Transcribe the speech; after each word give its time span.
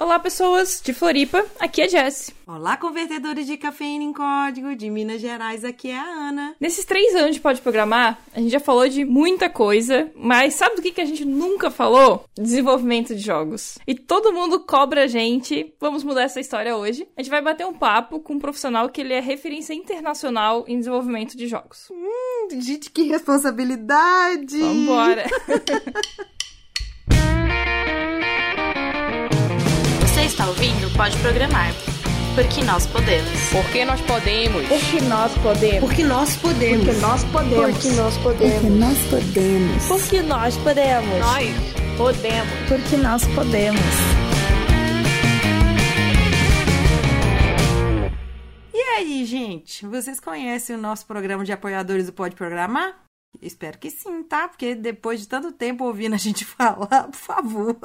Olá, 0.00 0.18
pessoas 0.18 0.80
de 0.82 0.94
Floripa, 0.94 1.44
aqui 1.58 1.82
é 1.82 1.86
Jess. 1.86 2.34
Olá, 2.46 2.74
convertedores 2.78 3.46
de 3.46 3.58
cafeína 3.58 4.02
em 4.02 4.14
código 4.14 4.74
de 4.74 4.88
Minas 4.88 5.20
Gerais, 5.20 5.62
aqui 5.62 5.90
é 5.90 5.98
a 5.98 6.02
Ana. 6.02 6.56
Nesses 6.58 6.86
três 6.86 7.14
anos 7.14 7.34
de 7.34 7.40
Pode 7.42 7.60
Programar, 7.60 8.18
a 8.34 8.40
gente 8.40 8.50
já 8.50 8.58
falou 8.58 8.88
de 8.88 9.04
muita 9.04 9.50
coisa, 9.50 10.10
mas 10.16 10.54
sabe 10.54 10.76
do 10.76 10.80
que, 10.80 10.92
que 10.92 11.02
a 11.02 11.04
gente 11.04 11.26
nunca 11.26 11.70
falou? 11.70 12.24
Desenvolvimento 12.34 13.14
de 13.14 13.20
jogos. 13.20 13.78
E 13.86 13.94
todo 13.94 14.32
mundo 14.32 14.60
cobra 14.60 15.04
a 15.04 15.06
gente, 15.06 15.74
vamos 15.78 16.02
mudar 16.02 16.22
essa 16.22 16.40
história 16.40 16.74
hoje. 16.74 17.06
A 17.14 17.20
gente 17.20 17.30
vai 17.30 17.42
bater 17.42 17.66
um 17.66 17.74
papo 17.74 18.20
com 18.20 18.32
um 18.32 18.40
profissional 18.40 18.88
que 18.88 19.02
ele 19.02 19.12
é 19.12 19.20
referência 19.20 19.74
internacional 19.74 20.64
em 20.66 20.78
desenvolvimento 20.78 21.36
de 21.36 21.46
jogos. 21.46 21.88
Hum, 21.90 22.48
gente, 22.58 22.90
que 22.90 23.02
responsabilidade! 23.02 24.60
Vambora! 24.60 25.26
está 30.30 30.46
ouvindo 30.46 30.88
Pode 30.96 31.16
Programar. 31.18 31.72
Porque 32.36 32.62
nós 32.62 32.86
podemos. 32.86 33.28
Porque 33.50 33.84
nós 33.84 34.00
podemos. 34.02 34.68
Porque 34.68 35.00
nós 35.02 35.36
podemos. 35.38 35.80
Porque 35.80 36.02
nós 36.04 36.34
podemos. 36.36 36.84
Porque 36.84 37.00
nós 37.02 37.24
podemos. 37.24 37.74
Porque 37.74 37.88
nós 37.90 38.16
podemos. 38.18 39.88
Porque 39.88 40.22
nós 40.22 40.56
podemos. 40.58 41.18
Nós 41.18 41.96
podemos. 41.96 42.52
Porque 42.68 42.96
nós 42.96 43.26
podemos. 43.34 43.80
E 48.72 48.78
aí, 48.78 49.24
gente? 49.24 49.84
Vocês 49.84 50.20
conhecem 50.20 50.76
o 50.76 50.80
nosso 50.80 51.06
programa 51.06 51.44
de 51.44 51.50
apoiadores 51.52 52.06
do 52.06 52.12
Pode 52.12 52.36
Programar? 52.36 52.94
Espero 53.42 53.78
que 53.78 53.90
sim, 53.90 54.22
tá? 54.22 54.46
Porque 54.46 54.76
depois 54.76 55.18
de 55.20 55.26
tanto 55.26 55.50
tempo 55.50 55.84
ouvindo 55.84 56.14
a 56.14 56.18
gente 56.18 56.44
falar, 56.46 57.08
por 57.08 57.16
favor. 57.16 57.76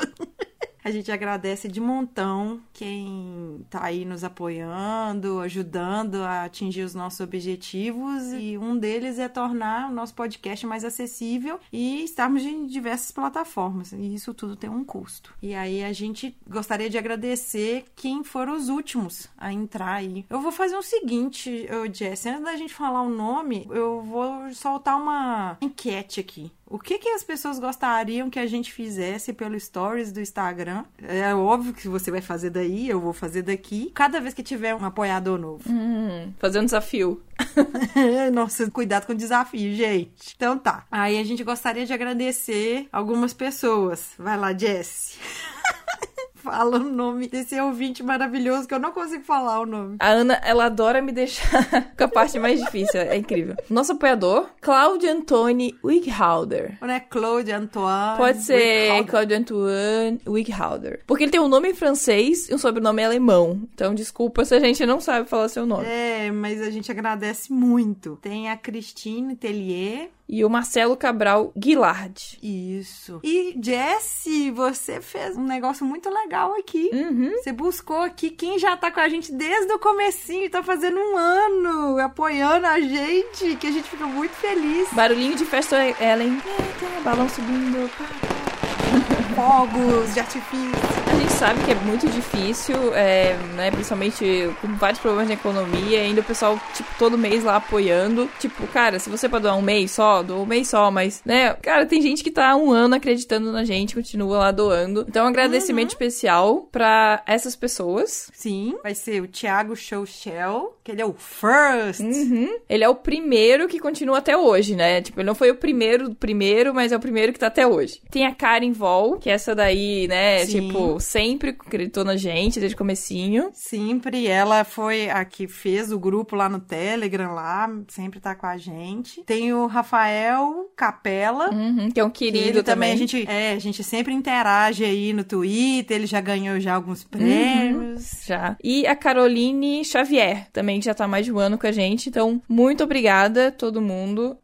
A 0.85 0.91
gente 0.91 1.11
agradece 1.11 1.67
de 1.67 1.81
montão 1.81 2.61
quem 2.71 3.65
tá 3.71 3.85
aí 3.85 4.05
nos 4.05 4.23
apoiando, 4.23 5.39
ajudando 5.39 6.17
a 6.17 6.43
atingir 6.43 6.83
os 6.83 6.93
nossos 6.93 7.21
objetivos. 7.21 8.31
E 8.31 8.55
um 8.55 8.77
deles 8.77 9.17
é 9.17 9.27
tornar 9.27 9.89
o 9.89 9.91
nosso 9.91 10.13
podcast 10.13 10.63
mais 10.67 10.85
acessível 10.85 11.59
e 11.73 12.03
estarmos 12.03 12.43
em 12.43 12.67
diversas 12.67 13.09
plataformas. 13.09 13.93
E 13.93 14.13
isso 14.13 14.31
tudo 14.31 14.55
tem 14.55 14.69
um 14.69 14.83
custo. 14.83 15.33
E 15.41 15.55
aí 15.55 15.83
a 15.83 15.91
gente 15.91 16.37
gostaria 16.47 16.87
de 16.87 16.99
agradecer 16.99 17.85
quem 17.95 18.23
foram 18.23 18.55
os 18.55 18.69
últimos 18.69 19.27
a 19.35 19.51
entrar 19.51 19.95
aí. 19.95 20.23
Eu 20.29 20.39
vou 20.39 20.51
fazer 20.51 20.75
o 20.75 20.83
seguinte, 20.83 21.67
Jess, 21.91 22.27
antes 22.27 22.43
da 22.43 22.55
gente 22.55 22.75
falar 22.75 23.01
o 23.01 23.09
nome, 23.09 23.67
eu 23.71 24.01
vou 24.03 24.53
soltar 24.53 25.01
uma 25.01 25.57
enquete 25.59 26.19
aqui. 26.19 26.51
O 26.67 26.79
que, 26.79 26.97
que 26.97 27.09
as 27.09 27.23
pessoas 27.23 27.59
gostariam 27.59 28.29
que 28.29 28.39
a 28.39 28.47
gente 28.47 28.73
fizesse 28.73 29.31
pelo 29.31 29.59
stories 29.59 30.11
do 30.11 30.19
Instagram? 30.19 30.83
É 31.01 31.33
óbvio 31.33 31.73
que 31.73 31.87
você 31.87 32.09
vai 32.09 32.21
fazer 32.21 32.49
daí, 32.49 32.89
eu 32.89 32.99
vou 32.99 33.13
fazer 33.13 33.43
daqui. 33.43 33.91
Cada 33.93 34.19
vez 34.19 34.33
que 34.33 34.41
tiver 34.41 34.73
um 34.73 34.83
apoiador 34.83 35.37
novo. 35.37 35.63
hum, 35.69 36.33
fazer 36.39 36.59
um 36.59 36.65
desafio. 36.65 37.21
Nossa, 38.33 38.69
cuidado 38.71 39.05
com 39.05 39.13
o 39.13 39.15
desafio, 39.15 39.75
gente. 39.75 40.33
Então 40.35 40.57
tá. 40.57 40.85
Aí 40.89 41.19
a 41.19 41.23
gente 41.23 41.43
gostaria 41.43 41.85
de 41.85 41.93
agradecer 41.93 42.87
algumas 42.91 43.33
pessoas. 43.33 44.13
Vai 44.17 44.37
lá, 44.37 44.51
Jess. 44.51 45.19
Fala 46.45 46.77
o 46.77 46.83
nome 46.83 47.27
desse 47.27 47.59
ouvinte 47.59 48.03
maravilhoso 48.03 48.67
que 48.67 48.73
eu 48.75 48.79
não 48.79 48.91
consigo 48.91 49.23
falar 49.23 49.61
o 49.61 49.65
nome. 49.65 49.97
A 49.99 50.09
Ana, 50.11 50.35
ela 50.43 50.65
adora 50.65 51.01
me 51.01 51.11
deixar 51.11 51.65
com 51.97 52.03
a 52.03 52.07
parte 52.07 52.37
mais 52.37 52.59
difícil, 52.63 53.01
é 53.01 53.17
incrível. 53.17 53.55
Nosso 53.67 53.93
apoiador, 53.93 54.47
Claudio 54.61 55.11
Antoni 55.11 55.75
Wighalder. 55.83 56.77
Não 56.79 56.87
é 56.91 56.99
Claude 56.99 57.51
Antoine? 57.51 58.17
Pode 58.17 58.43
ser? 58.43 59.03
Claudio 59.05 59.37
Antoine 59.37 60.21
Wighalder. 60.27 61.01
Porque 61.07 61.23
ele 61.23 61.31
tem 61.31 61.41
um 61.41 61.47
nome 61.47 61.69
em 61.69 61.73
francês 61.73 62.47
e 62.47 62.53
um 62.53 62.59
sobrenome 62.59 63.03
alemão. 63.03 63.67
Então, 63.73 63.95
desculpa 63.95 64.45
se 64.45 64.53
a 64.53 64.59
gente 64.59 64.85
não 64.85 65.01
sabe 65.01 65.27
falar 65.27 65.49
seu 65.49 65.65
nome. 65.65 65.87
É, 65.87 66.29
mas 66.29 66.61
a 66.61 66.69
gente 66.69 66.91
agradece 66.91 67.51
muito. 67.51 68.19
Tem 68.21 68.51
a 68.51 68.55
Christine 68.55 69.35
Tellier. 69.35 70.11
E 70.27 70.43
o 70.43 70.49
Marcelo 70.49 70.97
Cabral 70.97 71.53
Guilard. 71.55 72.39
Isso. 72.41 73.19
E 73.23 73.55
Jesse, 73.61 74.49
você 74.49 74.99
fez 74.99 75.37
um 75.37 75.43
negócio 75.43 75.85
muito 75.85 76.09
legal 76.09 76.55
aqui. 76.55 76.89
Uhum. 76.91 77.31
Você 77.37 77.51
buscou 77.51 78.01
aqui 78.01 78.31
quem 78.31 78.57
já 78.57 78.75
tá 78.75 78.91
com 78.91 78.99
a 78.99 79.07
gente 79.07 79.31
desde 79.31 79.71
o 79.71 79.79
comecinho, 79.79 80.49
tá 80.49 80.63
fazendo 80.63 80.99
um 80.99 81.17
ano, 81.17 81.99
apoiando 81.99 82.65
a 82.65 82.79
gente, 82.79 83.55
que 83.57 83.67
a 83.67 83.71
gente 83.71 83.87
fica 83.87 84.07
muito 84.07 84.33
feliz. 84.33 84.89
Barulhinho 84.93 85.35
de 85.35 85.45
festa 85.45 85.77
Ellen. 86.01 86.41
Eita, 86.45 87.01
balão 87.03 87.29
subindo. 87.29 87.89
Fogos 89.35 90.13
de 90.13 90.19
artifício. 90.19 91.04
A 91.15 91.17
gente 91.17 91.31
sabe 91.31 91.63
que 91.63 91.71
é 91.71 91.75
muito 91.75 92.07
difícil, 92.09 92.75
é, 92.93 93.37
né, 93.55 93.71
principalmente 93.71 94.49
com 94.61 94.75
vários 94.75 94.99
problemas 94.99 95.27
de 95.27 95.33
economia, 95.33 96.01
ainda 96.01 96.19
o 96.19 96.23
pessoal, 96.23 96.59
tipo, 96.73 96.89
todo 96.99 97.17
mês 97.17 97.41
lá 97.41 97.55
apoiando. 97.55 98.29
Tipo, 98.37 98.67
cara, 98.67 98.99
se 98.99 99.09
você 99.09 99.29
pode 99.29 99.43
doar 99.43 99.57
um 99.57 99.61
mês 99.61 99.91
só, 99.91 100.21
doa 100.21 100.39
um 100.39 100.45
mês 100.45 100.67
só, 100.67 100.91
mas, 100.91 101.21
né, 101.25 101.53
cara, 101.61 101.85
tem 101.85 102.01
gente 102.01 102.21
que 102.21 102.31
tá 102.31 102.53
um 102.57 102.69
ano 102.69 102.95
acreditando 102.95 103.49
na 103.49 103.63
gente, 103.63 103.95
continua 103.95 104.39
lá 104.39 104.51
doando. 104.51 105.05
Então, 105.07 105.25
um 105.25 105.29
agradecimento 105.29 105.91
especial 105.91 106.67
pra 106.69 107.23
essas 107.25 107.55
pessoas. 107.55 108.29
Sim, 108.33 108.75
vai 108.83 108.93
ser 108.93 109.21
o 109.21 109.27
Thiago 109.27 109.73
Showshell, 109.73 110.75
que 110.83 110.91
ele 110.91 111.01
é 111.01 111.05
o 111.05 111.13
first. 111.13 112.01
Uhum. 112.01 112.57
Ele 112.69 112.83
é 112.83 112.89
o 112.89 112.95
primeiro 112.95 113.69
que 113.69 113.79
continua 113.79 114.17
até 114.17 114.35
hoje, 114.35 114.75
né? 114.75 115.01
Tipo, 115.01 115.21
ele 115.21 115.27
não 115.27 115.35
foi 115.35 115.49
o 115.49 115.55
primeiro 115.55 116.09
do 116.09 116.15
primeiro, 116.15 116.73
mas 116.73 116.91
é 116.91 116.97
o 116.97 116.99
primeiro 116.99 117.31
que 117.31 117.39
tá 117.39 117.47
até 117.47 117.65
hoje. 117.65 118.01
Tem 118.11 118.25
a 118.25 118.35
Karen 118.35 118.73
Vol, 118.73 119.17
que 119.17 119.29
essa 119.29 119.55
daí, 119.55 120.07
né, 120.07 120.45
Sim. 120.45 120.67
tipo, 120.67 120.99
sempre 121.05 121.51
acreditou 121.51 122.03
na 122.03 122.17
gente 122.17 122.59
desde 122.59 122.75
o 122.75 122.77
comecinho. 122.77 123.49
Sempre 123.53 124.27
ela 124.27 124.63
foi 124.63 125.09
a 125.09 125.23
que 125.23 125.47
fez 125.47 125.91
o 125.91 125.99
grupo 125.99 126.35
lá 126.35 126.49
no 126.49 126.59
Telegram, 126.59 127.33
lá, 127.33 127.69
sempre 127.87 128.19
tá 128.19 128.35
com 128.35 128.45
a 128.45 128.57
gente. 128.57 129.23
Tem 129.23 129.53
o 129.53 129.67
Rafael 129.67 130.69
Capela. 130.75 131.53
Uhum, 131.53 131.91
que 131.91 131.99
é 131.99 132.03
um 132.03 132.09
que 132.09 132.25
querido 132.25 132.59
ele 132.59 132.63
também, 132.63 132.89
também. 132.89 132.93
a 132.93 132.95
gente, 132.95 133.29
é, 133.29 133.53
a 133.53 133.59
gente 133.59 133.83
sempre 133.83 134.13
interage 134.13 134.83
aí 134.83 135.13
no 135.13 135.23
Twitter, 135.23 135.97
ele 135.97 136.07
já 136.07 136.19
ganhou 136.19 136.59
já 136.59 136.75
alguns 136.75 137.03
prêmios. 137.03 138.23
Já. 138.25 138.57
E 138.63 138.87
a 138.87 138.95
Caroline 138.95 139.85
Xavier, 139.85 140.49
também, 140.51 140.79
que 140.79 140.85
já 140.85 140.93
tá 140.93 141.07
mais 141.07 141.25
de 141.25 141.31
um 141.31 141.39
ano 141.39 141.57
com 141.57 141.67
a 141.67 141.71
gente. 141.71 142.09
Então, 142.09 142.41
muito 142.49 142.83
obrigada, 142.83 143.51
todo 143.51 143.81
mundo. 143.81 144.37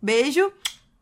Beijo, 0.00 0.52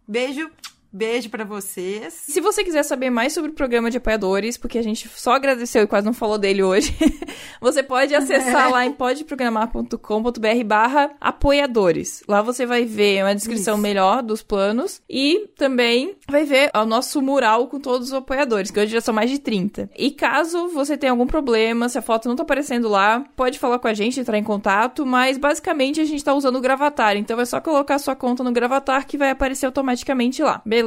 beijo, 0.06 0.50
beijo 0.94 1.28
pra 1.28 1.44
vocês. 1.44 2.14
Se 2.14 2.40
você 2.40 2.62
quiser 2.62 2.84
saber 2.84 3.10
mais 3.10 3.32
sobre 3.32 3.50
o 3.50 3.54
programa 3.54 3.90
de 3.90 3.96
apoiadores, 3.96 4.56
porque 4.56 4.78
a 4.78 4.82
gente 4.82 5.08
só 5.08 5.32
agradeceu 5.32 5.82
e 5.82 5.86
quase 5.88 6.06
não 6.06 6.14
falou 6.14 6.38
dele 6.38 6.62
hoje, 6.62 6.96
você 7.60 7.82
pode 7.82 8.14
acessar 8.14 8.70
lá 8.70 8.86
em 8.86 8.92
podeprogramar.com.br 8.94 10.64
barra 10.64 11.10
apoiadores. 11.20 12.22
Lá 12.28 12.40
você 12.40 12.64
vai 12.64 12.84
ver 12.84 13.24
uma 13.24 13.34
descrição 13.34 13.74
Isso. 13.74 13.82
melhor 13.82 14.22
dos 14.22 14.42
planos 14.42 15.02
e 15.10 15.48
também 15.56 16.14
vai 16.28 16.44
ver 16.44 16.70
o 16.72 16.84
nosso 16.84 17.20
mural 17.20 17.66
com 17.66 17.80
todos 17.80 18.08
os 18.08 18.14
apoiadores, 18.14 18.70
que 18.70 18.78
hoje 18.78 18.92
já 18.92 19.00
são 19.00 19.12
mais 19.12 19.30
de 19.30 19.40
30. 19.40 19.90
E 19.96 20.12
caso 20.12 20.68
você 20.68 20.96
tenha 20.96 21.10
algum 21.10 21.26
problema, 21.26 21.88
se 21.88 21.98
a 21.98 22.02
foto 22.02 22.28
não 22.28 22.36
tá 22.36 22.44
aparecendo 22.44 22.88
lá, 22.88 23.24
pode 23.34 23.58
falar 23.58 23.80
com 23.80 23.88
a 23.88 23.94
gente, 23.94 24.20
entrar 24.20 24.38
em 24.38 24.44
contato, 24.44 25.04
mas 25.04 25.38
basicamente 25.38 26.00
a 26.00 26.04
gente 26.04 26.22
tá 26.22 26.32
usando 26.32 26.56
o 26.56 26.60
Gravatar, 26.60 27.16
então 27.16 27.40
é 27.40 27.44
só 27.44 27.60
colocar 27.60 27.98
sua 27.98 28.14
conta 28.14 28.44
no 28.44 28.52
Gravatar 28.52 29.06
que 29.06 29.18
vai 29.18 29.30
aparecer 29.30 29.66
automaticamente 29.66 30.40
lá, 30.40 30.62
beleza? 30.64 30.83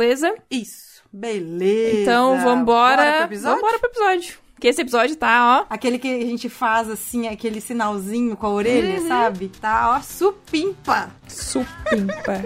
Isso, 0.49 1.01
beleza. 1.11 2.01
Então, 2.01 2.39
vambora. 2.41 2.95
Bora 2.97 3.11
pro 3.17 3.25
episódio? 3.25 3.55
Vambora 3.55 3.79
pro 3.79 3.89
episódio. 3.89 4.35
Que 4.59 4.67
esse 4.69 4.81
episódio 4.81 5.15
tá, 5.15 5.61
ó. 5.61 5.65
Aquele 5.73 5.99
que 5.99 6.07
a 6.07 6.25
gente 6.25 6.49
faz 6.49 6.89
assim, 6.89 7.27
aquele 7.27 7.61
sinalzinho 7.61 8.35
com 8.35 8.47
a 8.47 8.49
orelha, 8.49 8.99
Uhum. 9.01 9.07
sabe? 9.07 9.49
Tá, 9.61 9.95
ó, 9.95 10.01
supimpa. 10.01 11.11
Supimpa. 11.27 12.43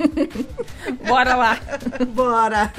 Bora 1.08 1.34
lá. 1.36 1.58
Bora. 2.14 2.70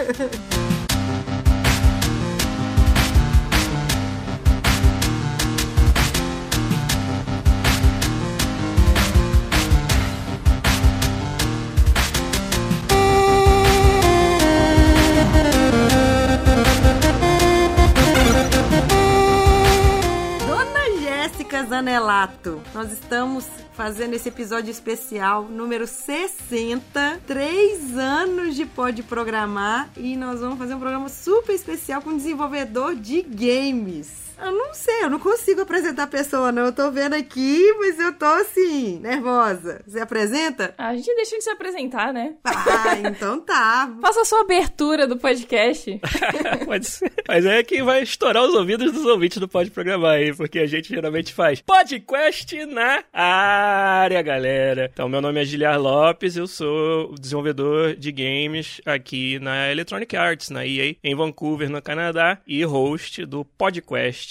Jéssica 21.81 21.92
Zanelato, 21.92 22.62
nós 22.74 22.92
estamos 22.92 23.48
fazendo 23.74 24.13
esse 24.13 24.30
episódio 24.30 24.69
especial 24.69 25.45
número 25.45 25.88
60, 25.88 27.22
três 27.25 27.98
anos 27.98 28.56
de 28.56 28.66
Pode 28.66 29.01
Programar 29.01 29.89
e 29.98 30.16
nós 30.16 30.39
vamos 30.39 30.60
fazer 30.60 30.75
um 30.75 30.80
programa 30.80 31.10
super 31.10 31.54
especial 31.54 32.01
com 32.01 32.12
um 32.12 32.18
desenvolvedor 32.18 32.95
de 32.95 33.24
games. 33.24 34.31
Eu 34.42 34.52
não 34.52 34.74
sei, 34.74 35.04
eu 35.04 35.10
não 35.10 35.20
consigo 35.20 35.62
apresentar 35.62 36.04
a 36.04 36.08
pessoa, 36.08 36.52
não. 36.52 36.66
Eu 36.66 36.72
tô 36.72 36.90
vendo 36.90 37.14
aqui, 37.14 37.62
mas 37.80 38.00
eu 38.00 38.12
tô 38.14 38.26
assim, 38.26 39.00
nervosa. 39.00 39.84
Você 39.86 40.00
apresenta? 40.00 40.74
A 40.78 40.96
gente 40.96 41.14
deixa 41.16 41.38
de 41.38 41.44
se 41.44 41.50
apresentar, 41.50 42.12
né? 42.12 42.34
Ah, 42.44 42.98
então 43.06 43.40
tá. 43.40 43.94
Faça 44.02 44.22
a 44.22 44.26
sua 44.26 44.42
abertura 44.42 45.06
do 45.06 45.16
podcast. 45.18 46.00
Pode 46.66 46.88
ser. 46.88 47.12
Mas 47.28 47.46
é 47.46 47.62
que 47.62 47.84
vai 47.84 48.02
estourar 48.02 48.44
os 48.44 48.56
ouvidos 48.56 48.92
dos 48.92 49.06
ouvintes 49.06 49.38
do 49.38 49.48
Pode 49.48 49.70
Programar 49.70 50.14
aí, 50.14 50.34
porque 50.34 50.60
a 50.60 50.66
gente 50.66 50.90
geralmente 50.90 51.34
faz 51.34 51.62
podcast 51.62 52.66
na 52.66 53.04
área, 53.14 54.22
galera. 54.24 54.90
Então, 54.92 55.08
meu 55.08 55.22
nome 55.22 55.40
é 55.40 55.46
Giliar 55.46 55.80
Lopes, 55.80 56.36
eu 56.36 56.48
sou 56.48 57.14
desenvolvedor 57.20 57.96
de 57.96 58.12
games 58.12 58.82
aqui 58.86 59.38
na 59.40 59.72
Electronic 59.72 60.16
Arts, 60.18 60.50
na 60.50 60.66
EA, 60.66 60.96
em 61.04 61.16
Vancouver, 61.16 61.70
no 61.70 61.82
Canadá, 61.82 62.40
e 62.48 62.64
host 62.64 63.24
do 63.26 63.46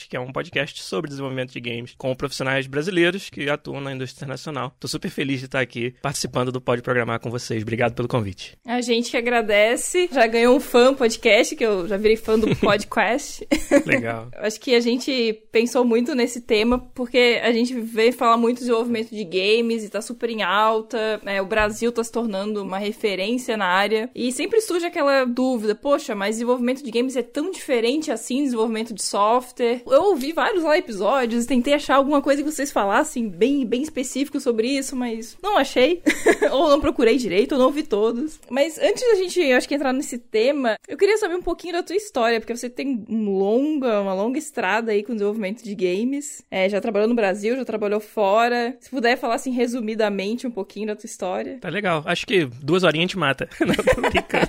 Que 0.08 0.16
é 0.16 0.20
um 0.20 0.32
podcast 0.32 0.82
sobre 0.82 1.08
desenvolvimento 1.08 1.52
de 1.52 1.60
games 1.60 1.94
com 1.96 2.14
profissionais 2.14 2.66
brasileiros 2.66 3.30
que 3.30 3.48
atuam 3.48 3.80
na 3.80 3.92
indústria 3.92 4.18
internacional. 4.24 4.74
Tô 4.78 4.88
super 4.88 5.10
feliz 5.10 5.40
de 5.40 5.46
estar 5.46 5.60
aqui 5.60 5.94
participando 6.02 6.52
do 6.52 6.60
Pode 6.60 6.82
Programar 6.82 7.20
com 7.20 7.30
vocês. 7.30 7.62
Obrigado 7.62 7.94
pelo 7.94 8.08
convite. 8.08 8.56
A 8.66 8.80
gente 8.80 9.10
que 9.10 9.16
agradece. 9.16 10.08
Já 10.12 10.26
ganhou 10.26 10.56
um 10.56 10.60
fã 10.60 10.94
podcast, 10.94 11.54
que 11.56 11.64
eu 11.64 11.86
já 11.88 11.96
virei 11.96 12.16
fã 12.16 12.38
do 12.38 12.54
podcast. 12.56 13.46
Legal. 13.86 14.28
Acho 14.36 14.60
que 14.60 14.74
a 14.74 14.80
gente 14.80 15.32
pensou 15.52 15.84
muito 15.84 16.14
nesse 16.14 16.40
tema, 16.40 16.78
porque 16.78 17.40
a 17.42 17.52
gente 17.52 17.74
vê 17.80 18.12
falar 18.12 18.36
muito 18.36 18.56
de 18.58 18.64
desenvolvimento 18.64 19.10
de 19.10 19.24
games 19.24 19.84
e 19.84 19.88
tá 19.88 20.00
super 20.00 20.30
em 20.30 20.42
alta. 20.42 21.20
né? 21.22 21.40
O 21.40 21.46
Brasil 21.46 21.92
tá 21.92 22.02
se 22.02 22.12
tornando 22.12 22.62
uma 22.62 22.78
referência 22.78 23.56
na 23.56 23.66
área. 23.66 24.10
E 24.14 24.32
sempre 24.32 24.60
surge 24.60 24.86
aquela 24.86 25.24
dúvida: 25.24 25.74
poxa, 25.74 26.14
mas 26.14 26.36
desenvolvimento 26.36 26.82
de 26.82 26.90
games 26.90 27.16
é 27.16 27.22
tão 27.22 27.50
diferente 27.50 28.10
assim 28.10 28.38
do 28.38 28.44
desenvolvimento 28.44 28.94
de 28.94 29.02
software. 29.02 29.79
Eu 29.86 30.04
ouvi 30.04 30.32
vários 30.32 30.62
lá 30.62 30.78
episódios, 30.78 31.46
tentei 31.46 31.74
achar 31.74 31.96
alguma 31.96 32.22
coisa 32.22 32.42
que 32.42 32.50
vocês 32.50 32.72
falassem 32.72 33.28
bem, 33.28 33.66
bem 33.66 33.82
específico 33.82 34.40
sobre 34.40 34.68
isso, 34.68 34.96
mas 34.96 35.36
não 35.42 35.58
achei. 35.58 36.02
ou 36.50 36.70
não 36.70 36.80
procurei 36.80 37.16
direito, 37.16 37.52
ou 37.52 37.58
não 37.58 37.66
ouvi 37.66 37.82
todos. 37.82 38.40
Mas 38.48 38.78
antes 38.78 39.02
da 39.02 39.14
gente, 39.16 39.52
acho 39.52 39.68
que 39.68 39.74
entrar 39.74 39.92
nesse 39.92 40.16
tema, 40.16 40.76
eu 40.88 40.96
queria 40.96 41.18
saber 41.18 41.34
um 41.34 41.42
pouquinho 41.42 41.74
da 41.74 41.82
tua 41.82 41.96
história, 41.96 42.40
porque 42.40 42.56
você 42.56 42.70
tem 42.70 43.04
longa, 43.08 44.00
uma 44.00 44.14
longa 44.14 44.38
estrada 44.38 44.92
aí 44.92 45.02
com 45.02 45.12
desenvolvimento 45.12 45.62
de 45.62 45.74
games. 45.74 46.42
É, 46.50 46.68
já 46.68 46.80
trabalhou 46.80 47.08
no 47.08 47.14
Brasil, 47.14 47.56
já 47.56 47.64
trabalhou 47.64 48.00
fora. 48.00 48.76
Se 48.80 48.88
puder 48.88 49.18
falar 49.18 49.34
assim 49.34 49.50
resumidamente 49.50 50.46
um 50.46 50.50
pouquinho 50.50 50.86
da 50.86 50.96
tua 50.96 51.06
história. 51.06 51.58
Tá 51.60 51.68
legal. 51.68 52.02
Acho 52.06 52.26
que 52.26 52.46
duas 52.62 52.82
horinhas 52.82 53.10
gente 53.10 53.18
mata. 53.18 53.48
Não, 53.60 53.74
tô 53.74 54.00
brincando. 54.00 54.48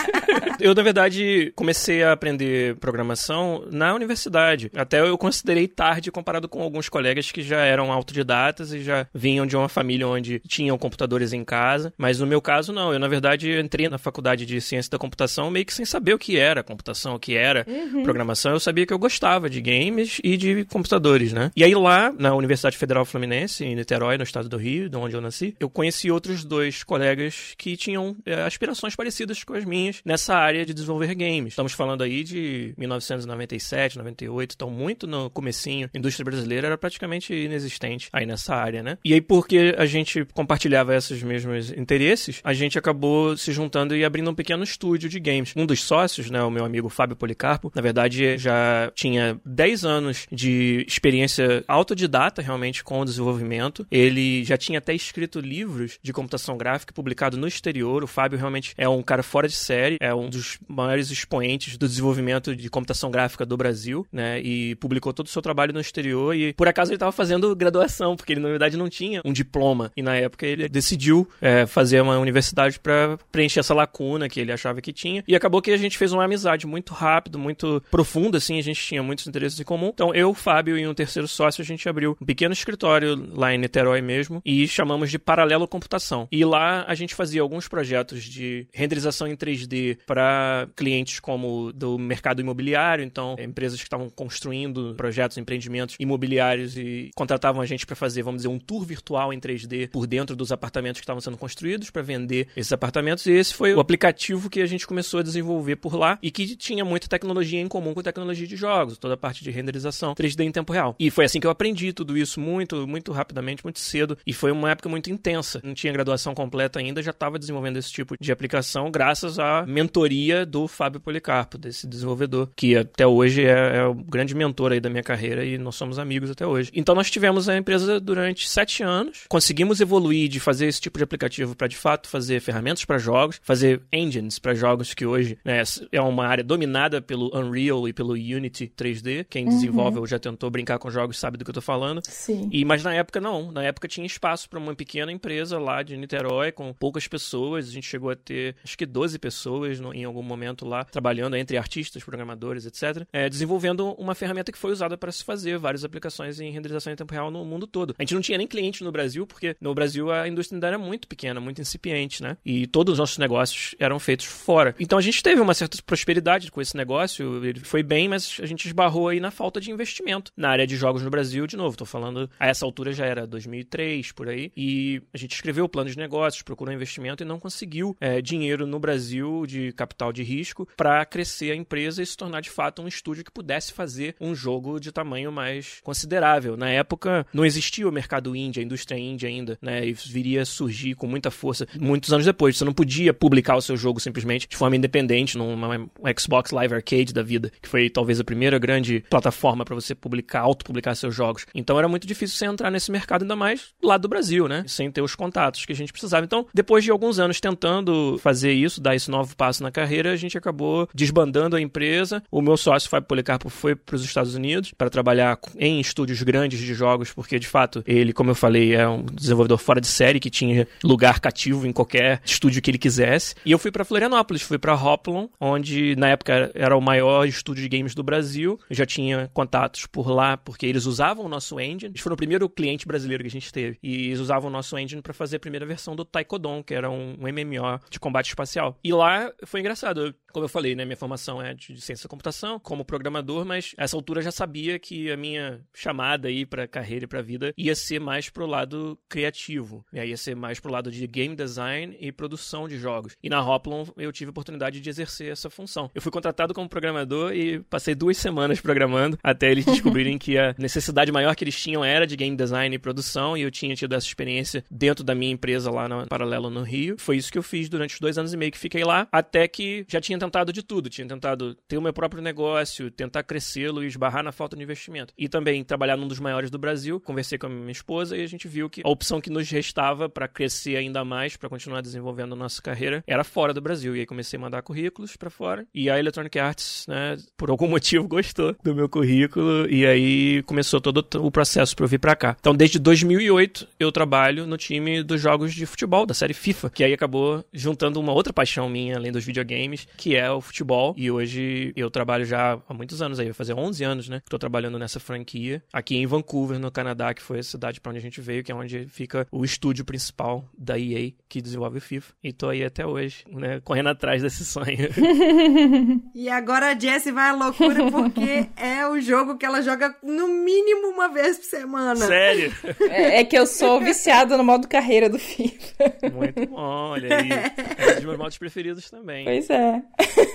eu, 0.60 0.74
na 0.74 0.82
verdade, 0.82 1.52
comecei 1.54 2.02
a 2.02 2.12
aprender 2.12 2.76
programação 2.76 3.66
na 3.70 3.94
universidade. 3.94 4.59
Até 4.74 5.00
eu 5.00 5.16
considerei 5.16 5.68
tarde 5.68 6.10
comparado 6.10 6.48
com 6.48 6.62
alguns 6.62 6.88
colegas 6.88 7.30
que 7.30 7.42
já 7.42 7.60
eram 7.60 7.92
autodidatas 7.92 8.72
e 8.72 8.82
já 8.82 9.06
vinham 9.14 9.46
de 9.46 9.56
uma 9.56 9.68
família 9.68 10.06
onde 10.06 10.40
tinham 10.46 10.76
computadores 10.76 11.32
em 11.32 11.44
casa. 11.44 11.92
Mas 11.96 12.18
no 12.18 12.26
meu 12.26 12.40
caso, 12.40 12.72
não. 12.72 12.92
Eu, 12.92 12.98
na 12.98 13.08
verdade, 13.08 13.58
entrei 13.58 13.88
na 13.88 13.98
faculdade 13.98 14.44
de 14.46 14.60
ciência 14.60 14.90
da 14.90 14.98
computação 14.98 15.50
meio 15.50 15.64
que 15.64 15.74
sem 15.74 15.84
saber 15.84 16.14
o 16.14 16.18
que 16.18 16.38
era 16.38 16.62
computação, 16.62 17.14
o 17.14 17.18
que 17.18 17.36
era 17.36 17.66
programação. 18.02 18.52
Eu 18.52 18.60
sabia 18.60 18.86
que 18.86 18.92
eu 18.92 18.98
gostava 18.98 19.48
de 19.48 19.60
games 19.60 20.20
e 20.22 20.36
de 20.36 20.64
computadores, 20.64 21.32
né? 21.32 21.50
E 21.56 21.64
aí 21.64 21.74
lá, 21.74 22.12
na 22.18 22.34
Universidade 22.34 22.76
Federal 22.76 23.04
Fluminense, 23.04 23.64
em 23.64 23.74
Niterói, 23.74 24.16
no 24.16 24.24
estado 24.24 24.48
do 24.48 24.56
Rio, 24.56 24.88
de 24.88 24.96
onde 24.96 25.14
eu 25.14 25.20
nasci, 25.20 25.54
eu 25.58 25.68
conheci 25.68 26.10
outros 26.10 26.44
dois 26.44 26.82
colegas 26.82 27.54
que 27.56 27.76
tinham 27.76 28.16
é, 28.24 28.42
aspirações 28.42 28.94
parecidas 28.96 29.44
com 29.44 29.54
as 29.54 29.64
minhas 29.64 30.00
nessa 30.04 30.34
área 30.34 30.64
de 30.64 30.74
desenvolver 30.74 31.14
games. 31.14 31.52
Estamos 31.52 31.72
falando 31.72 32.02
aí 32.02 32.22
de 32.22 32.74
1997, 32.76 33.98
98, 33.98 34.49
então 34.54 34.70
muito 34.70 35.06
no 35.06 35.30
comecinho. 35.30 35.90
A 35.92 35.98
indústria 35.98 36.24
brasileira 36.24 36.68
era 36.68 36.78
praticamente 36.78 37.34
inexistente 37.34 38.08
aí 38.12 38.26
nessa 38.26 38.54
área, 38.54 38.82
né? 38.82 38.98
E 39.04 39.14
aí 39.14 39.20
porque 39.20 39.74
a 39.76 39.86
gente 39.86 40.24
compartilhava 40.32 40.94
esses 40.94 41.22
mesmos 41.22 41.70
interesses, 41.72 42.40
a 42.44 42.52
gente 42.52 42.78
acabou 42.78 43.36
se 43.36 43.52
juntando 43.52 43.96
e 43.96 44.04
abrindo 44.04 44.30
um 44.30 44.34
pequeno 44.34 44.64
estúdio 44.64 45.08
de 45.08 45.20
games. 45.20 45.52
Um 45.56 45.66
dos 45.66 45.82
sócios, 45.82 46.30
né, 46.30 46.42
o 46.42 46.50
meu 46.50 46.64
amigo 46.64 46.88
Fábio 46.88 47.16
Policarpo, 47.16 47.72
na 47.74 47.82
verdade 47.82 48.38
já 48.38 48.90
tinha 48.94 49.40
10 49.44 49.84
anos 49.84 50.26
de 50.30 50.84
experiência 50.86 51.64
autodidata 51.66 52.42
realmente 52.42 52.82
com 52.84 53.00
o 53.00 53.04
desenvolvimento. 53.04 53.86
Ele 53.90 54.44
já 54.44 54.56
tinha 54.56 54.78
até 54.78 54.94
escrito 54.94 55.40
livros 55.40 55.98
de 56.02 56.12
computação 56.12 56.56
gráfica 56.56 56.92
publicado 56.92 57.36
no 57.36 57.46
exterior. 57.46 58.02
O 58.04 58.06
Fábio 58.06 58.38
realmente 58.38 58.74
é 58.76 58.88
um 58.88 59.02
cara 59.02 59.22
fora 59.22 59.48
de 59.48 59.54
série, 59.54 59.96
é 60.00 60.14
um 60.14 60.28
dos 60.28 60.58
maiores 60.68 61.10
expoentes 61.10 61.76
do 61.76 61.88
desenvolvimento 61.88 62.54
de 62.54 62.68
computação 62.68 63.10
gráfica 63.10 63.44
do 63.46 63.56
Brasil, 63.56 64.06
né? 64.12 64.39
E 64.40 64.74
publicou 64.76 65.12
todo 65.12 65.26
o 65.26 65.30
seu 65.30 65.42
trabalho 65.42 65.72
no 65.72 65.80
exterior 65.80 66.34
e 66.34 66.52
por 66.54 66.68
acaso 66.68 66.90
ele 66.90 66.96
estava 66.96 67.12
fazendo 67.12 67.54
graduação, 67.54 68.16
porque 68.16 68.32
ele 68.32 68.40
na 68.40 68.48
verdade 68.48 68.76
não 68.76 68.88
tinha 68.88 69.20
um 69.24 69.32
diploma 69.32 69.92
e 69.96 70.02
na 70.02 70.16
época 70.16 70.46
ele 70.46 70.68
decidiu 70.68 71.28
é, 71.40 71.66
fazer 71.66 72.00
uma 72.00 72.18
universidade 72.18 72.78
para 72.78 73.18
preencher 73.30 73.60
essa 73.60 73.74
lacuna 73.74 74.28
que 74.28 74.40
ele 74.40 74.52
achava 74.52 74.80
que 74.80 74.92
tinha 74.92 75.22
e 75.26 75.34
acabou 75.34 75.62
que 75.62 75.70
a 75.70 75.76
gente 75.76 75.98
fez 75.98 76.12
uma 76.12 76.24
amizade 76.24 76.66
muito 76.66 76.92
rápido, 76.92 77.38
muito 77.38 77.82
profunda, 77.90 78.38
assim, 78.38 78.58
a 78.58 78.62
gente 78.62 78.80
tinha 78.80 79.02
muitos 79.02 79.26
interesses 79.26 79.58
em 79.60 79.64
comum. 79.64 79.90
Então 79.92 80.14
eu, 80.14 80.32
Fábio 80.34 80.78
e 80.78 80.86
um 80.86 80.94
terceiro 80.94 81.28
sócio 81.28 81.62
a 81.62 81.64
gente 81.64 81.88
abriu 81.88 82.16
um 82.20 82.26
pequeno 82.26 82.52
escritório 82.52 83.28
lá 83.32 83.54
em 83.54 83.58
Niterói 83.58 84.00
mesmo 84.00 84.40
e 84.44 84.66
chamamos 84.66 85.10
de 85.10 85.18
Paralelo 85.18 85.68
Computação. 85.68 86.28
E 86.30 86.44
lá 86.44 86.84
a 86.86 86.94
gente 86.94 87.14
fazia 87.14 87.42
alguns 87.42 87.68
projetos 87.68 88.24
de 88.24 88.66
renderização 88.72 89.26
em 89.26 89.36
3D 89.36 89.98
para 90.06 90.68
clientes 90.76 91.20
como 91.20 91.72
do 91.72 91.98
mercado 91.98 92.40
imobiliário, 92.40 93.04
então 93.04 93.36
empresas 93.38 93.78
que 93.78 93.86
estavam 93.86 94.08
construindo 94.30 94.94
projetos, 94.96 95.36
empreendimentos 95.36 95.96
imobiliários 95.98 96.76
e 96.76 97.10
contratavam 97.16 97.60
a 97.60 97.66
gente 97.66 97.84
para 97.84 97.96
fazer, 97.96 98.22
vamos 98.22 98.42
dizer, 98.42 98.48
um 98.48 98.60
tour 98.60 98.84
virtual 98.84 99.32
em 99.32 99.40
3D 99.40 99.90
por 99.90 100.06
dentro 100.06 100.36
dos 100.36 100.52
apartamentos 100.52 101.00
que 101.00 101.04
estavam 101.04 101.20
sendo 101.20 101.36
construídos 101.36 101.90
para 101.90 102.00
vender 102.00 102.46
esses 102.56 102.72
apartamentos. 102.72 103.26
E 103.26 103.32
esse 103.32 103.52
foi 103.52 103.74
o 103.74 103.80
aplicativo 103.80 104.48
que 104.48 104.60
a 104.60 104.66
gente 104.66 104.86
começou 104.86 105.18
a 105.18 105.22
desenvolver 105.24 105.76
por 105.76 105.96
lá 105.96 106.16
e 106.22 106.30
que 106.30 106.54
tinha 106.54 106.84
muita 106.84 107.08
tecnologia 107.08 107.60
em 107.60 107.66
comum 107.66 107.92
com 107.92 108.02
tecnologia 108.02 108.46
de 108.46 108.54
jogos, 108.54 108.96
toda 108.98 109.14
a 109.14 109.16
parte 109.16 109.42
de 109.42 109.50
renderização 109.50 110.14
3D 110.14 110.44
em 110.44 110.52
tempo 110.52 110.72
real. 110.72 110.94
E 110.96 111.10
foi 111.10 111.24
assim 111.24 111.40
que 111.40 111.46
eu 111.46 111.50
aprendi 111.50 111.92
tudo 111.92 112.16
isso 112.16 112.38
muito, 112.38 112.86
muito 112.86 113.10
rapidamente, 113.10 113.64
muito 113.64 113.80
cedo. 113.80 114.16
E 114.24 114.32
foi 114.32 114.52
uma 114.52 114.70
época 114.70 114.88
muito 114.88 115.10
intensa. 115.10 115.60
Não 115.64 115.74
tinha 115.74 115.92
graduação 115.92 116.34
completa 116.34 116.78
ainda, 116.78 117.02
já 117.02 117.10
estava 117.10 117.36
desenvolvendo 117.36 117.78
esse 117.78 117.90
tipo 117.90 118.14
de 118.20 118.30
aplicação 118.30 118.92
graças 118.92 119.40
à 119.40 119.66
mentoria 119.66 120.46
do 120.46 120.68
Fábio 120.68 121.00
Policarpo, 121.00 121.58
desse 121.58 121.88
desenvolvedor, 121.88 122.48
que 122.54 122.76
até 122.76 123.04
hoje 123.06 123.44
é, 123.44 123.78
é 123.78 123.84
o 123.84 123.94
grande 123.94 124.19
mentor 124.34 124.72
aí 124.72 124.80
da 124.80 124.90
minha 124.90 125.02
carreira 125.02 125.44
e 125.44 125.58
nós 125.58 125.74
somos 125.76 125.98
amigos 125.98 126.30
até 126.30 126.46
hoje. 126.46 126.70
Então 126.74 126.94
nós 126.94 127.10
tivemos 127.10 127.48
a 127.48 127.56
empresa 127.56 127.98
durante 128.00 128.48
sete 128.48 128.82
anos, 128.82 129.24
conseguimos 129.28 129.80
evoluir 129.80 130.28
de 130.28 130.40
fazer 130.40 130.66
esse 130.66 130.80
tipo 130.80 130.98
de 130.98 131.04
aplicativo 131.04 131.54
para 131.54 131.66
de 131.66 131.76
fato 131.76 132.08
fazer 132.08 132.40
ferramentas 132.40 132.84
para 132.84 132.98
jogos, 132.98 133.40
fazer 133.42 133.80
engines 133.92 134.38
para 134.38 134.54
jogos 134.54 134.94
que 134.94 135.04
hoje 135.06 135.38
né, 135.44 135.62
é 135.92 136.00
uma 136.00 136.26
área 136.26 136.44
dominada 136.44 137.00
pelo 137.02 137.30
Unreal 137.36 137.88
e 137.88 137.92
pelo 137.92 138.12
Unity 138.14 138.72
3D. 138.76 139.26
Quem 139.28 139.46
desenvolve 139.46 139.98
ou 139.98 140.06
já 140.06 140.18
tentou 140.18 140.50
brincar 140.50 140.78
com 140.78 140.90
jogos 140.90 141.18
sabe 141.18 141.36
do 141.38 141.44
que 141.44 141.50
eu 141.50 141.54
tô 141.54 141.60
falando. 141.60 142.00
Sim. 142.04 142.48
E, 142.52 142.64
mas 142.64 142.82
na 142.82 142.94
época 142.94 143.20
não. 143.20 143.50
Na 143.52 143.62
época 143.62 143.88
tinha 143.88 144.06
espaço 144.06 144.48
para 144.48 144.58
uma 144.58 144.74
pequena 144.74 145.10
empresa 145.12 145.58
lá 145.58 145.82
de 145.82 145.96
Niterói, 145.96 146.52
com 146.52 146.72
poucas 146.72 147.06
pessoas. 147.06 147.68
A 147.68 147.70
gente 147.72 147.86
chegou 147.86 148.10
a 148.10 148.16
ter, 148.16 148.56
acho 148.64 148.76
que 148.76 148.86
12 148.86 149.18
pessoas 149.18 149.78
no- 149.80 149.94
em 149.94 150.04
algum 150.04 150.22
momento 150.22 150.66
lá, 150.66 150.84
trabalhando 150.84 151.36
entre 151.36 151.56
artistas, 151.56 152.02
programadores, 152.02 152.66
etc. 152.66 153.06
é, 153.12 153.28
desenvolvendo 153.28 153.92
uma 153.94 154.09
ferramenta 154.14 154.52
que 154.52 154.58
foi 154.58 154.72
usada 154.72 154.96
para 154.96 155.12
se 155.12 155.24
fazer 155.24 155.58
várias 155.58 155.84
aplicações 155.84 156.40
em 156.40 156.50
renderização 156.50 156.92
em 156.92 156.96
tempo 156.96 157.12
real 157.12 157.30
no 157.30 157.44
mundo 157.44 157.66
todo. 157.66 157.94
A 157.98 158.02
gente 158.02 158.14
não 158.14 158.20
tinha 158.20 158.38
nem 158.38 158.46
cliente 158.46 158.82
no 158.84 158.92
Brasil, 158.92 159.26
porque 159.26 159.56
no 159.60 159.74
Brasil 159.74 160.10
a 160.10 160.28
indústria 160.28 160.56
ainda 160.56 160.66
era 160.66 160.78
muito 160.78 161.08
pequena, 161.08 161.40
muito 161.40 161.60
incipiente, 161.60 162.22
né? 162.22 162.36
E 162.44 162.66
todos 162.66 162.92
os 162.92 162.98
nossos 162.98 163.18
negócios 163.18 163.74
eram 163.78 163.98
feitos 163.98 164.26
fora. 164.26 164.74
Então 164.78 164.98
a 164.98 165.02
gente 165.02 165.22
teve 165.22 165.40
uma 165.40 165.54
certa 165.54 165.78
prosperidade 165.84 166.50
com 166.50 166.60
esse 166.60 166.76
negócio, 166.76 167.44
ele 167.44 167.60
foi 167.60 167.82
bem, 167.82 168.08
mas 168.08 168.38
a 168.40 168.46
gente 168.46 168.66
esbarrou 168.66 169.08
aí 169.08 169.20
na 169.20 169.30
falta 169.30 169.60
de 169.60 169.70
investimento 169.70 170.32
na 170.36 170.50
área 170.50 170.66
de 170.66 170.76
jogos 170.76 171.02
no 171.02 171.10
Brasil, 171.10 171.46
de 171.46 171.56
novo, 171.56 171.76
tô 171.76 171.84
falando, 171.84 172.30
a 172.38 172.46
essa 172.46 172.64
altura 172.64 172.92
já 172.92 173.06
era 173.06 173.26
2003, 173.26 174.12
por 174.12 174.28
aí, 174.28 174.52
e 174.56 175.02
a 175.12 175.18
gente 175.18 175.34
escreveu 175.34 175.64
o 175.64 175.68
plano 175.68 175.90
de 175.90 175.96
negócios, 175.96 176.42
procurou 176.42 176.74
investimento 176.74 177.22
e 177.22 177.26
não 177.26 177.38
conseguiu 177.38 177.96
é, 178.00 178.20
dinheiro 178.20 178.66
no 178.66 178.78
Brasil 178.78 179.44
de 179.46 179.72
capital 179.72 180.12
de 180.12 180.22
risco 180.22 180.68
para 180.76 181.04
crescer 181.04 181.52
a 181.52 181.56
empresa 181.56 182.02
e 182.02 182.06
se 182.06 182.16
tornar 182.16 182.40
de 182.40 182.50
fato 182.50 182.82
um 182.82 182.88
estúdio 182.88 183.24
que 183.24 183.30
pudesse 183.30 183.72
fazer 183.72 183.99
um 184.20 184.34
jogo 184.34 184.78
de 184.80 184.92
tamanho 184.92 185.30
mais 185.30 185.80
considerável. 185.82 186.56
Na 186.56 186.70
época 186.70 187.26
não 187.32 187.44
existia 187.44 187.88
o 187.88 187.92
mercado 187.92 188.34
indie, 188.34 188.60
a 188.60 188.62
indústria 188.62 188.98
indie 188.98 189.26
ainda, 189.26 189.58
né, 189.60 189.86
e 189.86 189.92
viria 189.92 190.42
a 190.42 190.46
surgir 190.46 190.94
com 190.94 191.06
muita 191.06 191.30
força 191.30 191.66
muitos 191.78 192.12
anos 192.12 192.26
depois. 192.26 192.56
Você 192.56 192.64
não 192.64 192.72
podia 192.72 193.12
publicar 193.12 193.56
o 193.56 193.62
seu 193.62 193.76
jogo 193.76 194.00
simplesmente 194.00 194.48
de 194.48 194.56
forma 194.56 194.76
independente 194.76 195.36
numa 195.36 195.78
um 195.78 195.88
Xbox 196.18 196.50
Live 196.50 196.74
Arcade 196.74 197.12
da 197.12 197.22
vida, 197.22 197.52
que 197.60 197.68
foi 197.68 197.90
talvez 197.90 198.20
a 198.20 198.24
primeira 198.24 198.58
grande 198.58 199.04
plataforma 199.08 199.64
para 199.64 199.74
você 199.74 199.94
publicar, 199.94 200.40
autopublicar 200.40 200.94
seus 200.96 201.14
jogos. 201.14 201.46
Então 201.54 201.78
era 201.78 201.88
muito 201.88 202.06
difícil 202.06 202.36
você 202.36 202.46
entrar 202.46 202.70
nesse 202.70 202.90
mercado, 202.90 203.22
ainda 203.22 203.36
mais 203.36 203.74
lá 203.82 203.96
do 203.96 204.08
Brasil, 204.08 204.48
né? 204.48 204.64
Sem 204.66 204.90
ter 204.90 205.02
os 205.02 205.14
contatos 205.14 205.64
que 205.64 205.72
a 205.72 205.76
gente 205.76 205.92
precisava. 205.92 206.24
Então, 206.24 206.46
depois 206.52 206.84
de 206.84 206.90
alguns 206.90 207.18
anos 207.18 207.40
tentando 207.40 208.18
fazer 208.18 208.52
isso, 208.52 208.80
dar 208.80 208.94
esse 208.94 209.10
novo 209.10 209.36
passo 209.36 209.62
na 209.62 209.70
carreira, 209.70 210.12
a 210.12 210.16
gente 210.16 210.36
acabou 210.36 210.88
desbandando 210.94 211.56
a 211.56 211.60
empresa. 211.60 212.22
O 212.30 212.42
meu 212.42 212.56
sócio, 212.56 212.88
Fábio 212.88 213.08
Policarpo, 213.08 213.48
foi 213.48 213.74
para 213.90 213.96
os 213.96 214.04
Estados 214.04 214.36
Unidos 214.36 214.72
para 214.72 214.88
trabalhar 214.88 215.36
em 215.58 215.80
estúdios 215.80 216.22
grandes 216.22 216.60
de 216.60 216.72
jogos, 216.74 217.12
porque 217.12 217.40
de 217.40 217.48
fato 217.48 217.82
ele, 217.84 218.12
como 218.12 218.30
eu 218.30 218.36
falei, 218.36 218.74
é 218.74 218.88
um 218.88 219.04
desenvolvedor 219.04 219.58
fora 219.58 219.80
de 219.80 219.88
série 219.88 220.20
que 220.20 220.30
tinha 220.30 220.68
lugar 220.84 221.18
cativo 221.18 221.66
em 221.66 221.72
qualquer 221.72 222.22
estúdio 222.24 222.62
que 222.62 222.70
ele 222.70 222.78
quisesse. 222.78 223.34
E 223.44 223.50
eu 223.50 223.58
fui 223.58 223.72
para 223.72 223.84
Florianópolis, 223.84 224.42
fui 224.42 224.58
para 224.58 224.74
Hoplon, 224.74 225.28
onde 225.40 225.96
na 225.96 226.08
época 226.08 226.52
era 226.54 226.76
o 226.76 226.80
maior 226.80 227.26
estúdio 227.26 227.68
de 227.68 227.68
games 227.68 227.94
do 227.94 228.04
Brasil. 228.04 228.60
Eu 228.70 228.76
já 228.76 228.86
tinha 228.86 229.28
contatos 229.34 229.86
por 229.86 230.08
lá, 230.08 230.36
porque 230.36 230.66
eles 230.66 230.86
usavam 230.86 231.24
o 231.24 231.28
nosso 231.28 231.58
engine. 231.58 231.90
Eles 231.90 232.00
foram 232.00 232.14
o 232.14 232.16
primeiro 232.16 232.48
cliente 232.48 232.86
brasileiro 232.86 233.24
que 233.24 233.28
a 233.28 233.32
gente 233.32 233.52
teve. 233.52 233.76
E 233.82 234.06
eles 234.06 234.20
usavam 234.20 234.48
o 234.48 234.52
nosso 234.52 234.78
engine 234.78 235.02
para 235.02 235.12
fazer 235.12 235.36
a 235.36 235.40
primeira 235.40 235.66
versão 235.66 235.96
do 235.96 236.04
Taekwondo, 236.04 236.62
que 236.64 236.74
era 236.74 236.88
um, 236.88 237.16
MMO 237.18 237.80
de 237.90 237.98
combate 237.98 238.28
espacial. 238.28 238.78
E 238.84 238.92
lá 238.92 239.32
foi 239.44 239.60
engraçado. 239.60 240.14
Como 240.32 240.44
eu 240.44 240.48
falei, 240.48 240.74
né, 240.74 240.84
minha 240.84 240.96
formação 240.96 241.42
é 241.42 241.54
de 241.54 241.80
ciência 241.80 242.04
da 242.04 242.10
computação, 242.10 242.58
como 242.58 242.84
programador, 242.84 243.44
mas 243.44 243.74
essa 243.76 243.96
altura 243.96 244.22
já 244.22 244.30
sabia 244.30 244.78
que 244.78 245.10
a 245.10 245.16
minha 245.16 245.60
chamada 245.74 246.28
aí 246.28 246.46
para 246.46 246.66
carreira 246.66 247.04
e 247.04 247.08
para 247.08 247.22
vida 247.22 247.52
ia 247.56 247.74
ser 247.74 248.00
mais 248.00 248.28
pro 248.28 248.46
lado 248.46 248.98
criativo. 249.08 249.84
Aí 249.92 250.10
ia 250.10 250.16
ser 250.16 250.34
mais 250.34 250.60
pro 250.60 250.70
lado 250.70 250.90
de 250.90 251.06
game 251.06 251.34
design 251.34 251.96
e 252.00 252.12
produção 252.12 252.68
de 252.68 252.78
jogos. 252.78 253.16
E 253.22 253.28
na 253.28 253.40
Hoplon 253.44 253.86
eu 253.96 254.12
tive 254.12 254.28
a 254.28 254.32
oportunidade 254.32 254.80
de 254.80 254.88
exercer 254.88 255.32
essa 255.32 255.50
função. 255.50 255.90
Eu 255.94 256.02
fui 256.02 256.12
contratado 256.12 256.54
como 256.54 256.68
programador 256.68 257.34
e 257.34 257.60
passei 257.60 257.94
duas 257.94 258.16
semanas 258.16 258.60
programando 258.62 259.18
até 259.22 259.50
eles 259.50 259.64
descobrirem 259.64 260.18
que 260.18 260.38
a 260.38 260.54
necessidade 260.58 261.12
maior 261.12 261.34
que 261.34 261.44
eles 261.44 261.60
tinham 261.60 261.84
era 261.84 262.06
de 262.06 262.16
game 262.16 262.36
design 262.36 262.74
e 262.74 262.78
produção 262.78 263.36
e 263.36 263.42
eu 263.42 263.50
tinha 263.50 263.74
tido 263.74 263.94
essa 263.94 264.06
experiência 264.06 264.64
dentro 264.70 265.04
da 265.04 265.14
minha 265.14 265.32
empresa 265.32 265.70
lá 265.70 265.88
no 265.88 266.06
Paralelo 266.06 266.50
no 266.50 266.62
Rio. 266.62 266.96
Foi 266.98 267.16
isso 267.16 267.30
que 267.30 267.38
eu 267.38 267.42
fiz 267.42 267.68
durante 267.68 267.94
os 267.94 268.00
dois 268.00 268.16
anos 268.18 268.32
e 268.32 268.36
meio 268.36 268.52
que 268.52 268.58
fiquei 268.58 268.84
lá, 268.84 269.08
até 269.10 269.46
que 269.48 269.84
já 269.88 270.00
tinha 270.00 270.18
tentado 270.20 270.52
de 270.52 270.62
tudo. 270.62 270.88
Tinha 270.88 271.08
tentado 271.08 271.54
ter 271.66 271.76
o 271.76 271.82
meu 271.82 271.92
próprio 271.92 272.22
negócio, 272.22 272.90
tentar 272.90 273.22
crescê-lo 273.22 273.82
e 273.82 273.86
esbarrar 273.86 274.22
na 274.22 274.30
falta 274.30 274.56
de 274.56 274.62
investimento. 274.62 275.12
E 275.18 275.28
também 275.28 275.64
trabalhar 275.64 275.96
num 275.96 276.06
dos 276.06 276.20
maiores 276.20 276.50
do 276.50 276.58
Brasil. 276.58 277.00
Conversei 277.00 277.38
com 277.38 277.46
a 277.46 277.50
minha 277.50 277.72
esposa 277.72 278.16
e 278.16 278.22
a 278.22 278.26
gente 278.26 278.46
viu 278.46 278.68
que 278.70 278.82
a 278.84 278.88
opção 278.88 279.20
que 279.20 279.30
nos 279.30 279.50
restava 279.50 280.08
para 280.08 280.28
crescer 280.28 280.76
ainda 280.76 281.04
mais, 281.04 281.36
para 281.36 281.48
continuar 281.48 281.80
desenvolvendo 281.80 282.34
a 282.34 282.36
nossa 282.36 282.60
carreira, 282.62 283.02
era 283.06 283.24
fora 283.24 283.52
do 283.52 283.60
Brasil. 283.60 283.96
E 283.96 284.00
aí 284.00 284.06
comecei 284.06 284.36
a 284.36 284.40
mandar 284.40 284.62
currículos 284.62 285.16
para 285.16 285.30
fora. 285.30 285.66
E 285.74 285.88
a 285.88 285.98
Electronic 285.98 286.38
Arts, 286.38 286.86
né, 286.86 287.16
por 287.36 287.50
algum 287.50 287.66
motivo 287.68 288.06
gostou 288.06 288.54
do 288.62 288.74
meu 288.74 288.88
currículo 288.88 289.68
e 289.68 289.86
aí 289.86 290.42
começou 290.42 290.80
todo 290.80 291.04
o 291.16 291.30
processo 291.30 291.74
para 291.74 291.84
eu 291.84 291.88
vir 291.88 291.98
para 291.98 292.14
cá. 292.14 292.36
Então, 292.38 292.54
desde 292.54 292.78
2008 292.78 293.66
eu 293.78 293.90
trabalho 293.90 294.46
no 294.46 294.56
time 294.56 295.02
dos 295.02 295.20
jogos 295.20 295.54
de 295.54 295.66
futebol 295.66 296.04
da 296.04 296.14
série 296.14 296.34
FIFA, 296.34 296.70
que 296.70 296.84
aí 296.84 296.92
acabou 296.92 297.44
juntando 297.52 297.98
uma 297.98 298.12
outra 298.12 298.32
paixão 298.32 298.68
minha 298.68 298.96
além 298.96 299.12
dos 299.12 299.24
videogames, 299.24 299.86
que 299.96 300.09
é 300.14 300.30
o 300.30 300.40
futebol. 300.40 300.94
E 300.96 301.10
hoje 301.10 301.72
eu 301.76 301.90
trabalho 301.90 302.24
já 302.24 302.58
há 302.68 302.74
muitos 302.74 303.00
anos 303.02 303.18
aí, 303.18 303.26
vai 303.26 303.34
fazer 303.34 303.54
11 303.54 303.84
anos, 303.84 304.08
né, 304.08 304.20
que 304.20 304.30
tô 304.30 304.38
trabalhando 304.38 304.78
nessa 304.78 305.00
franquia 305.00 305.62
aqui 305.72 305.96
em 305.96 306.06
Vancouver, 306.06 306.58
no 306.58 306.70
Canadá, 306.70 307.12
que 307.14 307.22
foi 307.22 307.38
a 307.40 307.42
cidade 307.42 307.80
para 307.80 307.90
onde 307.90 307.98
a 307.98 308.02
gente 308.02 308.20
veio, 308.20 308.42
que 308.42 308.52
é 308.52 308.54
onde 308.54 308.86
fica 308.86 309.26
o 309.30 309.44
estúdio 309.44 309.84
principal 309.84 310.48
da 310.56 310.78
EA 310.78 311.12
que 311.28 311.40
desenvolve 311.40 311.78
o 311.78 311.80
FIFA. 311.80 312.12
E 312.22 312.32
tô 312.32 312.48
aí 312.48 312.64
até 312.64 312.86
hoje, 312.86 313.24
né, 313.28 313.60
correndo 313.60 313.88
atrás 313.88 314.22
desse 314.22 314.44
sonho. 314.44 314.88
E 316.14 316.28
agora 316.28 316.72
a 316.72 316.78
Jessie 316.78 317.12
vai 317.12 317.30
à 317.30 317.32
loucura 317.32 317.90
porque 317.90 318.46
é 318.56 318.86
o 318.86 319.00
jogo 319.00 319.36
que 319.36 319.46
ela 319.46 319.62
joga 319.62 319.94
no 320.02 320.28
mínimo 320.28 320.88
uma 320.88 321.08
vez 321.08 321.38
por 321.38 321.44
semana. 321.44 321.96
Sério? 321.96 322.52
É, 322.90 323.20
é 323.20 323.24
que 323.24 323.36
eu 323.36 323.46
sou 323.46 323.80
viciada 323.80 324.36
no 324.36 324.44
modo 324.44 324.66
carreira 324.66 325.08
do 325.08 325.18
FIFA. 325.18 325.94
Muito 326.12 326.46
bom, 326.46 326.90
olha 326.90 327.18
aí. 327.18 327.30
É 327.30 327.92
um 327.92 327.94
dos 327.94 328.04
meus 328.04 328.18
modos 328.18 328.38
preferidos 328.38 328.90
também. 328.90 329.24
Pois 329.24 329.48
é. 329.50 329.82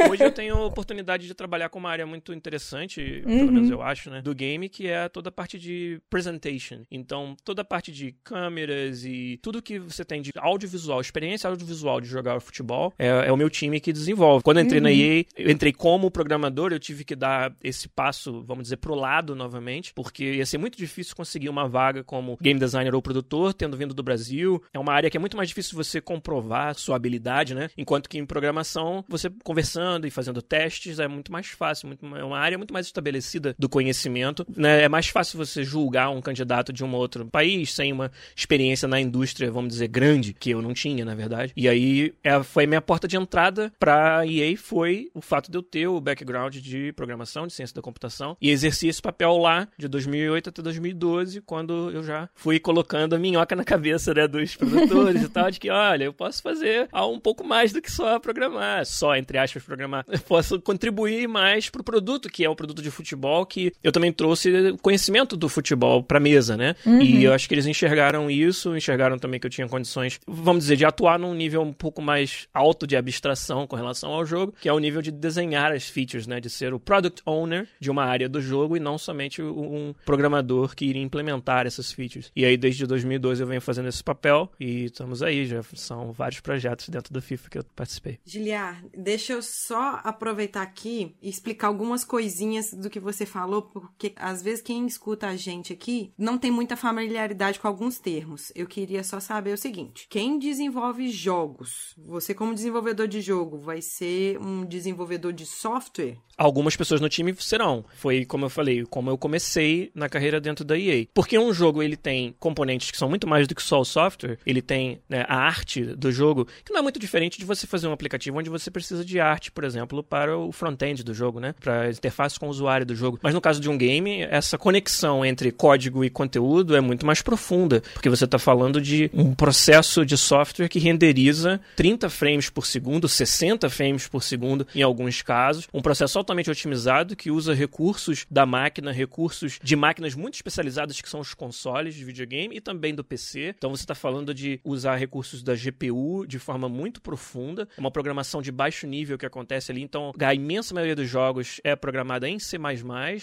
Hoje 0.09 0.23
eu 0.23 0.31
tenho 0.31 0.55
a 0.57 0.65
oportunidade 0.65 1.27
de 1.27 1.33
trabalhar 1.33 1.69
com 1.69 1.79
uma 1.79 1.89
área 1.89 2.05
muito 2.05 2.33
interessante, 2.33 3.23
pelo 3.25 3.51
menos 3.51 3.69
eu 3.69 3.81
acho, 3.81 4.09
né, 4.09 4.21
do 4.21 4.33
game, 4.33 4.69
que 4.69 4.87
é 4.87 5.09
toda 5.09 5.29
a 5.29 5.31
parte 5.31 5.59
de 5.59 5.99
presentation. 6.09 6.81
Então, 6.91 7.35
toda 7.43 7.61
a 7.61 7.65
parte 7.65 7.91
de 7.91 8.15
câmeras 8.23 9.03
e 9.05 9.39
tudo 9.41 9.61
que 9.61 9.79
você 9.79 10.03
tem 10.03 10.21
de 10.21 10.31
audiovisual, 10.35 11.01
experiência 11.01 11.49
audiovisual 11.49 11.99
de 11.99 12.07
jogar 12.07 12.39
futebol, 12.39 12.93
é, 12.97 13.07
é 13.07 13.31
o 13.31 13.37
meu 13.37 13.49
time 13.49 13.79
que 13.79 13.91
desenvolve. 13.91 14.43
Quando 14.43 14.57
eu 14.57 14.63
entrei 14.63 14.81
na 14.81 14.91
EA, 14.91 15.25
eu 15.37 15.49
entrei 15.49 15.73
como 15.73 16.11
programador, 16.11 16.71
eu 16.71 16.79
tive 16.79 17.03
que 17.03 17.15
dar 17.15 17.53
esse 17.63 17.87
passo, 17.87 18.43
vamos 18.43 18.63
dizer, 18.63 18.77
pro 18.77 18.95
lado 18.95 19.35
novamente, 19.35 19.93
porque 19.93 20.35
ia 20.35 20.45
ser 20.45 20.57
muito 20.57 20.77
difícil 20.77 21.15
conseguir 21.15 21.49
uma 21.49 21.67
vaga 21.67 22.03
como 22.03 22.37
game 22.41 22.59
designer 22.59 22.93
ou 22.93 23.01
produtor, 23.01 23.53
tendo 23.53 23.77
vindo 23.77 23.93
do 23.93 24.03
Brasil. 24.03 24.61
É 24.73 24.79
uma 24.79 24.93
área 24.93 25.09
que 25.09 25.17
é 25.17 25.19
muito 25.19 25.37
mais 25.37 25.49
difícil 25.49 25.75
você 25.75 25.99
comprovar 26.01 26.75
sua 26.75 26.95
habilidade, 26.95 27.53
né? 27.53 27.69
Enquanto 27.77 28.09
que 28.09 28.17
em 28.17 28.25
programação, 28.25 29.03
você 29.07 29.29
conversando 29.55 30.05
e 30.05 30.11
fazendo 30.11 30.41
testes 30.41 30.99
é 30.99 31.07
muito 31.07 31.31
mais 31.31 31.47
fácil, 31.47 31.87
muito, 31.87 32.05
é 32.17 32.23
uma 32.23 32.37
área 32.37 32.57
muito 32.57 32.73
mais 32.73 32.87
estabelecida 32.87 33.55
do 33.57 33.69
conhecimento, 33.69 34.45
né? 34.53 34.83
É 34.83 34.89
mais 34.89 35.07
fácil 35.07 35.37
você 35.37 35.63
julgar 35.63 36.09
um 36.09 36.21
candidato 36.21 36.73
de 36.73 36.83
um 36.83 36.93
outro 36.93 37.25
país 37.25 37.73
sem 37.73 37.93
uma 37.93 38.11
experiência 38.35 38.85
na 38.85 38.99
indústria, 38.99 39.49
vamos 39.49 39.69
dizer, 39.69 39.87
grande, 39.87 40.33
que 40.33 40.49
eu 40.49 40.61
não 40.61 40.73
tinha, 40.73 41.05
na 41.05 41.15
verdade. 41.15 41.53
E 41.55 41.69
aí 41.69 42.13
é, 42.21 42.43
foi 42.43 42.67
minha 42.67 42.81
porta 42.81 43.07
de 43.07 43.15
entrada 43.15 43.71
pra 43.79 44.27
EA 44.27 44.57
foi 44.57 45.09
o 45.13 45.21
fato 45.21 45.49
de 45.49 45.57
eu 45.57 45.63
ter 45.63 45.87
o 45.87 46.01
background 46.01 46.57
de 46.57 46.91
programação, 46.93 47.47
de 47.47 47.53
ciência 47.53 47.73
da 47.73 47.81
computação, 47.81 48.35
e 48.41 48.49
exerci 48.49 48.89
esse 48.89 49.01
papel 49.01 49.37
lá 49.37 49.69
de 49.77 49.87
2008 49.87 50.49
até 50.49 50.61
2012, 50.61 51.39
quando 51.41 51.91
eu 51.91 52.03
já 52.03 52.27
fui 52.35 52.59
colocando 52.59 53.15
a 53.15 53.19
minhoca 53.19 53.55
na 53.55 53.63
cabeça 53.63 54.13
né, 54.13 54.27
dos 54.27 54.55
produtores 54.55 55.23
e 55.23 55.29
tal, 55.29 55.49
de 55.49 55.59
que, 55.61 55.69
olha, 55.69 56.03
eu 56.03 56.13
posso 56.13 56.41
fazer 56.41 56.89
um 56.93 57.19
pouco 57.19 57.45
mais 57.45 57.71
do 57.71 57.81
que 57.81 57.91
só 57.91 58.19
programar, 58.19 58.85
só, 58.85 59.15
entre 59.15 59.44
aspas, 59.45 59.63
programar. 59.63 60.05
Eu 60.07 60.19
posso 60.27 60.59
contribuir 60.59 61.27
mais 61.27 61.69
pro 61.69 61.83
produto, 61.83 62.29
que 62.29 62.43
é 62.43 62.49
o 62.49 62.55
produto 62.55 62.81
de 62.81 62.91
futebol, 62.91 63.45
que 63.45 63.71
eu 63.83 63.91
também 63.91 64.11
trouxe 64.11 64.75
conhecimento 64.81 65.37
do 65.37 65.47
futebol 65.47 66.03
pra 66.03 66.19
mesa, 66.19 66.57
né? 66.57 66.75
E 66.85 67.23
eu 67.23 67.33
acho 67.33 67.47
que 67.47 67.55
eles 67.55 67.65
enxergaram 67.65 68.29
isso, 68.29 68.75
enxergaram 68.75 69.17
também 69.17 69.39
que 69.39 69.47
eu 69.47 69.51
tinha 69.51 69.67
condições, 69.67 70.19
vamos 70.27 70.63
dizer, 70.63 70.75
de 70.75 70.85
atuar 70.85 71.17
num 71.17 71.33
nível 71.33 71.61
um 71.61 71.73
pouco 71.73 72.01
mais 72.01 72.47
alto 72.53 72.85
de 72.85 72.95
abstração 72.95 73.65
com 73.67 73.75
relação 73.75 74.11
ao 74.11 74.25
jogo, 74.25 74.53
que 74.59 74.69
é 74.69 74.73
o 74.73 74.79
nível 74.79 75.01
de 75.01 75.11
desenhar 75.11 75.71
as 75.71 75.87
features, 75.87 76.27
né? 76.27 76.39
De 76.39 76.49
ser 76.49 76.73
o 76.73 76.79
product 76.79 77.21
owner 77.25 77.67
de 77.79 77.89
uma 77.89 78.03
área 78.03 78.27
do 78.27 78.41
jogo 78.41 78.75
e 78.75 78.79
não 78.79 78.97
somente 78.97 79.41
um 79.41 79.93
programador 80.05 80.75
que 80.75 80.85
iria 80.85 81.01
implementar 81.01 81.65
essas 81.65 81.91
features. 81.91 82.31
E 82.35 82.45
aí, 82.45 82.57
desde 82.57 82.85
2012, 82.85 83.41
eu 83.41 83.47
venho 83.47 83.61
fazendo 83.61 83.87
esse 83.87 84.03
papel 84.03 84.51
e 84.59 84.85
estamos 84.85 85.21
aí, 85.21 85.45
já 85.45 85.61
são 85.75 86.11
vários 86.11 86.39
projetos 86.39 86.89
dentro 86.89 87.13
do 87.13 87.21
FIFA 87.21 87.49
que 87.49 87.57
eu 87.57 87.63
participei. 87.75 88.19
Giliar, 88.25 88.83
deixa 88.97 89.34
eu 89.35 89.41
só 89.41 89.99
aproveitar 90.03 90.61
aqui 90.61 91.15
e 91.21 91.29
explicar 91.29 91.67
algumas 91.67 92.03
coisinhas 92.03 92.73
do 92.73 92.89
que 92.89 92.99
você 92.99 93.25
falou, 93.25 93.61
porque 93.61 94.13
às 94.15 94.41
vezes 94.41 94.61
quem 94.61 94.85
escuta 94.85 95.27
a 95.27 95.35
gente 95.35 95.73
aqui 95.73 96.13
não 96.17 96.37
tem 96.37 96.49
muita 96.49 96.77
familiaridade 96.77 97.59
com 97.59 97.67
alguns 97.67 97.99
termos. 97.99 98.51
Eu 98.55 98.67
queria 98.67 99.03
só 99.03 99.19
saber 99.19 99.53
o 99.53 99.57
seguinte: 99.57 100.07
quem 100.09 100.39
desenvolve 100.39 101.09
jogos, 101.09 101.93
você 101.97 102.33
como 102.33 102.53
desenvolvedor 102.53 103.07
de 103.07 103.21
jogo, 103.21 103.57
vai 103.57 103.81
ser 103.81 104.39
um 104.39 104.65
desenvolvedor 104.65 105.33
de 105.33 105.45
software? 105.45 106.17
Algumas 106.37 106.75
pessoas 106.75 106.99
no 106.99 107.07
time 107.07 107.33
serão. 107.39 107.85
Foi 107.95 108.25
como 108.25 108.45
eu 108.45 108.49
falei, 108.49 108.85
como 108.85 109.09
eu 109.09 109.17
comecei 109.17 109.91
na 109.95 110.09
carreira 110.09 110.41
dentro 110.41 110.65
da 110.65 110.77
EA. 110.77 111.07
Porque 111.13 111.39
um 111.39 111.53
jogo 111.53 111.81
ele 111.81 111.95
tem 111.95 112.35
componentes 112.39 112.91
que 112.91 112.97
são 112.97 113.09
muito 113.09 113.27
mais 113.27 113.47
do 113.47 113.55
que 113.55 113.63
só 113.63 113.79
o 113.79 113.85
software. 113.85 114.37
Ele 114.45 114.61
tem 114.61 115.01
né, 115.07 115.25
a 115.27 115.37
arte 115.37 115.83
do 115.83 116.11
jogo, 116.11 116.45
que 116.63 116.73
não 116.73 116.79
é 116.79 116.83
muito 116.83 116.99
diferente 116.99 117.39
de 117.39 117.45
você 117.45 117.65
fazer 117.65 117.87
um 117.87 117.93
aplicativo 117.93 118.37
onde 118.37 118.49
você 118.49 118.69
precisa 118.69 119.05
de 119.05 119.19
arte, 119.25 119.51
por 119.51 119.63
exemplo, 119.63 120.03
para 120.03 120.37
o 120.37 120.51
front-end 120.51 121.03
do 121.03 121.13
jogo, 121.13 121.39
né? 121.39 121.53
Para 121.59 121.89
interface 121.89 122.39
com 122.39 122.47
o 122.47 122.49
usuário 122.49 122.85
do 122.85 122.95
jogo. 122.95 123.19
Mas 123.21 123.33
no 123.33 123.41
caso 123.41 123.59
de 123.59 123.69
um 123.69 123.77
game, 123.77 124.21
essa 124.23 124.57
conexão 124.57 125.25
entre 125.25 125.51
código 125.51 126.03
e 126.03 126.09
conteúdo 126.09 126.75
é 126.75 126.81
muito 126.81 127.05
mais 127.05 127.21
profunda, 127.21 127.81
porque 127.93 128.09
você 128.09 128.25
está 128.25 128.39
falando 128.39 128.81
de 128.81 129.09
um 129.13 129.33
processo 129.33 130.05
de 130.05 130.17
software 130.17 130.69
que 130.69 130.79
renderiza 130.79 131.59
30 131.75 132.09
frames 132.09 132.49
por 132.49 132.65
segundo, 132.65 133.07
60 133.07 133.69
frames 133.69 134.07
por 134.07 134.23
segundo 134.23 134.67
em 134.73 134.81
alguns 134.81 135.21
casos, 135.21 135.67
um 135.73 135.81
processo 135.81 136.17
altamente 136.17 136.49
otimizado 136.49 137.15
que 137.15 137.31
usa 137.31 137.53
recursos 137.53 138.25
da 138.29 138.45
máquina, 138.45 138.91
recursos 138.91 139.59
de 139.61 139.75
máquinas 139.75 140.15
muito 140.15 140.35
especializadas 140.35 140.99
que 141.01 141.09
são 141.09 141.19
os 141.19 141.33
consoles 141.33 141.95
de 141.95 142.03
videogame 142.03 142.55
e 142.55 142.61
também 142.61 142.93
do 142.93 143.03
PC. 143.03 143.53
Então 143.57 143.69
você 143.69 143.83
está 143.83 143.95
falando 143.95 144.33
de 144.33 144.59
usar 144.63 144.95
recursos 144.95 145.43
da 145.43 145.53
GPU 145.55 146.25
de 146.27 146.39
forma 146.39 146.69
muito 146.69 147.01
profunda, 147.01 147.67
uma 147.77 147.91
programação 147.91 148.41
de 148.41 148.51
baixo 148.51 148.87
nível 148.87 149.14
que 149.17 149.25
acontece 149.25 149.71
ali. 149.71 149.81
Então 149.81 150.11
a 150.19 150.33
imensa 150.33 150.73
maioria 150.73 150.95
dos 150.95 151.09
jogos 151.09 151.59
é 151.63 151.75
programada 151.75 152.27
em 152.27 152.39
C++. 152.39 152.57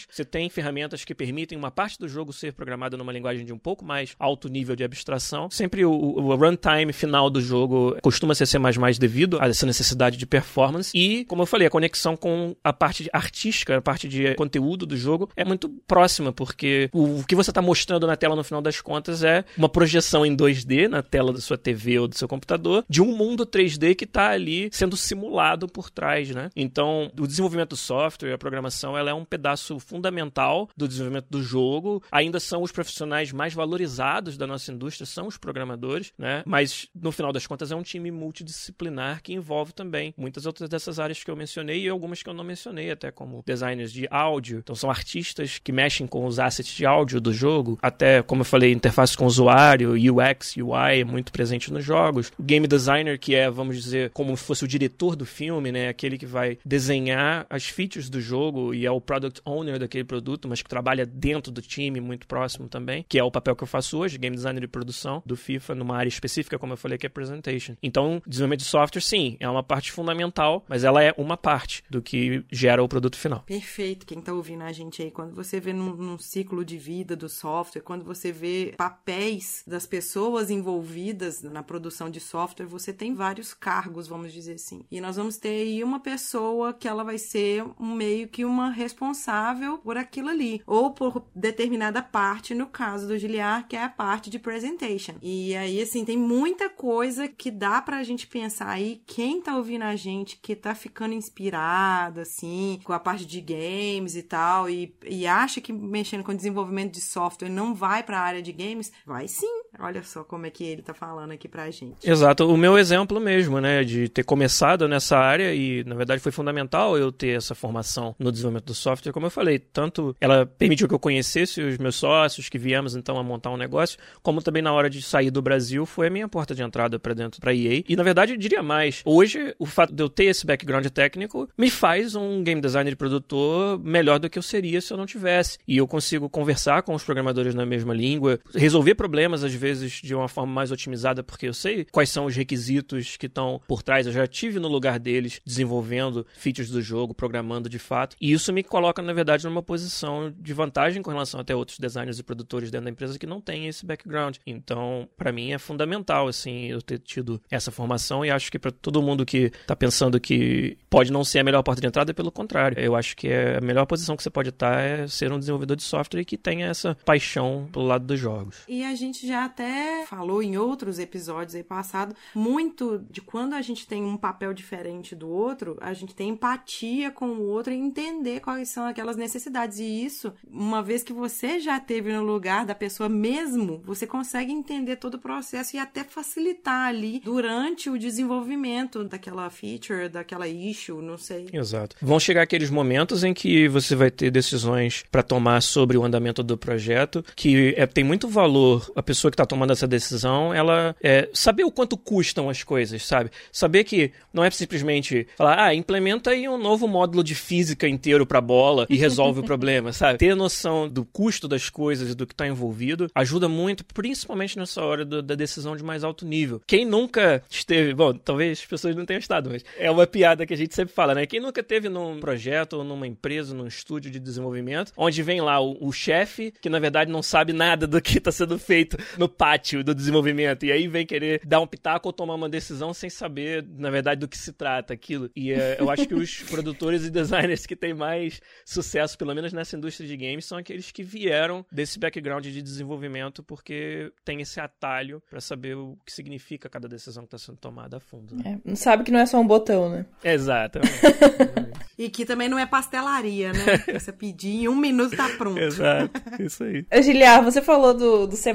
Você 0.09 0.25
tem 0.25 0.49
ferramentas 0.49 1.05
que 1.05 1.15
permitem 1.15 1.57
uma 1.59 1.71
parte 1.71 1.99
do 1.99 2.09
jogo 2.09 2.33
ser 2.33 2.53
programada 2.53 2.97
numa 2.97 3.13
linguagem 3.13 3.45
de 3.45 3.53
um 3.53 3.59
pouco 3.59 3.85
mais 3.85 4.15
alto 4.19 4.49
nível 4.49 4.77
de 4.77 4.85
abstração. 4.85 5.51
Sempre 5.51 5.85
o, 5.85 5.93
o 5.93 6.35
runtime 6.35 6.93
final 6.93 7.29
do 7.31 7.41
jogo 7.41 7.97
costuma 8.03 8.35
ser 8.35 8.47
C++ 8.47 8.59
devido 8.99 9.39
a 9.41 9.49
essa 9.49 9.67
necessidade 9.67 10.17
de 10.17 10.27
performance 10.27 10.91
e, 10.95 11.25
como 11.25 11.43
eu 11.43 11.47
falei, 11.47 11.67
a 11.67 11.71
conexão 11.71 12.17
com 12.17 12.55
a 12.63 12.73
parte 12.73 13.09
artística, 13.13 13.77
a 13.77 13.83
parte 13.83 14.09
de 14.09 14.35
conteúdo 14.35 14.87
do 14.87 14.97
jogo 14.97 15.29
é 15.37 15.45
muito 15.45 15.69
próxima, 15.87 16.33
porque 16.33 16.89
o 16.93 17.23
que 17.25 17.35
você 17.35 17.51
está 17.51 17.63
mostrando 17.63 18.07
na 18.07 18.17
tela 18.17 18.37
no 18.37 18.45
final 18.45 18.63
das 18.63 18.81
contas 18.81 19.23
é 19.23 19.45
uma 19.57 19.69
projeção 19.69 20.25
em 20.25 20.37
2D 20.37 20.89
na 20.89 21.03
tela 21.03 21.33
da 21.33 21.41
sua 21.41 21.59
TV 21.59 21.99
ou 21.99 22.09
do 22.09 22.17
seu 22.17 22.29
computador 22.29 22.85
de 22.89 23.01
um 23.01 23.17
mundo 23.17 23.47
3D 23.47 23.95
que 23.95 24.05
está 24.05 24.31
ali 24.31 24.69
sendo 24.73 24.97
simulado 24.97 25.69
por 25.73 25.91
trás, 25.91 26.31
né? 26.31 26.51
Então, 26.55 27.11
o 27.19 27.27
desenvolvimento 27.27 27.71
do 27.71 27.77
software, 27.77 28.33
a 28.33 28.39
programação, 28.39 28.97
ela 28.97 29.11
é 29.11 29.15
um 29.15 29.25
pedaço 29.25 29.79
fundamental 29.79 30.69
do 30.77 30.87
desenvolvimento 30.87 31.27
do 31.31 31.43
jogo. 31.43 32.03
Ainda 32.11 32.39
são 32.39 32.63
os 32.63 32.73
profissionais 32.73 33.33
mais 33.33 33.55
valorizados 33.55 34.37
da 34.37 34.47
nossa 34.47 34.73
indústria, 34.73 35.07
são 35.07 35.27
os 35.27 35.37
programadores, 35.37 36.13
né? 36.19 36.43
Mas, 36.47 36.89
no 36.95 37.13
final 37.13 37.33
das 37.33 37.47
contas, 37.47 37.73
é 37.73 37.77
um 37.77 37.83
time 37.83 38.11
multidisciplinar 38.11 39.23
que 39.23 39.33
envolve 39.33 39.73
também 39.73 40.15
muitas 40.17 40.47
outras 40.47 40.69
dessas 40.69 40.99
áreas 40.99 41.23
que 41.23 41.31
eu 41.31 41.37
mencionei 41.37 41.85
e 41.85 41.89
algumas 41.89 42.23
que 42.23 42.29
eu 42.29 42.35
não 42.35 42.45
mencionei, 42.45 42.91
até 42.91 43.11
como 43.11 43.43
designers 43.47 43.93
de 43.93 44.07
áudio. 44.11 44.59
Então, 44.59 44.75
são 44.75 44.91
artistas 44.91 45.59
que 45.59 45.73
mexem 45.73 46.07
com 46.07 46.27
os 46.27 46.39
assets 46.39 46.75
de 46.75 46.85
áudio 46.85 47.21
do 47.21 47.33
jogo, 47.33 47.79
até, 47.81 48.23
como 48.23 48.43
eu 48.43 48.45
falei, 48.47 48.73
interface 48.73 49.17
com 49.17 49.25
o 49.25 49.29
usuário, 49.29 49.93
UX, 49.93 50.57
UI 50.57 51.01
é 51.01 51.05
muito 51.05 51.33
presente 51.33 51.73
nos 51.73 51.85
jogos. 51.85 52.33
Game 52.41 52.67
designer, 52.67 53.19
que 53.19 53.35
é, 53.35 53.51
vamos 53.51 53.77
dizer, 53.77 54.11
como 54.11 54.37
se 54.37 54.45
fosse 54.45 54.65
o 54.65 54.69
diretor 54.69 55.15
do 55.15 55.25
filme, 55.25 55.62
né? 55.71 55.89
Aquele 55.89 56.19
que 56.19 56.27
vai 56.27 56.59
desenhar 56.65 57.47
as 57.49 57.67
features 57.67 58.09
do 58.09 58.21
jogo 58.21 58.75
e 58.75 58.87
é 58.87 58.91
o 58.91 59.01
product 59.01 59.41
owner 59.45 59.79
daquele 59.79 60.05
produto, 60.05 60.49
mas 60.49 60.63
que 60.63 60.69
trabalha 60.69 61.07
dentro 61.07 61.53
do 61.53 61.61
time, 61.61 62.01
muito 62.01 62.27
próximo 62.27 62.69
também, 62.69 63.05
que 63.09 63.19
é 63.19 63.25
o 63.25 63.31
papel 63.31 63.55
que 63.55 63.63
eu 63.63 63.69
faço 63.69 63.99
hoje, 63.99 64.19
game 64.19 64.35
designer 64.35 64.61
de 64.61 64.69
produção 64.69 65.23
do 65.25 65.37
FIFA, 65.37 65.75
numa 65.75 65.97
área 65.97 66.09
específica, 66.09 66.59
como 66.59 66.73
eu 66.73 66.77
falei, 66.77 66.99
que 66.99 67.07
é 67.07 67.09
presentation. 67.09 67.77
Então, 67.83 68.23
desenvolvimento 68.27 68.61
de 68.61 68.67
software, 68.67 69.03
sim, 69.03 69.37
é 69.39 69.49
uma 69.49 69.63
parte 69.63 69.93
fundamental, 69.93 70.65
mas 70.69 70.85
ela 70.85 71.03
é 71.03 71.15
uma 71.17 71.37
parte 71.37 71.85
do 71.91 72.01
que 72.01 72.45
gera 72.51 72.83
o 72.83 72.89
produto 72.89 73.17
final. 73.17 73.41
Perfeito. 73.41 74.07
Quem 74.07 74.21
tá 74.21 74.33
ouvindo 74.33 74.63
a 74.63 74.73
gente 74.73 75.03
aí, 75.03 75.11
quando 75.11 75.35
você 75.35 75.61
vê 75.61 75.73
num, 75.73 75.95
num 75.95 76.19
ciclo 76.19 76.65
de 76.65 76.79
vida 76.79 77.15
do 77.15 77.29
software, 77.29 77.83
quando 77.83 78.05
você 78.05 78.33
vê 78.33 78.75
papéis 78.77 79.63
das 79.67 79.87
pessoas 79.87 80.51
envolvidas 80.51 81.43
na 81.43 81.63
produção 81.63 82.09
de 82.09 82.21
software, 82.21 82.67
você 82.67 82.93
tem 82.93 83.15
vários 83.15 83.53
cargos, 83.53 84.09
vamos 84.09 84.33
dizer 84.33 84.55
assim. 84.55 84.85
E 84.91 85.01
nós 85.01 85.17
vamos 85.17 85.37
ter 85.37 85.52
aí 85.61 85.85
uma 85.85 86.01
pessoa 86.01 86.73
que 86.73 86.89
ela 86.89 87.05
vai 87.05 87.19
ser 87.19 87.65
um 87.79 87.95
meio 87.95 88.29
que 88.29 88.45
uma 88.45 88.71
responsável 88.71 89.79
por 89.79 89.97
aquilo 89.97 90.29
ali, 90.29 90.63
ou 90.67 90.91
por 90.91 91.25
determinada 91.35 92.03
parte, 92.03 92.55
no 92.55 92.67
caso 92.67 93.07
do 93.07 93.19
Giliar, 93.19 93.67
que 93.69 93.77
é 93.77 93.83
a 93.83 93.89
parte 93.89 94.31
de 94.31 94.39
presentation. 94.39 95.15
E 95.21 95.55
aí, 95.55 95.81
assim, 95.81 96.05
tem 96.05 96.17
muita 96.17 96.69
coisa 96.69 97.29
que 97.29 97.51
dá 97.51 97.81
pra 97.83 98.03
gente 98.03 98.27
pensar 98.27 98.69
aí, 98.69 99.03
quem 99.07 99.41
tá 99.41 99.57
ouvindo 99.57 99.83
a 99.83 99.97
gente, 99.97 100.39
que 100.41 100.55
tá 100.55 100.75
ficando 100.75 101.15
inspirado, 101.15 102.21
assim, 102.21 102.81
com 102.85 102.93
a 102.93 103.01
parte 103.01 103.27
de 103.27 103.41
games 103.41 104.17
e 104.17 104.23
tal, 104.23 104.69
e, 104.69 104.95
e 105.07 105.27
acha 105.27 105.61
que 105.61 105.73
mexendo 105.73 106.25
com 106.25 106.35
desenvolvimento 106.35 106.93
de 106.93 107.01
software 107.01 107.49
não 107.49 107.75
vai 107.75 108.03
pra 108.03 108.21
área 108.21 108.43
de 108.43 108.53
games, 108.53 108.93
vai 109.07 109.29
sim. 109.29 109.63
Olha 109.79 110.03
só 110.03 110.23
como 110.23 110.45
é 110.45 110.51
que 110.51 110.65
ele 110.65 110.83
tá 110.83 110.93
falando 110.93 111.33
aqui 111.33 111.49
pra 111.49 111.71
gente. 111.71 112.09
Exato, 112.09 112.47
o 112.47 112.57
meu 112.57 112.77
exemplo 112.77 113.19
mesmo, 113.19 113.59
né, 113.61 113.83
de 113.83 114.09
ter 114.09 114.23
começado 114.23 114.87
nessa 114.87 115.17
área 115.17 115.42
e, 115.55 115.85
na 115.85 115.95
verdade, 115.95 116.21
foi 116.21 116.33
fundamental 116.33 116.97
eu 116.97 117.11
ter 117.11 117.37
essa 117.37 117.55
formação 117.55 118.15
no 118.19 118.31
desenvolvimento 118.31 118.67
do 118.67 118.75
software, 118.75 119.13
como 119.13 119.27
eu 119.27 119.31
falei, 119.31 119.59
tanto 119.59 120.15
ela 120.21 120.47
permitiu 120.47 120.89
que 120.89 120.95
eu 120.95 120.99
conhecesse 120.99 121.61
os 121.61 121.79
meus 121.79 121.97
sócios, 121.97 122.49
que 122.49 122.59
viemos 122.59 122.95
então 122.95 123.19
a 123.19 123.23
montar 123.23 123.51
um 123.51 123.57
negócio, 123.57 123.99
como 124.23 124.43
também 124.43 124.63
na 124.63 124.73
hora 124.73 124.89
de 124.89 125.03
sair 125.03 125.31
do 125.31 125.43
Brasil 125.43 125.85
foi 125.87 126.07
a 126.07 126.11
minha 126.11 126.29
porta 126.29 126.55
de 126.55 126.63
entrada 126.63 126.99
para 126.99 127.15
dentro 127.15 127.41
da 127.41 127.53
EA. 127.53 127.83
E, 127.89 127.97
na 127.97 128.03
verdade, 128.03 128.33
eu 128.33 128.39
diria 128.39 128.63
mais, 128.63 129.03
hoje, 129.05 129.55
o 129.59 129.67
fato 129.67 129.93
de 129.93 130.03
eu 130.03 130.09
ter 130.09 130.25
esse 130.25 130.47
background 130.47 130.87
técnico 130.87 131.49
me 131.57 131.71
faz 131.71 132.15
um 132.15 132.43
game 132.43 132.61
designer 132.61 132.93
e 132.93 132.97
produtor 132.97 133.79
melhor 133.79 134.19
do 134.19 134.29
que 134.29 134.39
eu 134.39 134.43
seria 134.43 134.81
se 134.81 134.93
eu 134.93 134.97
não 134.97 135.07
tivesse. 135.07 135.59
E 135.67 135.77
eu 135.77 135.87
consigo 135.87 136.29
conversar 136.29 136.83
com 136.83 136.95
os 136.95 137.03
programadores 137.05 137.55
na 137.55 137.67
mesma 137.67 137.95
língua, 137.95 138.39
resolver 138.55 138.95
problemas, 138.95 139.45
às 139.45 139.55
vezes, 139.55 139.93
de 140.03 140.15
uma 140.15 140.29
forma 140.29 140.53
mais 140.53 140.71
otimizada, 140.71 141.23
porque 141.23 141.47
eu 141.47 141.55
sei 141.55 141.87
quais 141.91 142.11
são 142.11 142.27
os 142.27 142.37
requisitos 142.37 143.17
que 143.17 143.27
estão 143.27 143.61
por 143.67 143.83
trás. 143.83 144.07
Eu 144.07 144.13
já 144.13 144.27
tive 144.27 144.59
no 144.59 144.69
lugar 144.69 144.99
deles 144.99 145.32
desenvolvendo 145.45 146.27
features 146.35 146.71
do 146.71 146.83
jogo, 146.83 147.15
programando 147.15 147.69
de 147.69 147.79
fato. 147.79 148.17
E 148.21 148.33
isso 148.33 148.53
me 148.53 148.63
coloca, 148.63 149.01
na 149.01 149.13
verdade, 149.13 149.45
numa 149.45 149.63
posição 149.63 150.33
de 150.37 150.53
vantagem 150.53 151.03
com 151.03 151.11
relação 151.11 151.41
até 151.41 151.55
outros 151.55 151.79
designers 151.79 152.19
e 152.19 152.23
produtores 152.23 152.71
dentro 152.71 152.87
da 152.87 152.91
empresa 152.91 153.19
que 153.19 153.27
não 153.27 153.41
têm 153.41 153.69
esse 153.69 153.85
background. 153.87 154.37
Então, 154.47 155.09
para 155.17 155.33
mim 155.33 155.53
é 155.53 155.59
fundamental 155.59 156.29
assim 156.29 156.67
eu 156.67 156.83
ter 156.83 156.99
tido 156.99 157.41
essa 157.51 157.71
formação 157.71 158.25
e 158.25 158.31
acho 158.31 158.51
que 158.51 158.59
para 158.59 158.71
todo 158.71 159.03
mundo 159.03 159.25
que 159.25 159.51
tá 159.67 159.77
pensando 159.77 160.21
que 160.21 160.77
pode 160.91 161.13
não 161.13 161.25
ser 161.25 161.41
a 161.41 161.45
melhor 161.45 161.63
porta 161.63 161.81
de 161.81 161.87
entrada, 161.87 162.15
pelo 162.15 162.31
contrário. 162.31 162.79
Eu 162.79 162.95
acho 162.95 163.17
que 163.17 163.29
é 163.29 163.59
a 163.59 163.61
melhor 163.61 163.87
posição 163.87 164.17
que 164.17 164.23
você 164.23 164.31
pode 164.31 164.51
estar 164.51 164.81
é 164.81 165.07
ser 165.07 165.33
um 165.33 165.39
desenvolvedor 165.39 165.77
de 165.77 165.83
software 165.83 166.25
que 166.25 166.37
tenha 166.37 166.67
essa 166.67 166.97
paixão 167.05 167.69
pelo 167.73 167.87
lado 167.87 168.07
dos 168.07 168.19
jogos. 168.19 168.63
E 168.69 168.85
a 168.85 168.95
gente 168.95 169.27
já 169.27 169.45
até 169.45 170.07
falou 170.07 170.43
em 170.43 170.57
outros 170.57 170.99
episódios 170.99 171.55
aí 171.55 171.63
passado 171.63 172.15
muito 172.35 173.05
de 173.11 173.21
quando 173.21 173.55
a 173.55 173.63
gente 173.63 173.87
tem 173.87 174.03
um 174.03 174.17
papel 174.17 174.53
diferente 174.53 175.15
do 175.23 175.31
outro, 175.31 175.77
a 175.81 175.93
gente 175.93 176.15
tem 176.15 176.31
empatia 176.31 177.11
com 177.11 177.27
o 177.27 177.47
outro 177.47 177.73
e 177.73 177.77
entender 177.77 178.41
quais 178.41 178.69
são 178.69 178.85
aquelas 178.85 179.17
necessidades. 179.17 179.79
E 179.79 180.05
isso, 180.05 180.33
uma 180.51 180.83
vez 180.83 181.03
que 181.03 181.13
você 181.13 181.61
já 181.61 181.79
teve 181.79 182.13
no 182.13 182.23
lugar 182.23 182.67
da 182.67 182.75
pessoa 182.75 183.09
mesmo, 183.09 183.81
você 183.85 184.07
consegue 184.07 184.53
entender 184.53 184.97
todo 184.97 185.15
o 185.15 185.19
processo 185.19 185.77
e 185.77 185.79
até 185.79 186.03
facilitar 186.03 186.89
ali 186.89 187.21
durante 187.21 187.89
o 187.89 187.99
desenvolvimento 187.99 189.05
daquela 189.05 189.49
feature, 189.49 190.09
daquela 190.09 190.49
issue, 190.49 191.01
não 191.01 191.17
sei. 191.17 191.47
Exato. 191.53 191.97
Vão 192.03 192.19
chegar 192.19 192.43
aqueles 192.43 192.71
momentos 192.71 193.23
em 193.23 193.33
que 193.33 193.69
você 193.69 193.95
vai 193.95 194.11
ter 194.11 194.31
decisões 194.31 195.05
para 195.11 195.23
tomar 195.23 195.61
sobre 195.61 195.97
o 195.97 196.05
andamento 196.05 196.43
do 196.43 196.59
projeto, 196.59 197.25
que 197.37 197.75
é, 197.77 197.87
tem 197.87 198.03
muito 198.03 198.29
valor 198.29 198.91
a 198.97 199.03
pessoa 199.03 199.31
que 199.31 199.35
está 199.35 199.47
tomando 199.47 199.73
essa 199.73 199.87
decisão, 199.87 200.53
ela 200.53 200.97
é, 201.01 201.29
saber 201.33 201.65
o 201.65 201.71
quanto 201.71 201.97
custam 201.97 202.51
as 202.51 202.65
coisas, 202.65 203.07
sabe? 203.07 203.31
Saber 203.53 203.85
que 203.85 204.13
não 204.33 204.43
é 204.43 204.51
simplesmente 204.51 205.12
falar, 205.37 205.67
ah, 205.67 205.75
implementa 205.75 206.31
aí 206.31 206.49
um 206.49 206.59
novo 206.59 206.87
módulo 206.87 207.23
de 207.23 207.35
física 207.35 207.89
inteiro 207.89 208.27
para 208.27 208.41
bola 208.41 208.87
e 208.89 208.97
resolve 208.97 209.41
o 209.41 209.45
problema, 209.45 209.93
sabe? 209.93 210.19
Ter 210.19 210.35
noção 210.35 210.89
do 210.89 211.05
custo 211.05 211.47
das 211.47 211.69
coisas 211.69 212.11
e 212.11 212.15
do 212.15 212.27
que 212.27 212.35
está 212.35 212.47
envolvido 212.47 213.09
ajuda 213.15 213.49
muito, 213.49 213.85
principalmente 213.85 214.59
nessa 214.59 214.83
hora 214.83 215.05
do, 215.05 215.23
da 215.23 215.35
decisão 215.35 215.77
de 215.77 215.83
mais 215.83 216.05
alto 216.05 216.27
nível. 216.27 216.61
Quem 216.67 216.85
nunca 216.85 217.43
esteve, 217.51 217.95
bom, 217.95 218.13
talvez 218.15 218.61
as 218.61 218.67
pessoas 218.67 218.97
não 218.97 219.05
tenham 219.05 219.19
estado, 219.19 219.51
mas 219.51 219.65
é 219.79 219.91
uma 219.91 220.07
piada 220.07 220.47
que 220.47 220.55
a 220.55 220.57
gente 220.57 220.75
sempre 220.75 220.95
fala, 220.95 221.15
né? 221.15 221.27
Quem 221.27 221.41
nunca 221.41 221.63
teve 221.63 221.89
num 221.89 222.21
projeto 222.21 222.75
ou 222.75 222.85
numa 222.85 223.07
empresa, 223.07 223.55
num 223.55 223.67
estúdio 223.67 224.11
de 224.11 224.19
desenvolvimento, 224.19 224.93
onde 224.97 225.23
vem 225.23 225.41
lá 225.41 225.61
o, 225.61 225.77
o 225.81 225.93
chefe, 225.93 226.53
que 226.61 226.69
na 226.69 226.79
verdade 226.79 227.11
não 227.11 227.23
sabe 227.23 227.53
nada 227.53 227.87
do 227.87 228.01
que 228.01 228.19
está 228.19 228.33
sendo 228.33 228.59
feito 228.59 228.97
no 229.19 229.29
pátio 229.29 229.85
do 229.85 229.95
desenvolvimento, 229.95 230.65
e 230.65 230.73
aí 230.73 230.89
vem 230.89 231.07
querer 231.07 231.41
dar 231.45 231.61
um 231.61 231.67
pitaco 231.67 232.09
ou 232.09 232.13
tomar 232.13 232.35
uma 232.35 232.49
decisão 232.49 232.95
sem 232.95 233.11
saber, 233.11 233.65
na 233.77 233.91
verdade, 233.91 234.21
do 234.21 234.29
que 234.29 234.39
se 234.39 234.53
trata 234.53 234.97
aquilo. 235.03 235.29
E 235.35 235.53
é, 235.53 235.77
eu 235.81 235.91
acho 235.91 236.07
que 236.07 236.15
os 236.15 236.43
produtores 236.45 237.05
e 237.05 237.11
designers 237.11 237.67
que 237.67 237.75
têm 237.75 237.93
mais 237.93 238.41
sucesso, 238.65 239.19
pelo 239.19 239.35
menos 239.35 239.53
nessa 239.53 239.77
indústria 239.77 240.09
de 240.09 240.17
games, 240.17 240.45
são 240.45 240.57
aqueles 240.57 240.93
que 240.93 241.03
vieram 241.03 241.67
desse 241.73 241.99
background 241.99 242.45
de 242.45 242.63
desenvolvimento, 242.63 243.43
porque 243.43 244.13
tem 244.25 244.41
esse 244.41 244.61
atalho 244.61 245.21
para 245.29 245.41
saber 245.41 245.75
o 245.77 245.99
que 246.07 246.13
significa 246.13 246.69
cada 246.69 246.89
decisão 246.89 247.25
que 247.25 247.35
está 247.35 247.39
sendo 247.39 247.59
tomada 247.59 247.97
a 247.97 248.01
fundo. 248.01 248.37
Né? 248.37 248.61
É, 248.65 248.75
sabe 248.77 249.03
que 249.03 249.11
não 249.11 249.19
é 249.19 249.27
só 249.27 249.41
um 249.41 249.47
botão, 249.47 249.91
né? 249.91 250.07
Exatamente. 250.23 250.93
E 251.99 252.09
que 252.09 252.25
também 252.25 252.49
não 252.49 252.59
é 252.59 252.67
pastelaria, 252.67 253.53
né? 253.53 253.61
Você 253.99 254.13
pedir 254.13 254.63
em 254.63 254.69
um 254.69 254.75
minuto 254.75 255.17
tá 255.17 255.29
pronto. 255.37 255.59
Exato, 255.61 256.11
isso 256.41 256.65
aí. 256.65 256.85
Giliar, 257.03 257.45
você 257.45 257.61
falou 257.61 257.95
do, 257.95 258.27
do 258.27 258.37
C++, 258.37 258.53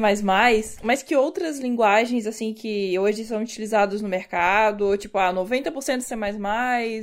mas 0.83 1.03
que 1.03 1.15
outras 1.15 1.59
linguagens, 1.59 2.25
assim, 2.25 2.53
que 2.53 2.97
hoje 2.97 3.23
são 3.23 3.41
utilizadas 3.41 4.01
no 4.01 4.09
mercado, 4.09 4.97
tipo, 4.97 5.17
ah, 5.17 5.31
90% 5.31 6.01
C++ 6.01 6.15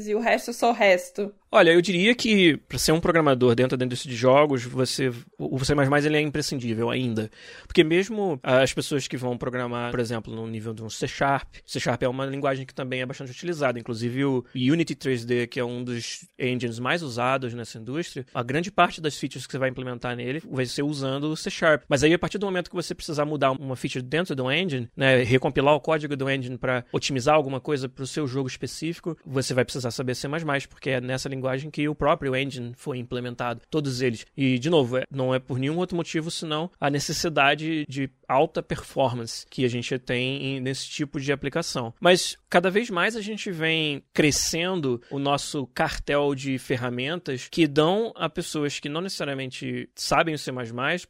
e 0.06 0.14
o 0.14 0.20
resto 0.20 0.50
é 0.50 0.54
só 0.54 0.70
o 0.70 0.74
resto? 0.74 1.34
Olha, 1.56 1.70
eu 1.70 1.80
diria 1.80 2.16
que 2.16 2.56
para 2.56 2.78
ser 2.78 2.90
um 2.90 2.98
programador 2.98 3.54
dentro 3.54 3.76
da 3.78 3.84
indústria 3.84 4.10
de 4.10 4.16
jogos, 4.16 4.64
você 4.64 5.12
o 5.38 5.64
C++ 5.64 5.72
ele 6.04 6.16
é 6.16 6.20
imprescindível 6.20 6.90
ainda, 6.90 7.30
porque 7.64 7.84
mesmo 7.84 8.40
as 8.42 8.74
pessoas 8.74 9.06
que 9.06 9.16
vão 9.16 9.38
programar, 9.38 9.92
por 9.92 10.00
exemplo, 10.00 10.34
no 10.34 10.48
nível 10.48 10.74
de 10.74 10.82
um 10.82 10.90
C 10.90 11.06
Sharp, 11.06 11.46
C 11.64 11.78
Sharp 11.78 12.02
é 12.02 12.08
uma 12.08 12.26
linguagem 12.26 12.66
que 12.66 12.74
também 12.74 13.02
é 13.02 13.06
bastante 13.06 13.30
utilizada, 13.30 13.78
inclusive 13.78 14.24
o 14.24 14.44
Unity 14.52 14.96
3D, 14.96 15.46
que 15.46 15.60
é 15.60 15.64
um 15.64 15.84
dos 15.84 16.28
engines 16.36 16.80
mais 16.80 17.04
usados 17.04 17.54
nessa 17.54 17.78
indústria, 17.78 18.26
a 18.34 18.42
grande 18.42 18.72
parte 18.72 19.00
das 19.00 19.16
features 19.16 19.46
que 19.46 19.52
você 19.52 19.58
vai 19.58 19.68
implementar 19.68 20.16
nele 20.16 20.42
vai 20.50 20.66
ser 20.66 20.82
usando 20.82 21.30
o 21.30 21.36
C 21.36 21.50
Sharp. 21.50 21.84
Mas 21.88 22.02
aí 22.02 22.12
a 22.12 22.18
partir 22.18 22.38
do 22.38 22.46
momento 22.46 22.68
que 22.68 22.74
você 22.74 22.96
precisar 22.96 23.24
mudar 23.26 23.52
uma 23.52 23.76
feature 23.76 24.02
dentro 24.04 24.34
do 24.34 24.50
engine, 24.50 24.88
né, 24.96 25.22
recompilar 25.22 25.76
o 25.76 25.80
código 25.80 26.16
do 26.16 26.28
engine 26.28 26.58
para 26.58 26.84
otimizar 26.90 27.36
alguma 27.36 27.60
coisa 27.60 27.88
para 27.88 28.02
o 28.02 28.08
seu 28.08 28.26
jogo 28.26 28.48
específico, 28.48 29.16
você 29.24 29.54
vai 29.54 29.64
precisar 29.64 29.92
saber 29.92 30.16
C++, 30.16 30.26
porque 30.68 30.90
é 30.90 31.00
nessa 31.00 31.28
linguagem 31.28 31.43
linguagem 31.44 31.70
que 31.70 31.86
o 31.88 31.94
próprio 31.94 32.34
engine 32.34 32.72
foi 32.76 32.98
implementado, 32.98 33.60
todos 33.70 34.00
eles. 34.00 34.24
E, 34.36 34.58
de 34.58 34.70
novo, 34.70 34.96
é- 34.96 35.04
não 35.10 35.34
é 35.34 35.38
por 35.38 35.58
nenhum 35.58 35.76
outro 35.76 35.96
motivo 35.96 36.30
senão 36.30 36.70
a 36.80 36.88
necessidade 36.88 37.84
de 37.88 38.08
alta 38.26 38.62
performance 38.62 39.44
que 39.50 39.64
a 39.64 39.68
gente 39.68 39.98
tem 39.98 40.42
em- 40.56 40.60
nesse 40.60 40.88
tipo 40.88 41.20
de 41.20 41.30
aplicação. 41.30 41.92
Mas 42.00 42.36
cada 42.48 42.70
vez 42.70 42.88
mais 42.88 43.14
a 43.16 43.20
gente 43.20 43.50
vem 43.50 44.02
crescendo 44.14 45.00
o 45.10 45.18
nosso 45.18 45.66
cartel 45.74 46.34
de 46.34 46.56
ferramentas 46.58 47.48
que 47.50 47.66
dão 47.66 48.12
a 48.16 48.28
pessoas 48.28 48.80
que 48.80 48.88
não 48.88 49.02
necessariamente 49.02 49.88
sabem 49.94 50.34
o 50.34 50.38
C++ 50.38 50.50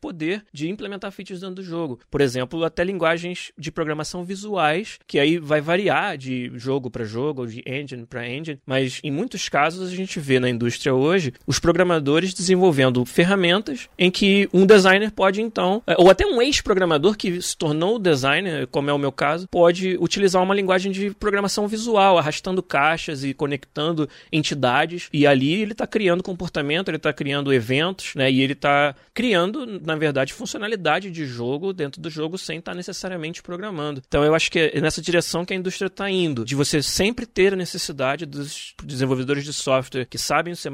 poder 0.01 0.44
de 0.53 0.68
implementar 0.68 1.12
features 1.12 1.40
dentro 1.40 1.57
do 1.57 1.62
jogo. 1.62 2.01
Por 2.11 2.20
exemplo, 2.20 2.64
até 2.64 2.83
linguagens 2.83 3.53
de 3.57 3.70
programação 3.70 4.25
visuais, 4.25 4.99
que 5.07 5.18
aí 5.18 5.38
vai 5.38 5.61
variar 5.61 6.18
de 6.18 6.51
jogo 6.55 6.90
para 6.90 7.05
jogo, 7.05 7.42
ou 7.42 7.47
de 7.47 7.62
engine 7.66 8.05
para 8.07 8.29
engine, 8.29 8.59
mas 8.66 9.01
em 9.05 9.11
muitos 9.11 9.49
casos 9.49 9.92
a 9.92 9.94
gente 9.94 10.18
vê 10.24 10.40
na 10.40 10.48
indústria 10.48 10.94
hoje 10.94 11.32
os 11.46 11.58
programadores 11.58 12.34
desenvolvendo 12.34 13.04
ferramentas 13.04 13.88
em 13.98 14.10
que 14.10 14.48
um 14.52 14.66
designer 14.66 15.10
pode 15.10 15.40
então, 15.40 15.82
eh, 15.87 15.94
ou 15.98 16.10
até 16.10 16.26
um 16.26 16.40
ex-programador 16.40 17.16
que 17.16 17.40
se 17.40 17.56
tornou 17.56 17.98
designer, 17.98 18.66
como 18.68 18.90
é 18.90 18.92
o 18.92 18.98
meu 18.98 19.12
caso, 19.12 19.46
pode 19.48 19.96
utilizar 20.00 20.42
uma 20.42 20.54
linguagem 20.54 20.90
de 20.90 21.10
programação 21.10 21.68
visual, 21.68 22.18
arrastando 22.18 22.62
caixas 22.62 23.24
e 23.24 23.34
conectando 23.34 24.08
entidades, 24.32 25.08
e 25.12 25.26
ali 25.26 25.52
ele 25.62 25.72
está 25.72 25.87
criando 25.87 26.22
comportamento, 26.22 26.88
ele 26.88 26.96
está 26.96 27.12
criando 27.12 27.52
eventos, 27.52 28.14
né? 28.14 28.30
E 28.30 28.40
ele 28.40 28.54
está 28.54 28.94
criando, 29.12 29.80
na 29.84 29.96
verdade, 29.96 30.32
funcionalidade 30.32 31.10
de 31.10 31.26
jogo 31.26 31.72
dentro 31.72 32.00
do 32.00 32.10
jogo 32.10 32.38
sem 32.38 32.58
estar 32.58 32.74
necessariamente 32.74 33.42
programando. 33.42 34.02
Então 34.06 34.24
eu 34.24 34.34
acho 34.34 34.50
que 34.50 34.58
é 34.58 34.80
nessa 34.80 35.02
direção 35.02 35.44
que 35.44 35.52
a 35.52 35.56
indústria 35.56 35.87
está 35.87 36.10
indo, 36.10 36.44
de 36.44 36.54
você 36.54 36.82
sempre 36.82 37.26
ter 37.26 37.52
a 37.52 37.56
necessidade 37.56 38.26
dos 38.26 38.74
desenvolvedores 38.82 39.44
de 39.44 39.52
software 39.52 40.04
que 40.05 40.19
sabem 40.19 40.53
o 40.53 40.57
C++ 40.57 40.69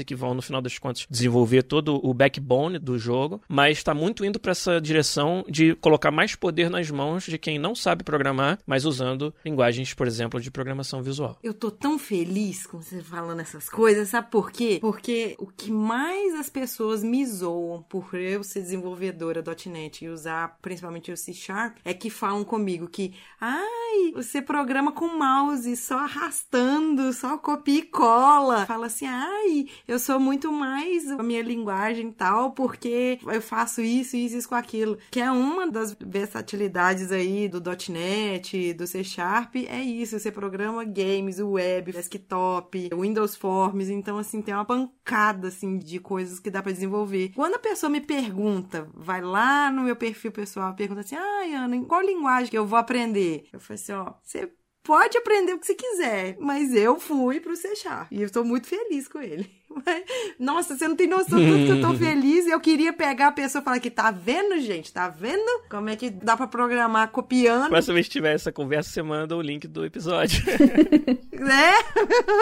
e 0.00 0.04
que 0.04 0.14
vão, 0.14 0.34
no 0.34 0.42
final 0.42 0.60
das 0.60 0.78
contas, 0.78 1.06
desenvolver 1.08 1.62
todo 1.62 2.00
o 2.04 2.14
backbone 2.14 2.78
do 2.78 2.98
jogo, 2.98 3.40
mas 3.48 3.78
está 3.78 3.94
muito 3.94 4.24
indo 4.24 4.38
para 4.38 4.52
essa 4.52 4.80
direção 4.80 5.44
de 5.48 5.74
colocar 5.76 6.10
mais 6.10 6.34
poder 6.34 6.70
nas 6.70 6.90
mãos 6.90 7.24
de 7.24 7.38
quem 7.38 7.58
não 7.58 7.74
sabe 7.74 8.04
programar, 8.04 8.58
mas 8.66 8.84
usando 8.84 9.34
linguagens, 9.44 9.94
por 9.94 10.06
exemplo, 10.06 10.40
de 10.40 10.50
programação 10.50 11.02
visual. 11.02 11.38
Eu 11.42 11.54
tô 11.54 11.70
tão 11.70 11.98
feliz 11.98 12.66
com 12.66 12.80
você 12.80 13.00
falando 13.00 13.40
essas 13.40 13.68
coisas, 13.68 14.08
sabe 14.08 14.30
por 14.30 14.50
quê? 14.50 14.78
Porque 14.80 15.36
o 15.38 15.46
que 15.46 15.70
mais 15.70 16.34
as 16.34 16.48
pessoas 16.48 17.02
me 17.02 17.24
zoam 17.26 17.82
por 17.82 18.14
eu 18.14 18.42
ser 18.42 18.60
desenvolvedora 18.60 19.42
.NET 19.66 20.04
e 20.04 20.08
usar 20.08 20.58
principalmente 20.60 21.12
o 21.12 21.16
C 21.16 21.32
Sharp 21.32 21.76
é 21.84 21.94
que 21.94 22.10
falam 22.10 22.44
comigo 22.44 22.88
que, 22.88 23.14
ai, 23.40 24.12
você 24.14 24.40
programa 24.40 24.92
com 24.92 25.06
mouse, 25.06 25.76
só 25.76 25.98
arrastando, 25.98 27.12
só 27.12 27.38
copia 27.38 27.78
e 27.78 27.82
cola. 27.82 28.66
Fala 28.72 28.86
assim, 28.86 29.04
ai, 29.06 29.66
eu 29.86 29.98
sou 29.98 30.18
muito 30.18 30.50
mais 30.50 31.10
a 31.10 31.22
minha 31.22 31.42
linguagem 31.42 32.10
tal, 32.10 32.52
porque 32.52 33.18
eu 33.22 33.42
faço 33.42 33.82
isso, 33.82 34.16
isso, 34.16 34.38
isso 34.38 34.48
com 34.48 34.54
aquilo. 34.54 34.96
Que 35.10 35.20
é 35.20 35.30
uma 35.30 35.70
das 35.70 35.94
versatilidades 36.00 37.12
aí 37.12 37.50
do 37.50 37.60
.NET, 37.90 38.72
do 38.72 38.86
C 38.86 39.04
Sharp, 39.04 39.56
é 39.56 39.82
isso, 39.82 40.18
você 40.18 40.32
programa 40.32 40.84
games, 40.84 41.38
web, 41.38 41.92
desktop, 41.92 42.88
Windows 42.98 43.36
Forms, 43.36 43.90
então 43.90 44.16
assim, 44.16 44.40
tem 44.40 44.54
uma 44.54 44.64
pancada 44.64 45.48
assim 45.48 45.76
de 45.76 45.98
coisas 45.98 46.40
que 46.40 46.50
dá 46.50 46.62
pra 46.62 46.72
desenvolver. 46.72 47.32
Quando 47.34 47.56
a 47.56 47.58
pessoa 47.58 47.90
me 47.90 48.00
pergunta, 48.00 48.88
vai 48.94 49.20
lá 49.20 49.70
no 49.70 49.82
meu 49.82 49.96
perfil 49.96 50.32
pessoal, 50.32 50.74
pergunta 50.74 51.00
assim: 51.00 51.16
"Ai, 51.16 51.52
Ana, 51.52 51.76
em 51.76 51.84
qual 51.84 52.00
linguagem 52.00 52.50
que 52.50 52.56
eu 52.56 52.66
vou 52.66 52.78
aprender?" 52.78 53.44
Eu 53.52 53.60
falei 53.60 53.82
assim, 53.82 53.92
ó, 53.92 54.14
você 54.22 54.50
pode 54.82 55.16
aprender 55.16 55.54
o 55.54 55.58
que 55.58 55.66
você 55.66 55.74
quiser, 55.74 56.36
mas 56.38 56.74
eu 56.74 56.98
fui 56.98 57.40
pro 57.40 57.56
Sharp 57.76 58.10
e 58.10 58.22
eu 58.22 58.30
tô 58.30 58.44
muito 58.44 58.66
feliz 58.66 59.08
com 59.08 59.20
ele. 59.20 59.48
Nossa, 60.38 60.76
você 60.76 60.88
não 60.88 60.96
tem 60.96 61.06
noção 61.06 61.38
do 61.38 61.46
tanto 61.46 61.64
que 61.66 61.70
eu 61.70 61.80
tô 61.80 61.94
feliz. 61.94 62.46
Eu 62.46 62.60
queria 62.60 62.92
pegar 62.92 63.28
a 63.28 63.32
pessoa 63.32 63.60
e 63.60 63.64
falar 63.64 63.80
que 63.80 63.90
tá 63.90 64.10
vendo, 64.10 64.60
gente? 64.60 64.92
Tá 64.92 65.08
vendo 65.08 65.62
como 65.68 65.88
é 65.88 65.96
que 65.96 66.10
dá 66.10 66.36
pra 66.36 66.46
programar 66.46 67.08
copiando, 67.08 67.68
Próxima 67.68 67.94
vez 67.94 68.06
que 68.06 68.12
tiver 68.12 68.34
essa 68.34 68.52
conversa, 68.52 68.90
você 68.90 69.02
manda 69.02 69.36
o 69.36 69.42
link 69.42 69.66
do 69.66 69.84
episódio. 69.84 70.42
né? 71.32 71.72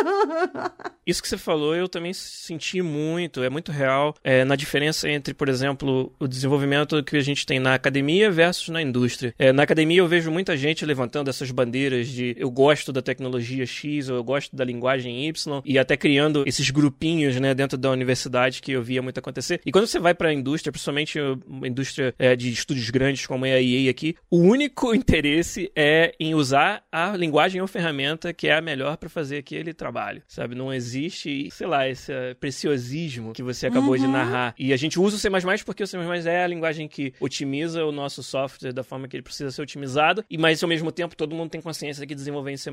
Isso 1.07 1.23
que 1.23 1.29
você 1.29 1.39
falou, 1.39 1.75
eu 1.75 1.89
também 1.89 2.13
senti 2.13 2.83
muito, 2.83 3.43
é 3.43 3.51
muito 3.51 3.73
real, 3.73 4.15
é, 4.23 4.45
na 4.45 4.55
diferença 4.55 5.09
entre, 5.09 5.35
por 5.35 5.49
exemplo, 5.49 6.13
o 6.19 6.29
desenvolvimento 6.29 7.03
que 7.03 7.17
a 7.17 7.21
gente 7.21 7.45
tem 7.45 7.59
na 7.59 7.75
academia 7.75 8.31
versus 8.31 8.69
na 8.69 8.81
indústria. 8.81 9.35
É, 9.39 9.53
na 9.53 9.63
academia 9.63 9.99
eu 9.99 10.09
vejo 10.09 10.31
muita 10.31 10.57
gente 10.57 10.85
levantando 10.85 11.29
essas 11.29 11.51
bandeiras 11.51 12.09
de 12.09 12.35
eu 12.39 12.51
gosto 12.51 12.93
da 12.93 13.03
tecnologia 13.03 13.67
X, 13.67 14.09
ou 14.09 14.17
eu 14.17 14.25
gosto 14.25 14.55
da 14.55 14.65
linguagem 14.65 15.27
Y, 15.27 15.63
e 15.65 15.79
até 15.79 15.97
criando 15.97 16.45
esses 16.47 16.71
grupinhos 16.71 17.20
né, 17.41 17.55
dentro 17.55 17.79
da 17.79 17.91
universidade 17.91 18.63
que 18.63 18.73
eu 18.73 18.83
via 18.83 19.03
muito 19.03 19.19
acontecer. 19.19 19.61
E 19.65 19.73
quando 19.73 19.87
você 19.87 19.99
vai 19.99 20.15
para 20.15 20.29
a 20.29 20.33
indústria, 20.33 20.73
principalmente 20.73 21.19
uma 21.47 21.67
indústria 21.67 22.15
é, 22.19 22.35
de 22.35 22.51
estúdios 22.51 22.91
grandes 22.91 23.27
como 23.27 23.47
é 23.47 23.55
a 23.55 23.63
EA 23.63 23.91
aqui, 23.91 24.17
o 24.31 24.39
único 24.39 24.95
interesse 24.95 25.71
é 25.75 26.15
em 26.19 26.35
usar 26.35 26.83
a 26.91 27.17
linguagem 27.17 27.61
ou 27.61 27.67
ferramenta 27.67 28.33
que 28.33 28.49
é 28.49 28.57
a 28.57 28.61
melhor 28.61 28.97
para 28.97 29.09
fazer 29.09 29.39
aquele 29.39 29.73
trabalho, 29.73 30.23
sabe? 30.27 30.55
Não 30.55 30.73
existe, 30.73 31.49
sei 31.51 31.67
lá, 31.67 31.89
esse 31.89 32.13
eh, 32.13 32.35
preciosismo 32.35 33.33
que 33.33 33.43
você 33.43 33.67
acabou 33.67 33.97
de 33.97 34.07
narrar. 34.07 34.55
E 34.59 34.73
a 34.73 34.77
gente 34.77 34.99
usa 34.99 35.17
o 35.17 35.19
C++ 35.19 35.29
porque 35.65 35.83
o 35.83 35.87
C++ 35.87 35.97
é 36.27 36.45
a 36.45 36.47
linguagem 36.47 36.89
que 36.89 37.13
otimiza 37.21 37.85
o 37.85 37.93
nosso 37.93 38.23
software 38.23 38.73
da 38.73 38.83
forma 38.83 39.09
que 39.09 39.17
ele 39.17 39.23
precisa 39.23 39.51
ser 39.51 39.63
otimizado, 39.63 40.25
e 40.31 40.37
mas 40.39 40.63
ao 40.63 40.69
mesmo 40.69 40.91
tempo 40.91 41.17
todo 41.17 41.35
mundo 41.35 41.51
tem 41.51 41.61
consciência 41.61 42.07
que 42.07 42.15
desenvolver 42.15 42.53
em 42.53 42.57
C++ 42.57 42.71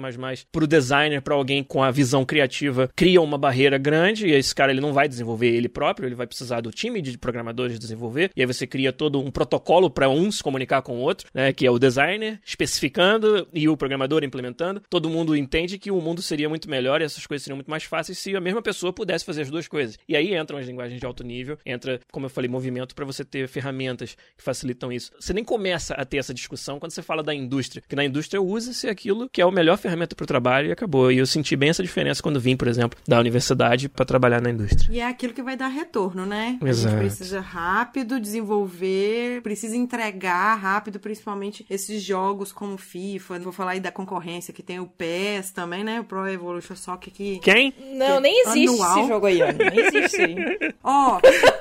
para 0.51 0.63
o 0.63 0.67
designer, 0.67 1.21
para 1.21 1.35
alguém 1.35 1.63
com 1.63 1.83
a 1.83 1.91
visão 1.91 2.25
criativa, 2.25 2.89
cria 2.95 3.21
uma 3.21 3.37
barreira 3.37 3.77
grande, 3.77 4.29
esse 4.37 4.53
cara 4.53 4.71
ele 4.71 4.81
não 4.81 4.93
vai 4.93 5.07
desenvolver 5.07 5.47
ele 5.47 5.69
próprio, 5.69 6.07
ele 6.07 6.15
vai 6.15 6.27
precisar 6.27 6.61
do 6.61 6.71
time 6.71 7.01
de 7.01 7.17
programadores 7.17 7.79
desenvolver, 7.79 8.31
e 8.35 8.41
aí 8.41 8.45
você 8.45 8.65
cria 8.65 8.91
todo 8.91 9.19
um 9.19 9.31
protocolo 9.31 9.89
para 9.89 10.09
um 10.09 10.31
se 10.31 10.43
comunicar 10.43 10.81
com 10.81 10.97
o 10.97 11.01
outro, 11.01 11.29
né, 11.33 11.53
que 11.53 11.65
é 11.65 11.71
o 11.71 11.79
designer 11.79 12.39
especificando 12.45 13.47
e 13.53 13.67
o 13.67 13.77
programador 13.77 14.23
implementando. 14.23 14.81
Todo 14.89 15.09
mundo 15.09 15.35
entende 15.35 15.77
que 15.77 15.91
o 15.91 16.01
mundo 16.01 16.21
seria 16.21 16.49
muito 16.49 16.69
melhor 16.69 17.01
e 17.01 17.03
essas 17.03 17.25
coisas 17.25 17.43
seriam 17.43 17.57
muito 17.57 17.69
mais 17.69 17.83
fáceis 17.83 18.17
se 18.17 18.35
a 18.35 18.41
mesma 18.41 18.61
pessoa 18.61 18.93
pudesse 18.93 19.25
fazer 19.25 19.41
as 19.41 19.49
duas 19.49 19.67
coisas. 19.67 19.97
E 20.07 20.15
aí 20.15 20.35
entram 20.35 20.57
as 20.57 20.67
linguagens 20.67 20.99
de 20.99 21.05
alto 21.05 21.23
nível, 21.23 21.57
entra, 21.65 21.99
como 22.11 22.25
eu 22.25 22.29
falei, 22.29 22.49
movimento 22.49 22.95
para 22.95 23.05
você 23.05 23.23
ter 23.23 23.47
ferramentas 23.47 24.15
que 24.37 24.43
facilitam 24.43 24.91
isso. 24.91 25.11
Você 25.19 25.33
nem 25.33 25.43
começa 25.43 25.93
a 25.93 26.05
ter 26.05 26.17
essa 26.17 26.33
discussão 26.33 26.79
quando 26.79 26.91
você 26.91 27.01
fala 27.01 27.23
da 27.23 27.33
indústria, 27.33 27.81
porque 27.81 27.95
na 27.95 28.05
indústria 28.05 28.41
usa-se 28.41 28.87
aquilo 28.87 29.29
que 29.29 29.41
é 29.41 29.43
a 29.43 29.51
melhor 29.51 29.77
ferramenta 29.77 30.15
para 30.15 30.23
o 30.23 30.27
trabalho 30.27 30.67
e 30.67 30.71
acabou. 30.71 31.11
E 31.11 31.17
eu 31.17 31.25
senti 31.25 31.55
bem 31.55 31.69
essa 31.69 31.83
diferença 31.83 32.21
quando 32.21 32.39
vim, 32.39 32.55
por 32.55 32.67
exemplo, 32.67 32.99
da 33.07 33.19
universidade 33.19 33.89
para 33.89 34.05
trabalhar 34.19 34.41
na 34.41 34.49
indústria. 34.49 34.87
E 34.91 34.99
é 34.99 35.05
aquilo 35.07 35.31
que 35.33 35.43
vai 35.43 35.55
dar 35.55 35.67
retorno, 35.67 36.25
né? 36.25 36.57
A 36.61 36.67
Exato. 36.67 36.89
gente 36.95 36.99
precisa 37.05 37.39
rápido 37.39 38.19
desenvolver, 38.19 39.41
precisa 39.43 39.75
entregar 39.77 40.55
rápido, 40.55 40.99
principalmente 40.99 41.65
esses 41.69 42.01
jogos 42.01 42.51
como 42.51 42.77
FIFA. 42.77 43.39
Vou 43.39 43.53
falar 43.53 43.71
aí 43.71 43.79
da 43.79 43.91
concorrência, 43.91 44.53
que 44.53 44.63
tem 44.63 44.79
o 44.79 44.87
PES 44.87 45.51
também, 45.51 45.83
né? 45.83 45.99
O 46.01 46.03
Pro 46.03 46.27
Evolution 46.27 46.75
Soccer 46.75 47.13
que... 47.13 47.39
Quem? 47.39 47.73
Não, 47.95 48.19
nem 48.19 48.41
existe 48.47 48.67
Anual. 48.81 48.99
esse 48.99 49.07
jogo 49.07 49.25
aí, 49.27 49.41
Ana. 49.41 49.53
Nem 49.53 49.79
existe. 49.85 50.17
Ó, 50.83 51.19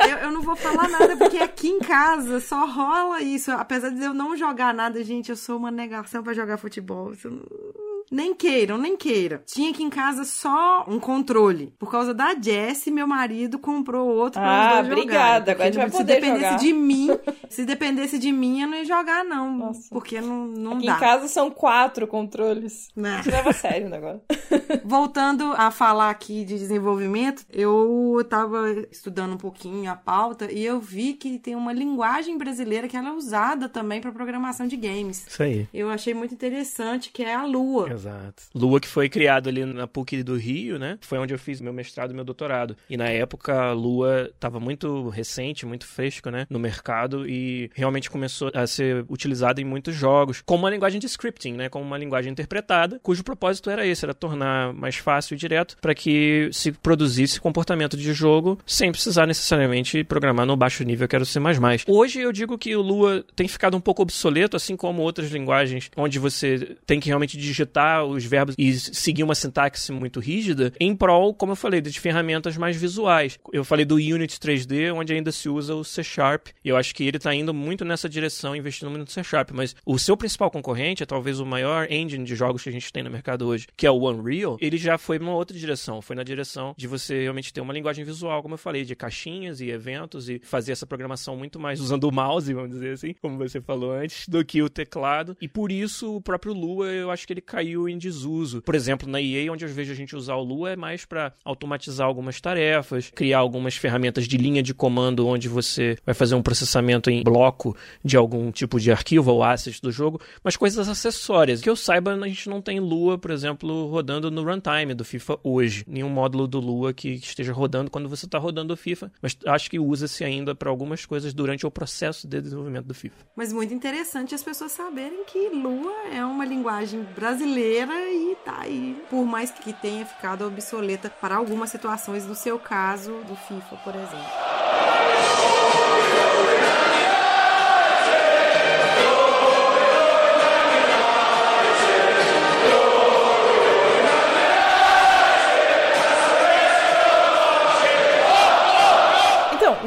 eu, 0.09 0.17
eu 0.19 0.31
não 0.33 0.41
vou 0.43 0.57
falar 0.57 0.89
nada, 0.89 1.17
porque 1.17 1.39
aqui 1.39 1.69
em 1.69 1.79
casa 1.81 2.41
só 2.41 2.67
rola 2.67 3.21
isso. 3.21 3.51
Apesar 3.53 3.91
de 3.91 4.03
eu 4.03 4.15
não 4.15 4.37
jogar 4.37 4.73
nada, 4.73 5.03
gente, 5.05 5.29
eu 5.31 5.37
sou 5.37 5.59
uma 5.59 5.71
negação 5.71 6.23
pra 6.23 6.33
jogar 6.33 6.57
futebol. 6.57 7.13
Isso 7.13 7.29
não- 7.31 7.86
Nem 8.11 8.35
queiram, 8.35 8.79
nem 8.79 8.97
queiram. 8.97 9.41
Tinha 9.47 9.71
aqui 9.71 9.83
em 9.83 9.91
casa 9.91 10.25
só 10.25 10.85
um 10.89 10.99
controle. 11.01 11.75
Por 11.79 11.91
causa 11.91 12.15
da 12.15 12.35
Jessie, 12.35 12.91
meu 12.93 13.07
marido 13.07 13.59
comprou 13.59 14.09
outro 14.09 14.41
pra 14.41 14.49
Ah, 14.51 14.81
os 14.81 14.89
dois 14.89 14.99
obrigada. 14.99 15.53
Agora 15.53 15.69
a 15.69 15.73
gente 15.73 15.81
vai 15.81 15.91
se 15.91 16.05
dependesse 16.05 16.45
jogar. 16.45 16.57
de 16.59 16.73
mim, 16.73 17.09
se 17.49 17.65
dependesse 17.65 18.19
de 18.19 18.33
mim, 18.33 18.63
eu 18.63 18.69
não 18.69 18.77
ia 18.79 18.85
jogar, 18.85 19.25
não. 19.25 19.57
Nossa. 19.57 19.89
Porque 19.91 20.21
não, 20.21 20.47
não 20.47 20.73
Aqui 20.77 20.87
dá. 20.87 20.97
em 20.97 21.01
casa 21.01 21.29
são 21.29 21.51
quatro 21.51 22.07
controles. 22.07 22.89
Né? 22.95 23.21
Isso 23.21 23.31
leva 23.31 23.51
a 23.51 23.53
sério 23.53 23.87
o 23.87 23.91
negócio. 23.91 24.21
Voltando 24.85 25.53
a 25.57 25.71
falar 25.71 26.11
aqui 26.11 26.45
de 26.45 26.59
desenvolvimento, 26.59 27.45
eu 27.53 28.25
tava 28.29 28.71
estudando 28.91 29.35
um 29.35 29.39
pouquinho 29.39 29.91
a 29.91 29.97
pauta 29.97 30.51
e 30.51 30.65
eu 30.65 30.81
vi 30.81 31.15
que 31.15 31.39
tem 31.39 31.55
uma 31.55 31.73
linguagem 31.73 32.37
brasileira 32.39 32.89
que 32.89 32.97
ela 32.97 33.09
é 33.09 33.13
usada 33.13 33.69
também 33.69 34.01
para 34.01 34.13
programação 34.13 34.67
de 34.67 34.77
games. 34.77 35.27
Isso 35.27 35.43
aí. 35.43 35.69
Eu 35.73 35.91
achei 35.91 36.15
muito 36.15 36.35
interessante, 36.35 37.11
que 37.13 37.23
é 37.23 37.35
a 37.35 37.45
Lua. 37.45 37.96
Exato. 37.97 38.43
Lua 38.55 38.79
que 38.79 38.89
foi 38.89 39.09
criado 39.09 39.49
ali 39.49 39.65
na 39.65 39.87
PUC 39.87 40.23
do 40.23 40.37
Rio, 40.37 40.79
né? 40.79 40.99
Foi 41.01 41.19
onde 41.19 41.33
eu 41.33 41.39
fiz 41.39 41.61
meu 41.61 41.73
mestrado 41.73 42.11
e 42.11 42.15
meu 42.15 42.25
doutorado. 42.25 42.77
E 42.89 42.97
na 42.97 43.09
época 43.09 43.55
a 43.55 43.73
Lua 43.73 44.31
estava 44.35 44.61
muito 44.61 45.09
recente, 45.09 45.65
muito 45.65 45.87
fresco, 45.87 46.31
né? 46.31 46.47
No 46.51 46.59
mercado 46.59 47.29
e 47.29 47.71
realmente 47.75 48.11
começou 48.11 48.51
a 48.55 48.67
ser 48.67 49.05
utilizada 49.09 49.61
em 49.61 49.65
muitos 49.65 49.95
jogos 49.95 50.43
como 50.45 50.65
uma 50.65 50.71
linguagem 50.71 51.01
de 51.01 51.07
scripting, 51.07 51.55
né? 51.55 51.69
Como 51.69 51.85
uma 51.85 51.99
linguagem 51.99 52.31
interpretada, 52.31 53.01
cujo 53.03 53.25
propósito 53.25 53.71
era 53.71 53.87
esse, 53.87 54.05
era 54.05 54.15
tornar 54.15 54.73
mais 54.75 54.97
fácil 54.97 55.35
e 55.35 55.39
direto 55.39 55.77
para 55.81 55.95
que 55.95 56.51
se 56.53 56.73
produzisse 56.73 57.41
comportamento 57.41 57.97
de 57.97 58.13
jogo 58.13 58.59
sem 58.67 58.93
precisar 58.93 59.27
necessariamente 59.27 60.05
programar 60.05 60.45
no 60.45 60.57
baixo 60.57 60.85
nível 60.85 61.09
que 61.09 61.17
era 61.17 61.23
o 61.23 61.27
C++. 61.27 61.41
Hoje 61.87 62.21
eu 62.21 62.33
digo 62.33 62.59
que 62.59 62.77
o 62.77 62.83
Lua 62.83 63.25
tem 63.35 63.49
ficado 63.49 63.77
um 63.77 63.81
pouco 63.81 64.03
obsoleto, 64.03 64.57
assim 64.57 64.77
como 64.77 65.03
outras 65.03 65.31
linguagens 65.31 65.91
onde 65.97 66.19
você 66.19 66.77
tem 66.87 67.01
que 67.01 67.09
realmente 67.09 67.39
digitar 67.39 67.86
os 68.05 68.25
verbos 68.25 68.55
e 68.59 68.79
seguir 68.79 69.23
uma 69.23 69.35
sintaxe 69.35 69.93
muito 69.93 70.21
rígida, 70.21 70.73
em 70.81 70.95
prol, 70.95 71.35
como 71.35 71.53
eu 71.53 71.57
falei, 71.57 71.81
de 71.81 71.99
ferramentas 71.99 72.57
mais 72.57 72.77
visuais. 72.77 73.39
Eu 73.53 73.65
falei 73.65 73.85
do 73.85 73.97
Unity 73.97 74.39
3D, 74.39 74.93
onde 74.95 75.13
ainda 75.13 75.33
se 75.33 75.49
usa 75.49 75.75
o 75.75 75.85
C 75.85 76.03
Sharp, 76.03 76.49
e 76.65 76.69
eu 76.69 76.77
acho 76.77 76.95
que 76.95 77.05
ele 77.05 77.17
está 77.17 77.35
indo 77.35 77.53
muito 77.53 77.85
nessa 77.85 78.09
direção, 78.09 78.55
investindo 78.55 78.91
muito 78.91 79.05
no 79.05 79.11
C 79.11 79.23
Sharp, 79.23 79.51
mas 79.53 79.75
o 79.85 79.99
seu 79.99 80.17
principal 80.17 80.51
concorrente, 80.51 81.03
é 81.03 81.07
talvez 81.07 81.41
o 81.41 81.47
maior 81.47 81.91
engine 81.91 82.25
de 82.25 82.35
jogos 82.35 82.63
que 82.63 82.69
a 82.69 82.73
gente 82.73 82.93
tem 82.93 83.03
no 83.03 83.11
mercado 83.11 83.47
hoje, 83.47 83.67
que 83.77 83.87
é 83.87 83.91
o 83.91 84.09
Unreal, 84.09 84.57
ele 84.61 84.77
já 84.77 84.99
foi 84.99 85.19
numa 85.19 85.35
outra 85.35 85.57
direção, 85.57 86.01
foi 86.03 86.17
na 86.17 86.23
direção 86.23 86.75
de 86.77 86.87
você 86.87 87.23
realmente 87.23 87.53
ter 87.53 87.61
uma 87.61 87.73
linguagem 87.73 88.05
visual, 88.05 88.43
como 88.43 88.55
eu 88.55 88.59
falei, 88.59 88.85
de 88.85 88.95
caixinhas 88.95 89.61
e 89.61 89.71
eventos 89.71 90.29
e 90.29 90.41
fazer 90.43 90.73
essa 90.73 90.87
programação 90.87 91.37
muito 91.37 91.59
mais 91.59 91.81
usando 91.81 92.05
o 92.05 92.13
mouse, 92.13 92.53
vamos 92.53 92.71
dizer 92.71 92.93
assim, 92.93 93.15
como 93.21 93.39
você 93.39 93.61
falou 93.61 93.93
antes, 93.93 94.29
do 94.29 94.45
que 94.45 94.63
o 94.63 94.69
teclado. 94.69 95.37
E 95.41 95.49
por 95.49 95.71
isso 95.71 96.17
o 96.17 96.21
próprio 96.21 96.53
Lua, 96.53 96.87
eu 96.87 97.11
acho 97.11 97.27
que 97.27 97.33
ele 97.33 97.41
caiu 97.41 97.76
em 97.89 97.99
desuso. 97.99 98.63
Por 98.63 98.75
exemplo, 98.75 99.09
na 99.09 99.21
EA, 99.21 99.53
onde 99.53 99.65
eu 99.65 99.69
vejo 99.69 99.93
a 99.93 99.95
gente 99.95 100.17
usar 100.17 100.35
o 100.37 100.43
Lua 100.43 100.71
é 100.71 100.77
mais 100.77 101.05
para 101.05 101.33
automatizar 101.45 102.07
algumas 102.07 102.41
tarefas, 102.41 103.11
criar 103.15 103.39
algumas 103.39 103.77
ferramentas 103.77 104.27
de 104.27 104.37
linha 104.37 104.63
de 104.63 104.73
comando 104.73 105.27
onde 105.27 105.49
você 105.49 105.97
vai 106.05 106.15
fazer 106.15 106.35
um 106.35 106.43
processamento 106.43 107.11
em 107.11 107.23
bloco 107.23 107.77
de 108.05 108.17
algum 108.17 108.51
tipo 108.51 108.81
de 108.81 108.91
arquivo 108.91 109.31
ou 109.31 109.43
asset 109.43 109.81
do 109.83 109.93
jogo, 109.93 110.21
mas 110.43 110.57
coisas 110.57 110.89
acessórias. 110.89 111.61
Que 111.61 111.69
eu 111.69 111.77
saiba, 111.77 112.15
a 112.15 112.29
gente 112.29 112.49
não 112.49 112.63
tem 112.63 112.81
Lua, 112.81 113.19
por 113.19 113.31
exemplo, 113.31 113.89
rodando 113.89 114.31
no 114.31 114.43
runtime 114.43 114.95
do 114.95 115.05
FIFA 115.05 115.39
hoje. 115.43 115.85
Nenhum 115.87 116.09
módulo 116.09 116.47
do 116.47 116.61
Lua 116.61 116.93
que 116.93 117.11
esteja 117.11 117.53
rodando 117.53 117.91
quando 117.91 118.09
você 118.09 118.27
está 118.27 118.39
rodando 118.39 118.73
o 118.73 118.77
FIFA, 118.77 119.13
mas 119.21 119.37
acho 119.47 119.71
que 119.71 119.79
usa-se 119.79 120.25
ainda 120.25 120.55
para 120.55 120.71
algumas 120.71 121.05
coisas 121.05 121.35
durante 121.35 121.67
o 121.67 121.71
processo 121.71 122.27
de 122.27 122.41
desenvolvimento 122.41 122.87
do 122.87 122.95
FIFA. 122.95 123.17
Mas 123.37 123.53
muito 123.53 123.75
interessante 123.75 124.35
as 124.35 124.43
pessoas 124.43 124.73
saberem 124.73 125.25
que 125.25 125.49
Lua 125.51 125.93
é 126.13 126.25
uma 126.25 126.45
linguagem 126.45 127.05
brasileira 127.15 127.66
e 127.67 128.37
tá 128.45 128.61
aí. 128.61 129.03
Por 129.11 129.25
mais 129.25 129.51
que 129.51 129.73
tenha 129.73 130.07
ficado 130.07 130.47
obsoleta 130.47 131.11
para 131.11 131.37
algumas 131.37 131.71
situações, 131.71 132.27
no 132.27 132.35
seu 132.35 132.59
caso, 132.59 133.13
do 133.27 133.37
FIFA, 133.37 133.77
por 133.85 133.95
exemplo. 133.95 134.27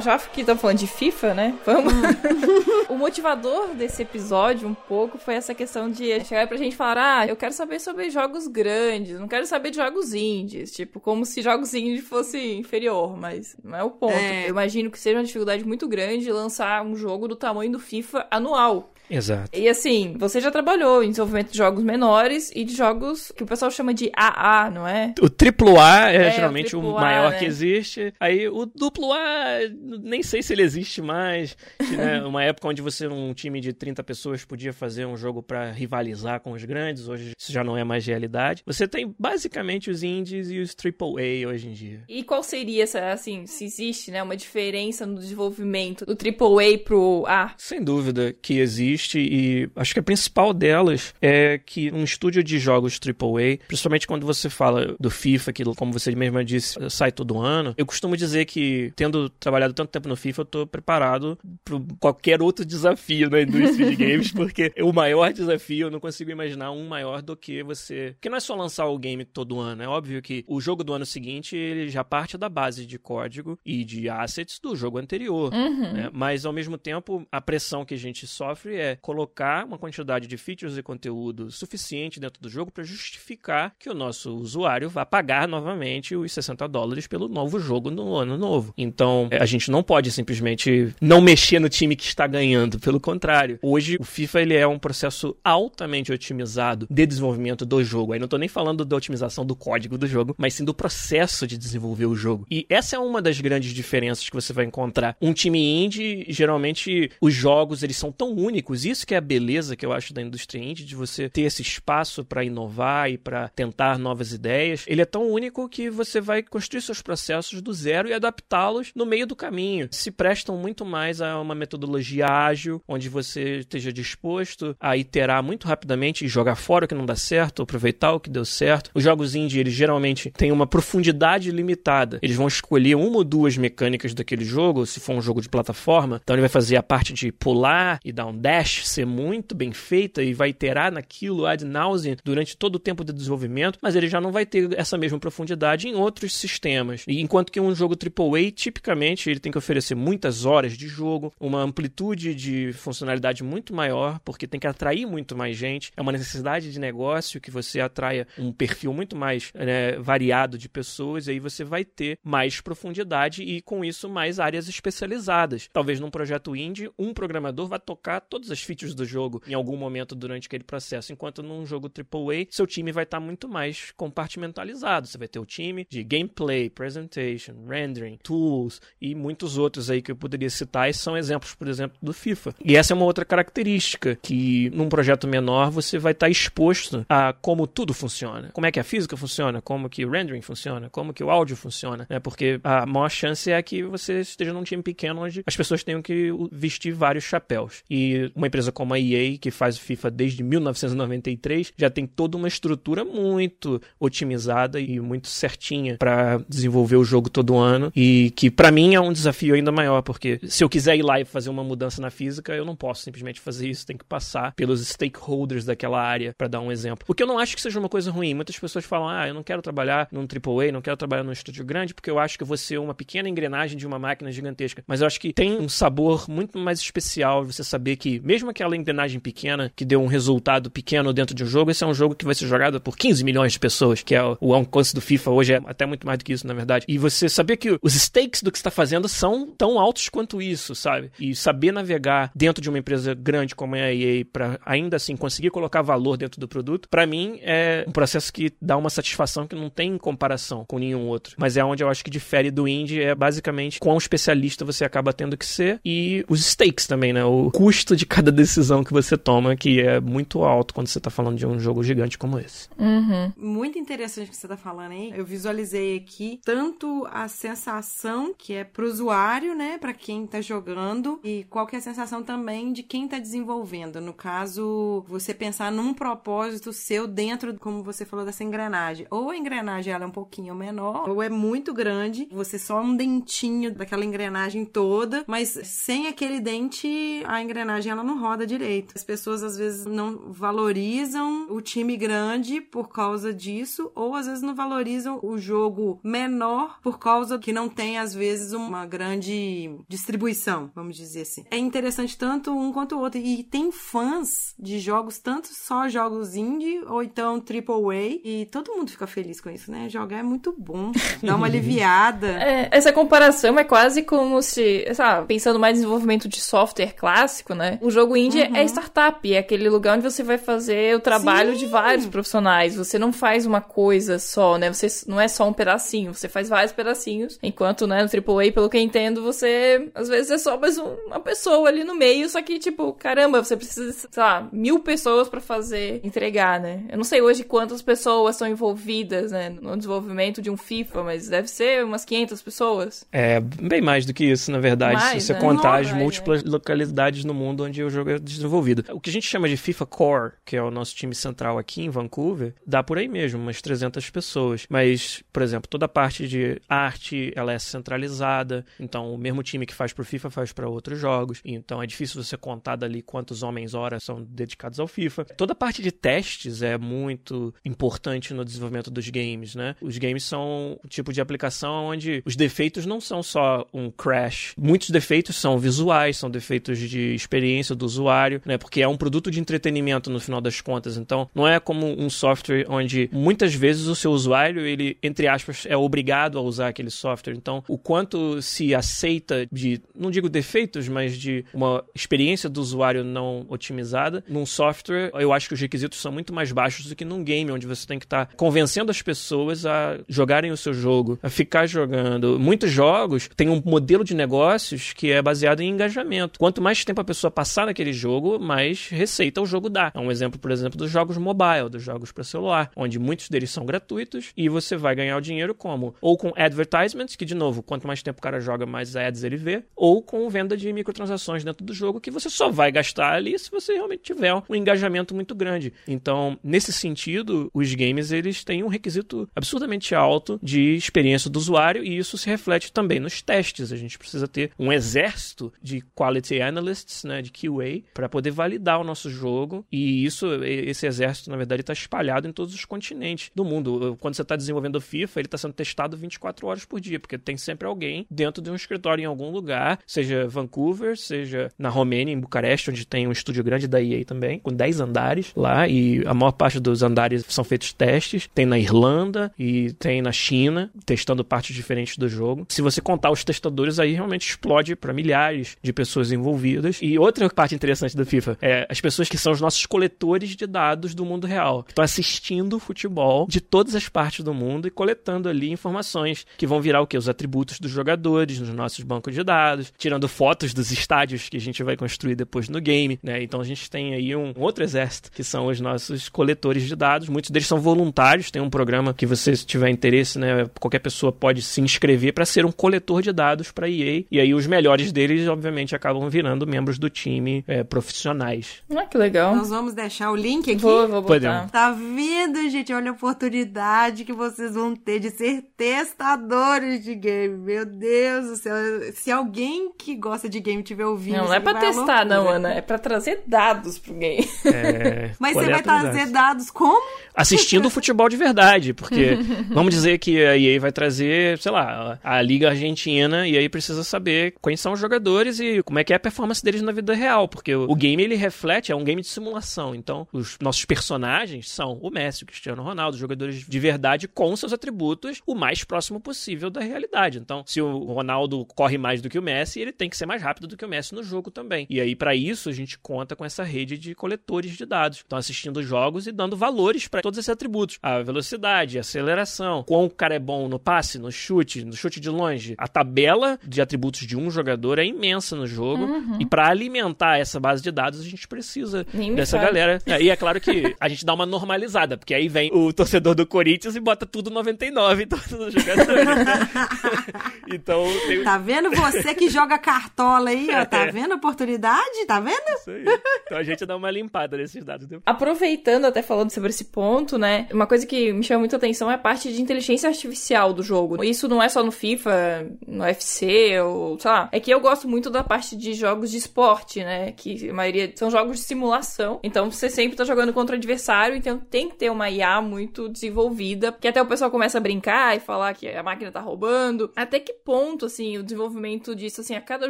Já 0.02 0.18
que 0.18 0.44
tá 0.44 0.56
falando 0.56 0.78
de 0.78 0.88
FIFA, 0.88 1.34
né? 1.34 1.58
Vamos. 1.66 1.94
o 2.90 2.96
motivador 2.96 3.70
desse 3.70 4.02
episódio, 4.02 4.68
um 4.68 4.74
pouco, 4.74 5.18
foi 5.18 5.36
essa 5.36 5.54
questão 5.54 5.90
de 5.90 6.24
chegar 6.26 6.48
pra 6.48 6.58
gente 6.58 6.76
falar: 6.76 7.20
ah, 7.20 7.28
eu 7.28 7.36
quero 7.36 7.54
saber 7.54 7.80
sobre 7.80 8.10
jogos 8.10 8.48
grandes, 8.48 9.20
não 9.20 9.28
quero 9.28 9.46
saber 9.46 9.72
de 9.72 9.78
jogos 9.78 10.14
indies. 10.14 10.72
Tipo, 10.72 11.00
como 11.00 11.26
se 11.26 11.42
jogos 11.42 11.74
indies 11.74 12.08
fosse 12.08 12.54
inferior, 12.54 13.18
mas 13.18 13.56
não 13.64 13.78
é 13.78 13.84
o 13.84 13.92
ponto. 13.92 14.14
É. 14.14 14.46
Eu 14.46 14.50
imagino 14.50 14.90
que 14.92 15.00
seja 15.00 15.18
uma 15.18 15.24
dificuldade 15.24 15.66
muito 15.66 15.88
grande 15.88 16.32
lançar 16.32 16.84
um 16.84 16.96
jogo 16.96 17.28
do 17.28 17.36
tamanho 17.36 17.72
do 17.72 17.80
FIFA 17.80 18.28
anual. 18.30 18.94
Exato. 19.10 19.58
E 19.58 19.68
assim, 19.68 20.16
você 20.18 20.40
já 20.40 20.52
trabalhou 20.52 21.04
em 21.04 21.10
desenvolvimento 21.10 21.52
de 21.52 21.58
jogos 21.58 21.84
menores 21.84 22.52
e 22.56 22.64
de 22.64 22.76
jogos 22.76 23.32
que 23.36 23.44
o 23.44 23.46
pessoal 23.46 23.72
chama 23.72 23.94
de 23.94 24.12
AA, 24.16 24.70
não 24.70 24.88
é? 24.88 25.14
O 25.22 25.30
triplo 25.30 25.80
A 25.80 26.12
é, 26.12 26.28
É, 26.28 26.30
o 26.30 26.32
geralmente 26.32 26.76
o, 26.76 26.80
triplo 26.80 26.98
A, 26.98 27.02
maior 27.02 27.32
né? 27.32 27.40
que 27.40 27.46
existe. 27.46 28.14
Aí 28.20 28.48
o 28.48 28.66
duplo 28.66 29.12
A, 29.14 29.60
nem 30.04 30.22
sei 30.22 30.42
se 30.44 30.54
ele 30.54 30.62
existe 30.62 31.02
mais. 31.02 31.58
né? 31.98 32.22
Uma 32.30 32.44
época 32.44 32.68
onde 32.68 32.82
você, 32.82 33.08
um 33.08 33.34
time 33.34 33.60
de 33.60 33.74
30 33.74 34.04
pessoas, 34.04 34.46
podia 34.46 34.72
fazer 34.72 35.06
um 35.06 35.18
jogo 35.18 35.42
pra 35.42 35.72
rivalizar 35.72 36.40
com 36.42 36.52
os 36.52 36.64
grandes. 36.64 37.08
Hoje 37.08 37.32
isso 37.38 37.52
já 37.52 37.64
não 37.64 37.76
é 37.78 37.84
mais 37.84 38.06
realidade. 38.06 38.62
Você 38.66 38.88
tem 38.88 39.14
basicamente 39.18 39.90
os 39.90 40.04
indies 40.04 40.52
e 40.52 40.60
os 40.60 40.76
triple 40.76 41.08
A 41.44 41.48
hoje 41.50 41.68
em 41.68 41.74
dia. 41.74 42.04
E 42.08 42.24
qual 42.24 42.44
seria 42.44 42.84
essa, 42.84 43.12
assim, 43.12 43.46
se 43.48 43.66
existe, 43.66 44.12
né, 44.12 44.22
uma 44.22 44.36
diferença 44.36 45.06
no 45.06 45.16
desenvolvimento 45.16 46.06
do 46.06 46.14
AAA 46.14 46.78
pro 46.84 47.26
A? 47.28 47.54
Sem 47.58 47.84
dúvida 47.84 48.34
que 48.42 48.60
existe 48.60 48.99
e 49.16 49.70
acho 49.76 49.94
que 49.94 50.00
a 50.00 50.04
principal 50.04 50.54
delas 50.54 51.14
é 51.22 51.58
que 51.58 51.92
um 51.92 52.04
estúdio 52.04 52.44
de 52.44 52.60
jogos 52.60 53.00
AAA, 53.00 53.60
principalmente 53.68 54.08
quando 54.08 54.26
você 54.26 54.50
fala 54.50 54.96
do 55.00 55.10
FIFA, 55.10 55.54
que 55.54 55.64
como 55.76 55.94
você 55.94 56.14
mesma 56.16 56.44
disse, 56.44 56.78
sai 56.90 57.12
todo 57.12 57.40
ano, 57.40 57.74
eu 57.78 57.86
costumo 57.86 58.18
dizer 58.18 58.46
que 58.46 58.92
tendo 58.96 59.30
trabalhado 59.30 59.74
tanto 59.74 59.90
tempo 59.90 60.10
no 60.10 60.16
FIFA, 60.16 60.42
eu 60.42 60.46
tô 60.46 60.68
preparado 60.68 61.38
para 61.64 61.80
qualquer 62.00 62.42
outro 62.42 62.66
desafio 62.66 63.30
na 63.30 63.42
indústria 63.42 63.90
de 63.90 63.96
games, 63.96 64.32
porque 64.34 64.74
o 64.82 64.92
maior 64.92 65.32
desafio, 65.32 65.88
eu 65.88 65.92
não 65.92 66.00
consigo 66.00 66.32
imaginar 66.32 66.72
um 66.72 66.88
maior 66.88 67.22
do 67.22 67.36
que 67.36 67.64
você... 67.64 68.12
Porque 68.14 68.30
não 68.30 68.38
é 68.38 68.40
só 68.40 68.56
lançar 68.56 68.86
o 68.86 68.98
game 68.98 69.24
todo 69.26 69.60
ano, 69.60 69.84
é 69.84 69.88
óbvio 69.88 70.22
que 70.22 70.44
o 70.48 70.60
jogo 70.60 70.84
do 70.84 70.94
ano 70.94 71.06
seguinte, 71.06 71.56
ele 71.56 71.90
já 71.90 72.04
parte 72.04 72.38
da 72.38 72.50
base 72.50 72.86
de 72.86 72.98
código 72.98 73.58
e 73.66 73.84
de 73.84 74.10
assets 74.10 74.60
do 74.60 74.76
jogo 74.76 74.98
anterior, 74.98 75.52
né? 75.52 76.10
Mas 76.12 76.46
ao 76.46 76.54
mesmo 76.54 76.78
tempo, 76.78 77.26
a 77.32 77.42
pressão 77.42 77.86
que 77.86 77.94
a 77.94 77.98
gente 77.98 78.28
sofre 78.28 78.76
é 78.76 78.89
colocar 78.98 79.66
uma 79.66 79.78
quantidade 79.78 80.28
de 80.28 80.38
features 80.38 80.78
e 80.78 80.84
conteúdo 80.84 81.52
suficiente 81.52 82.20
dentro 82.20 82.42
do 82.42 82.50
jogo 82.50 82.72
para 82.72 82.84
justificar 82.84 83.74
que 83.78 83.90
o 83.90 83.94
nosso 83.94 84.36
usuário 84.36 84.90
vá 84.90 85.06
pagar 85.06 85.48
novamente 85.48 86.16
os 86.16 86.32
60 86.32 86.68
dólares 86.68 87.08
pelo 87.08 87.28
novo 87.28 87.60
jogo 87.60 87.90
no 87.90 88.16
ano 88.16 88.38
novo. 88.38 88.74
Então, 88.78 89.28
é, 89.32 89.38
a 89.38 89.46
gente 89.46 89.72
não 89.72 89.84
pode 89.84 90.12
simplesmente 90.12 90.94
não 91.02 91.22
mexer 91.22 91.60
no 91.60 91.70
time 91.70 91.96
que 91.96 92.04
está 92.04 92.28
ganhando, 92.28 92.80
pelo 92.80 93.00
contrário. 93.00 93.60
Hoje, 93.62 93.98
o 94.00 94.04
FIFA 94.04 94.42
ele 94.42 94.56
é 94.56 94.68
um 94.68 94.80
processo 94.80 95.36
altamente 95.44 96.12
otimizado 96.12 96.88
de 96.90 97.06
desenvolvimento 97.06 97.66
do 97.66 97.84
jogo. 97.84 98.14
Aí 98.14 98.20
não 98.20 98.28
tô 98.28 98.38
nem 98.38 98.50
falando 98.50 98.86
da 98.86 98.96
otimização 98.96 99.46
do 99.46 99.56
código 99.56 99.98
do 99.98 100.08
jogo, 100.08 100.36
mas 100.38 100.54
sim 100.54 100.66
do 100.66 100.74
processo 100.74 101.46
de 101.48 101.58
desenvolver 101.58 102.06
o 102.06 102.16
jogo. 102.16 102.46
E 102.50 102.66
essa 102.70 102.96
é 102.96 103.00
uma 103.00 103.22
das 103.22 103.40
grandes 103.40 103.74
diferenças 103.74 104.30
que 104.30 104.36
você 104.36 104.54
vai 104.54 104.66
encontrar. 104.66 105.16
Um 105.22 105.34
time 105.34 105.60
indie, 105.60 106.26
geralmente 106.30 107.12
os 107.22 107.34
jogos 107.34 107.84
eles 107.84 107.98
são 107.98 108.12
tão 108.12 108.34
únicos, 108.34 108.79
isso 108.86 109.06
que 109.06 109.14
é 109.14 109.18
a 109.18 109.22
beleza 109.22 109.76
que 109.76 109.86
eu 109.86 109.94
acho 109.94 110.14
da 110.14 110.22
indústria 110.22 110.62
indie, 110.62 110.86
de 110.86 110.96
você 110.96 111.30
ter 111.30 111.42
esse 111.42 111.62
espaço 111.62 112.24
para 112.24 112.44
inovar 112.44 113.10
e 113.10 113.18
para 113.18 113.50
tentar 113.50 113.98
novas 113.98 114.34
ideias. 114.34 114.86
Ele 114.88 115.02
é 115.02 115.06
tão 115.06 115.30
único 115.30 115.68
que 115.70 115.90
você 115.90 116.20
vai 116.22 116.44
construir 116.44 116.82
seus 116.82 117.02
processos 117.02 117.62
do 117.62 117.74
zero 117.74 118.08
e 118.08 118.14
adaptá-los 118.14 118.92
no 118.96 119.06
meio 119.06 119.26
do 119.26 119.36
caminho. 119.36 119.88
Se 119.92 120.12
prestam 120.12 120.58
muito 120.58 120.86
mais 120.86 121.22
a 121.22 121.40
uma 121.40 121.56
metodologia 121.56 122.28
ágil, 122.28 122.82
onde 122.88 123.10
você 123.10 123.60
esteja 123.60 123.92
disposto 123.92 124.76
a 124.80 124.96
iterar 124.98 125.44
muito 125.44 125.68
rapidamente 125.68 126.26
e 126.26 126.28
jogar 126.28 126.56
fora 126.56 126.86
o 126.86 126.88
que 126.88 126.96
não 126.96 127.06
dá 127.06 127.16
certo, 127.16 127.62
aproveitar 127.62 128.14
o 128.14 128.20
que 128.20 128.30
deu 128.30 128.46
certo. 128.46 128.92
Os 128.94 129.04
jogos 129.04 129.36
indie, 129.36 129.60
eles 129.60 129.74
geralmente 129.74 130.32
têm 130.32 130.52
uma 130.52 130.68
profundidade 130.68 131.52
limitada. 131.52 132.20
Eles 132.22 132.36
vão 132.36 132.48
escolher 132.48 132.96
uma 132.96 133.18
ou 133.18 133.24
duas 133.24 133.58
mecânicas 133.58 134.14
daquele 134.14 134.46
jogo, 134.46 134.86
se 134.86 135.00
for 135.00 135.14
um 135.14 135.22
jogo 135.22 135.42
de 135.42 135.50
plataforma. 135.50 136.20
Então 136.24 136.36
ele 136.36 136.42
vai 136.42 136.50
fazer 136.50 136.76
a 136.76 136.84
parte 136.84 137.14
de 137.14 137.32
pular 137.32 138.00
e 138.04 138.12
dar 138.12 138.26
um 138.28 138.38
dash, 138.38 138.69
ser 138.70 139.06
muito 139.06 139.56
bem 139.56 139.72
feita 139.72 140.24
e 140.24 140.34
vai 140.34 140.50
iterar 140.50 140.92
naquilo 140.92 141.46
ad 141.46 141.64
nauseam 141.66 142.18
durante 142.24 142.58
todo 142.58 142.76
o 142.76 142.80
tempo 142.80 143.04
de 143.04 143.14
desenvolvimento, 143.14 143.80
mas 143.82 143.96
ele 143.96 144.08
já 144.08 144.20
não 144.20 144.32
vai 144.32 144.46
ter 144.46 144.78
essa 144.78 144.98
mesma 144.98 145.20
profundidade 145.20 145.88
em 145.88 145.96
outros 145.96 146.34
sistemas. 146.36 147.04
E 147.08 147.22
enquanto 147.22 147.52
que 147.52 147.60
um 147.60 147.74
jogo 147.74 147.96
AAA, 147.96 148.52
tipicamente, 148.52 149.30
ele 149.30 149.40
tem 149.40 149.52
que 149.52 149.58
oferecer 149.58 149.96
muitas 149.96 150.46
horas 150.46 150.78
de 150.78 150.88
jogo, 150.88 151.34
uma 151.40 151.62
amplitude 151.62 152.34
de 152.36 152.74
funcionalidade 152.74 153.44
muito 153.44 153.74
maior, 153.74 154.20
porque 154.24 154.48
tem 154.48 154.60
que 154.60 154.68
atrair 154.68 155.06
muito 155.06 155.36
mais 155.36 155.58
gente. 155.58 155.92
É 155.96 156.02
uma 156.02 156.12
necessidade 156.12 156.72
de 156.72 156.80
negócio 156.80 157.42
que 157.42 157.52
você 157.52 157.80
atraia 157.80 158.28
um 158.38 158.52
perfil 158.52 158.94
muito 158.94 159.16
mais 159.16 159.52
né, 159.54 159.94
variado 160.00 160.58
de 160.58 160.70
pessoas, 160.70 161.28
e 161.28 161.32
aí 161.32 161.40
você 161.40 161.64
vai 161.64 161.84
ter 161.86 162.18
mais 162.24 162.62
profundidade 162.62 163.44
e, 163.44 163.62
com 163.62 163.84
isso, 163.84 164.10
mais 164.10 164.40
áreas 164.40 164.68
especializadas. 164.68 165.70
Talvez 165.72 166.00
num 166.00 166.10
projeto 166.10 166.56
indie, 166.56 166.90
um 166.98 167.14
programador 167.14 167.68
vai 167.68 167.80
tocar 167.80 168.20
todas 168.22 168.52
as 168.52 168.59
features 168.62 168.94
do 168.94 169.06
jogo 169.06 169.42
em 169.48 169.54
algum 169.54 169.78
momento 169.78 170.16
durante 170.16 170.48
aquele 170.48 170.64
processo, 170.64 171.12
enquanto 171.12 171.42
num 171.42 171.66
jogo 171.66 171.90
AAA, 171.90 172.48
seu 172.50 172.68
time 172.68 172.92
vai 172.92 173.04
estar 173.04 173.20
muito 173.20 173.48
mais 173.48 173.92
compartimentalizado. 173.96 175.08
Você 175.08 175.18
vai 175.18 175.28
ter 175.28 175.40
o 175.40 175.46
time 175.46 175.86
de 175.90 176.04
gameplay, 176.04 176.70
presentation, 176.70 177.54
rendering, 177.68 178.18
tools 178.22 178.82
e 179.02 179.16
muitos 179.16 179.58
outros 179.58 179.90
aí 179.90 180.02
que 180.02 180.12
eu 180.12 180.16
poderia 180.16 180.50
citar, 180.50 180.90
e 180.90 180.94
são 180.94 181.18
exemplos, 181.18 181.56
por 181.56 181.68
exemplo, 181.68 181.98
do 182.02 182.14
FIFA. 182.14 182.56
E 182.64 182.76
essa 182.76 182.94
é 182.94 182.96
uma 182.96 183.06
outra 183.06 183.26
característica, 183.26 184.18
que 184.22 184.70
num 184.72 184.90
projeto 184.90 185.28
menor 185.28 185.72
você 185.72 185.98
vai 185.98 186.12
estar 186.12 186.30
exposto 186.30 187.06
a 187.10 187.34
como 187.34 187.68
tudo 187.68 187.94
funciona. 187.94 188.50
Como 188.54 188.66
é 188.66 188.72
que 188.72 188.80
a 188.80 188.84
física 188.84 189.16
funciona, 189.16 189.62
como 189.62 189.90
que 189.90 190.06
o 190.06 190.10
rendering 190.10 190.42
funciona, 190.42 190.90
como 190.90 191.14
que 191.14 191.24
o 191.24 191.30
áudio 191.30 191.56
funciona, 191.56 192.06
né? 192.10 192.20
Porque 192.20 192.60
a 192.64 192.86
maior 192.86 193.10
chance 193.10 193.52
é 193.52 193.62
que 193.62 193.84
você 193.84 194.22
esteja 194.22 194.54
num 194.54 194.64
time 194.64 194.82
pequeno 194.84 195.22
onde 195.22 195.44
as 195.46 195.56
pessoas 195.56 195.84
tenham 195.84 196.02
que 196.02 196.32
vestir 196.52 196.94
vários 196.94 197.24
chapéus. 197.24 197.84
E 197.90 198.32
uma 198.40 198.48
empresa 198.48 198.72
como 198.72 198.94
a 198.94 199.00
EA, 199.00 199.38
que 199.38 199.52
faz 199.52 199.78
FIFA 199.78 200.12
desde 200.12 200.44
1993, 200.44 201.74
já 201.78 201.90
tem 201.90 202.08
toda 202.08 202.38
uma 202.38 202.48
estrutura 202.48 203.06
muito 203.06 203.82
otimizada 204.00 204.80
e 204.80 205.00
muito 205.00 205.28
certinha 205.28 205.98
para 205.98 206.42
desenvolver 206.48 206.96
o 206.96 207.04
jogo 207.04 207.30
todo 207.30 207.58
ano 207.58 207.92
e 207.96 208.32
que 208.36 208.50
para 208.50 208.72
mim 208.72 208.96
é 208.96 209.02
um 209.02 209.14
desafio 209.14 209.56
ainda 209.56 209.72
maior, 209.72 210.02
porque 210.02 210.40
se 210.44 210.64
eu 210.64 210.70
quiser 210.70 210.98
ir 210.98 211.04
lá 211.04 211.20
e 211.20 211.26
fazer 211.26 211.50
uma 211.50 211.64
mudança 211.64 212.02
na 212.02 212.10
física, 212.10 212.54
eu 212.54 212.66
não 212.66 212.76
posso 212.76 213.04
simplesmente 213.04 213.40
fazer 213.40 213.70
isso, 213.70 213.86
tem 213.86 213.98
que 213.98 214.06
passar 214.06 214.54
pelos 214.56 214.86
stakeholders 214.88 215.66
daquela 215.66 216.02
área, 216.02 216.34
para 216.38 216.48
dar 216.48 216.62
um 216.62 216.72
exemplo. 216.72 217.06
O 217.08 217.14
que 217.14 217.22
eu 217.22 217.28
não 217.28 217.38
acho 217.38 217.56
que 217.56 217.62
seja 217.62 217.80
uma 217.80 217.90
coisa 217.90 218.12
ruim. 218.12 218.34
Muitas 218.34 218.58
pessoas 218.58 218.86
falam: 218.86 219.08
"Ah, 219.08 219.28
eu 219.28 219.34
não 219.34 219.44
quero 219.44 219.62
trabalhar 219.62 220.08
num 220.12 220.26
AAA, 220.26 220.72
não 220.72 220.82
quero 220.82 220.98
trabalhar 220.98 221.24
num 221.24 221.32
estúdio 221.32 221.66
grande, 221.66 221.94
porque 221.94 222.10
eu 222.10 222.20
acho 222.20 222.38
que 222.38 222.44
eu 222.44 222.48
vou 222.48 222.58
ser 222.58 222.78
uma 222.80 222.94
pequena 222.94 223.30
engrenagem 223.30 223.78
de 223.78 223.86
uma 223.86 224.00
máquina 224.00 224.32
gigantesca". 224.32 224.84
Mas 224.88 225.02
eu 225.02 225.08
acho 225.08 225.20
que 225.20 225.34
tem 225.34 225.60
um 225.60 225.70
sabor 225.70 226.30
muito 226.30 226.58
mais 226.58 226.80
especial 226.80 227.46
você 227.46 227.64
saber 227.64 227.96
que 227.96 228.20
mesmo 228.30 228.52
aquela 228.52 228.78
engrenagem 228.78 229.20
pequena 229.20 229.72
que 229.76 229.84
deu 229.84 230.00
um 230.00 230.06
resultado 230.06 230.70
pequeno 230.70 231.12
dentro 231.12 231.34
de 231.34 231.44
um 231.44 231.48
jogo, 231.48 231.72
esse 231.72 231.84
é 231.84 231.88
um 231.88 231.96
jogo 231.96 232.14
que 232.14 232.26
vai 232.26 232.36
ser 232.36 232.46
jogado 232.46 232.80
por 232.80 232.96
15 232.96 233.24
milhões 233.24 233.54
de 233.54 233.60
pessoas, 233.60 234.04
que 234.04 234.14
é 234.14 234.22
o 234.40 234.54
alcance 234.54 234.94
do 234.94 235.02
FIFA 235.02 235.32
hoje 235.32 235.54
é 235.54 235.62
até 235.66 235.84
muito 235.84 236.06
mais 236.06 236.20
do 236.20 236.24
que 236.24 236.34
isso, 236.34 236.46
na 236.46 236.54
verdade. 236.54 236.86
E 236.88 237.00
você 237.00 237.28
saber 237.28 237.58
que 237.58 237.80
os 237.82 237.96
stakes 237.96 238.44
do 238.44 238.52
que 238.52 238.60
está 238.60 238.70
fazendo 238.70 239.08
são 239.08 239.48
tão 239.48 239.80
altos 239.80 240.10
quanto 240.10 240.40
isso, 240.40 240.76
sabe? 240.76 241.12
E 241.20 241.34
saber 241.34 241.72
navegar 241.72 242.30
dentro 242.36 242.62
de 242.62 242.70
uma 242.70 242.78
empresa 242.78 243.16
grande 243.16 243.56
como 243.56 243.74
a 243.74 243.92
EA 243.92 244.24
para 244.32 244.60
ainda 244.64 244.98
assim 244.98 245.18
conseguir 245.18 245.50
colocar 245.50 245.82
valor 245.82 246.16
dentro 246.16 246.40
do 246.40 246.48
produto, 246.48 246.88
para 246.88 247.08
mim 247.08 247.40
é 247.42 247.84
um 247.88 247.92
processo 247.92 248.32
que 248.32 248.54
dá 248.62 248.78
uma 248.78 248.92
satisfação 248.92 249.48
que 249.48 249.56
não 249.56 249.72
tem 249.72 249.98
comparação 249.98 250.64
com 250.66 250.78
nenhum 250.78 251.08
outro. 251.08 251.34
Mas 251.36 251.58
é 251.58 251.64
onde 251.64 251.84
eu 251.84 251.90
acho 251.90 252.04
que 252.04 252.12
difere 252.12 252.52
do 252.52 252.68
indie 252.68 253.02
é 253.02 253.16
basicamente 253.16 253.80
quão 253.80 253.98
especialista 253.98 254.64
você 254.64 254.86
acaba 254.86 255.12
tendo 255.12 255.36
que 255.36 255.48
ser 255.48 255.80
e 255.84 256.24
os 256.30 256.46
stakes 256.46 256.86
também, 256.86 257.12
né? 257.12 257.26
O 257.26 257.50
custo 257.50 257.96
de 257.96 258.06
cada 258.06 258.19
decisão 258.22 258.84
que 258.84 258.94
você 258.94 259.18
toma, 259.18 259.56
que 259.56 259.80
é 259.80 260.00
muito 260.00 260.44
alto 260.44 260.74
quando 260.74 260.88
você 260.88 261.00
tá 261.00 261.10
falando 261.10 261.38
de 261.38 261.46
um 261.46 261.60
jogo 261.60 261.84
gigante 261.84 262.18
como 262.18 262.40
esse. 262.40 262.68
Uhum. 262.78 263.32
Muito 263.38 263.78
interessante 263.78 264.28
o 264.28 264.32
que 264.32 264.38
você 264.38 264.48
tá 264.48 264.58
falando 264.58 264.92
aí. 264.92 265.14
Eu 265.16 265.26
visualizei 265.26 265.98
aqui 265.98 266.40
tanto 266.44 267.08
a 267.12 267.28
sensação 267.28 268.34
que 268.38 268.54
é 268.54 268.64
pro 268.64 268.88
usuário, 268.88 269.56
né, 269.56 269.78
para 269.78 269.94
quem 269.94 270.26
tá 270.26 270.42
jogando, 270.42 271.20
e 271.24 271.46
qual 271.50 271.66
que 271.66 271.76
é 271.76 271.80
a 271.80 271.82
sensação 271.82 272.24
também 272.24 272.74
de 272.74 272.84
quem 272.84 273.08
tá 273.08 273.20
desenvolvendo. 273.20 274.02
No 274.02 274.14
caso, 274.14 275.04
você 275.08 275.34
pensar 275.34 275.72
num 275.72 275.94
propósito 275.94 276.74
seu 276.74 277.08
dentro, 277.08 277.58
como 277.60 277.84
você 277.84 278.06
falou, 278.06 278.26
dessa 278.26 278.44
engrenagem. 278.44 279.08
Ou 279.10 279.30
a 279.30 279.38
engrenagem 279.38 279.94
ela 279.94 280.04
é 280.04 280.08
um 280.08 280.12
pouquinho 280.12 280.56
menor, 280.56 281.10
ou 281.10 281.22
é 281.22 281.30
muito 281.30 281.74
grande, 281.74 282.28
você 282.32 282.58
só 282.58 282.82
um 282.82 282.96
dentinho 282.96 283.74
daquela 283.74 284.06
engrenagem 284.06 284.66
toda, 284.66 285.24
mas 285.28 285.50
sem 285.64 286.08
aquele 286.08 286.40
dente, 286.40 287.24
a 287.26 287.42
engrenagem 287.42 287.92
ela 287.92 288.04
não 288.04 288.09
roda 288.18 288.46
direito. 288.46 288.94
As 288.96 289.04
pessoas 289.04 289.44
às 289.44 289.58
vezes 289.58 289.86
não 289.86 290.32
valorizam 290.32 291.48
o 291.50 291.62
time 291.62 291.98
grande 291.98 292.62
por 292.62 292.90
causa 292.90 293.34
disso, 293.34 293.92
ou 293.96 294.16
às 294.16 294.26
vezes 294.26 294.42
não 294.42 294.56
valorizam 294.56 295.20
o 295.22 295.38
jogo 295.38 296.00
menor 296.04 296.80
por 296.82 297.00
causa 297.00 297.38
que 297.38 297.52
não 297.52 297.68
tem 297.68 297.98
às 297.98 298.14
vezes 298.14 298.54
uma 298.54 298.86
grande 298.86 299.70
distribuição, 299.88 300.72
vamos 300.76 300.96
dizer 300.96 301.22
assim. 301.22 301.46
É 301.52 301.58
interessante 301.58 302.18
tanto 302.18 302.52
um 302.52 302.72
quanto 302.72 302.96
o 302.96 303.00
outro 303.00 303.20
e 303.20 303.44
tem 303.44 303.72
fãs 303.72 304.54
de 304.58 304.80
jogos 304.80 305.20
tanto 305.20 305.48
só 305.48 305.88
jogos 305.88 306.36
indie 306.36 306.82
ou 306.88 307.04
então 307.04 307.36
AAA 307.36 308.20
e 308.24 308.48
todo 308.52 308.74
mundo 308.74 308.92
fica 308.92 309.08
feliz 309.08 309.42
com 309.42 309.50
isso, 309.50 309.72
né? 309.72 309.90
Jogar 309.90 310.20
é 310.20 310.24
muito 310.24 310.54
bom, 310.58 310.92
dá 311.22 311.36
uma 311.36 311.48
aliviada. 311.48 312.28
É, 312.28 312.70
essa 312.72 312.92
comparação 312.92 313.58
é 313.58 313.64
quase 313.64 314.04
como 314.04 314.42
se, 314.42 314.88
sabe, 314.94 315.28
pensando 315.28 315.60
mais 315.60 315.78
em 315.78 315.82
desenvolvimento 315.82 316.28
de 316.28 316.42
software 316.42 316.94
clássico, 316.94 317.54
né? 317.54 317.78
O 317.82 317.90
jogo 318.00 318.16
indie 318.18 318.42
é 318.42 318.64
startup, 318.64 319.34
é 319.34 319.38
aquele 319.40 319.70
lugar 319.70 319.96
onde 319.98 320.04
você 320.10 320.24
vai 320.24 320.38
fazer 320.38 320.96
o 320.96 321.00
trabalho 321.00 321.54
de 321.54 321.66
Sim. 321.66 321.68
vários 321.72 322.06
profissionais. 322.06 322.76
Você 322.76 322.98
não 322.98 323.12
faz 323.12 323.46
uma 323.46 323.62
coisa 323.62 324.18
só, 324.20 324.58
né? 324.58 324.72
Você 324.72 324.88
não 325.08 325.20
é 325.20 325.28
só 325.28 325.48
um 325.48 325.54
pedacinho, 325.54 326.14
você 326.14 326.28
faz 326.30 326.50
vários 326.50 326.72
pedacinhos. 326.72 327.38
Enquanto, 327.44 327.86
né, 327.88 328.02
no 328.02 328.10
AAA, 328.10 328.52
pelo 328.52 328.70
que 328.70 328.78
eu 328.78 328.82
entendo, 328.82 329.22
você 329.22 329.90
às 329.94 330.08
vezes 330.08 330.32
é 330.32 330.38
só 330.38 330.58
mais 330.58 330.78
um- 330.78 330.96
uma 331.08 331.20
pessoa 331.20 331.68
ali 331.68 331.84
no 331.84 331.96
meio, 331.96 332.30
só 332.30 332.42
que, 332.42 332.58
tipo, 332.60 332.94
caramba, 332.94 333.44
você 333.44 333.56
precisa, 333.58 333.92
sei 333.92 334.24
lá, 334.24 334.48
mil 334.52 334.80
pessoas 334.80 335.28
pra 335.28 335.42
fazer, 335.42 336.00
entregar, 336.04 336.60
né? 336.60 336.84
Eu 336.90 336.98
não 336.98 337.04
sei 337.04 337.22
hoje 337.22 337.44
quantas 337.44 337.82
pessoas 337.82 338.36
são 338.36 338.48
envolvidas, 338.48 339.32
né, 339.32 339.50
no 339.62 339.76
desenvolvimento 339.76 340.42
de 340.42 340.50
um 340.50 340.58
FIFA, 340.58 341.04
mas 341.04 341.28
deve 341.28 341.48
ser 341.50 341.84
umas 341.84 342.06
500 342.06 342.42
pessoas. 342.42 343.06
É 343.12 343.40
bem 343.40 343.82
mais 343.82 344.06
do 344.06 344.14
que 344.14 344.24
isso, 344.26 344.52
na 344.52 344.60
verdade, 344.60 344.96
Mais, 344.96 345.22
se 345.24 345.28
você 345.28 345.34
né? 345.34 345.40
contar 345.40 345.80
as 345.80 345.88
Nossa, 345.88 346.00
múltiplas 346.00 346.44
localidades 346.44 347.26
no 347.26 347.34
mundo 347.34 347.64
onde 347.64 347.84
o 347.84 347.89
jogo 347.90 348.10
é 348.12 348.20
desenvolvido. 348.20 348.84
O 348.92 349.00
que 349.00 349.10
a 349.10 349.14
gente 349.14 349.28
chama 349.28 349.48
de 349.50 349.58
FIFA 349.58 349.86
Core, 349.86 350.32
que 350.46 350.56
é 350.56 350.62
o 350.62 350.72
nosso 350.72 350.96
time 350.96 351.14
central 351.16 351.58
aqui 351.58 351.84
em 351.84 351.90
Vancouver, 351.90 352.54
dá 352.66 352.84
por 352.84 352.98
aí 352.98 353.08
mesmo, 353.08 353.42
umas 353.42 353.62
300 353.62 354.10
pessoas. 354.10 354.66
Mas, 354.70 355.24
por 355.32 355.42
exemplo, 355.42 355.70
toda 355.70 355.86
a 355.86 355.90
parte 355.90 356.28
de 356.28 356.62
arte, 356.68 357.32
ela 357.36 357.54
é 357.54 357.60
centralizada, 357.60 358.66
então 358.80 359.14
o 359.14 359.18
mesmo 359.18 359.44
time 359.44 359.66
que 359.66 359.74
faz 359.74 359.94
pro 359.94 360.06
FIFA 360.06 360.30
faz 360.30 360.52
para 360.52 360.70
outros 360.70 361.00
jogos, 361.00 361.42
então 361.44 361.82
é 361.82 361.88
difícil 361.88 362.24
você 362.24 362.38
contar 362.38 362.76
dali 362.76 363.02
quantos 363.02 363.44
homens-hora 363.44 364.00
são 364.00 364.24
dedicados 364.24 364.80
ao 364.80 364.88
FIFA. 364.88 365.26
Toda 365.26 365.54
a 365.54 365.56
parte 365.56 365.82
de 365.82 365.92
testes 365.92 366.62
é 366.62 366.78
muito 366.78 367.54
importante 367.64 368.34
no 368.34 368.46
desenvolvimento 368.46 368.92
dos 368.92 369.10
games, 369.10 369.56
né? 369.56 369.76
Os 369.82 369.98
games 369.98 370.24
são 370.24 370.80
o 370.84 370.88
tipo 370.88 371.12
de 371.14 371.22
aplicação 371.22 371.86
onde 371.86 372.22
os 372.26 372.36
defeitos 372.36 372.86
não 372.86 373.02
são 373.02 373.22
só 373.22 373.68
um 373.74 373.90
crash. 373.92 374.54
Muitos 374.58 374.90
defeitos 374.90 375.36
são 375.36 375.58
visuais, 375.58 376.18
são 376.18 376.30
defeitos 376.30 376.80
de 376.80 377.14
experiência 377.14 377.76
do 377.80 377.86
usuário, 377.86 378.42
né? 378.46 378.58
Porque 378.58 378.82
é 378.82 378.88
um 378.88 378.98
produto 378.98 379.32
de 379.32 379.40
entretenimento 379.40 380.10
no 380.10 380.20
final 380.20 380.40
das 380.42 380.62
contas. 380.62 380.98
Então, 380.98 381.30
não 381.34 381.48
é 381.48 381.60
como 381.60 381.88
um 381.88 382.10
software 382.10 382.66
onde 382.70 383.10
muitas 383.12 383.56
vezes 383.56 383.88
o 383.88 383.96
seu 383.96 384.12
usuário, 384.12 384.62
ele, 384.66 384.98
entre 385.02 385.28
aspas, 385.28 385.66
é 385.68 385.76
obrigado 385.76 386.38
a 386.38 386.42
usar 386.42 386.68
aquele 386.68 386.90
software. 386.90 387.34
Então, 387.34 387.64
o 387.68 387.78
quanto 387.78 388.42
se 388.42 388.76
aceita 388.76 389.48
de, 389.52 389.82
não 389.98 390.12
digo 390.12 390.30
defeitos, 390.30 390.88
mas 390.88 391.18
de 391.18 391.46
uma 391.54 391.84
experiência 391.96 392.50
do 392.50 392.62
usuário 392.62 393.04
não 393.04 393.46
otimizada 393.50 394.24
num 394.28 394.46
software, 394.46 395.12
eu 395.14 395.32
acho 395.32 395.48
que 395.48 395.54
os 395.54 395.62
requisitos 395.62 396.00
são 396.00 396.12
muito 396.12 396.34
mais 396.34 396.52
baixos 396.52 396.88
do 396.88 396.96
que 396.96 397.06
num 397.06 397.24
game, 397.24 397.52
onde 397.52 397.66
você 397.66 397.88
tem 397.88 397.98
que 397.98 398.06
estar 398.06 398.30
convencendo 398.36 398.92
as 398.92 399.02
pessoas 399.02 399.66
a 399.66 400.00
jogarem 400.08 400.52
o 400.52 400.58
seu 400.58 400.74
jogo, 400.74 401.18
a 401.24 401.30
ficar 401.30 401.66
jogando. 401.66 402.40
Muitos 402.40 402.70
jogos 402.72 403.30
têm 403.36 403.50
um 403.50 403.62
modelo 403.64 404.04
de 404.04 404.14
negócios 404.14 404.94
que 404.94 405.12
é 405.12 405.22
baseado 405.22 405.62
em 405.62 405.70
engajamento. 405.70 406.40
Quanto 406.40 406.62
mais 406.62 406.84
tempo 406.84 407.00
a 407.02 407.04
pessoa 407.04 407.32
passar 407.32 407.69
naquele 407.70 407.94
jogo, 407.94 408.40
mais 408.40 408.90
receita 408.90 409.42
o 409.42 409.46
jogo 409.46 409.70
dá. 409.70 409.92
É 409.94 410.00
um 410.00 410.12
exemplo, 410.12 410.40
por 410.40 410.52
exemplo, 410.52 410.78
dos 410.78 410.92
jogos 410.92 411.18
mobile, 411.18 411.70
dos 411.70 411.84
jogos 411.84 412.12
para 412.12 412.24
celular, 412.24 412.72
onde 412.76 413.00
muitos 413.00 413.30
deles 413.30 413.50
são 413.52 413.66
gratuitos 413.66 414.32
e 414.36 414.50
você 414.50 414.76
vai 414.76 414.96
ganhar 414.96 415.18
o 415.18 415.22
dinheiro 415.22 415.56
como? 415.56 415.96
Ou 416.02 416.18
com 416.18 416.34
advertisements, 416.36 417.16
que 417.16 417.26
de 417.26 417.36
novo, 417.36 417.64
quanto 417.64 417.88
mais 417.88 418.04
tempo 418.04 418.20
o 418.20 418.22
cara 418.22 418.40
joga, 418.40 418.66
mais 418.66 418.96
ads 418.96 419.24
ele 419.24 419.38
vê, 419.38 419.64
ou 419.76 420.02
com 420.02 420.30
venda 420.30 420.58
de 420.58 420.72
microtransações 420.74 421.44
dentro 421.44 421.66
do 421.66 421.74
jogo, 421.74 422.02
que 422.02 422.12
você 422.12 422.30
só 422.30 422.50
vai 422.50 422.72
gastar 422.72 423.14
ali 423.14 423.38
se 423.38 423.52
você 423.52 423.74
realmente 423.74 424.04
tiver 424.04 424.34
um 424.50 424.56
engajamento 424.56 425.14
muito 425.14 425.34
grande. 425.36 425.74
Então, 425.88 426.38
nesse 426.44 426.74
sentido, 426.74 427.50
os 427.54 427.74
games 427.74 428.12
eles 428.12 428.44
têm 428.44 428.64
um 428.64 428.68
requisito 428.68 429.30
absurdamente 429.36 429.94
alto 429.96 430.40
de 430.42 430.76
experiência 430.76 431.30
do 431.30 431.38
usuário 431.38 431.84
e 431.84 431.98
isso 431.98 432.18
se 432.18 432.30
reflete 432.30 432.72
também 432.72 433.00
nos 433.00 433.22
testes. 433.22 433.72
A 433.72 433.78
gente 433.78 433.98
precisa 433.98 434.28
ter 434.28 434.52
um 434.58 434.72
exército 434.72 435.52
de 435.62 435.82
quality 435.96 436.42
analysts, 436.42 437.04
né, 437.04 437.22
de 437.22 437.32
QA, 437.32 437.49
para 437.94 438.10
poder 438.10 438.32
validar 438.32 438.80
o 438.80 438.84
nosso 438.84 439.10
jogo 439.10 439.66
e 439.72 440.06
isso, 440.06 440.28
esse 440.44 440.86
exército, 440.86 441.30
na 441.30 441.38
verdade, 441.38 441.62
está 441.62 441.74
espalhado 441.74 442.28
em 442.28 442.32
todos 442.32 442.54
os 442.54 442.66
continentes 442.66 443.32
do 443.36 443.44
mundo. 443.44 443.98
Quando 444.00 444.16
você 444.16 444.22
está 444.22 444.36
desenvolvendo 444.36 444.76
o 444.76 444.82
FIFA, 444.82 445.20
ele 445.20 445.28
está 445.28 445.38
sendo 445.38 445.54
testado 445.54 445.98
24 445.98 446.48
horas 446.48 446.66
por 446.66 446.80
dia, 446.80 447.00
porque 447.00 447.18
tem 447.18 447.38
sempre 447.38 447.68
alguém 447.68 448.06
dentro 448.10 448.42
de 448.42 448.50
um 448.50 448.56
escritório 448.56 449.02
em 449.02 449.06
algum 449.06 449.32
lugar, 449.32 449.80
seja 449.86 450.28
Vancouver, 450.28 450.98
seja 450.98 451.50
na 451.58 451.70
Romênia, 451.70 452.14
em 452.14 452.20
Bucareste, 452.20 452.70
onde 452.70 452.86
tem 452.86 453.08
um 453.08 453.12
estúdio 453.12 453.44
grande 453.44 453.68
da 453.68 453.82
EA 453.82 454.04
também, 454.06 454.40
com 454.40 454.52
10 454.52 454.82
andares 454.82 455.32
lá, 455.36 455.68
e 455.68 456.04
a 456.06 456.14
maior 456.14 456.32
parte 456.32 456.60
dos 456.60 456.84
andares 456.84 457.26
são 457.28 457.44
feitos 457.44 457.74
testes. 457.74 458.30
Tem 458.34 458.46
na 458.46 458.60
Irlanda 458.60 459.32
e 459.38 459.74
tem 459.74 460.02
na 460.02 460.12
China, 460.12 460.72
testando 460.86 461.24
partes 461.24 461.56
diferentes 461.56 461.98
do 461.98 462.08
jogo. 462.08 462.46
Se 462.50 462.62
você 462.62 462.82
contar 462.82 463.12
os 463.12 463.24
testadores, 463.24 463.80
aí 463.80 463.94
realmente 463.94 464.30
explode 464.30 464.76
para 464.76 464.94
milhares 464.94 465.58
de 465.62 465.74
pessoas 465.74 466.12
envolvidas. 466.12 466.80
E 466.82 466.98
outra 466.98 467.30
parte 467.40 467.56
interessante 467.56 467.96
do 467.96 468.06
FIFA 468.06 468.38
é 468.42 468.68
as 468.70 468.82
pessoas 468.82 469.08
que 469.08 469.18
são 469.18 469.32
os 469.32 469.40
nossos 469.40 469.66
coletores 469.66 470.32
de 470.36 470.46
dados 470.46 470.94
do 470.94 471.06
mundo 471.06 471.26
real, 471.26 471.64
que 471.64 471.72
estão 471.72 471.86
assistindo 471.86 472.58
o 472.58 472.60
futebol 472.60 473.26
de 473.30 473.40
todas 473.40 473.76
as 473.76 473.88
partes 473.88 474.26
do 474.26 474.34
mundo 474.34 474.68
e 474.68 474.72
coletando 474.72 475.30
ali 475.30 475.50
informações 475.50 476.28
que 476.38 476.46
vão 476.46 476.60
virar 476.60 476.82
o 476.82 476.88
que? 476.88 476.98
Os 476.98 477.08
atributos 477.08 477.58
dos 477.58 477.72
jogadores 477.72 478.42
nos 478.42 478.50
nossos 478.50 478.84
bancos 478.84 479.14
de 479.14 479.24
dados, 479.24 479.72
tirando 479.78 480.06
fotos 480.10 480.54
dos 480.54 480.70
estádios 480.70 481.30
que 481.30 481.38
a 481.38 481.40
gente 481.40 481.64
vai 481.64 481.78
construir 481.78 482.14
depois 482.14 482.50
no 482.50 482.60
game, 482.60 483.00
né? 483.02 483.24
Então 483.24 483.40
a 483.40 483.46
gente 483.46 483.70
tem 483.70 483.94
aí 483.94 484.14
um 484.14 484.34
outro 484.36 484.62
exército 484.62 485.10
que 485.10 485.24
são 485.24 485.46
os 485.46 485.62
nossos 485.62 486.10
coletores 486.10 486.64
de 486.64 486.76
dados. 486.76 487.08
Muitos 487.08 487.32
deles 487.32 487.48
são 487.48 487.62
voluntários, 487.62 488.30
tem 488.30 488.42
um 488.42 488.50
programa 488.50 488.94
que 488.94 489.06
você 489.06 489.34
se 489.34 489.46
tiver 489.46 489.70
interesse, 489.70 490.20
né, 490.20 490.46
qualquer 490.60 490.80
pessoa 490.80 491.10
pode 491.10 491.42
se 491.42 491.62
inscrever 491.62 492.14
para 492.14 492.26
ser 492.26 492.46
um 492.46 492.52
coletor 492.52 493.02
de 493.02 493.14
dados 493.14 493.50
para 493.50 493.70
EA. 493.70 494.04
E 494.12 494.20
aí 494.20 494.34
os 494.34 494.46
melhores 494.46 494.92
deles, 494.92 495.26
obviamente, 495.30 495.74
acabam 495.74 496.10
virando 496.10 496.46
membros 496.46 496.78
do 496.78 496.90
time 496.90 497.29
é, 497.48 497.64
profissionais. 497.64 498.62
Ah, 498.76 498.86
que 498.86 498.98
legal. 498.98 499.36
Nós 499.36 499.50
vamos 499.50 499.74
deixar 499.74 500.12
o 500.12 500.16
link 500.16 500.52
aqui. 500.52 500.62
Vou, 500.62 500.88
vou 500.88 501.02
botar. 501.02 501.08
Podemos. 501.08 501.52
Tá 501.52 501.72
vendo, 501.72 502.50
gente? 502.50 502.74
Olha 502.74 502.92
a 502.92 502.94
oportunidade 502.94 504.06
que 504.06 504.14
vocês 504.14 504.54
vão 504.54 504.76
ter 504.76 505.00
de 505.00 505.10
ser 505.12 505.44
testadores 505.56 506.84
de 506.84 506.96
game. 506.96 507.38
Meu 507.38 507.66
Deus 507.66 508.28
do 508.28 508.36
céu. 508.36 508.56
Se 508.94 509.12
alguém 509.12 509.72
que 509.78 509.96
gosta 509.96 510.30
de 510.30 510.40
game 510.40 510.64
tiver 510.64 510.86
ouvindo. 510.86 511.18
Não, 511.18 511.24
isso 511.24 511.30
não 511.30 511.36
é 511.36 511.40
pra 511.40 511.54
vai 511.54 511.62
testar, 511.62 512.06
não. 512.06 512.28
Ana. 512.30 512.54
É 512.54 512.62
pra 512.62 512.78
trazer 512.78 513.24
dados 513.26 513.78
pro 513.80 513.94
game. 513.94 514.28
É, 514.46 515.12
Mas 515.20 515.34
você 515.34 515.50
vai 515.50 515.62
coletas 515.62 515.62
de 515.62 515.64
trazer 515.64 516.12
dados. 516.12 516.12
dados 516.12 516.52
como? 516.52 516.82
assistindo 517.20 517.66
o 517.66 517.70
futebol 517.70 518.08
de 518.08 518.16
verdade, 518.16 518.74
porque 518.74 519.18
vamos 519.52 519.74
dizer 519.74 519.98
que 519.98 520.24
a 520.24 520.38
EA 520.38 520.60
vai 520.60 520.72
trazer, 520.72 521.38
sei 521.40 521.52
lá, 521.52 522.00
a 522.02 522.22
Liga 522.22 522.50
Argentina 522.50 523.28
e 523.28 523.38
aí 523.38 523.50
precisa 523.50 523.84
saber 523.84 524.36
quais 524.42 524.60
são 524.60 524.74
os 524.74 524.80
jogadores 524.80 525.40
e 525.40 525.62
como 525.64 525.80
é 525.80 525.84
que 525.84 525.92
é 525.92 525.98
a 525.98 526.00
performance 526.00 526.44
deles 526.44 526.62
na 526.62 526.72
vida 526.72 526.94
real, 526.94 527.19
porque 527.28 527.56
o 527.56 527.76
game 527.76 528.02
ele 528.02 528.16
reflete, 528.16 528.72
é 528.72 528.76
um 528.76 528.84
game 528.84 529.02
de 529.02 529.08
simulação, 529.08 529.76
então 529.76 530.08
os 530.12 530.38
nossos 530.42 530.66
personagens 530.66 531.50
são 531.50 531.80
o 531.82 531.90
Messi, 531.90 532.24
o 532.24 532.28
Cristiano 532.28 532.64
Ronaldo, 532.64 532.98
jogadores 532.98 533.46
de 533.48 533.60
verdade 533.60 534.08
com 534.08 534.36
seus 534.36 534.54
atributos 534.54 535.22
o 535.26 535.36
mais 535.36 535.64
próximo 535.64 536.00
possível 536.00 536.50
da 536.50 536.62
realidade. 536.62 537.20
Então, 537.20 537.44
se 537.46 537.62
o 537.62 537.86
Ronaldo 537.86 538.46
corre 538.46 538.78
mais 538.78 539.02
do 539.02 539.10
que 539.10 539.20
o 539.20 539.22
Messi, 539.22 539.60
ele 539.60 539.72
tem 539.72 539.90
que 539.90 539.98
ser 539.98 540.06
mais 540.06 540.22
rápido 540.22 540.48
do 540.48 540.58
que 540.58 540.66
o 540.66 540.70
Messi 540.70 540.94
no 540.96 541.04
jogo 541.04 541.32
também. 541.32 541.66
E 541.70 541.80
aí 541.80 541.96
para 541.96 542.16
isso 542.16 542.50
a 542.50 542.54
gente 542.54 542.78
conta 542.78 543.16
com 543.16 543.26
essa 543.26 543.44
rede 543.44 543.78
de 543.78 543.96
coletores 543.96 544.56
de 544.56 544.66
dados. 544.66 545.04
Então, 545.06 545.18
assistindo 545.18 545.58
os 545.58 545.66
jogos 545.66 546.08
e 546.08 546.12
dando 546.12 546.36
valores 546.36 546.88
para 546.88 547.02
todos 547.02 547.18
esses 547.18 547.30
atributos. 547.30 547.80
A 547.82 548.02
velocidade, 548.02 548.78
a 548.78 548.82
aceleração, 548.82 549.64
quão 549.64 549.86
o 549.86 549.90
cara 549.90 550.16
é 550.16 550.20
bom 550.20 550.48
no 550.48 550.60
passe, 550.60 550.98
no 550.98 551.12
chute, 551.12 551.64
no 551.64 551.74
chute 551.74 552.00
de 552.00 552.10
longe. 552.10 552.56
A 552.58 552.68
tabela 552.68 553.40
de 553.46 553.62
atributos 553.62 554.06
de 554.06 554.18
um 554.18 554.30
jogador 554.30 554.80
é 554.80 554.86
imensa 554.86 555.36
no 555.36 555.48
jogo. 555.48 555.88
E 556.20 556.26
para 556.26 556.48
alimentar 556.48 557.09
essa 557.18 557.40
base 557.40 557.62
de 557.62 557.72
dados, 557.72 558.00
a 558.00 558.04
gente 558.04 558.28
precisa 558.28 558.86
Nem 558.94 559.16
dessa 559.16 559.38
galera. 559.38 559.82
É, 559.86 560.02
E 560.02 560.10
é 560.10 560.16
claro 560.16 560.40
que 560.40 560.76
a 560.80 560.88
gente 560.90 561.06
dá 561.06 561.14
uma 561.14 561.26
normalizada, 561.26 561.98
porque 561.98 562.14
aí 562.14 562.28
vem 562.28 562.52
o 562.54 562.72
torcedor 562.74 563.16
do 563.16 563.26
Corinthians 563.26 563.76
e 563.76 563.80
bota 563.80 564.06
tudo 564.06 564.30
99 564.30 565.04
em 565.04 565.08
todos 565.08 565.32
os 565.32 565.54
jogadores. 565.54 566.06
né? 566.06 566.50
então, 567.52 567.84
tem 568.08 568.24
Tá 568.24 568.38
vendo 568.38 568.70
você 568.72 569.14
que 569.14 569.30
joga 569.30 569.58
cartola 569.58 570.30
aí, 570.30 570.48
ó? 570.52 570.66
Tá 570.66 570.86
É. 570.86 570.92
vendo 570.92 571.14
a 571.14 571.16
oportunidade? 571.16 572.06
Tá 572.08 572.20
vendo? 572.20 572.40
isso 572.60 572.72
aí. 572.72 572.84
Então 573.26 573.38
a 573.38 573.44
gente 573.44 573.66
dá 573.66 573.76
uma 573.76 573.90
limpada 573.92 574.38
nesses 574.38 574.64
dados 574.64 574.88
depois. 574.88 575.04
Aproveitando, 575.06 575.86
até 575.86 576.02
falando 576.02 576.32
sobre 576.32 576.50
esse 576.50 576.66
ponto, 576.66 577.18
né? 577.18 577.48
Uma 577.52 577.68
coisa 577.68 577.86
que 577.86 578.12
me 578.14 578.24
chama 578.24 578.40
muita 578.40 578.58
atenção 578.58 578.90
é 578.90 578.96
a 578.96 578.98
parte 578.98 579.32
de 579.32 579.42
inteligência 579.42 579.90
artificial 579.90 580.54
do 580.54 580.64
jogo. 580.64 581.04
Isso 581.04 581.28
não 581.28 581.42
é 581.42 581.50
só 581.50 581.64
no 581.64 581.72
FIFA, 581.72 582.48
no 582.68 582.84
UFC, 582.84 583.60
ou 583.62 584.00
sei 584.00 584.10
lá. 584.12 584.30
É 584.32 584.40
que 584.40 584.52
eu 584.52 584.60
gosto 584.60 584.88
muito 584.88 585.10
da 585.10 585.24
parte 585.24 585.56
de 585.56 585.74
jogos 585.74 586.12
de 586.12 586.18
esporte, 586.18 586.84
né? 586.84 586.99
Que 587.16 587.50
a 587.50 587.54
maioria 587.54 587.92
são 587.96 588.10
jogos 588.10 588.38
de 588.38 588.44
simulação. 588.44 589.20
Então 589.24 589.50
você 589.50 589.70
sempre 589.70 589.98
tá 589.98 590.04
jogando 590.04 590.34
contra 590.34 590.56
o 590.56 590.58
adversário, 590.58 591.16
então 591.16 591.40
tem 591.40 591.70
que 591.70 591.76
ter 591.76 591.90
uma 591.90 592.10
IA 592.10 592.42
muito 592.42 592.90
desenvolvida. 592.90 593.72
Que 593.72 593.88
até 593.88 594.02
o 594.02 594.06
pessoal 594.06 594.32
começa 594.32 594.58
a 594.58 594.62
brincar 594.62 595.16
e 595.16 595.20
falar 595.20 595.54
que 595.54 595.68
a 595.68 595.84
máquina 595.84 596.12
tá 596.12 596.20
roubando. 596.20 596.92
Até 596.96 597.20
que 597.20 597.34
ponto, 597.34 597.86
assim, 597.86 598.18
o 598.18 598.24
desenvolvimento 598.24 598.96
disso, 598.96 599.22
assim, 599.22 599.36
a 599.36 599.42
cada 599.42 599.70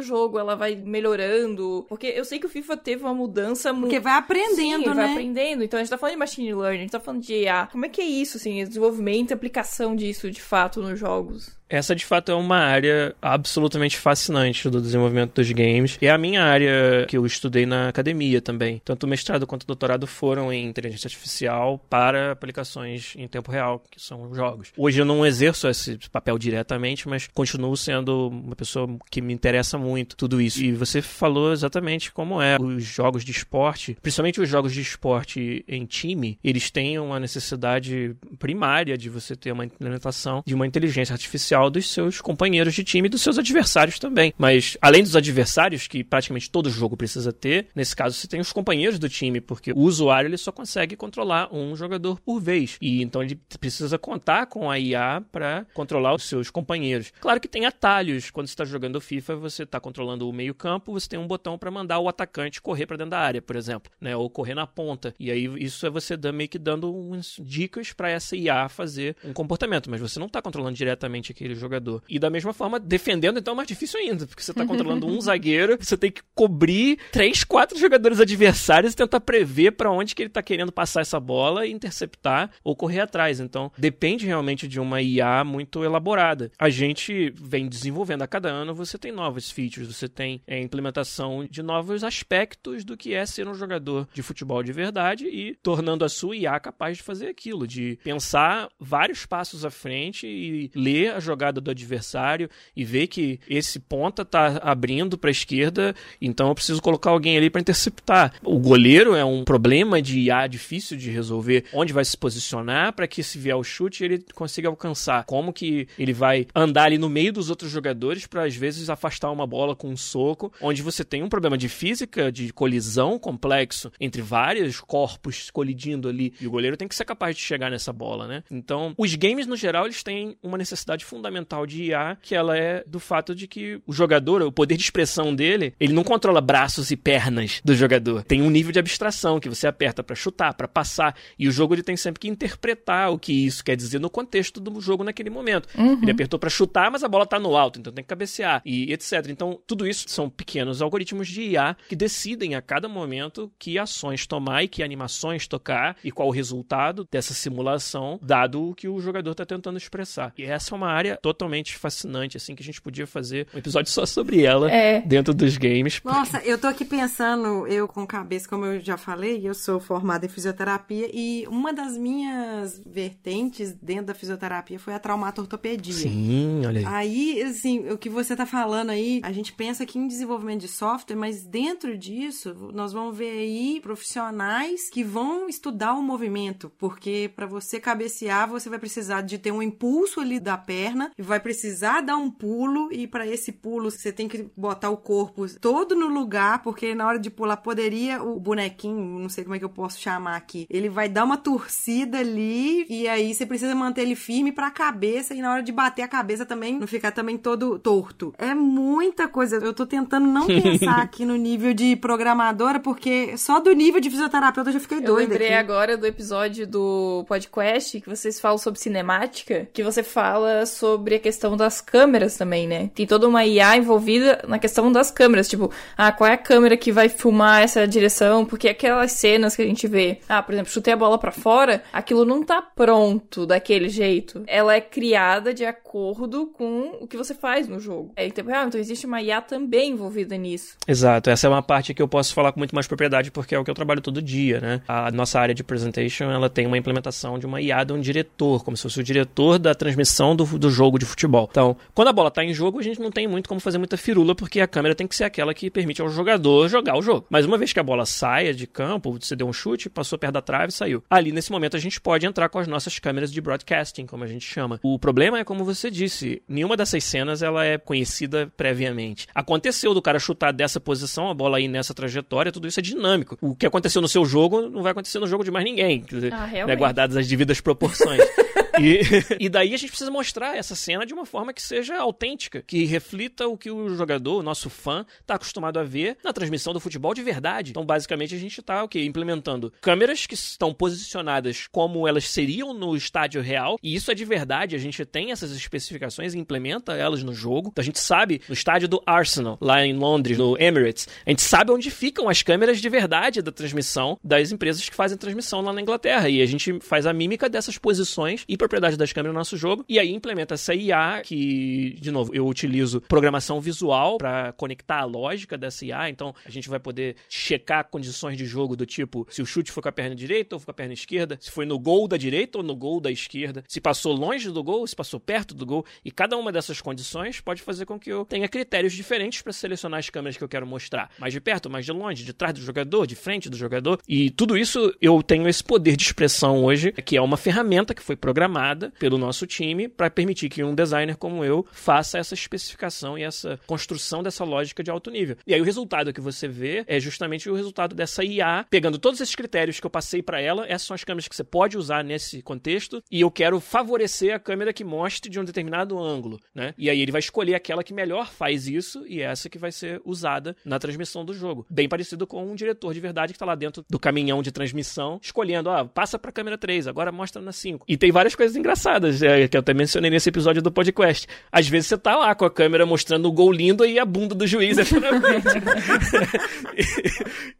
jogo 0.00 0.38
ela 0.38 0.54
vai 0.54 0.74
melhorando. 0.74 1.84
Porque 1.88 2.06
eu 2.06 2.24
sei 2.24 2.38
que 2.38 2.46
o 2.46 2.50
FIFA 2.50 2.76
teve 2.76 3.04
uma 3.04 3.14
mudança 3.14 3.72
muito. 3.72 3.90
Porque 3.90 4.00
vai 4.00 4.14
aprendendo, 4.14 4.82
Sim, 4.82 4.88
né? 4.88 4.94
vai 4.94 5.10
aprendendo. 5.12 5.64
Então 5.64 5.78
a 5.78 5.82
gente 5.82 5.90
tá 5.90 5.98
falando 5.98 6.14
de 6.14 6.18
machine 6.18 6.54
learning, 6.54 6.78
a 6.78 6.82
gente 6.82 6.92
tá 6.92 7.00
falando 7.00 7.22
de 7.22 7.34
IA. 7.34 7.68
Como 7.70 7.86
é 7.86 7.88
que 7.88 8.00
é 8.00 8.04
isso, 8.04 8.36
assim, 8.36 8.64
desenvolvimento 8.64 9.30
e 9.30 9.34
aplicação 9.34 9.94
disso 9.94 10.30
de 10.30 10.40
fato 10.40 10.80
nos 10.80 10.98
jogos? 10.98 11.59
Essa 11.70 11.94
de 11.94 12.04
fato 12.04 12.32
é 12.32 12.34
uma 12.34 12.58
área 12.58 13.14
absolutamente 13.22 13.96
fascinante 13.96 14.68
do 14.68 14.80
desenvolvimento 14.80 15.34
dos 15.34 15.52
games. 15.52 15.96
E 16.02 16.06
é 16.06 16.10
a 16.10 16.18
minha 16.18 16.42
área 16.42 17.06
que 17.06 17.16
eu 17.16 17.24
estudei 17.24 17.64
na 17.64 17.88
academia 17.88 18.42
também. 18.42 18.82
Tanto 18.84 19.04
o 19.04 19.08
mestrado 19.08 19.46
quanto 19.46 19.62
o 19.62 19.66
doutorado 19.66 20.04
foram 20.04 20.52
em 20.52 20.66
inteligência 20.66 21.06
artificial 21.06 21.78
para 21.88 22.32
aplicações 22.32 23.14
em 23.16 23.28
tempo 23.28 23.52
real, 23.52 23.80
que 23.88 24.02
são 24.02 24.34
jogos. 24.34 24.72
Hoje 24.76 25.00
eu 25.00 25.04
não 25.04 25.24
exerço 25.24 25.68
esse 25.68 25.96
papel 26.10 26.36
diretamente, 26.38 27.08
mas 27.08 27.28
continuo 27.32 27.76
sendo 27.76 28.28
uma 28.28 28.56
pessoa 28.56 28.88
que 29.08 29.20
me 29.20 29.32
interessa 29.32 29.78
muito 29.78 30.16
tudo 30.16 30.40
isso. 30.40 30.60
E 30.60 30.72
você 30.72 31.00
falou 31.00 31.52
exatamente 31.52 32.10
como 32.10 32.42
é. 32.42 32.56
Os 32.60 32.82
jogos 32.82 33.24
de 33.24 33.30
esporte, 33.30 33.96
principalmente 34.02 34.40
os 34.40 34.48
jogos 34.48 34.72
de 34.72 34.80
esporte 34.80 35.64
em 35.68 35.86
time, 35.86 36.36
eles 36.42 36.68
têm 36.68 36.98
uma 36.98 37.20
necessidade 37.20 38.16
primária 38.40 38.98
de 38.98 39.08
você 39.08 39.36
ter 39.36 39.52
uma 39.52 39.64
implementação 39.64 40.42
de 40.44 40.54
uma 40.54 40.66
inteligência 40.66 41.12
artificial 41.12 41.59
dos 41.68 41.90
seus 41.90 42.20
companheiros 42.20 42.74
de 42.74 42.84
time 42.84 43.06
e 43.06 43.10
dos 43.10 43.20
seus 43.20 43.38
adversários 43.38 43.98
também. 43.98 44.32
Mas 44.38 44.76
além 44.80 45.02
dos 45.02 45.16
adversários, 45.16 45.86
que 45.86 46.04
praticamente 46.04 46.50
todo 46.50 46.70
jogo 46.70 46.96
precisa 46.96 47.32
ter, 47.32 47.66
nesse 47.74 47.94
caso 47.94 48.16
você 48.16 48.28
tem 48.28 48.40
os 48.40 48.52
companheiros 48.52 48.98
do 48.98 49.08
time, 49.08 49.40
porque 49.40 49.72
o 49.72 49.80
usuário 49.80 50.28
ele 50.28 50.36
só 50.36 50.52
consegue 50.52 50.96
controlar 50.96 51.52
um 51.52 51.74
jogador 51.74 52.20
por 52.20 52.40
vez. 52.40 52.76
E 52.80 53.02
então 53.02 53.22
ele 53.22 53.38
precisa 53.58 53.98
contar 53.98 54.46
com 54.46 54.70
a 54.70 54.78
IA 54.78 55.22
para 55.32 55.66
controlar 55.74 56.14
os 56.14 56.22
seus 56.22 56.50
companheiros. 56.50 57.12
Claro 57.20 57.40
que 57.40 57.48
tem 57.48 57.66
atalhos. 57.66 58.30
Quando 58.30 58.46
você 58.46 58.52
está 58.52 58.64
jogando 58.64 59.00
FIFA, 59.00 59.36
você 59.36 59.64
está 59.64 59.80
controlando 59.80 60.28
o 60.28 60.32
meio-campo, 60.32 60.92
você 60.92 61.08
tem 61.08 61.18
um 61.18 61.26
botão 61.26 61.58
para 61.58 61.70
mandar 61.70 61.98
o 61.98 62.08
atacante 62.08 62.62
correr 62.62 62.86
para 62.86 62.96
dentro 62.96 63.10
da 63.10 63.18
área, 63.18 63.42
por 63.42 63.56
exemplo, 63.56 63.90
né? 64.00 64.16
Ou 64.16 64.30
correr 64.30 64.54
na 64.54 64.66
ponta. 64.66 65.14
E 65.18 65.30
aí 65.30 65.44
isso 65.58 65.86
é 65.86 65.90
você 65.90 66.16
meio 66.32 66.48
que 66.48 66.58
dando 66.58 67.10
dicas 67.40 67.92
para 67.92 68.10
essa 68.10 68.36
IA 68.36 68.68
fazer 68.68 69.16
um 69.24 69.32
comportamento, 69.32 69.90
mas 69.90 70.00
você 70.00 70.18
não 70.18 70.26
está 70.26 70.40
controlando 70.40 70.76
diretamente 70.76 71.32
aquele 71.32 71.49
jogador. 71.54 72.02
E 72.08 72.18
da 72.18 72.30
mesma 72.30 72.52
forma, 72.52 72.78
defendendo 72.78 73.38
então 73.38 73.52
é 73.52 73.56
mais 73.56 73.68
difícil 73.68 74.00
ainda, 74.00 74.26
porque 74.26 74.42
você 74.42 74.50
está 74.50 74.64
controlando 74.66 75.06
um 75.06 75.20
zagueiro, 75.20 75.76
você 75.80 75.96
tem 75.96 76.10
que 76.10 76.22
cobrir 76.34 76.98
três, 77.10 77.44
quatro 77.44 77.78
jogadores 77.78 78.20
adversários 78.20 78.92
e 78.92 78.96
tentar 78.96 79.20
prever 79.20 79.72
para 79.72 79.90
onde 79.90 80.14
que 80.14 80.22
ele 80.22 80.28
está 80.28 80.42
querendo 80.42 80.72
passar 80.72 81.00
essa 81.00 81.18
bola 81.18 81.66
e 81.66 81.72
interceptar 81.72 82.50
ou 82.62 82.76
correr 82.76 83.00
atrás. 83.00 83.40
Então, 83.40 83.70
depende 83.76 84.26
realmente 84.26 84.68
de 84.68 84.80
uma 84.80 85.02
IA 85.02 85.44
muito 85.44 85.84
elaborada. 85.84 86.50
A 86.58 86.68
gente 86.68 87.32
vem 87.36 87.68
desenvolvendo 87.68 88.22
a 88.22 88.26
cada 88.26 88.48
ano, 88.48 88.74
você 88.74 88.98
tem 88.98 89.12
novos 89.12 89.50
features, 89.50 89.88
você 89.88 90.08
tem 90.08 90.42
é, 90.46 90.60
implementação 90.60 91.46
de 91.48 91.62
novos 91.62 92.04
aspectos 92.04 92.84
do 92.84 92.96
que 92.96 93.14
é 93.14 93.24
ser 93.26 93.48
um 93.48 93.54
jogador 93.54 94.08
de 94.12 94.22
futebol 94.22 94.62
de 94.62 94.72
verdade 94.72 95.26
e 95.26 95.56
tornando 95.62 96.04
a 96.04 96.08
sua 96.08 96.36
IA 96.36 96.58
capaz 96.60 96.98
de 96.98 97.02
fazer 97.02 97.28
aquilo, 97.28 97.66
de 97.66 97.98
pensar 98.02 98.68
vários 98.78 99.26
passos 99.26 99.64
à 99.64 99.70
frente 99.70 100.26
e 100.26 100.70
ler 100.74 101.14
a 101.14 101.20
jogada 101.20 101.39
do 101.60 101.70
adversário 101.70 102.50
e 102.76 102.84
ver 102.84 103.06
que 103.06 103.40
esse 103.48 103.80
ponta 103.80 104.24
tá 104.24 104.60
abrindo 104.62 105.16
para 105.16 105.30
a 105.30 105.32
esquerda, 105.32 105.94
então 106.20 106.48
eu 106.48 106.54
preciso 106.54 106.82
colocar 106.82 107.10
alguém 107.10 107.36
ali 107.36 107.48
para 107.48 107.60
interceptar. 107.60 108.34
O 108.44 108.58
goleiro 108.58 109.14
é 109.14 109.24
um 109.24 109.44
problema 109.44 110.02
de 110.02 110.20
IA 110.20 110.46
difícil 110.46 110.96
de 110.96 111.10
resolver, 111.10 111.64
onde 111.72 111.92
vai 111.92 112.04
se 112.04 112.16
posicionar 112.16 112.92
para 112.92 113.08
que 113.08 113.22
se 113.22 113.38
vier 113.38 113.56
o 113.56 113.64
chute 113.64 114.04
ele 114.04 114.24
consiga 114.34 114.68
alcançar. 114.68 115.24
Como 115.24 115.52
que 115.52 115.88
ele 115.98 116.12
vai 116.12 116.46
andar 116.54 116.84
ali 116.84 116.98
no 116.98 117.08
meio 117.08 117.32
dos 117.32 117.48
outros 117.48 117.70
jogadores 117.70 118.26
para 118.26 118.44
às 118.44 118.54
vezes 118.54 118.90
afastar 118.90 119.30
uma 119.30 119.46
bola 119.46 119.74
com 119.74 119.88
um 119.88 119.96
soco, 119.96 120.52
onde 120.60 120.82
você 120.82 121.04
tem 121.04 121.22
um 121.22 121.28
problema 121.28 121.56
de 121.56 121.68
física, 121.68 122.30
de 122.30 122.52
colisão 122.52 123.18
complexo 123.18 123.90
entre 124.00 124.20
vários 124.20 124.80
corpos 124.80 125.50
colidindo 125.50 126.08
ali, 126.08 126.34
e 126.40 126.46
o 126.46 126.50
goleiro 126.50 126.76
tem 126.76 126.88
que 126.88 126.94
ser 126.94 127.04
capaz 127.04 127.36
de 127.36 127.42
chegar 127.42 127.70
nessa 127.70 127.92
bola, 127.92 128.26
né? 128.26 128.42
Então, 128.50 128.94
os 128.98 129.14
games 129.14 129.46
no 129.46 129.56
geral 129.56 129.84
eles 129.84 130.02
têm 130.02 130.36
uma 130.42 130.58
necessidade 130.58 131.04
fundamental 131.04 131.29
de 131.66 131.84
IA, 131.84 132.18
que 132.20 132.34
ela 132.34 132.56
é 132.56 132.84
do 132.86 132.98
fato 132.98 133.34
de 133.34 133.46
que 133.46 133.80
o 133.86 133.92
jogador, 133.92 134.42
o 134.42 134.52
poder 134.52 134.76
de 134.76 134.82
expressão 134.82 135.34
dele, 135.34 135.74
ele 135.78 135.92
não 135.92 136.04
controla 136.04 136.40
braços 136.40 136.90
e 136.90 136.96
pernas 136.96 137.60
do 137.64 137.74
jogador. 137.74 138.22
Tem 138.24 138.42
um 138.42 138.50
nível 138.50 138.72
de 138.72 138.78
abstração 138.78 139.40
que 139.40 139.48
você 139.48 139.66
aperta 139.66 140.02
para 140.02 140.16
chutar, 140.16 140.54
para 140.54 140.68
passar, 140.68 141.14
e 141.38 141.48
o 141.48 141.52
jogo 141.52 141.74
ele 141.74 141.82
tem 141.82 141.96
sempre 141.96 142.20
que 142.20 142.28
interpretar 142.28 143.12
o 143.12 143.18
que 143.18 143.32
isso 143.32 143.64
quer 143.64 143.76
dizer 143.76 143.98
no 143.98 144.10
contexto 144.10 144.60
do 144.60 144.80
jogo 144.80 145.04
naquele 145.04 145.30
momento. 145.30 145.68
Ele 146.02 146.10
apertou 146.10 146.38
para 146.38 146.50
chutar, 146.50 146.90
mas 146.90 147.04
a 147.04 147.08
bola 147.08 147.26
tá 147.26 147.38
no 147.38 147.56
alto, 147.56 147.78
então 147.78 147.92
tem 147.92 148.04
que 148.04 148.08
cabecear 148.08 148.62
e 148.64 148.92
etc. 148.92 149.26
Então, 149.28 149.58
tudo 149.66 149.86
isso 149.86 150.04
são 150.08 150.28
pequenos 150.28 150.82
algoritmos 150.82 151.28
de 151.28 151.42
IA 151.42 151.76
que 151.88 151.96
decidem 151.96 152.54
a 152.54 152.62
cada 152.62 152.88
momento 152.88 153.50
que 153.58 153.78
ações 153.78 154.26
tomar 154.26 154.64
e 154.64 154.68
que 154.68 154.82
animações 154.82 155.46
tocar 155.46 155.96
e 156.04 156.10
qual 156.10 156.28
o 156.28 156.32
resultado 156.32 157.06
dessa 157.10 157.34
simulação, 157.34 158.18
dado 158.22 158.70
o 158.70 158.74
que 158.74 158.88
o 158.88 159.00
jogador 159.00 159.32
está 159.32 159.44
tentando 159.44 159.76
expressar. 159.76 160.32
E 160.36 160.44
essa 160.44 160.74
é 160.74 160.76
uma 160.76 160.88
área 160.88 161.09
totalmente 161.16 161.76
fascinante, 161.76 162.36
assim, 162.36 162.54
que 162.54 162.62
a 162.62 162.64
gente 162.64 162.80
podia 162.80 163.06
fazer 163.06 163.46
um 163.54 163.58
episódio 163.58 163.90
só 163.92 164.04
sobre 164.06 164.42
ela 164.44 164.70
É. 164.70 165.00
dentro 165.00 165.32
dos 165.34 165.56
games. 165.56 166.00
Nossa, 166.04 166.38
eu 166.44 166.58
tô 166.58 166.66
aqui 166.66 166.84
pensando, 166.84 167.66
eu 167.66 167.86
com 167.88 168.06
cabeça, 168.06 168.48
como 168.48 168.64
eu 168.66 168.80
já 168.80 168.96
falei, 168.96 169.46
eu 169.46 169.54
sou 169.54 169.80
formada 169.80 170.26
em 170.26 170.28
fisioterapia 170.28 171.08
e 171.12 171.46
uma 171.48 171.72
das 171.72 171.96
minhas 171.96 172.80
vertentes 172.84 173.72
dentro 173.80 174.06
da 174.06 174.14
fisioterapia 174.14 174.78
foi 174.78 174.94
a 174.94 174.98
traumatortopedia. 174.98 175.92
Sim, 175.92 176.62
olha 176.66 176.80
aí. 176.80 176.86
Aí, 176.86 177.42
assim, 177.42 177.88
o 177.90 177.98
que 177.98 178.08
você 178.08 178.34
tá 178.36 178.46
falando 178.46 178.90
aí, 178.90 179.20
a 179.22 179.32
gente 179.32 179.52
pensa 179.52 179.82
aqui 179.84 179.98
em 179.98 180.06
desenvolvimento 180.06 180.60
de 180.60 180.68
software, 180.68 181.16
mas 181.16 181.44
dentro 181.44 181.96
disso, 181.96 182.54
nós 182.72 182.92
vamos 182.92 183.16
ver 183.16 183.30
aí 183.30 183.80
profissionais 183.80 184.90
que 184.90 185.02
vão 185.04 185.48
estudar 185.48 185.94
o 185.94 186.02
movimento, 186.02 186.70
porque 186.78 187.30
para 187.34 187.46
você 187.46 187.78
cabecear, 187.80 188.48
você 188.48 188.68
vai 188.68 188.78
precisar 188.78 189.22
de 189.22 189.38
ter 189.38 189.52
um 189.52 189.62
impulso 189.62 190.20
ali 190.20 190.38
da 190.40 190.56
perna 190.56 190.99
perna 191.00 191.10
e 191.18 191.22
vai 191.22 191.40
precisar 191.40 192.00
dar 192.02 192.16
um 192.16 192.30
pulo 192.30 192.88
e 192.92 193.06
para 193.06 193.26
esse 193.26 193.52
pulo 193.52 193.90
você 193.90 194.12
tem 194.12 194.28
que 194.28 194.50
botar 194.56 194.90
o 194.90 194.96
corpo 194.96 195.46
todo 195.58 195.94
no 195.94 196.06
lugar, 196.08 196.62
porque 196.62 196.94
na 196.94 197.06
hora 197.06 197.18
de 197.18 197.30
pular 197.30 197.56
poderia 197.56 198.22
o 198.22 198.38
bonequinho, 198.38 199.18
não 199.18 199.28
sei 199.28 199.44
como 199.44 199.56
é 199.56 199.58
que 199.58 199.64
eu 199.64 199.68
posso 199.70 199.98
chamar 200.00 200.36
aqui, 200.36 200.66
ele 200.68 200.88
vai 200.88 201.08
dar 201.08 201.24
uma 201.24 201.36
torcida 201.36 202.18
ali 202.18 202.84
e 202.88 203.08
aí 203.08 203.32
você 203.34 203.46
precisa 203.46 203.74
manter 203.74 204.02
ele 204.02 204.14
firme 204.14 204.52
pra 204.52 204.70
cabeça 204.70 205.34
e 205.34 205.40
na 205.40 205.52
hora 205.52 205.62
de 205.62 205.72
bater 205.72 206.02
a 206.02 206.08
cabeça 206.08 206.44
também 206.44 206.78
não 206.78 206.86
ficar 206.86 207.12
também 207.12 207.38
todo 207.38 207.78
torto. 207.78 208.34
É 208.38 208.54
muita 208.54 209.28
coisa. 209.28 209.56
Eu 209.56 209.72
tô 209.72 209.86
tentando 209.86 210.26
não 210.26 210.46
pensar 210.48 211.00
aqui 211.00 211.24
no 211.24 211.36
nível 211.36 211.72
de 211.72 211.96
programadora, 211.96 212.80
porque 212.80 213.36
só 213.36 213.60
do 213.60 213.72
nível 213.72 214.00
de 214.00 214.10
fisioterapeuta 214.10 214.70
eu 214.70 214.74
já 214.74 214.80
fiquei 214.80 214.98
Eu 214.98 215.02
doida. 215.02 215.30
lembrei 215.32 215.48
aqui. 215.48 215.56
agora 215.56 215.96
do 215.96 216.06
episódio 216.06 216.66
do 216.66 217.24
podcast 217.28 218.00
que 218.00 218.08
vocês 218.08 218.40
falam 218.40 218.58
sobre 218.58 218.80
cinemática, 218.80 219.68
que 219.72 219.82
você 219.82 220.02
fala 220.02 220.66
sobre 220.66 220.89
a 220.94 221.18
questão 221.18 221.56
das 221.56 221.80
câmeras 221.80 222.36
também, 222.36 222.66
né? 222.66 222.90
Tem 222.94 223.06
toda 223.06 223.28
uma 223.28 223.44
IA 223.44 223.76
envolvida 223.76 224.42
na 224.46 224.58
questão 224.58 224.90
das 224.90 225.10
câmeras, 225.10 225.48
tipo, 225.48 225.70
ah, 225.96 226.12
qual 226.12 226.30
é 226.30 226.34
a 226.34 226.38
câmera 226.38 226.76
que 226.76 226.92
vai 226.92 227.08
filmar 227.08 227.62
essa 227.62 227.86
direção? 227.86 228.44
Porque 228.44 228.68
aquelas 228.68 229.12
cenas 229.12 229.54
que 229.54 229.62
a 229.62 229.66
gente 229.66 229.86
vê, 229.86 230.18
ah, 230.28 230.42
por 230.42 230.52
exemplo, 230.52 230.72
chutei 230.72 230.94
a 230.94 230.96
bola 230.96 231.18
pra 231.18 231.30
fora, 231.30 231.82
aquilo 231.92 232.24
não 232.24 232.42
tá 232.42 232.62
pronto 232.62 233.46
daquele 233.46 233.88
jeito. 233.88 234.42
Ela 234.46 234.74
é 234.74 234.80
criada 234.80 235.52
de 235.52 235.64
acordo 235.64 236.46
com 236.46 236.98
o 237.00 237.06
que 237.06 237.16
você 237.16 237.34
faz 237.34 237.68
no 237.68 237.78
jogo. 237.78 238.12
É, 238.16 238.26
então, 238.26 238.44
ah, 238.48 238.64
então 238.66 238.80
existe 238.80 239.06
uma 239.06 239.22
IA 239.22 239.40
também 239.40 239.90
envolvida 239.90 240.36
nisso. 240.36 240.76
Exato, 240.86 241.30
essa 241.30 241.46
é 241.46 241.50
uma 241.50 241.62
parte 241.62 241.94
que 241.94 242.02
eu 242.02 242.08
posso 242.08 242.34
falar 242.34 242.52
com 242.52 242.60
muito 242.60 242.74
mais 242.74 242.86
propriedade 242.86 243.30
porque 243.30 243.54
é 243.54 243.58
o 243.58 243.64
que 243.64 243.70
eu 243.70 243.74
trabalho 243.74 244.00
todo 244.00 244.22
dia, 244.22 244.60
né? 244.60 244.82
A 244.88 245.10
nossa 245.10 245.38
área 245.38 245.54
de 245.54 245.62
presentation, 245.62 246.30
ela 246.30 246.48
tem 246.48 246.66
uma 246.66 246.78
implementação 246.78 247.38
de 247.38 247.46
uma 247.46 247.60
IA 247.60 247.84
de 247.84 247.92
um 247.92 248.00
diretor, 248.00 248.64
como 248.64 248.76
se 248.76 248.82
fosse 248.82 249.00
o 249.00 249.02
diretor 249.02 249.58
da 249.58 249.74
transmissão 249.74 250.34
do, 250.34 250.44
do 250.44 250.70
jogo 250.70 250.79
de 250.98 251.04
futebol. 251.04 251.48
Então, 251.50 251.76
quando 251.94 252.08
a 252.08 252.12
bola 252.12 252.30
tá 252.30 252.44
em 252.44 252.54
jogo, 252.54 252.78
a 252.78 252.82
gente 252.82 253.00
não 253.00 253.10
tem 253.10 253.26
muito 253.26 253.48
como 253.48 253.60
fazer 253.60 253.78
muita 253.78 253.96
firula 253.96 254.34
porque 254.34 254.60
a 254.60 254.66
câmera 254.66 254.94
tem 254.94 255.06
que 255.06 255.14
ser 255.16 255.24
aquela 255.24 255.52
que 255.52 255.70
permite 255.70 256.00
ao 256.00 256.08
jogador 256.08 256.68
jogar 256.68 256.96
o 256.96 257.02
jogo. 257.02 257.26
Mas 257.28 257.44
uma 257.44 257.58
vez 257.58 257.72
que 257.72 257.80
a 257.80 257.82
bola 257.82 258.06
saia 258.06 258.54
de 258.54 258.66
campo, 258.66 259.18
você 259.20 259.34
deu 259.36 259.46
um 259.46 259.52
chute, 259.52 259.90
passou 259.90 260.18
perto 260.18 260.34
da 260.34 260.42
trave 260.42 260.68
e 260.68 260.72
saiu. 260.72 261.02
Ali, 261.10 261.32
nesse 261.32 261.50
momento, 261.52 261.76
a 261.76 261.80
gente 261.80 262.00
pode 262.00 262.26
entrar 262.26 262.48
com 262.48 262.58
as 262.58 262.66
nossas 262.66 262.98
câmeras 262.98 263.32
de 263.32 263.40
broadcasting, 263.40 264.06
como 264.06 264.24
a 264.24 264.26
gente 264.26 264.44
chama. 264.46 264.78
O 264.82 264.98
problema 264.98 265.38
é, 265.38 265.44
como 265.44 265.64
você 265.64 265.90
disse, 265.90 266.42
nenhuma 266.48 266.76
dessas 266.76 267.02
cenas 267.04 267.42
ela 267.42 267.64
é 267.64 267.76
conhecida 267.78 268.50
previamente. 268.56 269.26
Aconteceu 269.34 269.92
do 269.94 270.00
cara 270.02 270.18
chutar 270.18 270.52
dessa 270.52 270.78
posição, 270.80 271.28
a 271.28 271.34
bola 271.34 271.60
ir 271.60 271.68
nessa 271.68 271.92
trajetória, 271.94 272.52
tudo 272.52 272.68
isso 272.68 272.78
é 272.80 272.82
dinâmico. 272.82 273.36
O 273.40 273.54
que 273.54 273.66
aconteceu 273.66 274.00
no 274.00 274.08
seu 274.08 274.24
jogo 274.24 274.62
não 274.68 274.82
vai 274.82 274.92
acontecer 274.92 275.18
no 275.18 275.26
jogo 275.26 275.44
de 275.44 275.50
mais 275.50 275.64
ninguém. 275.64 276.00
Quer 276.02 276.14
dizer, 276.14 276.34
Ah, 276.34 276.46
né, 276.66 276.76
guardadas 276.76 277.16
as 277.16 277.26
devidas 277.26 277.60
proporções. 277.60 278.20
E, 278.80 279.44
e 279.44 279.48
daí 279.48 279.74
a 279.74 279.76
gente 279.76 279.90
precisa 279.90 280.10
mostrar 280.10 280.56
essa 280.56 280.74
cena 280.74 281.04
de 281.04 281.12
uma 281.12 281.26
forma 281.26 281.52
que 281.52 281.60
seja 281.60 281.98
autêntica, 281.98 282.62
que 282.66 282.84
reflita 282.84 283.46
o 283.46 283.56
que 283.56 283.70
o 283.70 283.94
jogador, 283.94 284.38
o 284.38 284.42
nosso 284.42 284.70
fã, 284.70 285.04
está 285.20 285.34
acostumado 285.34 285.78
a 285.78 285.84
ver 285.84 286.16
na 286.24 286.32
transmissão 286.32 286.72
do 286.72 286.80
futebol 286.80 287.12
de 287.12 287.22
verdade. 287.22 287.70
Então, 287.70 287.84
basicamente, 287.84 288.34
a 288.34 288.38
gente 288.38 288.60
está 288.60 288.82
o 288.82 288.88
quê? 288.88 289.04
Implementando 289.04 289.72
câmeras 289.80 290.26
que 290.26 290.34
estão 290.34 290.72
posicionadas 290.72 291.66
como 291.70 292.08
elas 292.08 292.28
seriam 292.28 292.72
no 292.72 292.96
estádio 292.96 293.42
real, 293.42 293.78
e 293.82 293.94
isso 293.94 294.10
é 294.10 294.14
de 294.14 294.24
verdade. 294.24 294.74
A 294.74 294.78
gente 294.78 295.04
tem 295.04 295.30
essas 295.30 295.52
especificações 295.52 296.34
e 296.34 296.38
implementa 296.38 296.94
elas 296.94 297.22
no 297.22 297.34
jogo. 297.34 297.68
Então, 297.70 297.82
a 297.82 297.84
gente 297.84 297.98
sabe 297.98 298.40
no 298.48 298.54
estádio 298.54 298.88
do 298.88 299.02
Arsenal, 299.06 299.58
lá 299.60 299.84
em 299.84 299.92
Londres, 299.92 300.38
no 300.38 300.56
Emirates, 300.58 301.06
a 301.26 301.30
gente 301.30 301.42
sabe 301.42 301.70
onde 301.70 301.90
ficam 301.90 302.28
as 302.28 302.42
câmeras 302.42 302.80
de 302.80 302.88
verdade 302.88 303.42
da 303.42 303.52
transmissão 303.52 304.18
das 304.24 304.52
empresas 304.52 304.88
que 304.88 304.94
fazem 304.94 305.18
transmissão 305.18 305.60
lá 305.60 305.72
na 305.72 305.80
Inglaterra. 305.80 306.28
E 306.28 306.40
a 306.40 306.46
gente 306.46 306.80
faz 306.80 307.06
a 307.06 307.12
mímica 307.12 307.48
dessas 307.48 307.76
posições 307.76 308.44
e 308.48 308.56
propriedade 308.70 308.96
das 308.96 309.12
câmeras 309.12 309.34
no 309.34 309.40
nosso 309.40 309.56
jogo. 309.56 309.84
E 309.88 309.98
aí 309.98 310.14
implementa 310.14 310.54
essa 310.54 310.72
IA, 310.72 311.22
que, 311.24 311.98
de 312.00 312.12
novo, 312.12 312.32
eu 312.32 312.46
utilizo 312.46 313.00
programação 313.02 313.60
visual 313.60 314.16
para 314.16 314.52
conectar 314.52 315.00
a 315.00 315.04
lógica 315.04 315.58
dessa 315.58 315.84
IA. 315.84 316.08
Então 316.08 316.32
a 316.46 316.50
gente 316.50 316.68
vai 316.68 316.78
poder 316.78 317.16
checar 317.28 317.84
condições 317.84 318.38
de 318.38 318.46
jogo 318.46 318.76
do 318.76 318.86
tipo 318.86 319.26
se 319.28 319.42
o 319.42 319.46
chute 319.46 319.72
foi 319.72 319.82
com 319.82 319.88
a 319.88 319.92
perna 319.92 320.14
direita 320.14 320.54
ou 320.54 320.60
foi 320.60 320.66
com 320.66 320.70
a 320.70 320.74
perna 320.74 320.94
esquerda, 320.94 321.36
se 321.40 321.50
foi 321.50 321.66
no 321.66 321.78
gol 321.78 322.06
da 322.06 322.16
direita 322.16 322.58
ou 322.58 322.64
no 322.64 322.76
gol 322.76 323.00
da 323.00 323.10
esquerda, 323.10 323.64
se 323.66 323.80
passou 323.80 324.12
longe 324.12 324.50
do 324.50 324.62
gol, 324.62 324.86
se 324.86 324.94
passou 324.94 325.18
perto 325.18 325.52
do 325.52 325.66
gol. 325.66 325.84
E 326.04 326.12
cada 326.12 326.36
uma 326.36 326.52
dessas 326.52 326.80
condições 326.80 327.40
pode 327.40 327.60
fazer 327.60 327.86
com 327.86 327.98
que 327.98 328.10
eu 328.10 328.24
tenha 328.24 328.48
critérios 328.48 328.92
diferentes 328.92 329.42
para 329.42 329.52
selecionar 329.52 329.98
as 329.98 330.08
câmeras 330.08 330.36
que 330.36 330.44
eu 330.44 330.48
quero 330.48 330.66
mostrar. 330.66 331.10
Mais 331.18 331.32
de 331.32 331.40
perto, 331.40 331.68
mais 331.68 331.84
de 331.84 331.92
longe, 331.92 332.24
de 332.24 332.32
trás 332.32 332.54
do 332.54 332.60
jogador, 332.60 333.06
de 333.06 333.16
frente 333.16 333.50
do 333.50 333.56
jogador. 333.56 333.98
E 334.06 334.30
tudo 334.30 334.56
isso 334.56 334.94
eu 335.00 335.20
tenho 335.22 335.48
esse 335.48 335.64
poder 335.64 335.96
de 335.96 336.04
expressão 336.04 336.64
hoje, 336.64 336.92
que 336.92 337.16
é 337.16 337.22
uma 337.22 337.36
ferramenta 337.36 337.94
que 337.94 338.02
foi 338.02 338.14
programada 338.14 338.49
pelo 338.98 339.18
nosso 339.18 339.46
time 339.46 339.88
para 339.88 340.10
permitir 340.10 340.48
que 340.48 340.62
um 340.62 340.74
designer 340.74 341.16
como 341.16 341.44
eu 341.44 341.66
faça 341.72 342.18
essa 342.18 342.34
especificação 342.34 343.18
e 343.18 343.22
essa 343.22 343.58
construção 343.66 344.22
dessa 344.22 344.44
lógica 344.44 344.82
de 344.82 344.90
alto 344.90 345.10
nível. 345.10 345.36
E 345.46 345.54
aí 345.54 345.60
o 345.60 345.64
resultado 345.64 346.12
que 346.12 346.20
você 346.20 346.48
vê 346.48 346.84
é 346.86 346.98
justamente 346.98 347.48
o 347.48 347.54
resultado 347.54 347.94
dessa 347.94 348.24
IA, 348.24 348.66
pegando 348.68 348.98
todos 348.98 349.20
esses 349.20 349.34
critérios 349.34 349.80
que 349.80 349.86
eu 349.86 349.90
passei 349.90 350.22
para 350.22 350.40
ela, 350.40 350.66
essas 350.66 350.82
são 350.82 350.94
as 350.94 351.04
câmeras 351.04 351.28
que 351.28 351.36
você 351.36 351.44
pode 351.44 351.76
usar 351.76 352.04
nesse 352.04 352.42
contexto, 352.42 353.02
e 353.10 353.20
eu 353.20 353.30
quero 353.30 353.60
favorecer 353.60 354.34
a 354.34 354.38
câmera 354.38 354.72
que 354.72 354.84
mostre 354.84 355.30
de 355.30 355.38
um 355.38 355.44
determinado 355.44 355.98
ângulo, 355.98 356.40
né? 356.54 356.74
E 356.76 356.90
aí 356.90 357.00
ele 357.00 357.12
vai 357.12 357.20
escolher 357.20 357.54
aquela 357.54 357.84
que 357.84 357.94
melhor 357.94 358.30
faz 358.30 358.66
isso 358.66 359.04
e 359.06 359.20
essa 359.20 359.48
que 359.48 359.58
vai 359.58 359.72
ser 359.72 360.00
usada 360.04 360.56
na 360.64 360.78
transmissão 360.78 361.24
do 361.24 361.32
jogo. 361.32 361.66
Bem 361.70 361.88
parecido 361.88 362.26
com 362.26 362.44
um 362.44 362.54
diretor 362.54 362.94
de 362.94 363.00
verdade 363.00 363.32
que 363.32 363.38
tá 363.38 363.44
lá 363.44 363.54
dentro 363.54 363.84
do 363.88 363.98
caminhão 363.98 364.42
de 364.42 364.50
transmissão, 364.50 365.18
escolhendo, 365.22 365.70
ah, 365.70 365.84
passa 365.84 366.18
pra 366.18 366.32
câmera 366.32 366.56
3, 366.58 366.86
agora 366.86 367.12
mostra 367.12 367.40
na 367.40 367.52
5. 367.52 367.84
E 367.88 367.96
tem 367.96 368.10
várias 368.10 368.34
coisas 368.40 368.56
engraçadas, 368.56 369.22
é, 369.22 369.46
que 369.46 369.54
eu 369.54 369.60
até 369.60 369.74
mencionei 369.74 370.10
nesse 370.10 370.30
episódio 370.30 370.62
do 370.62 370.72
podcast. 370.72 371.26
Às 371.52 371.68
vezes 371.68 371.88
você 371.88 371.98
tá 371.98 372.16
lá 372.16 372.34
com 372.34 372.46
a 372.46 372.50
câmera 372.50 372.86
mostrando 372.86 373.28
o 373.28 373.32
gol 373.32 373.52
lindo 373.52 373.84
e 373.84 373.98
a 373.98 374.04
bunda 374.06 374.34
do 374.34 374.46
juiz 374.46 374.78
é 374.78 374.82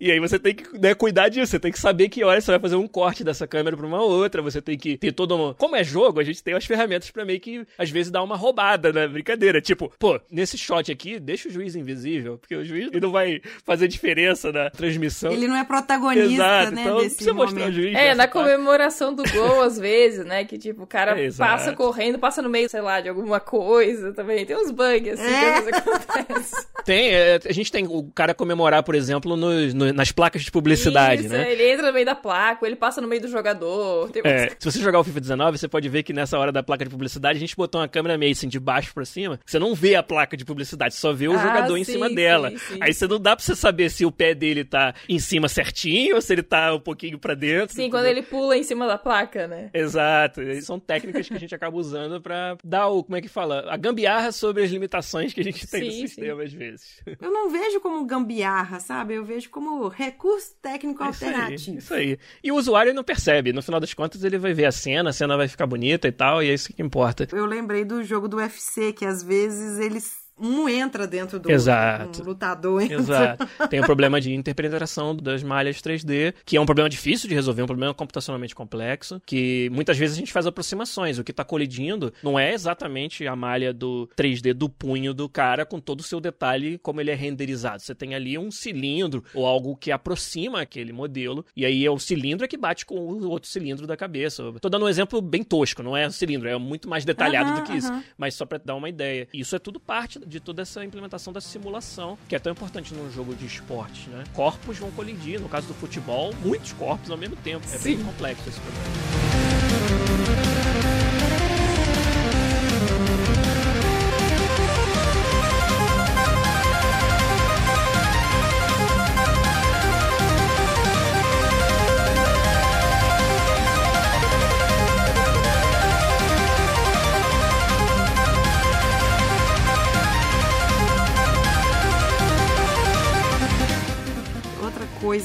e, 0.01 0.09
e 0.09 0.11
aí 0.11 0.19
você 0.19 0.39
tem 0.39 0.55
que 0.55 0.79
né, 0.79 0.95
cuidar 0.95 1.29
disso, 1.29 1.51
você 1.51 1.61
tem 1.61 1.71
que 1.71 1.79
saber 1.79 2.09
que 2.09 2.25
hora 2.25 2.41
você 2.41 2.51
vai 2.51 2.61
fazer 2.61 2.77
um 2.77 2.89
corte 2.89 3.23
dessa 3.23 3.47
câmera 3.47 3.77
pra 3.77 3.87
uma 3.87 4.01
outra, 4.01 4.41
você 4.41 4.63
tem 4.63 4.79
que 4.79 4.97
ter 4.97 5.13
todo 5.13 5.37
uma... 5.37 5.53
Como 5.53 5.77
é 5.77 5.85
jogo, 5.85 6.19
a 6.19 6.25
gente 6.25 6.43
tem 6.43 6.55
as 6.55 6.65
ferramentas 6.65 7.11
pra 7.11 7.27
meio 7.27 7.41
que, 7.41 7.63
às 7.77 7.91
vezes, 7.91 8.11
dar 8.11 8.23
uma 8.23 8.37
roubada 8.37 8.91
na 8.91 9.07
brincadeira. 9.07 9.61
Tipo, 9.61 9.93
pô, 9.99 10.19
nesse 10.31 10.57
shot 10.57 10.91
aqui, 10.91 11.21
deixa 11.21 11.51
o 11.51 11.53
juiz 11.53 11.77
invisível, 11.77 12.39
porque 12.39 12.57
o 12.57 12.65
juiz 12.65 12.89
não 12.91 13.13
vai 13.13 13.43
fazer 13.67 13.87
diferença 13.87 14.51
na 14.51 14.71
transmissão. 14.71 15.31
Ele 15.31 15.47
não 15.47 15.57
é 15.57 15.65
protagonista, 15.65 16.33
Exato, 16.33 16.75
né, 16.75 16.81
então 16.81 16.97
desse 16.97 17.17
precisa 17.17 17.35
mostrar 17.35 17.59
o 17.59 17.65
momento. 17.65 17.77
juiz. 17.77 17.95
É, 17.95 18.15
na 18.15 18.27
parte. 18.27 18.33
comemoração 18.33 19.15
do 19.15 19.25
gol, 19.31 19.61
às 19.61 19.79
vezes, 19.79 20.25
né? 20.25 20.43
Que 20.45 20.57
tipo, 20.57 20.70
o 20.79 20.87
cara 20.87 21.19
É, 21.21 21.25
exato. 21.25 21.51
passa 21.51 21.73
correndo, 21.75 22.19
passa 22.19 22.41
no 22.43 22.49
meio, 22.49 22.69
sei 22.69 22.81
lá, 22.81 23.01
de 23.01 23.09
alguma 23.09 23.41
coisa 23.41 24.13
também. 24.13 24.45
Tem 24.47 24.57
uns 24.57 24.71
bugs 24.71 25.19
assim 25.21 25.23
É. 25.23 25.41
que 25.41 25.45
às 25.59 25.65
vezes 25.65 25.81
acontece. 25.87 26.67
Tem, 26.85 27.11
é, 27.13 27.39
a 27.47 27.53
gente 27.53 27.71
tem 27.71 27.87
o 27.87 28.05
cara 28.15 28.33
comemorar, 28.35 28.83
por 28.83 28.95
exemplo, 28.95 29.37
nos- 29.37 29.75
no- 29.75 29.93
nas 29.93 30.11
placas 30.11 30.43
de 30.43 30.51
publicidade, 30.51 31.27
Isso, 31.27 31.33
né? 31.33 31.53
Ele 31.53 31.71
entra 31.71 31.87
no 31.87 31.93
meio 31.93 32.07
da 32.07 32.15
placa, 32.15 32.67
ele 32.67 32.75
passa 32.75 33.03
no 33.03 33.07
meio 33.07 33.21
do 33.21 33.29
jogador. 33.29 34.11
Tem 34.11 34.23
É, 34.25 34.49
se 34.59 34.65
você 34.71 34.81
jogar 34.81 34.99
o 34.99 35.05
FIFA 35.05 35.21
19, 35.21 35.59
você 35.59 35.69
pode 35.69 35.87
ver 35.91 36.03
que 36.03 36.13
nessa 36.13 36.39
hora 36.39 36.51
da 36.51 36.63
placa 36.63 36.83
de 36.85 36.91
publicidade 36.91 37.37
a 37.37 37.41
gente 37.41 37.55
botou 37.55 37.81
uma 37.83 37.87
câmera 37.89 38.17
meio 38.17 38.33
assim 38.33 38.49
de 38.49 38.59
baixo 38.59 38.95
pra 38.95 39.05
cima. 39.05 39.39
Você 39.45 39.59
não 39.59 39.75
vê 39.75 39.95
a 39.95 40.03
placa 40.03 40.37
de 40.39 40.45
publicidade, 40.45 40.95
só 40.95 41.13
vê 41.13 41.29
o 41.29 41.35
Ah, 41.35 41.39
jogador 41.39 41.77
em 41.77 41.85
sim, 41.85 41.93
cima 41.93 42.09
sim, 42.09 42.15
dela. 42.15 42.51
sim. 42.57 42.79
Aí 42.81 42.95
você 42.95 43.07
não 43.07 43.21
dá 43.21 43.37
pra 43.37 43.45
você 43.45 43.55
saber 43.55 43.91
se 43.91 44.07
o 44.07 44.11
pé 44.11 44.35
dele 44.35 44.65
tá 44.65 44.95
em 45.09 45.19
cima 45.19 45.49
certinho 45.49 46.15
ou 46.17 46.23
se 46.23 46.33
ele 46.33 46.43
tá 46.43 46.75
um 46.75 46.81
pouquinho 46.81 47.19
pra 47.19 47.35
dentro. 47.35 47.75
Sim, 47.77 47.91
quando 47.91 48.07
ele 48.07 48.23
pula 48.23 48.57
em 48.57 48.63
cima 48.63 48.87
da 48.87 48.97
placa, 48.97 49.47
né? 49.47 49.69
Exato, 49.75 50.41
são 50.61 50.79
técnicas 50.79 51.29
que 51.29 51.35
a 51.35 51.39
gente 51.39 51.55
acaba 51.55 51.77
usando 51.77 52.21
pra 52.21 52.57
dar 52.65 52.89
o, 52.89 53.03
como 53.05 53.17
é 53.17 53.21
que 53.21 53.29
fala? 53.29 53.65
A 53.73 53.77
gambiarra 53.77 54.33
sobre 54.33 54.63
as 54.63 54.71
limitações 54.71 55.33
que 55.33 55.41
a 55.41 55.45
gente 55.45 55.67
tem 55.67 55.85
no 55.87 55.93
Sim, 55.93 56.07
sistema 56.07 56.43
às 56.43 56.53
vezes. 56.53 57.01
Eu 57.21 57.31
não 57.33 57.51
vejo 57.51 57.81
como 57.81 58.05
gambiarra, 58.05 58.81
sabe? 58.81 59.15
Eu 59.15 59.25
vejo 59.25 59.51
como 59.51 59.89
recurso 59.89 60.55
técnico 60.61 61.03
Isso 61.05 61.25
aí, 61.25 61.31
alternativo. 61.31 61.79
isso 61.79 61.95
aí. 61.95 62.19
E 62.43 62.53
o 62.53 62.57
usuário 62.57 62.95
não 62.95 63.05
percebe. 63.05 63.53
No 63.53 63.63
final 63.63 63.81
das 63.81 63.95
contas, 63.95 64.23
ele 64.25 64.39
vai 64.39 64.53
ver 64.53 64.67
a 64.67 64.73
cena, 64.73 65.11
a 65.11 65.13
cena 65.13 65.37
vai 65.37 65.49
ficar 65.49 65.67
bonita 65.67 66.09
e 66.09 66.13
tal, 66.13 66.43
e 66.43 66.51
é 66.51 66.55
isso 66.55 66.73
que 66.73 66.83
importa. 66.83 67.27
Eu 67.33 67.47
lembrei 67.47 67.85
do 67.85 68.03
jogo 68.03 68.29
do 68.29 68.37
UFC, 68.39 68.93
que 68.93 69.05
às 69.05 69.23
vezes 69.23 69.79
eles. 69.79 70.20
Um 70.41 70.69
entra 70.69 71.07
dentro 71.07 71.39
do. 71.39 71.51
Exato. 71.51 72.23
Um 72.23 72.27
lutador 72.27 72.83
entra. 72.83 72.97
Exato. 72.97 73.49
Tem 73.69 73.81
o 73.81 73.85
problema 73.85 74.21
de 74.21 74.33
interpretação 74.33 75.15
das 75.15 75.43
malhas 75.43 75.77
3D, 75.77 76.35
que 76.45 76.57
é 76.57 76.61
um 76.61 76.67
problema 76.67 76.89
difícil 76.89 77.29
de 77.29 77.35
resolver, 77.35 77.63
um 77.63 77.67
problema 77.67 77.93
computacionalmente 77.93 78.55
complexo, 78.55 79.21
que 79.27 79.69
muitas 79.73 79.99
vezes 79.99 80.17
a 80.17 80.21
gente 80.21 80.33
faz 80.33 80.47
aproximações. 80.47 81.19
O 81.19 81.25
que 81.25 81.31
está 81.31 81.45
colidindo 81.45 82.13
não 82.23 82.39
é 82.39 82.53
exatamente 82.53 83.27
a 83.27 83.37
malha 83.37 83.73
do 83.73 84.09
3D 84.17 84.55
do 84.55 84.69
punho 84.69 85.13
do 85.13 85.29
cara 85.29 85.67
com 85.67 85.79
todo 85.79 86.01
o 86.01 86.05
seu 86.05 86.21
detalhe 86.21 86.79
como 86.79 87.01
ele 87.01 87.11
é 87.11 87.15
renderizado. 87.15 87.83
Você 87.83 87.95
tem 87.95 88.15
ali 88.15 88.39
um 88.39 88.51
cilindro 88.51 89.23
ou 89.35 89.47
algo 89.47 89.77
que 89.77 89.93
aproxima 89.93 90.61
aquele 90.61 90.93
modelo, 90.93 91.45
e 91.57 91.65
aí 91.65 91.85
é 91.85 91.91
o 91.91 91.99
cilindro 91.99 92.45
é 92.45 92.49
que 92.49 92.57
bate 92.57 92.87
com 92.87 92.95
o 92.95 93.29
outro 93.29 93.49
cilindro 93.49 93.87
da 93.87 93.97
cabeça. 93.97 94.43
Tô 94.61 94.69
dando 94.69 94.87
um 94.87 94.89
exemplo 94.89 95.21
bem 95.21 95.43
tosco, 95.43 95.83
não 95.83 95.97
é 95.97 96.07
o 96.07 96.11
cilindro, 96.11 96.49
é 96.49 96.57
muito 96.57 96.89
mais 96.89 97.05
detalhado 97.05 97.61
do 97.61 97.67
que 97.67 97.77
isso, 97.77 97.93
mas 98.17 98.35
só 98.35 98.47
para 98.47 98.59
dar 98.59 98.75
uma 98.75 98.89
ideia. 98.89 99.29
Isso 99.33 99.55
é 99.55 99.59
tudo 99.59 99.79
parte 99.79 100.19
de 100.31 100.41
toda 100.41 100.63
essa 100.63 100.85
implementação 100.85 101.33
da 101.33 101.41
simulação, 101.41 102.17
que 102.29 102.35
é 102.35 102.39
tão 102.39 102.53
importante 102.53 102.95
num 102.95 103.11
jogo 103.11 103.35
de 103.35 103.45
esporte, 103.45 104.09
né? 104.09 104.25
Corpos 104.33 104.79
vão 104.79 104.91
colidir, 104.93 105.41
no 105.41 105.49
caso 105.49 105.67
do 105.67 105.75
futebol, 105.75 106.33
muitos 106.43 106.73
corpos 106.73 107.11
ao 107.11 107.19
mesmo 107.19 107.37
tempo. 107.37 107.67
É 107.73 107.79
bem 107.79 107.99
Sim. 107.99 108.05
complexo 108.05 108.49
esse 108.49 108.61
problema. 108.61 110.60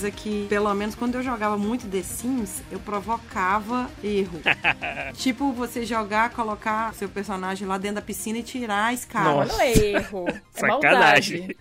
Coisa 0.06 0.12
que, 0.12 0.46
pelo 0.48 0.74
menos 0.74 0.96
quando 0.96 1.16
eu 1.16 1.24
jogava 1.24 1.58
muito 1.58 1.88
The 1.88 2.02
Sims, 2.02 2.62
eu 2.72 2.80
provocava 2.80 3.90
erro. 4.04 4.40
tipo, 5.16 5.52
você 5.52 5.86
jogar, 5.86 6.30
colocar 6.32 6.94
seu 6.94 7.10
personagem 7.10 7.68
lá 7.68 7.78
dentro 7.78 7.96
da 7.96 8.02
piscina 8.02 8.40
e 8.40 8.44
tirar 8.44 8.86
a 8.86 8.94
escada. 8.94 9.36
Mas 9.36 9.48
não 9.50 9.62
é 9.62 9.72
erro. 9.72 10.26
É 10.30 10.42
Sacanagem. 10.60 11.42
maldade. 11.42 11.58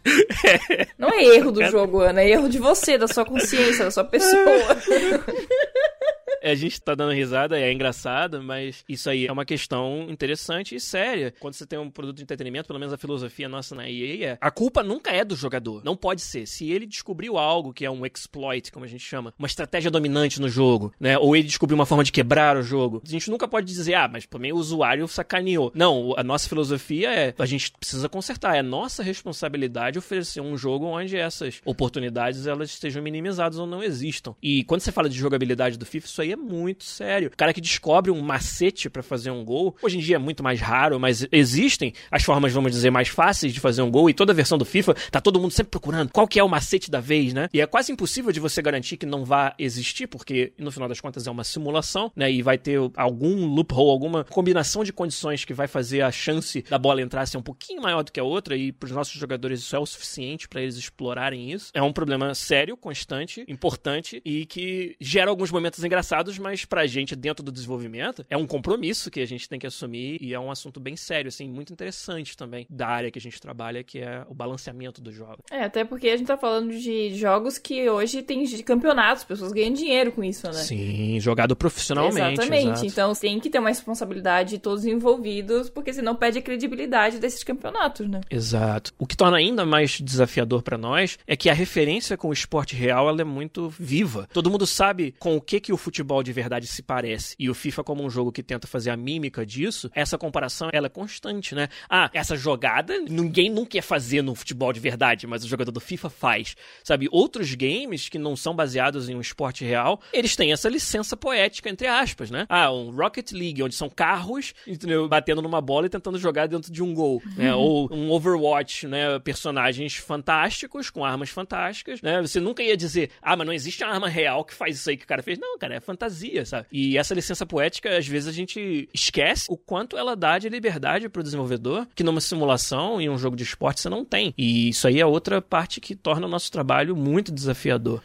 Não 0.99 1.09
é 1.11 1.25
erro 1.25 1.53
do 1.53 1.65
jogo, 1.67 2.01
Ana. 2.01 2.23
É 2.23 2.31
erro 2.31 2.49
de 2.49 2.59
você, 2.59 2.99
da 2.99 3.09
sua 3.09 3.25
consciência, 3.25 3.85
da 3.85 3.91
sua 3.91 4.05
pessoa. 4.05 4.35
É, 6.43 6.53
A 6.53 6.55
gente 6.55 6.81
tá 6.81 6.95
dando 6.95 7.13
risada, 7.13 7.59
é 7.59 7.73
engraçado, 7.73 8.43
mas 8.43 8.85
isso 8.89 9.09
aí 9.09 9.27
é 9.27 9.33
uma 9.33 9.45
questão 9.45 10.07
interessante 10.09 10.75
e 10.75 10.81
séria. 10.81 11.35
Quando 11.41 11.55
você 11.55 11.67
tem 11.67 11.79
um 11.79 11.91
produto 11.91 12.17
de 12.17 12.23
entretenimento, 12.23 12.67
pelo 12.67 12.79
menos 12.79 12.93
a 12.93 12.99
filosofia 12.99 13.49
nossa 13.49 13.75
na 13.75 13.89
EA 13.89 14.33
é, 14.33 14.39
a 14.41 14.51
culpa 14.51 14.83
nunca 14.83 15.11
é 15.11 15.25
do 15.25 15.37
jogador. 15.37 15.83
Não 15.85 15.97
pode 15.97 16.21
ser. 16.21 16.47
Se 16.47 16.71
ele 16.71 16.87
descobriu 16.87 17.37
algo 17.37 17.73
que 17.73 17.85
é 17.85 17.91
um 17.91 18.05
exploit, 18.07 18.71
como 18.71 18.85
a 18.85 18.89
gente 18.89 19.05
chama, 19.05 19.35
uma 19.39 19.47
estratégia 19.47 19.91
dominante 19.91 20.41
no 20.41 20.49
jogo, 20.49 20.93
né? 20.99 21.19
Ou 21.19 21.37
ele 21.37 21.47
descobriu 21.47 21.75
uma 21.75 21.87
forma 21.87 22.05
de 22.05 22.13
quebrar 22.13 22.57
o 22.57 22.63
jogo, 22.63 23.03
a 23.07 23.11
gente 23.11 23.31
nunca 23.31 23.49
pode 23.49 23.67
dizer, 23.67 23.95
ah, 23.95 24.09
mas 24.09 24.27
também 24.27 24.53
o 24.53 24.57
usuário 24.57 25.07
sacaneou. 25.09 25.73
Não, 25.75 26.15
a 26.17 26.23
nossa 26.23 26.49
filosofia 26.49 27.13
é, 27.13 27.35
a 27.39 27.47
gente 27.47 27.73
precisa 27.73 28.09
consertar. 28.09 28.57
É 28.57 28.63
nossa 28.63 29.03
responsabilidade 29.03 29.99
oferecer 29.99 30.41
um 30.41 30.57
jogo 30.57 30.87
onde 30.87 31.17
essas 31.17 31.61
oportunidades 31.65 32.47
elas 32.47 32.71
estejam 32.71 33.03
minimizadas 33.03 33.59
ou 33.59 33.67
não 33.67 33.83
existam. 33.83 34.35
E 34.43 34.65
quando 34.65 34.81
você 34.81 34.93
fala 34.93 35.09
de 35.09 35.19
jogabilidade 35.19 35.79
do 35.79 35.87
FIFA, 35.87 36.07
isso 36.07 36.23
aí 36.25 36.33
é 36.33 36.37
muito 36.37 36.85
sério. 36.85 37.29
O 37.29 37.37
cara 37.37 37.53
que 37.53 37.61
descobre 37.61 38.11
um 38.11 38.21
macete 38.21 38.89
pra 38.89 39.03
fazer 39.03 39.31
um 39.31 39.45
gol, 39.45 39.77
hoje 39.83 39.99
em 39.99 40.01
dia 40.01 40.17
é 40.17 40.19
muito 40.19 40.43
mais 40.43 40.61
raro, 40.61 40.99
mas 40.99 41.27
existem 41.31 41.93
as 42.11 42.23
formas, 42.23 42.53
vamos 42.53 42.73
dizer, 42.73 42.91
mais 42.91 43.09
fáceis 43.09 43.53
de 43.53 43.61
fazer 43.61 43.83
um 43.83 43.91
gol 43.91 44.09
e 44.09 44.15
toda 44.15 44.33
versão 44.33 44.59
do 44.59 44.65
FIFA 44.65 44.95
tá 45.11 45.21
todo 45.21 45.41
mundo 45.41 45.51
sempre 45.51 45.71
procurando 45.71 46.11
qual 46.11 46.27
que 46.27 46.39
é 46.39 46.45
o 46.45 46.49
macete 46.49 46.91
da 46.91 47.01
vez, 47.01 47.33
né? 47.33 47.49
E 47.53 47.61
é 47.61 47.67
quase 47.67 47.93
impossível 47.93 48.33
de 48.33 48.41
você 48.41 48.63
garantir 48.63 48.97
que 48.97 49.07
não 49.07 49.25
vá 49.25 49.55
existir, 49.59 50.07
porque 50.07 50.53
no 50.59 50.71
final 50.71 50.89
das 50.89 51.01
contas 51.01 51.27
é 51.27 51.31
uma 51.31 51.45
simulação, 51.45 52.11
né? 52.15 52.31
E 52.31 52.43
vai 52.43 52.59
ter 52.59 52.79
algum 52.97 53.47
loophole, 53.47 53.91
alguma 53.91 54.25
combinação 54.25 54.85
de 54.85 54.93
condições 54.93 55.45
que 55.45 55.53
vai 55.53 55.67
fazer 55.67 56.03
a 56.03 56.11
chance 56.11 56.63
da 56.63 56.79
bola 56.79 57.03
entrar 57.03 57.27
ser 57.27 57.39
um 57.39 57.43
pouquinho 57.43 57.83
maior 57.83 58.03
do 58.03 58.13
que 58.13 58.21
a 58.21 58.25
outra 58.25 58.57
e 58.57 58.73
pros 58.73 58.93
nossos 58.93 59.15
jogadores 59.15 59.61
isso 59.61 59.77
é 59.77 59.79
o 59.79 59.87
suficiente 59.87 60.49
pra 60.49 60.61
eles 60.61 60.77
explorarem 60.77 61.53
isso. 61.53 61.71
É 61.75 61.83
um 61.83 61.93
problema 61.93 62.35
sério, 62.35 62.77
constante, 62.77 63.45
importante 63.49 64.21
e 64.25 64.47
que 64.47 64.97
gera 65.01 65.31
alguns 65.31 65.51
momentos 65.51 65.83
engraçados, 65.83 66.04
mas 66.39 66.65
pra 66.65 66.87
gente 66.87 67.17
dentro 67.17 67.45
do 67.45 67.53
desenvolvimento 67.53 68.25
é 68.29 68.37
um 68.37 68.47
compromisso 68.47 69.11
que 69.11 69.21
a 69.21 69.27
gente 69.27 69.49
tem 69.49 69.59
que 69.59 69.67
assumir 69.67 70.19
e 70.21 70.35
é 70.35 70.41
um 70.41 70.51
assunto 70.51 70.81
bem 70.81 70.97
sério, 70.97 71.29
assim, 71.29 71.49
muito 71.49 71.73
interessante 71.73 72.37
também 72.37 72.67
da 72.69 72.89
área 72.89 73.11
que 73.11 73.19
a 73.19 73.23
gente 73.23 73.41
trabalha, 73.41 73.83
que 73.83 73.99
é 73.99 74.25
o 74.29 74.35
balanceamento 74.35 75.01
do 75.01 75.13
jogo. 75.13 75.39
É, 75.51 75.65
até 75.65 75.85
porque 75.85 76.09
a 76.09 76.17
gente 76.17 76.27
tá 76.27 76.37
falando 76.37 76.71
de 76.77 77.15
jogos 77.15 77.59
que 77.59 77.89
hoje 77.89 78.23
tem 78.23 78.45
campeonatos, 78.63 79.23
as 79.23 79.25
pessoas 79.25 79.53
ganham 79.53 79.73
dinheiro 79.73 80.13
com 80.13 80.23
isso, 80.23 80.47
né? 80.47 80.53
Sim, 80.55 81.19
jogado 81.21 81.57
profissionalmente. 81.57 82.41
Exatamente. 82.41 82.67
exato. 82.67 82.87
Então 82.87 83.15
tem 83.15 83.41
que 83.41 83.51
ter 83.51 83.59
uma 83.59 83.69
responsabilidade 83.69 84.51
de 84.51 84.59
todos 84.59 84.81
os 84.81 84.87
envolvidos, 84.87 85.71
porque 85.71 85.93
senão 85.93 86.15
perde 86.15 86.39
a 86.39 86.43
credibilidade 86.43 87.19
desses 87.19 87.43
campeonatos, 87.43 88.09
né? 88.09 88.21
Exato. 88.31 88.93
O 88.99 89.07
que 89.07 89.17
torna 89.17 89.37
ainda 89.37 89.65
mais 89.65 90.01
desafiador 90.01 90.63
pra 90.63 90.77
nós 90.77 91.19
é 91.27 91.37
que 91.37 91.49
a 91.49 91.55
referência 91.55 92.17
com 92.17 92.29
o 92.29 92.33
esporte 92.33 92.75
real 92.75 93.09
ela 93.09 93.21
é 93.21 93.25
muito 93.25 93.69
viva. 93.79 94.29
Todo 94.33 94.51
mundo 94.51 94.67
sabe 94.67 95.15
com 95.19 95.37
o 95.37 95.41
que, 95.41 95.61
que 95.61 95.73
o 95.73 95.77
futebol 95.77 95.94
de 96.23 96.33
verdade 96.33 96.67
se 96.67 96.83
parece. 96.83 97.35
E 97.39 97.49
o 97.49 97.55
FIFA, 97.55 97.85
como 97.85 98.03
um 98.03 98.11
jogo 98.11 98.33
que 98.33 98.43
tenta 98.43 98.67
fazer 98.67 98.91
a 98.91 98.97
mímica 98.97 99.45
disso, 99.45 99.91
essa 99.95 100.19
comparação 100.19 100.69
ela 100.73 100.87
é 100.87 100.91
constante, 100.91 101.55
né? 101.55 101.69
Ah, 101.89 102.11
essa 102.13 102.37
jogada 102.37 102.99
ninguém 103.01 103.51
nunca 103.51 103.77
ia 103.77 103.83
fazer 103.83 104.23
no 104.23 104.35
futebol 104.35 104.73
de 104.73 104.81
verdade, 104.81 105.27
mas 105.27 105.45
o 105.45 105.49
jogador 105.49 105.73
do 105.73 105.81
FIFA 105.81 106.11
faz. 106.11 106.57
Sabe? 106.83 107.09
Outros 107.11 107.55
games 107.55 108.09
que 108.09 108.19
não 108.19 108.37
são 108.37 108.55
baseados 108.55 109.09
em 109.09 109.15
um 109.15 109.21
esporte 109.21 109.65
real, 109.65 110.01
eles 110.13 110.37
têm 110.37 110.53
essa 110.53 110.69
licença 110.69 111.17
poética, 111.17 111.69
entre 111.69 111.87
aspas, 111.87 112.31
né? 112.31 112.47
Ah, 112.49 112.73
um 112.73 112.91
Rocket 112.91 113.33
League, 113.33 113.63
onde 113.63 113.75
são 113.75 113.89
carros 113.89 114.55
entendeu? 114.67 115.09
batendo 115.09 115.43
numa 115.43 115.61
bola 115.61 115.87
e 115.87 115.91
tentando 115.91 116.19
jogar 116.19 116.47
dentro 116.47 116.73
de 116.73 116.83
um 116.83 116.95
gol. 116.95 117.23
Né? 117.37 117.53
Ou 117.55 117.93
um 117.93 118.11
Overwatch, 118.11 118.87
né? 118.87 119.19
Personagens 119.19 119.97
fantásticos, 119.97 120.91
com 120.91 121.05
armas 121.05 121.31
fantásticas, 121.31 122.03
né? 122.03 122.21
Você 122.23 122.41
nunca 122.41 122.63
ia 122.63 122.77
dizer, 122.77 123.11
ah, 123.23 123.37
mas 123.37 123.47
não 123.47 123.53
existe 123.53 123.83
uma 123.85 123.93
arma 123.93 124.09
real 124.09 124.45
que 124.45 124.55
faz 124.55 124.77
isso 124.77 124.91
aí 124.91 124.97
que 124.97 125.05
o 125.05 125.09
cara 125.09 125.23
fez. 125.23 125.39
Não, 125.39 125.59
cara, 125.59 125.77
é 125.77 125.81
fantasia, 125.85 126.45
sabe? 126.45 126.67
E 126.73 126.99
essa 126.99 127.15
licença 127.15 127.47
poética, 127.47 127.97
às 127.97 128.07
vezes 128.07 128.29
a 128.29 128.33
gente 128.33 128.89
esquece 128.93 129.47
o 129.49 129.57
quanto 129.57 129.97
ela 129.97 130.17
dá 130.17 130.39
de 130.39 130.49
liberdade 130.49 131.09
pro 131.09 131.23
desenvolvedor, 131.23 131.87
que 131.95 132.03
numa 132.03 132.21
simulação 132.21 133.01
e 133.01 133.09
um 133.09 133.19
jogo 133.19 133.37
de 133.37 133.43
esporte 133.43 133.81
você 133.81 133.89
não 133.89 134.05
tem. 134.05 134.35
E 134.37 134.69
isso 134.69 134.87
aí 134.87 135.01
é 135.01 135.07
outra 135.07 135.41
parte 135.41 135.81
que 135.81 135.95
torna 135.95 136.27
o 136.27 136.31
nosso 136.31 136.51
trabalho 136.51 136.97
muito 136.97 137.33
desafiador. 137.33 138.03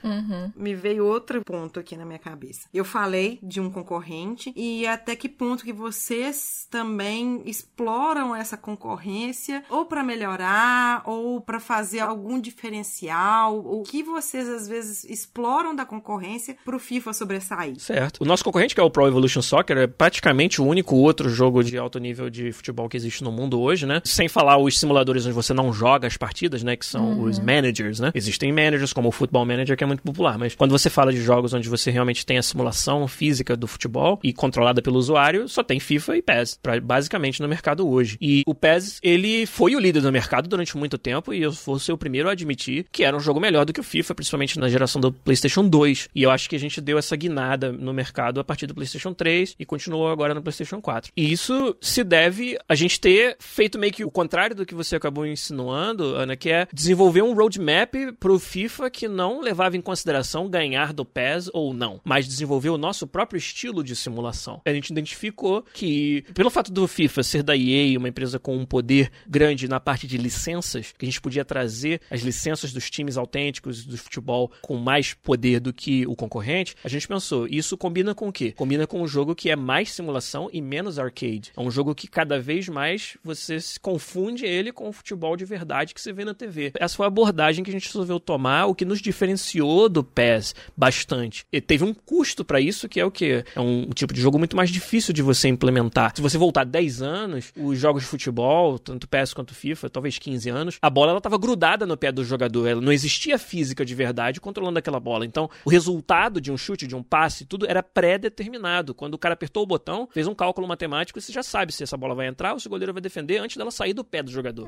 Me 0.56 0.76
veio 0.76 1.06
outro 1.06 1.44
ponto 1.44 1.80
aqui 1.80 1.96
na 1.96 2.06
minha 2.06 2.20
cabeça. 2.20 2.68
Eu 2.74 2.86
falei 2.86 3.40
de 3.42 3.60
um 3.60 3.70
concorrente 3.70 4.54
e 4.56 4.86
até 4.86 5.16
que 5.16 5.30
ponto 5.30 5.64
que 5.64 5.74
vocês 5.74 6.68
também 6.70 7.42
exploram 7.46 8.36
essa 8.36 8.58
concorrência 8.58 9.64
ou 9.70 9.86
para 9.86 10.04
melhorar 10.04 11.04
ou 11.06 11.42
para 11.42 11.60
fazer 11.60 12.00
algum 12.00 12.40
diferencial, 12.40 13.60
o 13.60 13.84
que 13.84 14.04
vocês 14.04 14.48
às 14.48 14.68
vezes 14.68 15.04
exploram 15.04 15.76
da 15.76 15.86
concorrência 15.86 16.58
pro 16.66 16.80
FIFA 16.80 17.14
sobressair. 17.14 17.69
Certo. 17.78 18.22
O 18.22 18.26
nosso 18.26 18.44
concorrente, 18.44 18.74
que 18.76 18.82
é 18.82 18.84
o 18.84 18.90
Pro 18.90 19.08
Evolution 19.08 19.42
Soccer, 19.42 19.78
é 19.78 19.88
praticamente 19.88 20.62
o 20.62 20.66
único 20.66 20.96
outro 20.96 21.30
jogo 21.30 21.64
de 21.64 21.78
alto 21.78 22.00
nível 22.00 22.30
de 22.30 22.52
futebol 22.52 22.88
que 22.90 22.98
existe 22.98 23.24
no 23.24 23.32
mundo 23.32 23.60
hoje, 23.60 23.86
né? 23.86 24.02
Sem 24.04 24.28
falar 24.28 24.58
os 24.58 24.80
simuladores 24.80 25.26
onde 25.26 25.34
você 25.34 25.54
não 25.54 25.72
joga 25.74 26.08
as 26.08 26.18
partidas, 26.18 26.64
né? 26.64 26.76
Que 26.76 26.86
são 26.86 27.22
os 27.24 27.40
managers, 27.40 28.00
né? 28.00 28.12
Existem 28.16 28.52
managers, 28.52 28.94
como 28.94 29.10
o 29.10 29.12
Football 29.12 29.46
Manager, 29.46 29.76
que 29.78 29.84
é 29.84 29.88
muito 29.88 30.04
popular, 30.04 30.38
mas 30.38 30.56
quando 30.56 30.72
você 30.72 30.90
fala 30.90 31.12
de 31.12 31.22
jogos 31.22 31.54
onde 31.54 31.68
você 31.70 31.92
realmente 31.92 32.26
tem 32.26 32.38
a 32.38 32.44
simulação 32.44 33.08
física 33.08 33.56
do 33.58 33.68
futebol 33.68 34.20
e 34.24 34.32
controlada 34.34 34.82
pelo 34.82 34.98
usuário, 34.98 35.48
só 35.48 35.64
tem 35.64 35.80
FIFA 35.80 36.18
e 36.18 36.22
PES, 36.22 36.60
pra- 36.62 36.80
basicamente 36.80 37.42
no 37.42 37.48
mercado 37.48 37.88
hoje. 37.88 38.18
E 38.22 38.44
o 38.46 38.54
PES, 38.56 39.00
ele 39.04 39.46
foi 39.46 39.76
o 39.76 39.80
líder 39.80 40.02
do 40.02 40.12
mercado 40.12 40.48
durante 40.48 40.78
muito 40.78 40.98
tempo 40.98 41.34
e 41.34 41.42
eu 41.42 41.52
vou 41.52 41.80
ser 41.80 41.92
o 41.92 41.98
primeiro 41.98 42.30
a 42.30 42.34
admitir 42.34 42.86
que 42.92 43.04
era 43.04 43.16
um 43.16 43.20
jogo 43.20 43.40
melhor 43.40 43.66
do 43.66 43.74
que 43.74 43.80
o 43.80 43.84
FIFA, 43.84 44.16
principalmente 44.16 44.60
na 44.60 44.70
geração 44.70 45.02
do 45.02 45.12
PlayStation 45.12 45.68
2. 45.68 46.10
E 46.16 46.24
eu 46.24 46.32
acho 46.32 46.50
que 46.50 46.56
a 46.56 46.60
gente 46.60 46.80
deu 46.80 46.98
essa 46.98 47.16
guinada 47.16 47.59
no 47.60 47.94
mercado 47.94 48.40
a 48.40 48.44
partir 48.44 48.68
do 48.68 48.74
PlayStation 48.74 49.14
3 49.14 49.56
e 49.60 49.66
continuou 49.66 50.10
agora 50.10 50.34
no 50.34 50.42
PlayStation 50.42 50.82
4. 50.82 51.12
E 51.16 51.32
isso 51.32 51.76
se 51.82 52.04
deve 52.04 52.58
a 52.68 52.76
gente 52.76 53.00
ter 53.00 53.36
feito 53.40 53.78
meio 53.78 53.94
que 53.94 54.06
o 54.06 54.12
contrário 54.12 54.56
do 54.56 54.66
que 54.66 54.76
você 54.76 54.96
acabou 54.96 55.26
insinuando, 55.26 56.16
Ana, 56.16 56.36
que 56.36 56.50
é 56.50 56.68
desenvolver 56.74 57.22
um 57.22 57.34
roadmap 57.34 57.94
pro 58.20 58.40
FIFA 58.40 58.90
que 58.90 59.08
não 59.08 59.42
levava 59.42 59.78
em 59.78 59.82
consideração 59.82 60.50
ganhar 60.50 60.94
do 60.94 61.06
PES 61.06 61.50
ou 61.54 61.74
não, 61.74 62.00
mas 62.04 62.28
desenvolver 62.28 62.70
o 62.70 62.78
nosso 62.78 63.08
próprio 63.08 63.38
estilo 63.38 63.84
de 63.84 63.96
simulação. 63.96 64.62
A 64.66 64.74
gente 64.74 64.90
identificou 64.90 65.64
que, 65.74 66.24
pelo 66.34 66.50
fato 66.50 66.72
do 66.72 66.88
FIFA 66.88 67.24
ser 67.24 67.44
da 67.44 67.56
EA, 67.56 67.98
uma 67.98 68.10
empresa 68.10 68.40
com 68.40 68.56
um 68.56 68.66
poder 68.66 69.12
grande 69.28 69.68
na 69.68 69.80
parte 69.80 70.08
de 70.08 70.18
licenças, 70.18 70.94
que 70.98 71.06
a 71.06 71.10
gente 71.10 71.22
podia 71.22 71.46
trazer 71.46 72.02
as 72.10 72.22
licenças 72.22 72.72
dos 72.72 72.90
times 72.90 73.18
autênticos 73.18 73.86
do 73.86 73.98
futebol 73.98 74.52
com 74.62 74.78
mais 74.78 75.14
poder 75.14 75.60
do 75.60 75.74
que 75.74 76.06
o 76.08 76.16
concorrente, 76.16 76.76
a 76.84 76.90
gente 76.90 77.08
pensou, 77.08 77.48
isso 77.50 77.78
combina 77.78 78.14
com 78.14 78.30
o 78.30 78.32
quê? 78.32 78.52
Combina 78.52 78.86
com 78.86 79.02
um 79.02 79.08
jogo 79.08 79.36
que 79.36 79.50
é 79.50 79.56
mais 79.56 79.92
simulação 79.92 80.50
e 80.54 80.62
menos 80.62 81.00
arcade. 81.00 81.52
É 81.56 81.62
um 81.62 81.72
jogo 81.72 81.96
que 81.96 82.08
cada 82.08 82.40
vez 82.40 82.70
mais 82.70 83.18
você 83.24 83.60
se 83.60 83.80
confunde 83.80 84.46
ele 84.46 84.72
com 84.72 84.90
o 84.90 84.94
futebol 84.94 85.36
de 85.36 85.46
verdade 85.46 85.94
que 85.94 86.02
você 86.02 86.14
vê 86.14 86.24
na 86.24 86.34
TV. 86.34 86.72
Essa 86.76 86.96
foi 86.96 87.06
a 87.06 87.08
abordagem 87.08 87.64
que 87.64 87.70
a 87.70 87.74
gente 87.74 87.88
resolveu 87.88 88.20
tomar, 88.20 88.66
o 88.66 88.76
que 88.76 88.86
nos 88.86 89.02
diferenciou 89.02 89.90
do 89.90 90.04
PES 90.04 90.54
bastante. 90.76 91.46
E 91.52 91.60
teve 91.60 91.84
um 91.84 91.94
custo 91.94 92.46
pra 92.46 92.60
isso, 92.60 92.88
que 92.88 93.00
é 93.00 93.06
o 93.06 93.12
quê? 93.12 93.44
É 93.56 93.60
um 93.60 93.90
tipo 93.90 94.14
de 94.14 94.22
jogo 94.22 94.38
muito 94.38 94.56
mais 94.56 94.70
difícil 94.70 95.14
de 95.14 95.22
você 95.22 95.48
implementar. 95.48 96.14
Se 96.16 96.22
você 96.22 96.38
voltar 96.38 96.64
10 96.64 97.02
anos, 97.02 97.54
os 97.56 97.78
jogos 97.80 98.04
de 98.04 98.10
futebol, 98.10 98.78
tanto 98.78 99.08
PES 99.08 99.34
quanto 99.34 99.54
FIFA, 99.54 99.90
talvez 99.90 100.18
15 100.18 100.50
anos, 100.50 100.78
a 100.82 100.90
bola 100.90 101.12
ela 101.12 101.22
tava 101.22 101.38
grudada 101.38 101.86
no 101.86 101.98
pé 101.98 102.12
do 102.12 102.24
jogador, 102.24 102.68
ela 102.68 102.82
não 102.82 102.92
existia 102.92 103.38
física 103.38 103.86
de 103.86 103.96
verdade 103.96 104.42
controlando 104.42 104.80
aquela 104.80 105.00
bola. 105.00 105.26
Então, 105.26 105.50
o 105.66 105.70
resultado 105.70 106.40
de 106.40 106.52
um 106.52 106.58
chute, 106.58 106.88
de 106.88 106.96
um 106.96 107.04
passe, 107.04 107.39
tudo 107.46 107.66
era 107.68 107.82
pré-determinado. 107.84 108.94
Quando 108.94 109.14
o 109.14 109.18
cara 109.18 109.34
apertou 109.34 109.64
o 109.64 109.66
botão, 109.66 110.08
fez 110.12 110.28
um 110.28 110.36
cálculo 110.36 110.68
matemático, 110.68 111.20
você 111.20 111.32
já 111.32 111.44
sabe 111.44 111.74
se 111.74 111.84
essa 111.84 111.98
bola 111.98 112.16
vai 112.16 112.28
entrar 112.28 112.54
ou 112.54 112.60
se 112.60 112.68
o 112.68 112.70
goleiro 112.70 112.94
vai 112.94 113.02
defender 113.02 113.38
antes 113.38 113.58
dela 113.58 113.72
sair 113.72 113.94
do 113.94 114.04
pé 114.04 114.24
do 114.24 114.32
jogador. 114.32 114.68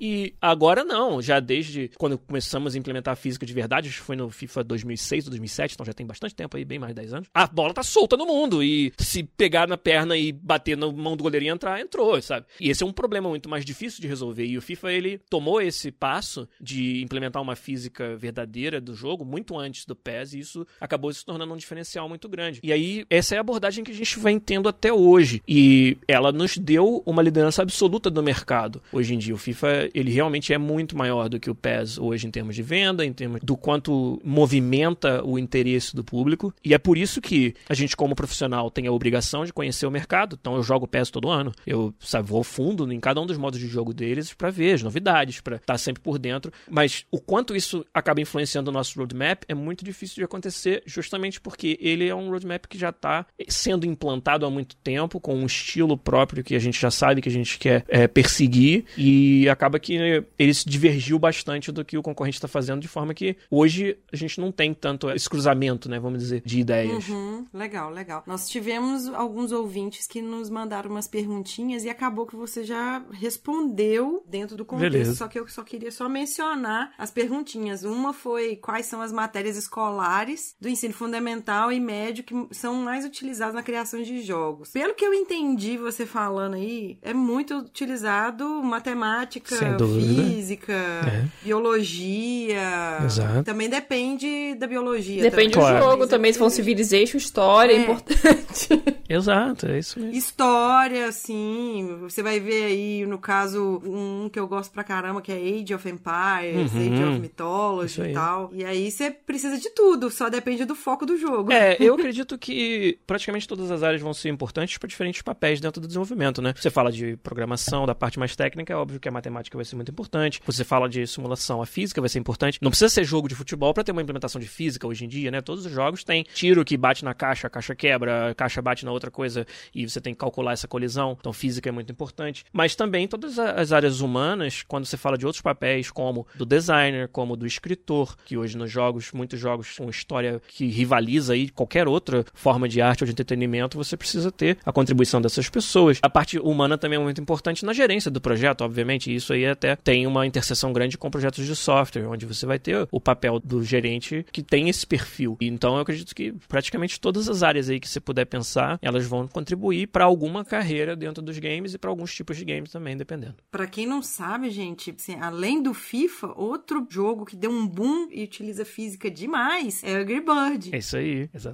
E 0.00 0.34
agora 0.40 0.84
não, 0.84 1.20
já 1.20 1.40
desde 1.40 1.90
quando 1.98 2.18
começamos 2.18 2.74
a 2.74 2.78
implementar 2.78 3.12
a 3.12 3.16
física 3.16 3.44
de 3.44 3.52
verdade, 3.52 3.88
acho 3.88 3.98
que 3.98 4.04
foi 4.04 4.16
no 4.16 4.30
FIFA 4.30 4.64
2006 4.64 5.24
ou 5.26 5.30
2007, 5.30 5.74
então 5.74 5.86
já 5.86 5.92
tem 5.92 6.06
bastante 6.06 6.34
tempo 6.34 6.56
aí, 6.56 6.64
bem 6.64 6.78
mais 6.78 6.90
de 6.90 7.00
10 7.00 7.14
anos. 7.14 7.28
A 7.34 7.46
bola 7.46 7.74
tá 7.74 7.82
solta 7.82 8.16
no 8.16 8.26
mundo 8.26 8.62
e 8.62 8.92
se 8.98 9.22
pegar 9.22 9.66
na 9.66 9.76
perna 9.76 10.16
e 10.16 10.32
bater 10.32 10.76
na 10.76 10.90
mão 10.90 11.16
do 11.16 11.22
goleiro 11.22 11.46
e 11.46 11.48
entrar, 11.48 11.80
entrou, 11.80 12.20
sabe? 12.22 12.46
E 12.60 12.70
esse 12.70 12.82
é 12.82 12.86
um 12.86 12.92
problema 12.92 13.28
muito 13.28 13.48
mais 13.48 13.64
difícil 13.64 14.00
de 14.00 14.08
resolver. 14.08 14.44
E 14.44 14.56
o 14.58 14.62
FIFA 14.62 14.92
ele 14.92 15.18
tomou 15.30 15.60
esse 15.60 15.90
passo 15.90 16.48
de 16.60 17.02
implementar 17.02 17.42
uma 17.42 17.56
física 17.56 18.16
verdadeira 18.16 18.80
do 18.80 18.94
jogo 18.94 19.24
muito 19.24 19.58
antes 19.58 19.84
do 19.84 19.94
PES 19.94 20.34
e 20.34 20.38
isso 20.40 20.66
acabou 20.80 21.12
se 21.12 21.24
tornando 21.24 21.52
um 21.52 21.56
diferencial 21.56 22.08
muito 22.10 22.28
grande. 22.28 22.60
E 22.62 22.72
aí, 22.72 23.06
essa 23.08 23.34
é 23.34 23.38
a 23.38 23.40
abordagem 23.40 23.84
que 23.84 23.92
a 23.92 23.94
gente 23.94 24.18
vem 24.18 24.38
tendo 24.38 24.68
até 24.68 24.92
hoje. 24.92 25.42
E 25.46 25.96
ela 26.06 26.32
nos 26.32 26.58
deu 26.58 27.02
uma 27.06 27.22
liderança 27.22 27.62
absoluta 27.62 28.10
do 28.10 28.22
mercado. 28.22 28.82
Hoje 28.92 29.14
em 29.14 29.18
dia, 29.18 29.32
o 29.32 29.38
FIFA, 29.38 29.88
ele 29.94 30.10
realmente 30.10 30.52
é 30.52 30.58
muito 30.58 30.96
maior 30.96 31.28
do 31.28 31.38
que 31.38 31.48
o 31.48 31.54
PES 31.54 31.98
hoje 31.98 32.26
em 32.26 32.30
termos 32.30 32.54
de 32.54 32.62
venda, 32.62 33.06
em 33.06 33.12
termos 33.12 33.40
do 33.42 33.56
quanto 33.56 34.20
movimenta 34.24 35.24
o 35.24 35.38
interesse 35.38 35.94
do 35.94 36.02
público. 36.02 36.52
E 36.64 36.74
é 36.74 36.78
por 36.78 36.98
isso 36.98 37.20
que 37.20 37.54
a 37.68 37.74
gente, 37.74 37.96
como 37.96 38.14
profissional, 38.14 38.70
tem 38.70 38.86
a 38.86 38.92
obrigação 38.92 39.44
de 39.44 39.52
conhecer 39.52 39.86
o 39.86 39.90
mercado. 39.90 40.36
Então, 40.40 40.56
eu 40.56 40.62
jogo 40.62 40.88
PES 40.88 41.10
todo 41.10 41.30
ano. 41.30 41.52
Eu 41.64 41.94
sabe, 42.00 42.28
vou 42.28 42.42
fundo 42.42 42.92
em 42.92 42.98
cada 42.98 43.20
um 43.20 43.26
dos 43.26 43.38
modos 43.38 43.60
de 43.60 43.68
jogo 43.68 43.94
deles 43.94 44.34
para 44.34 44.50
ver 44.50 44.74
as 44.74 44.82
novidades, 44.82 45.40
para 45.40 45.56
estar 45.56 45.78
sempre 45.78 46.02
por 46.02 46.18
dentro. 46.18 46.52
Mas 46.68 47.04
o 47.10 47.20
quanto 47.20 47.54
isso 47.54 47.86
acaba 47.94 48.20
influenciando 48.20 48.70
o 48.70 48.74
nosso 48.74 48.98
roadmap 48.98 49.44
é 49.46 49.54
muito 49.54 49.84
difícil 49.84 50.16
de 50.16 50.24
acontecer, 50.24 50.82
justamente 50.86 51.40
porque 51.40 51.78
ele 51.80 51.99
é 52.08 52.14
um 52.14 52.30
roadmap 52.30 52.66
que 52.66 52.78
já 52.78 52.90
está 52.90 53.26
sendo 53.48 53.86
implantado 53.86 54.46
há 54.46 54.50
muito 54.50 54.76
tempo, 54.76 55.20
com 55.20 55.34
um 55.34 55.46
estilo 55.46 55.96
próprio 55.96 56.42
que 56.42 56.54
a 56.54 56.58
gente 56.58 56.80
já 56.80 56.90
sabe 56.90 57.20
que 57.20 57.28
a 57.28 57.32
gente 57.32 57.58
quer 57.58 57.84
é, 57.88 58.06
perseguir, 58.06 58.84
e 58.96 59.48
acaba 59.48 59.78
que 59.78 59.94
ele 60.38 60.54
se 60.54 60.68
divergiu 60.68 61.18
bastante 61.18 61.72
do 61.72 61.84
que 61.84 61.98
o 61.98 62.02
concorrente 62.02 62.36
está 62.36 62.48
fazendo, 62.48 62.80
de 62.80 62.88
forma 62.88 63.14
que 63.14 63.36
hoje 63.50 63.96
a 64.12 64.16
gente 64.16 64.40
não 64.40 64.52
tem 64.52 64.72
tanto 64.72 65.10
esse 65.10 65.28
cruzamento, 65.28 65.88
né, 65.88 65.98
vamos 65.98 66.20
dizer, 66.20 66.42
de 66.44 66.60
ideias. 66.60 67.08
Uhum, 67.08 67.46
legal, 67.52 67.90
legal. 67.90 68.22
Nós 68.26 68.48
tivemos 68.48 69.08
alguns 69.08 69.52
ouvintes 69.52 70.06
que 70.06 70.22
nos 70.22 70.48
mandaram 70.50 70.90
umas 70.90 71.08
perguntinhas 71.08 71.84
e 71.84 71.88
acabou 71.88 72.26
que 72.26 72.36
você 72.36 72.64
já 72.64 73.04
respondeu 73.12 74.24
dentro 74.28 74.56
do 74.56 74.64
contexto, 74.64 74.92
Beleza. 74.92 75.14
só 75.14 75.28
que 75.28 75.38
eu 75.38 75.48
só 75.48 75.62
queria 75.62 75.90
só 75.90 76.08
mencionar 76.08 76.92
as 76.98 77.10
perguntinhas. 77.10 77.84
Uma 77.84 78.12
foi 78.12 78.56
quais 78.56 78.86
são 78.86 79.00
as 79.00 79.12
matérias 79.12 79.56
escolares 79.56 80.54
do 80.60 80.68
ensino 80.68 80.94
fundamental 80.94 81.72
e 81.72 81.79
médio 81.80 82.22
que 82.24 82.34
são 82.52 82.74
mais 82.74 83.04
utilizadas 83.04 83.54
na 83.54 83.62
criação 83.62 84.02
de 84.02 84.20
jogos. 84.22 84.70
Pelo 84.70 84.94
que 84.94 85.04
eu 85.04 85.12
entendi 85.14 85.76
você 85.76 86.04
falando 86.06 86.54
aí, 86.54 86.98
é 87.02 87.12
muito 87.14 87.58
utilizado 87.58 88.46
matemática, 88.62 89.56
física, 89.56 90.72
É. 90.72 91.24
biologia. 91.44 92.98
Exato. 93.04 93.44
Também 93.44 93.68
depende 93.68 94.54
da 94.56 94.66
biologia. 94.66 95.22
Depende 95.22 95.52
também. 95.54 95.68
do 95.68 95.70
Claro. 95.70 95.84
jogo 95.90 96.06
também, 96.06 96.32
se 96.32 96.38
for 96.38 96.46
um 96.46 96.50
Civilization, 96.50 97.16
história 97.16 97.72
é 97.72 97.76
É. 97.76 97.80
importante. 97.82 98.68
Exato, 99.08 99.66
é 99.66 99.78
isso 99.78 99.98
mesmo. 99.98 100.14
História, 100.14 101.06
assim, 101.06 101.96
você 102.00 102.22
vai 102.22 102.38
ver 102.38 102.64
aí, 102.64 103.06
no 103.06 103.18
caso, 103.18 103.80
um 103.84 104.28
que 104.32 104.38
eu 104.38 104.46
gosto 104.46 104.70
pra 104.72 104.84
caramba, 104.84 105.20
que 105.20 105.32
é 105.32 105.36
Age 105.36 105.74
of 105.74 105.88
Empires, 105.88 106.72
Uhum. 106.72 106.94
Age 106.94 107.04
of 107.04 107.18
Mythology 107.20 108.02
e 108.02 108.12
tal. 108.12 108.50
E 108.52 108.64
aí 108.64 108.90
você 108.90 109.10
precisa 109.10 109.58
de 109.58 109.70
tudo, 109.70 110.10
só 110.10 110.28
depende 110.28 110.64
do 110.64 110.74
foco 110.74 111.04
do 111.06 111.16
jogo. 111.16 111.52
É, 111.52 111.69
eu 111.78 111.94
acredito 111.94 112.38
que 112.38 112.98
praticamente 113.06 113.46
todas 113.46 113.70
as 113.70 113.82
áreas 113.82 114.00
vão 114.00 114.12
ser 114.12 114.28
importantes 114.28 114.78
para 114.78 114.88
diferentes 114.88 115.22
papéis 115.22 115.60
dentro 115.60 115.80
do 115.80 115.86
desenvolvimento, 115.86 116.40
né? 116.40 116.54
Você 116.56 116.70
fala 116.70 116.90
de 116.90 117.16
programação, 117.18 117.86
da 117.86 117.94
parte 117.94 118.18
mais 118.18 118.34
técnica, 118.34 118.72
é 118.72 118.76
óbvio 118.76 118.98
que 118.98 119.08
a 119.08 119.12
matemática 119.12 119.56
vai 119.56 119.64
ser 119.64 119.76
muito 119.76 119.90
importante. 119.90 120.40
Você 120.46 120.64
fala 120.64 120.88
de 120.88 121.06
simulação, 121.06 121.62
a 121.62 121.66
física 121.66 122.00
vai 122.00 122.08
ser 122.08 122.18
importante. 122.18 122.58
Não 122.60 122.70
precisa 122.70 122.88
ser 122.88 123.04
jogo 123.04 123.28
de 123.28 123.34
futebol 123.34 123.72
para 123.74 123.84
ter 123.84 123.92
uma 123.92 124.02
implementação 124.02 124.40
de 124.40 124.48
física 124.48 124.86
hoje 124.86 125.04
em 125.04 125.08
dia, 125.08 125.30
né? 125.30 125.40
Todos 125.40 125.66
os 125.66 125.72
jogos 125.72 126.04
têm 126.04 126.24
tiro 126.34 126.64
que 126.64 126.76
bate 126.76 127.04
na 127.04 127.14
caixa, 127.14 127.46
a 127.46 127.50
caixa 127.50 127.74
quebra, 127.74 128.30
a 128.30 128.34
caixa 128.34 128.62
bate 128.62 128.84
na 128.84 128.92
outra 128.92 129.10
coisa 129.10 129.46
e 129.74 129.88
você 129.88 130.00
tem 130.00 130.14
que 130.14 130.20
calcular 130.20 130.52
essa 130.52 130.68
colisão. 130.68 131.16
Então, 131.18 131.32
física 131.32 131.68
é 131.68 131.72
muito 131.72 131.92
importante. 131.92 132.44
Mas 132.52 132.74
também 132.74 133.06
todas 133.06 133.38
as 133.38 133.72
áreas 133.72 134.00
humanas, 134.00 134.62
quando 134.66 134.84
você 134.84 134.96
fala 134.96 135.16
de 135.16 135.26
outros 135.26 135.42
papéis, 135.42 135.90
como 135.90 136.26
do 136.34 136.46
designer, 136.46 137.08
como 137.08 137.36
do 137.36 137.46
escritor, 137.46 138.16
que 138.24 138.36
hoje 138.36 138.56
nos 138.56 138.70
jogos, 138.70 139.12
muitos 139.12 139.38
jogos 139.38 139.76
com 139.76 139.88
história 139.88 140.40
que 140.48 140.66
rivaliza 140.66 141.32
aí 141.34 141.48
qualquer 141.60 141.86
outra 141.86 142.24
forma 142.32 142.66
de 142.66 142.80
arte 142.80 143.02
ou 143.02 143.06
de 143.06 143.12
entretenimento, 143.12 143.76
você 143.76 143.96
precisa 143.96 144.32
ter 144.32 144.56
a 144.64 144.72
contribuição 144.72 145.20
dessas 145.20 145.50
pessoas. 145.50 145.98
A 146.00 146.08
parte 146.08 146.38
humana 146.38 146.78
também 146.78 146.98
é 146.98 147.02
muito 147.02 147.20
importante 147.20 147.66
na 147.66 147.74
gerência 147.74 148.10
do 148.10 148.20
projeto, 148.20 148.62
obviamente, 148.62 149.10
e 149.10 149.14
isso 149.14 149.34
aí 149.34 149.44
até 149.44 149.76
tem 149.76 150.06
uma 150.06 150.26
interseção 150.26 150.72
grande 150.72 150.96
com 150.96 151.10
projetos 151.10 151.44
de 151.44 151.54
software, 151.54 152.06
onde 152.06 152.24
você 152.24 152.46
vai 152.46 152.58
ter 152.58 152.88
o 152.90 152.98
papel 152.98 153.38
do 153.38 153.62
gerente 153.62 154.24
que 154.32 154.42
tem 154.42 154.70
esse 154.70 154.86
perfil. 154.86 155.36
E 155.38 155.46
Então 155.46 155.74
eu 155.74 155.82
acredito 155.82 156.14
que 156.14 156.32
praticamente 156.48 156.98
todas 156.98 157.28
as 157.28 157.42
áreas 157.42 157.68
aí 157.68 157.78
que 157.78 157.88
você 157.88 158.00
puder 158.00 158.24
pensar, 158.24 158.78
elas 158.80 159.04
vão 159.04 159.28
contribuir 159.28 159.88
para 159.88 160.04
alguma 160.04 160.44
carreira 160.44 160.96
dentro 160.96 161.22
dos 161.22 161.38
games 161.38 161.74
e 161.74 161.78
para 161.78 161.90
alguns 161.90 162.14
tipos 162.14 162.38
de 162.38 162.44
games 162.46 162.72
também, 162.72 162.96
dependendo. 162.96 163.34
Pra 163.50 163.66
quem 163.66 163.86
não 163.86 164.00
sabe, 164.00 164.48
gente, 164.48 164.94
assim, 164.98 165.20
além 165.20 165.62
do 165.62 165.74
FIFA, 165.74 166.32
outro 166.36 166.86
jogo 166.88 167.26
que 167.26 167.36
deu 167.36 167.50
um 167.50 167.66
boom 167.66 168.08
e 168.10 168.24
utiliza 168.24 168.64
física 168.64 169.10
demais 169.10 169.82
é 169.84 169.92
o 169.92 170.00
Angry 170.00 170.20
Bird. 170.20 170.70
É 170.72 170.78
isso 170.78 170.96
aí, 170.96 171.28
exatamente. 171.34 171.49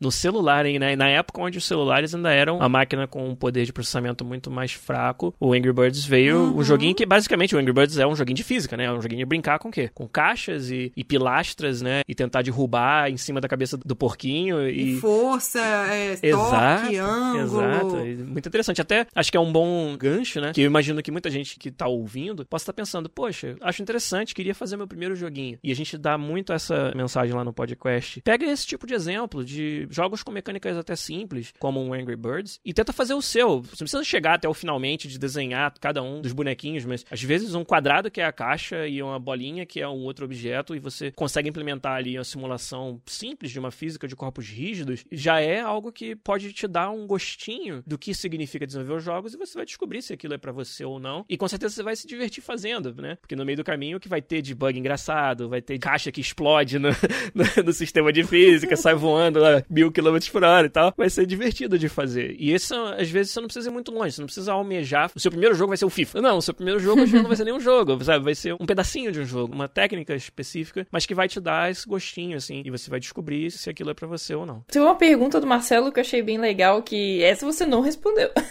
No 0.00 0.10
celular, 0.10 0.66
hein, 0.66 0.78
né? 0.78 0.96
Na 0.96 1.08
época 1.08 1.40
onde 1.40 1.58
os 1.58 1.64
celulares 1.64 2.14
ainda 2.14 2.30
eram 2.32 2.56
uma 2.58 2.68
máquina 2.68 3.06
com 3.06 3.28
um 3.28 3.34
poder 3.34 3.64
de 3.64 3.72
processamento 3.72 4.24
muito 4.24 4.50
mais 4.50 4.72
fraco, 4.72 5.34
o 5.40 5.52
Angry 5.52 5.72
Birds 5.72 6.04
veio 6.04 6.32
Uhum. 6.42 6.58
um 6.58 6.62
joguinho 6.64 6.94
que 6.94 7.04
basicamente 7.06 7.54
o 7.54 7.58
Angry 7.58 7.72
Birds 7.72 7.98
é 7.98 8.06
um 8.06 8.14
joguinho 8.16 8.36
de 8.36 8.42
física, 8.44 8.76
né? 8.76 8.84
É 8.84 8.92
um 8.92 9.00
joguinho 9.02 9.18
de 9.20 9.24
brincar 9.24 9.58
com 9.58 9.68
o 9.68 9.72
quê? 9.72 9.90
Com 9.94 10.06
caixas 10.08 10.70
e, 10.70 10.92
e 10.96 11.04
pilastras, 11.04 11.82
né? 11.82 12.00
E 12.08 12.14
tentar 12.14 12.42
derrubar 12.42 13.10
em 13.10 13.16
cima 13.16 13.40
da 13.40 13.48
cabeça 13.48 13.76
do 13.76 13.94
porquinho 13.96 14.68
E 14.68 14.94
e. 14.96 15.00
força, 15.00 15.60
é, 15.60 16.18
Exato, 16.22 16.82
toque, 16.84 16.96
ângulo. 16.96 17.62
exato. 17.62 17.96
Muito 18.26 18.48
interessante. 18.48 18.80
Até 18.80 19.06
acho 19.14 19.30
que 19.30 19.36
é 19.36 19.40
um 19.40 19.52
bom 19.52 19.96
gancho, 19.96 20.40
né? 20.40 20.52
Que 20.52 20.62
eu 20.62 20.66
imagino 20.66 21.02
que 21.02 21.10
muita 21.10 21.30
gente 21.30 21.58
que 21.58 21.70
tá 21.70 21.86
ouvindo 21.86 22.44
possa 22.46 22.62
estar 22.64 22.72
pensando, 22.72 23.08
poxa, 23.08 23.56
acho 23.60 23.82
interessante, 23.82 24.34
queria 24.34 24.54
fazer 24.54 24.76
meu 24.76 24.86
primeiro 24.86 25.14
joguinho. 25.14 25.58
E 25.62 25.70
a 25.70 25.74
gente 25.74 25.96
dá 25.98 26.16
muito 26.18 26.52
essa 26.52 26.92
mensagem 26.96 27.34
lá 27.34 27.44
no 27.44 27.52
podcast. 27.52 28.20
Pega 28.22 28.46
esse 28.46 28.66
tipo 28.66 28.86
de 28.86 28.94
exemplo 28.94 29.21
de 29.44 29.86
jogos 29.90 30.22
com 30.22 30.32
mecânicas 30.32 30.76
até 30.76 30.96
simples, 30.96 31.52
como 31.58 31.82
um 31.82 31.92
Angry 31.92 32.16
Birds, 32.16 32.60
e 32.64 32.72
tenta 32.72 32.92
fazer 32.92 33.14
o 33.14 33.22
seu. 33.22 33.62
Você 33.62 33.70
não 33.72 33.78
precisa 33.78 34.04
chegar 34.04 34.34
até 34.34 34.48
o 34.48 34.54
finalmente 34.54 35.08
de 35.08 35.18
desenhar 35.18 35.72
cada 35.80 36.02
um 36.02 36.20
dos 36.20 36.32
bonequinhos, 36.32 36.84
mas 36.84 37.04
às 37.10 37.22
vezes 37.22 37.54
um 37.54 37.64
quadrado 37.64 38.10
que 38.10 38.20
é 38.20 38.24
a 38.24 38.32
caixa 38.32 38.86
e 38.86 39.02
uma 39.02 39.18
bolinha 39.18 39.64
que 39.64 39.80
é 39.80 39.88
um 39.88 40.02
outro 40.04 40.24
objeto, 40.24 40.74
e 40.74 40.78
você 40.78 41.10
consegue 41.10 41.48
implementar 41.48 41.94
ali 41.94 42.16
uma 42.18 42.24
simulação 42.24 43.00
simples 43.06 43.50
de 43.50 43.58
uma 43.58 43.70
física 43.70 44.06
de 44.06 44.16
corpos 44.16 44.48
rígidos, 44.48 45.04
já 45.10 45.40
é 45.40 45.60
algo 45.60 45.92
que 45.92 46.14
pode 46.16 46.52
te 46.52 46.66
dar 46.66 46.90
um 46.90 47.06
gostinho 47.06 47.82
do 47.86 47.98
que 47.98 48.14
significa 48.14 48.66
desenvolver 48.66 48.94
os 48.94 49.04
jogos 49.04 49.34
e 49.34 49.36
você 49.36 49.54
vai 49.54 49.64
descobrir 49.64 50.02
se 50.02 50.12
aquilo 50.12 50.34
é 50.34 50.38
pra 50.38 50.52
você 50.52 50.84
ou 50.84 50.98
não. 50.98 51.24
E 51.28 51.36
com 51.36 51.48
certeza 51.48 51.74
você 51.74 51.82
vai 51.82 51.96
se 51.96 52.06
divertir 52.06 52.42
fazendo, 52.42 52.94
né? 52.94 53.16
Porque 53.20 53.36
no 53.36 53.44
meio 53.44 53.56
do 53.56 53.64
caminho 53.64 53.96
o 53.96 54.00
que 54.00 54.08
vai 54.08 54.20
ter 54.20 54.42
de 54.42 54.54
bug 54.54 54.78
engraçado, 54.78 55.48
vai 55.48 55.60
ter 55.60 55.78
caixa 55.78 56.10
que 56.10 56.20
explode 56.20 56.78
no, 56.78 56.88
no, 57.34 57.64
no 57.64 57.72
sistema 57.72 58.12
de 58.12 58.24
física, 58.24 58.76
sai 58.76 58.94
voando 58.94 59.11
lá 59.14 59.62
mil 59.68 59.90
quilômetros 59.90 60.30
por 60.30 60.44
hora 60.44 60.66
e 60.66 60.70
tal. 60.70 60.92
Vai 60.96 61.10
ser 61.10 61.26
divertido 61.26 61.78
de 61.78 61.88
fazer. 61.88 62.36
E 62.38 62.52
isso, 62.52 62.74
às 62.74 63.08
vezes, 63.10 63.32
você 63.32 63.40
não 63.40 63.46
precisa 63.46 63.68
ir 63.68 63.72
muito 63.72 63.92
longe, 63.92 64.12
você 64.12 64.20
não 64.20 64.26
precisa 64.26 64.52
almejar. 64.52 65.10
O 65.14 65.20
seu 65.20 65.30
primeiro 65.30 65.54
jogo 65.54 65.68
vai 65.68 65.76
ser 65.76 65.84
o 65.84 65.90
FIFA. 65.90 66.20
Não, 66.20 66.38
o 66.38 66.42
seu 66.42 66.54
primeiro 66.54 66.80
jogo 66.80 67.02
às 67.02 67.10
vezes, 67.10 67.22
não 67.22 67.28
vai 67.28 67.36
ser 67.36 67.44
nenhum 67.44 67.60
jogo, 67.60 68.02
sabe? 68.04 68.24
Vai 68.24 68.34
ser 68.34 68.54
um 68.54 68.66
pedacinho 68.66 69.12
de 69.12 69.20
um 69.20 69.24
jogo, 69.24 69.54
uma 69.54 69.68
técnica 69.68 70.14
específica, 70.14 70.86
mas 70.90 71.06
que 71.06 71.14
vai 71.14 71.28
te 71.28 71.40
dar 71.40 71.70
esse 71.70 71.86
gostinho, 71.86 72.36
assim, 72.36 72.62
e 72.64 72.70
você 72.70 72.90
vai 72.90 73.00
descobrir 73.00 73.50
se 73.50 73.68
aquilo 73.68 73.90
é 73.90 73.94
pra 73.94 74.06
você 74.06 74.34
ou 74.34 74.46
não. 74.46 74.64
Tem 74.68 74.80
uma 74.80 74.94
pergunta 74.94 75.40
do 75.40 75.46
Marcelo 75.46 75.92
que 75.92 75.98
eu 75.98 76.02
achei 76.02 76.22
bem 76.22 76.38
legal, 76.38 76.82
que 76.82 77.22
essa 77.22 77.44
você 77.44 77.64
não 77.66 77.80
respondeu. 77.80 78.30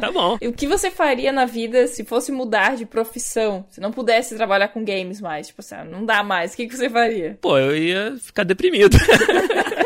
Tá 0.00 0.10
bom. 0.10 0.36
o 0.42 0.52
que 0.52 0.66
você 0.66 0.90
faria 0.90 1.32
na 1.32 1.44
vida 1.46 1.86
se 1.86 2.04
fosse 2.04 2.30
mudar 2.30 2.76
de 2.76 2.84
profissão? 2.84 3.64
Se 3.70 3.80
não 3.80 3.90
pudesse 3.90 4.36
trabalhar 4.36 4.68
com 4.68 4.84
games 4.84 5.20
mais? 5.20 5.48
Tipo 5.48 5.60
assim, 5.60 5.74
ah, 5.74 5.84
não 5.84 6.04
dá 6.04 6.22
mais. 6.22 6.52
O 6.52 6.56
que, 6.56 6.66
que 6.66 6.76
você 6.76 6.90
faria? 6.90 7.38
Pô, 7.40 7.58
eu 7.58 7.76
ia 7.76 8.16
ficar 8.18 8.44
deprimido. 8.44 8.96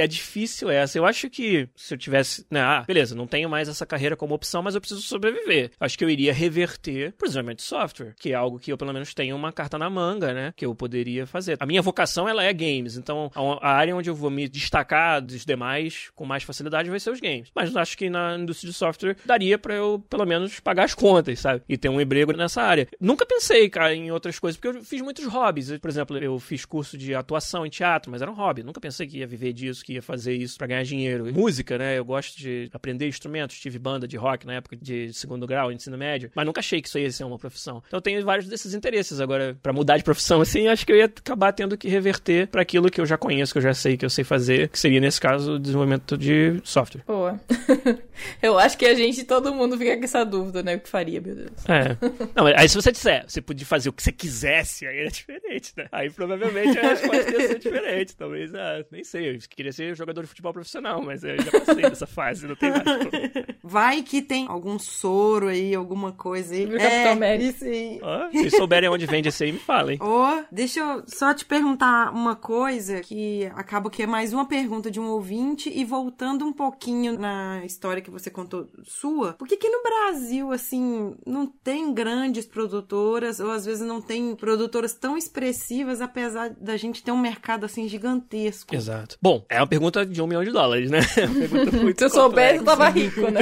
É 0.00 0.06
difícil 0.06 0.70
essa. 0.70 0.96
Eu 0.96 1.04
acho 1.04 1.28
que 1.28 1.68
se 1.76 1.92
eu 1.92 1.98
tivesse. 1.98 2.46
Né, 2.50 2.60
ah, 2.60 2.84
beleza, 2.86 3.14
não 3.14 3.26
tenho 3.26 3.50
mais 3.50 3.68
essa 3.68 3.84
carreira 3.84 4.16
como 4.16 4.34
opção, 4.34 4.62
mas 4.62 4.74
eu 4.74 4.80
preciso 4.80 5.02
sobreviver. 5.02 5.70
Acho 5.78 5.98
que 5.98 6.04
eu 6.04 6.08
iria 6.08 6.32
reverter 6.32 7.12
pro 7.12 7.26
desenvolvimento 7.26 7.58
de 7.58 7.64
software, 7.64 8.14
que 8.18 8.32
é 8.32 8.34
algo 8.34 8.58
que 8.58 8.72
eu 8.72 8.78
pelo 8.78 8.92
menos 8.92 9.12
tenho 9.12 9.36
uma 9.36 9.52
carta 9.52 9.78
na 9.78 9.90
manga, 9.90 10.32
né? 10.32 10.54
Que 10.56 10.64
eu 10.64 10.74
poderia 10.74 11.26
fazer. 11.26 11.56
A 11.60 11.66
minha 11.66 11.82
vocação 11.82 12.26
ela 12.26 12.42
é 12.42 12.52
games, 12.52 12.96
então 12.96 13.30
a 13.60 13.70
área 13.70 13.94
onde 13.94 14.08
eu 14.08 14.14
vou 14.14 14.30
me 14.30 14.48
destacar 14.48 15.20
dos 15.20 15.44
demais 15.44 16.10
com 16.14 16.24
mais 16.24 16.42
facilidade 16.42 16.88
vai 16.88 16.98
ser 16.98 17.10
os 17.10 17.20
games. 17.20 17.50
Mas 17.54 17.76
acho 17.76 17.98
que 17.98 18.08
na 18.08 18.38
indústria 18.38 18.70
de 18.70 18.76
software 18.76 19.16
daria 19.26 19.58
pra 19.58 19.74
eu 19.74 20.02
pelo 20.08 20.24
menos 20.24 20.60
pagar 20.60 20.84
as 20.84 20.94
contas, 20.94 21.40
sabe? 21.40 21.62
E 21.68 21.76
ter 21.76 21.90
um 21.90 22.00
emprego 22.00 22.32
nessa 22.32 22.62
área. 22.62 22.88
Nunca 22.98 23.26
pensei, 23.26 23.68
cara, 23.68 23.94
em 23.94 24.10
outras 24.10 24.38
coisas, 24.38 24.58
porque 24.58 24.78
eu 24.78 24.82
fiz 24.82 25.02
muitos 25.02 25.26
hobbies. 25.26 25.78
Por 25.78 25.90
exemplo, 25.90 26.16
eu 26.18 26.38
fiz 26.38 26.64
curso 26.64 26.96
de 26.96 27.14
atuação 27.14 27.66
em 27.66 27.70
teatro, 27.70 28.10
mas 28.10 28.22
era 28.22 28.30
um 28.30 28.34
hobby. 28.34 28.62
Nunca 28.62 28.80
pensei 28.80 29.06
que 29.06 29.18
ia 29.18 29.26
viver 29.26 29.52
disso, 29.52 29.84
ia 29.94 30.02
fazer 30.02 30.34
isso 30.34 30.56
pra 30.56 30.66
ganhar 30.66 30.82
dinheiro. 30.82 31.32
Música, 31.32 31.76
né? 31.78 31.98
Eu 31.98 32.04
gosto 32.04 32.38
de 32.38 32.70
aprender 32.72 33.08
instrumentos. 33.08 33.58
Tive 33.58 33.78
banda 33.78 34.06
de 34.06 34.16
rock 34.16 34.46
na 34.46 34.54
época 34.54 34.76
de 34.76 35.12
segundo 35.12 35.46
grau, 35.46 35.72
ensino 35.72 35.98
médio, 35.98 36.30
mas 36.34 36.46
nunca 36.46 36.60
achei 36.60 36.80
que 36.80 36.88
isso 36.88 36.98
ia 36.98 37.10
ser 37.10 37.24
uma 37.24 37.38
profissão. 37.38 37.82
Então 37.86 37.98
eu 37.98 38.02
tenho 38.02 38.24
vários 38.24 38.46
desses 38.46 38.74
interesses. 38.74 39.20
Agora, 39.20 39.56
pra 39.62 39.72
mudar 39.72 39.96
de 39.96 40.04
profissão, 40.04 40.40
assim, 40.40 40.68
acho 40.68 40.86
que 40.86 40.92
eu 40.92 40.96
ia 40.96 41.06
acabar 41.06 41.52
tendo 41.52 41.76
que 41.76 41.88
reverter 41.88 42.46
pra 42.48 42.62
aquilo 42.62 42.90
que 42.90 43.00
eu 43.00 43.06
já 43.06 43.16
conheço, 43.16 43.52
que 43.52 43.58
eu 43.58 43.62
já 43.62 43.74
sei 43.74 43.96
que 43.96 44.04
eu 44.04 44.10
sei 44.10 44.24
fazer, 44.24 44.68
que 44.68 44.78
seria, 44.78 45.00
nesse 45.00 45.20
caso, 45.20 45.54
o 45.54 45.58
desenvolvimento 45.58 46.16
de 46.16 46.60
software. 46.64 47.02
Boa. 47.06 47.40
eu 48.42 48.58
acho 48.58 48.76
que 48.78 48.86
a 48.86 48.94
gente, 48.94 49.24
todo 49.24 49.54
mundo 49.54 49.76
fica 49.76 49.96
com 49.96 50.04
essa 50.04 50.24
dúvida, 50.24 50.62
né? 50.62 50.76
O 50.76 50.80
que 50.80 50.88
faria, 50.88 51.20
meu 51.20 51.34
Deus. 51.34 51.50
É. 51.68 51.96
Não, 52.34 52.44
mas 52.44 52.54
aí 52.56 52.68
se 52.68 52.74
você 52.74 52.92
disser, 52.92 53.24
você 53.26 53.40
podia 53.40 53.66
fazer 53.66 53.88
o 53.88 53.92
que 53.92 54.02
você 54.02 54.12
quisesse, 54.12 54.86
aí 54.86 54.98
é 54.98 55.08
diferente, 55.08 55.72
né? 55.76 55.86
Aí 55.90 56.10
provavelmente 56.10 56.78
a 56.78 56.90
resposta 56.90 57.30
ia 57.30 57.48
ser 57.48 57.58
diferente. 57.60 58.16
Talvez, 58.16 58.54
ah, 58.54 58.84
nem 58.90 59.04
sei, 59.04 59.30
eu 59.30 59.38
queria 59.48 59.69
ser 59.72 59.90
ser 59.90 59.96
jogador 59.96 60.22
de 60.22 60.28
futebol 60.28 60.52
profissional, 60.52 61.02
mas 61.02 61.24
eu 61.24 61.40
já 61.40 61.50
passei 61.50 61.82
dessa 61.82 62.06
fase, 62.06 62.46
não 62.46 62.56
tem 62.56 62.72
como. 62.72 62.84
Vai 63.62 64.02
que 64.02 64.20
tem 64.20 64.46
algum 64.48 64.78
soro 64.78 65.48
aí, 65.48 65.74
alguma 65.74 66.12
coisa 66.12 66.54
aí. 66.54 66.66
Capitão 66.66 67.12
América. 67.12 67.50
isso 67.50 67.64
aí. 67.64 68.00
Ó, 68.02 68.30
se 68.30 68.50
souberem 68.50 68.88
onde 68.88 69.06
vende 69.06 69.28
esse 69.28 69.44
aí, 69.44 69.52
me 69.52 69.58
falem. 69.58 69.98
Ô, 70.02 70.44
deixa 70.50 70.80
eu 70.80 71.02
só 71.06 71.32
te 71.32 71.44
perguntar 71.44 72.12
uma 72.12 72.34
coisa 72.34 73.00
que 73.00 73.46
acaba 73.54 73.90
que 73.90 74.02
é 74.02 74.06
mais 74.06 74.32
uma 74.32 74.46
pergunta 74.46 74.90
de 74.90 75.00
um 75.00 75.08
ouvinte 75.08 75.70
e 75.72 75.84
voltando 75.84 76.44
um 76.44 76.52
pouquinho 76.52 77.18
na 77.18 77.64
história 77.64 78.02
que 78.02 78.10
você 78.10 78.30
contou 78.30 78.68
sua, 78.84 79.34
por 79.34 79.46
que 79.46 79.56
que 79.56 79.68
no 79.68 79.82
Brasil, 79.82 80.52
assim, 80.52 81.14
não 81.26 81.46
tem 81.46 81.92
grandes 81.94 82.46
produtoras 82.46 83.40
ou 83.40 83.50
às 83.50 83.64
vezes 83.64 83.86
não 83.86 84.00
tem 84.00 84.34
produtoras 84.34 84.94
tão 84.94 85.16
expressivas 85.16 86.00
apesar 86.00 86.50
da 86.50 86.76
gente 86.76 87.02
ter 87.02 87.12
um 87.12 87.18
mercado, 87.18 87.64
assim, 87.64 87.88
gigantesco? 87.88 88.74
Exato. 88.74 89.16
Bom, 89.20 89.44
é 89.48 89.59
uma 89.60 89.66
pergunta 89.66 90.04
de 90.04 90.20
um 90.20 90.26
milhão 90.26 90.44
de 90.44 90.50
dólares, 90.50 90.90
né? 90.90 91.00
É 91.20 91.94
Se 91.96 92.04
eu 92.04 92.10
soubesse, 92.10 92.56
eu 92.56 92.64
tava 92.64 92.88
rico, 92.88 93.30
né? 93.30 93.40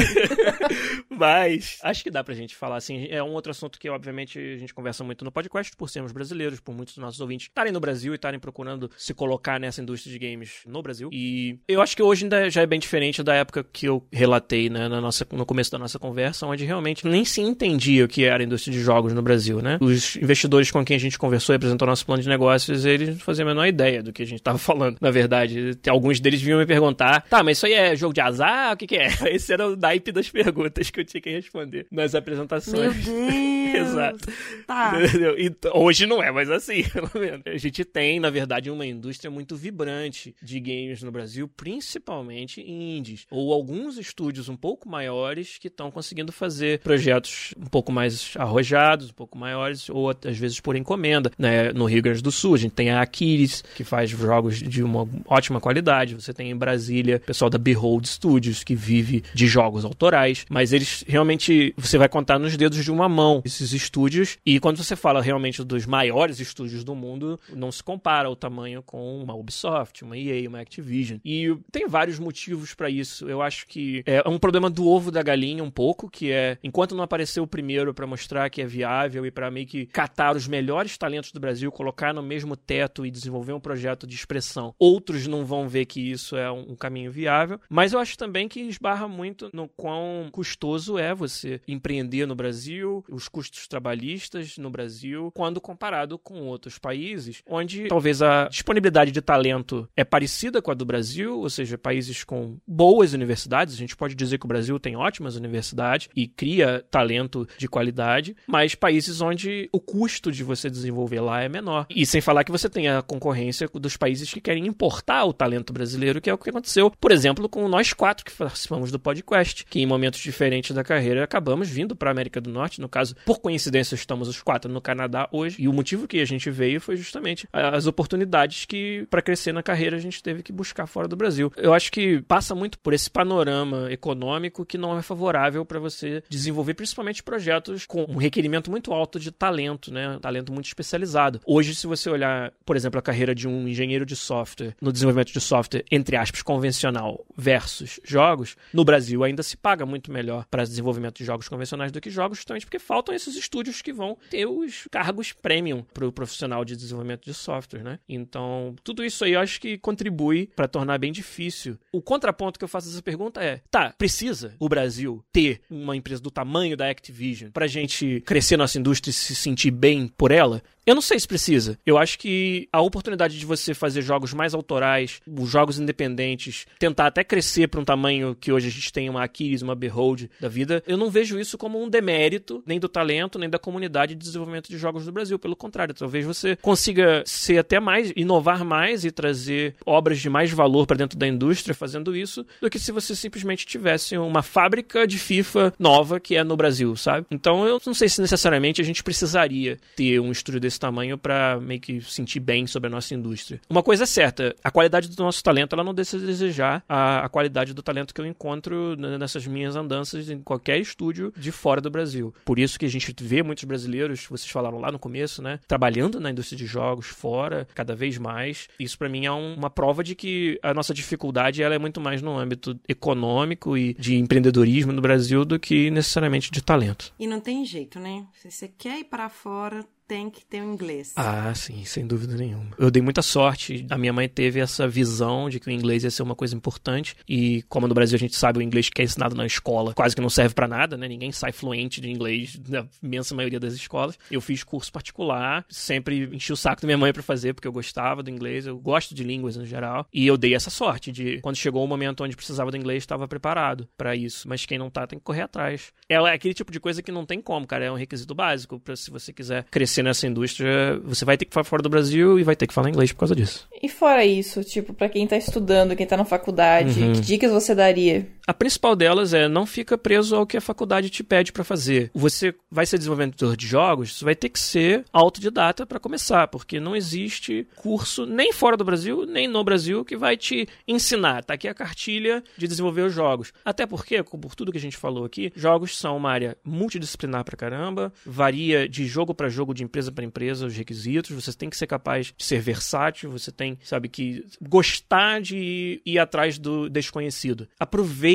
Mas 1.10 1.78
acho 1.82 2.02
que 2.02 2.10
dá 2.10 2.22
pra 2.22 2.34
gente 2.34 2.54
falar 2.54 2.76
assim. 2.76 3.06
É 3.10 3.22
um 3.22 3.32
outro 3.32 3.50
assunto 3.50 3.78
que, 3.78 3.88
obviamente, 3.88 4.38
a 4.38 4.56
gente 4.56 4.72
conversa 4.72 5.02
muito 5.02 5.24
no 5.24 5.32
podcast 5.32 5.74
por 5.76 5.88
sermos 5.88 6.12
brasileiros, 6.12 6.60
por 6.60 6.74
muitos 6.74 6.94
dos 6.94 7.02
nossos 7.02 7.20
ouvintes 7.20 7.48
estarem 7.48 7.72
no 7.72 7.80
Brasil 7.80 8.12
e 8.12 8.16
estarem 8.16 8.38
procurando 8.38 8.90
se 8.96 9.12
colocar 9.12 9.58
nessa 9.58 9.82
indústria 9.82 10.12
de 10.12 10.18
games 10.18 10.60
no 10.66 10.80
Brasil. 10.82 11.10
E 11.12 11.58
eu 11.66 11.82
acho 11.82 11.96
que 11.96 12.02
hoje 12.02 12.24
ainda 12.24 12.48
já 12.48 12.62
é 12.62 12.66
bem 12.66 12.78
diferente 12.78 13.22
da 13.22 13.34
época 13.34 13.64
que 13.64 13.86
eu 13.86 14.06
relatei, 14.12 14.70
né, 14.70 14.88
na 14.88 15.00
nossa, 15.00 15.26
no 15.32 15.44
começo 15.44 15.70
da 15.70 15.78
nossa 15.78 15.98
conversa, 15.98 16.46
onde 16.46 16.64
realmente 16.64 17.06
nem 17.06 17.24
se 17.24 17.40
entendia 17.40 18.04
o 18.04 18.08
que 18.08 18.24
era 18.24 18.42
a 18.42 18.46
indústria 18.46 18.72
de 18.72 18.80
jogos 18.80 19.12
no 19.12 19.22
Brasil, 19.22 19.60
né? 19.60 19.78
Os 19.80 20.16
investidores 20.16 20.70
com 20.70 20.84
quem 20.84 20.96
a 20.96 21.00
gente 21.00 21.18
conversou 21.18 21.54
e 21.54 21.56
apresentou 21.56 21.88
nosso 21.88 22.06
plano 22.06 22.22
de 22.22 22.28
negócios, 22.28 22.84
eles 22.84 23.08
não 23.08 23.18
faziam 23.18 23.46
a 23.46 23.50
menor 23.50 23.66
ideia 23.66 24.02
do 24.02 24.12
que 24.12 24.22
a 24.22 24.26
gente 24.26 24.42
tava 24.42 24.58
falando. 24.58 24.96
Na 25.00 25.10
verdade, 25.10 25.76
alguns 25.88 26.07
deles 26.18 26.40
vinham 26.40 26.58
me 26.58 26.66
perguntar: 26.66 27.22
tá, 27.28 27.42
mas 27.42 27.58
isso 27.58 27.66
aí 27.66 27.74
é 27.74 27.94
jogo 27.94 28.14
de 28.14 28.20
azar? 28.20 28.72
O 28.72 28.76
que, 28.76 28.86
que 28.86 28.96
é? 28.96 29.08
Esse 29.30 29.52
era 29.52 29.68
o 29.68 29.76
naipe 29.76 30.10
das 30.10 30.28
perguntas 30.28 30.90
que 30.90 31.00
eu 31.00 31.04
tinha 31.04 31.20
que 31.20 31.30
responder 31.30 31.86
nas 31.90 32.14
apresentações. 32.14 33.06
Meu 33.06 33.26
Deus! 33.28 33.58
Exato. 33.74 34.32
Tá. 34.66 34.92
Então, 35.38 35.72
hoje 35.74 36.06
não 36.06 36.22
é 36.22 36.30
mais 36.30 36.50
assim, 36.50 36.82
pelo 36.88 37.10
menos. 37.14 37.42
A 37.46 37.56
gente 37.56 37.84
tem, 37.84 38.20
na 38.20 38.30
verdade, 38.30 38.70
uma 38.70 38.86
indústria 38.86 39.30
muito 39.30 39.56
vibrante 39.56 40.34
de 40.42 40.60
games 40.60 41.02
no 41.02 41.10
Brasil, 41.10 41.48
principalmente 41.48 42.60
indies. 42.60 43.26
Ou 43.30 43.52
alguns 43.52 43.98
estúdios 43.98 44.48
um 44.48 44.56
pouco 44.56 44.88
maiores 44.88 45.58
que 45.58 45.68
estão 45.68 45.90
conseguindo 45.90 46.32
fazer 46.32 46.80
projetos 46.80 47.54
um 47.56 47.66
pouco 47.66 47.92
mais 47.92 48.34
arrojados, 48.36 49.10
um 49.10 49.14
pouco 49.14 49.38
maiores, 49.38 49.88
ou 49.90 50.10
às 50.10 50.38
vezes 50.38 50.60
por 50.60 50.76
encomenda. 50.76 51.30
Né? 51.38 51.72
No 51.72 51.84
Rio 51.84 52.02
Grande 52.02 52.22
do 52.22 52.32
Sul, 52.32 52.54
a 52.54 52.58
gente 52.58 52.72
tem 52.72 52.90
a 52.90 53.00
Aquiles, 53.00 53.62
que 53.74 53.84
faz 53.84 54.10
jogos 54.10 54.58
de 54.58 54.82
uma 54.82 55.08
ótima 55.26 55.60
qualidade. 55.60 55.97
Você 56.06 56.32
tem 56.32 56.50
em 56.50 56.56
Brasília 56.56 57.16
o 57.16 57.26
pessoal 57.26 57.50
da 57.50 57.58
Behold 57.58 58.06
Studios, 58.06 58.64
que 58.64 58.74
vive 58.74 59.22
de 59.34 59.46
jogos 59.46 59.84
autorais. 59.84 60.44
Mas 60.48 60.72
eles 60.72 61.04
realmente, 61.06 61.74
você 61.76 61.98
vai 61.98 62.08
contar 62.08 62.38
nos 62.38 62.56
dedos 62.56 62.84
de 62.84 62.90
uma 62.90 63.08
mão 63.08 63.42
esses 63.44 63.72
estúdios. 63.72 64.38
E 64.44 64.60
quando 64.60 64.82
você 64.82 64.96
fala 64.96 65.20
realmente 65.20 65.62
dos 65.64 65.86
maiores 65.86 66.40
estúdios 66.40 66.84
do 66.84 66.94
mundo, 66.94 67.38
não 67.54 67.72
se 67.72 67.82
compara 67.82 68.30
o 68.30 68.36
tamanho 68.36 68.82
com 68.82 69.20
uma 69.20 69.34
Ubisoft, 69.34 70.04
uma 70.04 70.16
EA, 70.16 70.48
uma 70.48 70.60
Activision. 70.60 71.18
E 71.24 71.56
tem 71.70 71.86
vários 71.88 72.18
motivos 72.18 72.74
pra 72.74 72.90
isso. 72.90 73.28
Eu 73.28 73.42
acho 73.42 73.66
que 73.66 74.02
é 74.06 74.26
um 74.28 74.38
problema 74.38 74.70
do 74.70 74.86
ovo 74.86 75.10
da 75.10 75.22
galinha 75.22 75.62
um 75.62 75.70
pouco, 75.70 76.10
que 76.10 76.30
é 76.30 76.58
enquanto 76.62 76.94
não 76.94 77.04
apareceu 77.04 77.42
o 77.42 77.46
primeiro 77.46 77.94
pra 77.94 78.06
mostrar 78.06 78.48
que 78.50 78.62
é 78.62 78.66
viável 78.66 79.24
e 79.26 79.30
pra 79.30 79.50
meio 79.50 79.66
que 79.66 79.86
catar 79.86 80.36
os 80.36 80.46
melhores 80.46 80.96
talentos 80.96 81.32
do 81.32 81.40
Brasil, 81.40 81.70
colocar 81.72 82.12
no 82.12 82.22
mesmo 82.22 82.56
teto 82.56 83.04
e 83.04 83.10
desenvolver 83.10 83.52
um 83.52 83.60
projeto 83.60 84.06
de 84.06 84.14
expressão, 84.14 84.74
outros 84.78 85.26
não 85.26 85.44
vão 85.44 85.68
ver 85.68 85.86
que 85.88 86.00
isso 86.10 86.36
é 86.36 86.50
um, 86.50 86.76
caminho 86.76 87.10
viável. 87.10 87.58
Mas 87.68 87.92
eu 87.92 87.98
acho 87.98 88.16
também 88.16 88.46
que 88.48 88.60
esbarra 88.60 89.08
muito 89.08 89.50
no 89.52 89.66
quão 89.68 90.28
custoso 90.30 90.98
é 90.98 91.14
você 91.14 91.60
empreender 91.66 92.26
no 92.26 92.36
Brasil, 92.36 93.04
os 93.10 93.28
custos 93.28 93.66
trabalhistas 93.66 94.56
no 94.58 94.70
Brasil, 94.70 95.32
quando 95.34 95.60
comparado 95.60 96.18
com 96.18 96.42
outros 96.42 96.78
países, 96.78 97.42
onde 97.46 97.88
talvez 97.88 98.22
a 98.22 98.48
disponibilidade 98.48 99.10
de 99.10 99.20
talento 99.20 99.88
é 99.96 100.04
parecida 100.04 100.62
com 100.62 100.70
a 100.70 100.74
do 100.74 100.84
Brasil, 100.84 101.40
ou 101.40 101.50
seja, 101.50 101.78
países 101.78 102.22
com 102.22 102.58
boas 102.66 103.12
universidades. 103.12 103.74
A 103.74 103.78
gente 103.78 103.96
pode 103.96 104.14
dizer 104.14 104.38
que 104.38 104.44
o 104.44 104.48
Brasil 104.48 104.78
tem 104.78 104.96
ótimas 104.96 105.34
universidades 105.34 106.08
e 106.14 106.28
cria 106.28 106.84
talento 106.90 107.48
de 107.56 107.66
qualidade, 107.66 108.36
mas 108.46 108.74
países 108.74 109.20
onde 109.20 109.68
o 109.72 109.80
custo 109.80 110.30
de 110.30 110.44
você 110.44 110.68
desenvolver 110.68 111.20
lá 111.20 111.42
é 111.42 111.48
menor. 111.48 111.86
E 111.90 112.04
sem 112.04 112.20
falar 112.20 112.44
que 112.44 112.52
você 112.52 112.68
tem 112.68 112.88
a 112.88 113.02
concorrência 113.02 113.68
dos 113.74 113.96
países 113.96 114.32
que 114.32 114.40
querem 114.40 114.66
importar 114.66 115.24
o 115.24 115.32
talento 115.32 115.72
brasileiro, 115.78 116.20
que 116.20 116.28
é 116.28 116.34
o 116.34 116.38
que 116.38 116.50
aconteceu, 116.50 116.90
por 116.90 117.12
exemplo, 117.12 117.48
com 117.48 117.66
nós 117.68 117.92
quatro 117.92 118.24
que 118.24 118.32
participamos 118.32 118.90
do 118.90 118.98
podcast, 118.98 119.64
que 119.64 119.80
em 119.80 119.86
momentos 119.86 120.20
diferentes 120.20 120.74
da 120.74 120.84
carreira 120.84 121.24
acabamos 121.24 121.68
vindo 121.68 121.96
para 121.96 122.10
a 122.10 122.12
América 122.12 122.40
do 122.40 122.50
Norte. 122.50 122.80
No 122.80 122.88
caso, 122.88 123.14
por 123.24 123.40
coincidência, 123.40 123.94
estamos 123.94 124.28
os 124.28 124.42
quatro 124.42 124.70
no 124.70 124.80
Canadá 124.80 125.28
hoje. 125.32 125.56
E 125.60 125.68
o 125.68 125.72
motivo 125.72 126.06
que 126.06 126.20
a 126.20 126.24
gente 126.24 126.50
veio 126.50 126.80
foi 126.80 126.96
justamente 126.96 127.48
as 127.52 127.86
oportunidades 127.86 128.64
que, 128.64 129.06
para 129.10 129.22
crescer 129.22 129.52
na 129.52 129.62
carreira, 129.62 129.96
a 129.96 130.00
gente 130.00 130.22
teve 130.22 130.42
que 130.42 130.52
buscar 130.52 130.86
fora 130.86 131.08
do 131.08 131.16
Brasil. 131.16 131.52
Eu 131.56 131.72
acho 131.72 131.90
que 131.92 132.20
passa 132.22 132.54
muito 132.54 132.78
por 132.78 132.92
esse 132.92 133.10
panorama 133.10 133.90
econômico 133.90 134.66
que 134.66 134.76
não 134.76 134.98
é 134.98 135.02
favorável 135.02 135.64
para 135.64 135.78
você 135.78 136.22
desenvolver, 136.28 136.74
principalmente 136.74 137.22
projetos 137.22 137.86
com 137.86 138.04
um 138.08 138.16
requerimento 138.16 138.70
muito 138.70 138.92
alto 138.92 139.20
de 139.20 139.30
talento, 139.30 139.92
né? 139.92 140.18
Talento 140.20 140.52
muito 140.52 140.66
especializado. 140.66 141.40
Hoje, 141.46 141.74
se 141.74 141.86
você 141.86 142.10
olhar, 142.10 142.52
por 142.64 142.76
exemplo, 142.76 142.98
a 142.98 143.02
carreira 143.02 143.34
de 143.34 143.46
um 143.46 143.68
engenheiro 143.68 144.04
de 144.04 144.16
software 144.16 144.74
no 144.80 144.92
desenvolvimento 144.92 145.32
de 145.32 145.40
software, 145.40 145.67
entre 145.90 146.16
aspas, 146.16 146.42
convencional 146.42 147.24
versus 147.36 148.00
jogos, 148.04 148.56
no 148.72 148.84
Brasil 148.84 149.24
ainda 149.24 149.42
se 149.42 149.56
paga 149.56 149.84
muito 149.84 150.12
melhor 150.12 150.46
para 150.50 150.64
desenvolvimento 150.64 151.18
de 151.18 151.24
jogos 151.24 151.48
convencionais 151.48 151.92
do 151.92 152.00
que 152.00 152.10
jogos, 152.10 152.38
justamente 152.38 152.66
porque 152.66 152.78
faltam 152.78 153.14
esses 153.14 153.36
estúdios 153.36 153.82
que 153.82 153.92
vão 153.92 154.16
ter 154.30 154.46
os 154.46 154.86
cargos 154.90 155.32
premium 155.32 155.84
para 155.94 156.06
o 156.06 156.12
profissional 156.12 156.64
de 156.64 156.76
desenvolvimento 156.76 157.24
de 157.24 157.34
software, 157.34 157.82
né? 157.82 157.98
Então, 158.08 158.74
tudo 158.82 159.04
isso 159.04 159.24
aí 159.24 159.32
eu 159.32 159.40
acho 159.40 159.60
que 159.60 159.78
contribui 159.78 160.50
para 160.54 160.68
tornar 160.68 160.98
bem 160.98 161.12
difícil. 161.12 161.78
O 161.92 162.00
contraponto 162.00 162.58
que 162.58 162.64
eu 162.64 162.68
faço 162.68 162.88
essa 162.88 163.02
pergunta 163.02 163.42
é: 163.42 163.60
tá, 163.70 163.94
precisa 163.96 164.54
o 164.58 164.68
Brasil 164.68 165.24
ter 165.32 165.60
uma 165.70 165.96
empresa 165.96 166.22
do 166.22 166.30
tamanho 166.30 166.76
da 166.76 166.88
Activision 166.88 167.50
pra 167.50 167.66
gente 167.66 168.22
crescer 168.26 168.56
nossa 168.56 168.78
indústria 168.78 169.10
e 169.10 169.14
se 169.14 169.34
sentir 169.34 169.70
bem 169.70 170.08
por 170.08 170.30
ela? 170.30 170.62
Eu 170.88 170.94
não 170.94 171.02
sei 171.02 171.20
se 171.20 171.28
precisa. 171.28 171.78
Eu 171.84 171.98
acho 171.98 172.18
que 172.18 172.66
a 172.72 172.80
oportunidade 172.80 173.38
de 173.38 173.44
você 173.44 173.74
fazer 173.74 174.00
jogos 174.00 174.32
mais 174.32 174.54
autorais, 174.54 175.20
os 175.26 175.50
jogos 175.50 175.78
independentes, 175.78 176.64
tentar 176.78 177.08
até 177.08 177.22
crescer 177.22 177.68
para 177.68 177.78
um 177.78 177.84
tamanho 177.84 178.34
que 178.34 178.50
hoje 178.50 178.68
a 178.68 178.70
gente 178.70 178.90
tem 178.90 179.10
uma 179.10 179.22
Aquiles, 179.22 179.60
uma 179.60 179.74
Behold 179.74 180.30
da 180.40 180.48
vida, 180.48 180.82
eu 180.86 180.96
não 180.96 181.10
vejo 181.10 181.38
isso 181.38 181.58
como 181.58 181.78
um 181.78 181.90
demérito 181.90 182.62
nem 182.64 182.80
do 182.80 182.88
talento, 182.88 183.38
nem 183.38 183.50
da 183.50 183.58
comunidade 183.58 184.14
de 184.14 184.24
desenvolvimento 184.24 184.70
de 184.70 184.78
jogos 184.78 185.04
do 185.04 185.12
Brasil. 185.12 185.38
Pelo 185.38 185.54
contrário, 185.54 185.92
talvez 185.92 186.24
você 186.24 186.56
consiga 186.56 187.22
ser 187.26 187.58
até 187.58 187.78
mais, 187.78 188.10
inovar 188.16 188.64
mais 188.64 189.04
e 189.04 189.10
trazer 189.10 189.74
obras 189.84 190.18
de 190.18 190.30
mais 190.30 190.50
valor 190.50 190.86
para 190.86 190.96
dentro 190.96 191.18
da 191.18 191.28
indústria 191.28 191.74
fazendo 191.74 192.16
isso, 192.16 192.46
do 192.62 192.70
que 192.70 192.78
se 192.78 192.92
você 192.92 193.14
simplesmente 193.14 193.66
tivesse 193.66 194.16
uma 194.16 194.42
fábrica 194.42 195.06
de 195.06 195.18
FIFA 195.18 195.74
nova 195.78 196.18
que 196.18 196.34
é 196.34 196.42
no 196.42 196.56
Brasil, 196.56 196.96
sabe? 196.96 197.26
Então 197.30 197.66
eu 197.66 197.78
não 197.84 197.92
sei 197.92 198.08
se 198.08 198.22
necessariamente 198.22 198.80
a 198.80 198.84
gente 198.84 199.04
precisaria 199.04 199.76
ter 199.94 200.18
um 200.18 200.32
estúdio 200.32 200.58
desse 200.58 200.77
tamanho 200.78 201.16
para 201.18 201.58
meio 201.60 201.80
que 201.80 202.00
sentir 202.00 202.40
bem 202.40 202.66
sobre 202.66 202.88
a 202.88 202.90
nossa 202.90 203.14
indústria. 203.14 203.60
Uma 203.68 203.82
coisa 203.82 204.04
é 204.04 204.06
certa, 204.06 204.54
a 204.62 204.70
qualidade 204.70 205.08
do 205.08 205.22
nosso 205.22 205.42
talento 205.42 205.72
ela 205.74 205.84
não 205.84 205.94
deixa 205.94 206.18
de 206.18 206.26
desejar 206.26 206.82
a, 206.88 207.24
a 207.24 207.28
qualidade 207.28 207.72
do 207.74 207.82
talento 207.82 208.14
que 208.14 208.20
eu 208.20 208.26
encontro 208.26 208.96
nessas 208.96 209.46
minhas 209.46 209.76
andanças 209.76 210.28
em 210.30 210.40
qualquer 210.40 210.78
estúdio 210.78 211.32
de 211.36 211.50
fora 211.52 211.80
do 211.80 211.90
Brasil. 211.90 212.34
Por 212.44 212.58
isso 212.58 212.78
que 212.78 212.86
a 212.86 212.90
gente 212.90 213.14
vê 213.20 213.42
muitos 213.42 213.64
brasileiros, 213.64 214.26
vocês 214.28 214.50
falaram 214.50 214.78
lá 214.78 214.90
no 214.92 214.98
começo, 214.98 215.42
né, 215.42 215.58
trabalhando 215.66 216.20
na 216.20 216.30
indústria 216.30 216.56
de 216.58 216.66
jogos 216.66 217.06
fora, 217.06 217.66
cada 217.74 217.94
vez 217.94 218.18
mais. 218.18 218.68
Isso 218.78 218.98
para 218.98 219.08
mim 219.08 219.26
é 219.26 219.32
um- 219.32 219.54
uma 219.54 219.70
prova 219.70 220.02
de 220.04 220.14
que 220.14 220.58
a 220.62 220.72
nossa 220.74 220.92
dificuldade 220.94 221.62
ela 221.62 221.74
é 221.74 221.78
muito 221.78 222.00
mais 222.00 222.22
no 222.22 222.36
âmbito 222.38 222.78
econômico 222.88 223.76
e 223.76 223.94
de 223.94 224.16
empreendedorismo 224.16 224.92
no 224.92 225.00
Brasil 225.00 225.44
do 225.44 225.58
que 225.58 225.90
necessariamente 225.90 226.50
de 226.50 226.62
talento. 226.62 227.12
E 227.18 227.26
não 227.26 227.40
tem 227.40 227.64
jeito, 227.64 227.98
né? 227.98 228.24
Se 228.34 228.50
você 228.50 228.68
quer 228.68 229.00
ir 229.00 229.04
para 229.04 229.28
fora, 229.28 229.84
tem 230.08 230.30
que 230.30 230.44
ter 230.44 230.62
o 230.62 230.64
inglês. 230.64 231.12
Ah, 231.14 231.54
sim, 231.54 231.84
sem 231.84 232.06
dúvida 232.06 232.34
nenhuma. 232.34 232.70
Eu 232.78 232.90
dei 232.90 233.02
muita 233.02 233.20
sorte. 233.20 233.86
A 233.90 233.98
minha 233.98 234.12
mãe 234.12 234.26
teve 234.26 234.58
essa 234.58 234.88
visão 234.88 235.50
de 235.50 235.60
que 235.60 235.68
o 235.68 235.70
inglês 235.70 236.02
ia 236.02 236.10
ser 236.10 236.22
uma 236.22 236.34
coisa 236.34 236.56
importante. 236.56 237.14
E 237.28 237.62
como 237.68 237.86
no 237.86 237.94
Brasil 237.94 238.16
a 238.16 238.18
gente 238.18 238.34
sabe, 238.34 238.58
o 238.58 238.62
inglês 238.62 238.88
que 238.88 239.02
é 239.02 239.04
ensinado 239.04 239.36
na 239.36 239.44
escola 239.44 239.92
quase 239.92 240.16
que 240.16 240.22
não 240.22 240.30
serve 240.30 240.54
pra 240.54 240.66
nada, 240.66 240.96
né? 240.96 241.06
Ninguém 241.06 241.30
sai 241.30 241.52
fluente 241.52 242.00
de 242.00 242.10
inglês 242.10 242.58
na 242.66 242.86
imensa 243.02 243.34
maioria 243.34 243.60
das 243.60 243.74
escolas. 243.74 244.18
Eu 244.30 244.40
fiz 244.40 244.64
curso 244.64 244.90
particular, 244.90 245.66
sempre 245.68 246.24
enchi 246.32 246.52
o 246.52 246.56
saco 246.56 246.80
da 246.80 246.86
minha 246.86 246.98
mãe 246.98 247.12
pra 247.12 247.22
fazer, 247.22 247.52
porque 247.52 247.68
eu 247.68 247.72
gostava 247.72 248.22
do 248.22 248.30
inglês, 248.30 248.66
eu 248.66 248.78
gosto 248.78 249.14
de 249.14 249.22
línguas 249.22 249.56
no 249.56 249.66
geral. 249.66 250.06
E 250.10 250.26
eu 250.26 250.38
dei 250.38 250.54
essa 250.54 250.70
sorte 250.70 251.12
de 251.12 251.38
quando 251.42 251.56
chegou 251.56 251.84
o 251.84 251.86
momento 251.86 252.24
onde 252.24 252.34
precisava 252.34 252.70
do 252.70 252.76
inglês, 252.78 253.02
estava 253.02 253.28
preparado 253.28 253.86
pra 253.96 254.16
isso. 254.16 254.48
Mas 254.48 254.64
quem 254.64 254.78
não 254.78 254.88
tá 254.88 255.06
tem 255.06 255.18
que 255.18 255.24
correr 255.24 255.42
atrás. 255.42 255.92
É 256.08 256.16
aquele 256.16 256.54
tipo 256.54 256.72
de 256.72 256.80
coisa 256.80 257.02
que 257.02 257.12
não 257.12 257.26
tem 257.26 257.42
como, 257.42 257.66
cara. 257.66 257.84
É 257.84 257.92
um 257.92 257.96
requisito 257.96 258.34
básico 258.34 258.80
para 258.80 258.96
se 258.96 259.10
você 259.10 259.32
quiser 259.32 259.64
crescer 259.70 259.97
crescer 259.98 260.02
nessa 260.02 260.26
indústria, 260.26 261.00
você 261.04 261.24
vai 261.24 261.36
ter 261.36 261.44
que 261.44 261.52
falar 261.52 261.64
fora 261.64 261.82
do 261.82 261.88
Brasil 261.88 262.38
e 262.38 262.42
vai 262.42 262.54
ter 262.56 262.66
que 262.66 262.74
falar 262.74 262.88
inglês 262.88 263.12
por 263.12 263.20
causa 263.20 263.34
disso. 263.34 263.66
E 263.82 263.88
fora 263.88 264.24
isso, 264.24 264.62
tipo, 264.64 264.92
pra 264.94 265.08
quem 265.08 265.26
tá 265.26 265.36
estudando, 265.36 265.96
quem 265.96 266.06
tá 266.06 266.16
na 266.16 266.24
faculdade, 266.24 267.00
Uhum. 267.00 267.12
que 267.14 267.20
dicas 267.20 267.50
você 267.52 267.74
daria? 267.74 268.26
A 268.48 268.54
principal 268.54 268.96
delas 268.96 269.34
é 269.34 269.46
não 269.46 269.66
fica 269.66 269.98
preso 269.98 270.34
ao 270.34 270.46
que 270.46 270.56
a 270.56 270.60
faculdade 270.62 271.10
te 271.10 271.22
pede 271.22 271.52
pra 271.52 271.62
fazer. 271.62 272.10
Você 272.14 272.54
vai 272.70 272.86
ser 272.86 272.96
desenvolvedor 272.96 273.54
de 273.54 273.66
jogos, 273.66 274.16
você 274.16 274.24
vai 274.24 274.34
ter 274.34 274.48
que 274.48 274.58
ser 274.58 275.04
autodidata 275.12 275.84
pra 275.84 276.00
começar, 276.00 276.48
porque 276.48 276.80
não 276.80 276.96
existe 276.96 277.68
curso 277.76 278.24
nem 278.24 278.50
fora 278.50 278.74
do 278.74 278.86
Brasil, 278.86 279.26
nem 279.26 279.46
no 279.46 279.62
Brasil 279.62 280.02
que 280.02 280.16
vai 280.16 280.34
te 280.34 280.66
ensinar. 280.86 281.44
Tá 281.44 281.52
aqui 281.52 281.68
a 281.68 281.74
cartilha 281.74 282.42
de 282.56 282.66
desenvolver 282.66 283.02
os 283.02 283.12
jogos. 283.12 283.52
Até 283.62 283.84
porque, 283.84 284.22
por 284.22 284.54
tudo 284.54 284.72
que 284.72 284.78
a 284.78 284.80
gente 284.80 284.96
falou 284.96 285.26
aqui, 285.26 285.52
jogos 285.54 285.98
são 285.98 286.16
uma 286.16 286.30
área 286.30 286.56
multidisciplinar 286.64 287.44
pra 287.44 287.54
caramba, 287.54 288.10
varia 288.24 288.88
de 288.88 289.04
jogo 289.04 289.34
pra 289.34 289.50
jogo, 289.50 289.74
de 289.74 289.84
empresa 289.84 290.10
pra 290.10 290.24
empresa 290.24 290.64
os 290.64 290.74
requisitos, 290.74 291.32
você 291.32 291.52
tem 291.52 291.68
que 291.68 291.76
ser 291.76 291.86
capaz 291.86 292.32
de 292.34 292.42
ser 292.42 292.62
versátil, 292.62 293.30
você 293.30 293.52
tem, 293.52 293.78
sabe, 293.84 294.08
que 294.08 294.42
gostar 294.58 295.38
de 295.42 296.00
ir 296.02 296.18
atrás 296.18 296.56
do 296.56 296.88
desconhecido. 296.88 297.68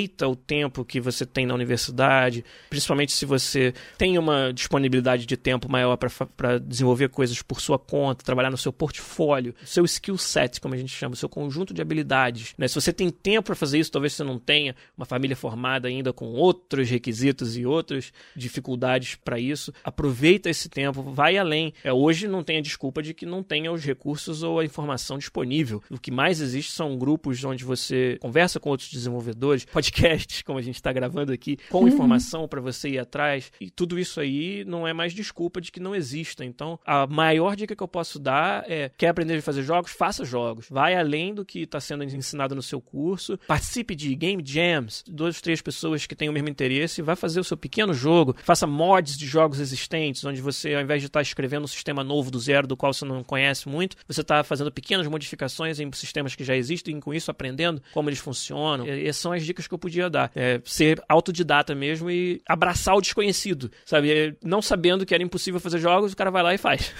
Aproveita 0.03 0.27
o 0.27 0.35
tempo 0.35 0.85
que 0.85 0.99
você 0.99 1.25
tem 1.25 1.45
na 1.45 1.53
universidade, 1.53 2.43
principalmente 2.69 3.11
se 3.11 3.25
você 3.25 3.73
tem 3.97 4.17
uma 4.17 4.51
disponibilidade 4.53 5.25
de 5.25 5.37
tempo 5.37 5.69
maior 5.71 5.97
para 5.97 6.57
desenvolver 6.59 7.09
coisas 7.09 7.41
por 7.41 7.61
sua 7.61 7.79
conta, 7.79 8.23
trabalhar 8.23 8.51
no 8.51 8.57
seu 8.57 8.73
portfólio, 8.73 9.55
seu 9.65 9.85
skill 9.85 10.17
set, 10.17 10.59
como 10.59 10.73
a 10.73 10.77
gente 10.77 10.91
chama, 10.91 11.15
seu 11.15 11.29
conjunto 11.29 11.73
de 11.73 11.81
habilidades. 11.81 12.53
Né? 12.57 12.67
Se 12.67 12.75
você 12.75 12.91
tem 12.91 13.09
tempo 13.09 13.47
para 13.47 13.55
fazer 13.55 13.79
isso, 13.79 13.91
talvez 13.91 14.13
você 14.13 14.23
não 14.23 14.37
tenha 14.37 14.75
uma 14.97 15.05
família 15.05 15.35
formada 15.35 15.87
ainda 15.87 16.11
com 16.11 16.25
outros 16.25 16.89
requisitos 16.89 17.57
e 17.57 17.65
outras 17.65 18.11
dificuldades 18.35 19.15
para 19.15 19.39
isso. 19.39 19.73
Aproveita 19.83 20.49
esse 20.49 20.69
tempo, 20.69 21.01
vai 21.01 21.37
além. 21.37 21.73
É, 21.83 21.93
hoje 21.93 22.27
não 22.27 22.43
tem 22.43 22.57
a 22.57 22.61
desculpa 22.61 23.01
de 23.01 23.13
que 23.13 23.25
não 23.25 23.41
tenha 23.41 23.71
os 23.71 23.83
recursos 23.83 24.43
ou 24.43 24.59
a 24.59 24.65
informação 24.65 25.17
disponível. 25.17 25.81
O 25.89 25.99
que 25.99 26.11
mais 26.11 26.41
existe 26.41 26.71
são 26.71 26.97
grupos 26.97 27.43
onde 27.43 27.63
você 27.63 28.17
conversa 28.19 28.59
com 28.59 28.69
outros 28.69 28.89
desenvolvedores, 28.89 29.65
podcasts, 29.93 30.41
como 30.41 30.57
a 30.57 30.61
gente 30.61 30.75
está 30.75 30.91
gravando 30.91 31.31
aqui, 31.31 31.57
com 31.69 31.87
informação 31.87 32.47
para 32.47 32.59
você 32.59 32.89
ir 32.89 32.99
atrás. 32.99 33.51
E 33.61 33.69
tudo 33.69 33.99
isso 33.99 34.19
aí 34.19 34.65
não 34.65 34.87
é 34.87 34.93
mais 34.93 35.13
desculpa 35.13 35.61
de 35.61 35.71
que 35.71 35.79
não 35.79 35.95
exista. 35.95 36.43
Então, 36.43 36.79
a 36.85 37.05
maior 37.05 37.55
dica 37.55 37.75
que 37.75 37.83
eu 37.83 37.87
posso 37.87 38.19
dar 38.19 38.69
é: 38.69 38.89
quer 38.97 39.09
aprender 39.09 39.37
a 39.37 39.41
fazer 39.41 39.63
jogos? 39.63 39.91
Faça 39.91 40.25
jogos. 40.25 40.67
Vai 40.69 40.95
além 40.95 41.33
do 41.33 41.45
que 41.45 41.59
está 41.61 41.79
sendo 41.79 42.03
ensinado 42.03 42.55
no 42.55 42.61
seu 42.61 42.81
curso. 42.81 43.37
Participe 43.47 43.95
de 43.95 44.13
game 44.15 44.43
jams, 44.45 45.03
duas, 45.07 45.39
três 45.39 45.61
pessoas 45.61 46.05
que 46.07 46.15
têm 46.15 46.29
o 46.29 46.33
mesmo 46.33 46.49
interesse. 46.49 47.01
Vai 47.01 47.15
fazer 47.15 47.39
o 47.39 47.43
seu 47.43 47.55
pequeno 47.55 47.93
jogo. 47.93 48.35
Faça 48.43 48.65
mods 48.65 49.17
de 49.17 49.27
jogos 49.27 49.59
existentes, 49.59 50.25
onde 50.25 50.41
você, 50.41 50.73
ao 50.73 50.81
invés 50.81 51.01
de 51.01 51.07
estar 51.07 51.21
escrevendo 51.21 51.65
um 51.65 51.67
sistema 51.67 52.03
novo 52.03 52.31
do 52.31 52.39
zero, 52.39 52.67
do 52.67 52.75
qual 52.75 52.93
você 52.93 53.05
não 53.05 53.23
conhece 53.23 53.69
muito, 53.69 53.95
você 54.07 54.21
está 54.21 54.43
fazendo 54.43 54.71
pequenas 54.71 55.07
modificações 55.07 55.79
em 55.79 55.91
sistemas 55.91 56.35
que 56.35 56.43
já 56.43 56.55
existem 56.55 56.97
e 56.97 57.01
com 57.01 57.13
isso 57.13 57.29
aprendendo 57.29 57.81
como 57.93 58.09
eles 58.09 58.19
funcionam. 58.19 58.87
E 58.87 59.07
essas 59.07 59.21
são 59.21 59.31
as 59.31 59.45
dicas 59.45 59.67
que 59.67 59.73
eu 59.73 59.79
podia 59.83 60.09
dar. 60.09 60.31
É 60.33 60.61
ser 60.63 61.03
autodidata 61.09 61.75
mesmo 61.75 62.09
e 62.09 62.41
abraçar 62.47 62.95
o 62.95 63.01
desconhecido, 63.01 63.69
sabe? 63.85 64.11
É, 64.11 64.33
Não 64.41 64.61
sabendo 64.61 65.05
que 65.05 65.13
era 65.13 65.21
impossível 65.21 65.59
fazer 65.59 65.79
jogos, 65.79 66.13
o 66.13 66.15
cara 66.15 66.31
vai 66.31 66.41
lá 66.41 66.53
e 66.53 66.57
faz. 66.57 66.93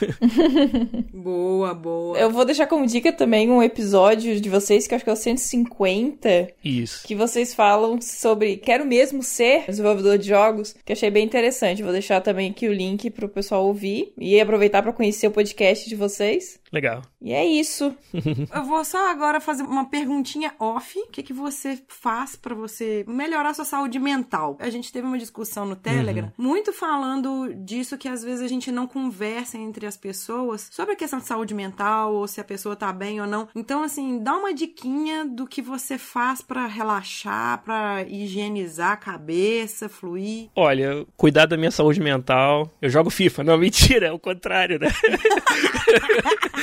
Boa, 1.14 1.74
boa. 1.74 2.18
Eu 2.18 2.30
vou 2.30 2.44
deixar 2.44 2.68
como 2.68 2.86
dica 2.86 3.14
também 3.14 3.50
um 3.50 3.64
episódio 3.64 4.42
de 4.42 4.50
vocês, 4.50 4.86
que 4.86 4.94
eu 4.94 4.96
acho 4.98 5.06
que 5.06 5.10
é 5.10 5.14
o 5.14 5.16
150, 5.16 6.50
Isso. 6.64 7.08
que 7.08 7.16
vocês 7.16 7.54
falam 7.54 8.02
sobre 8.02 8.58
quero 8.58 8.86
mesmo 8.86 9.24
ser 9.24 9.64
desenvolvedor 9.68 10.18
de 10.18 10.28
jogos, 10.28 10.76
que 10.84 10.92
eu 10.92 10.96
achei 10.96 11.10
bem 11.10 11.26
interessante. 11.26 11.84
Vou 11.84 11.92
deixar 11.94 12.20
também 12.20 12.52
aqui 12.52 12.68
o 12.68 12.74
link 12.74 13.10
pro 13.10 13.30
pessoal 13.30 13.66
ouvir 13.66 14.12
e 14.18 14.40
aproveitar 14.40 14.82
para 14.82 14.92
conhecer 14.92 15.28
o 15.28 15.32
podcast 15.32 15.88
de 15.88 15.96
vocês. 15.96 16.60
Legal. 16.74 17.04
E 17.22 17.32
é 17.32 17.46
isso. 17.46 17.96
Eu 18.52 18.64
vou 18.64 18.84
só 18.84 19.12
agora 19.12 19.40
fazer 19.40 19.62
uma 19.62 19.86
perguntinha 19.86 20.56
off. 20.60 20.98
O 20.98 21.08
que, 21.08 21.22
que 21.22 21.32
você 21.32 21.80
faz 21.88 22.36
pra 22.36 22.56
você 22.56 23.06
melhorar 23.08 23.54
sua 23.54 23.64
saúde 23.64 24.00
mental? 24.00 24.58
A 24.60 24.72
gente 24.72 24.92
teve 24.92 25.06
uma 25.06 25.20
discussão 25.20 25.68
no 25.68 25.76
Telegram, 25.76 26.34
muito 26.36 26.74
falando 26.74 27.54
disso 27.54 27.96
que 27.96 28.08
às 28.08 28.24
vezes 28.24 28.42
a 28.42 28.48
gente 28.48 28.72
não 28.72 28.88
conversa 28.88 29.56
entre 29.56 29.86
as 29.86 29.96
pessoas 29.96 30.68
sobre 30.72 30.94
a 30.94 30.96
questão 30.96 31.20
de 31.20 31.26
saúde 31.26 31.54
mental 31.54 32.16
ou 32.16 32.28
se 32.28 32.42
a 32.42 32.44
pessoa 32.44 32.76
tá 32.76 32.92
bem 32.92 33.22
ou 33.22 33.28
não. 33.28 33.48
Então, 33.54 33.84
assim, 33.84 34.18
dá 34.18 34.36
uma 34.36 34.52
diquinha 34.52 35.26
do 35.26 35.46
que 35.46 35.62
você 35.62 36.00
faz 36.00 36.42
pra 36.42 36.66
relaxar, 36.66 37.62
pra 37.64 38.02
higienizar 38.02 38.94
a 38.94 38.98
cabeça, 38.98 39.88
fluir. 39.88 40.50
Olha, 40.56 41.06
cuidar 41.16 41.46
da 41.46 41.56
minha 41.56 41.70
saúde 41.70 42.02
mental. 42.02 42.72
Eu 42.82 42.90
jogo 42.90 43.12
FIFA. 43.12 43.44
Não, 43.44 43.58
mentira, 43.60 44.08
é 44.08 44.12
o 44.12 44.18
contrário, 44.18 44.80
né? 44.80 44.88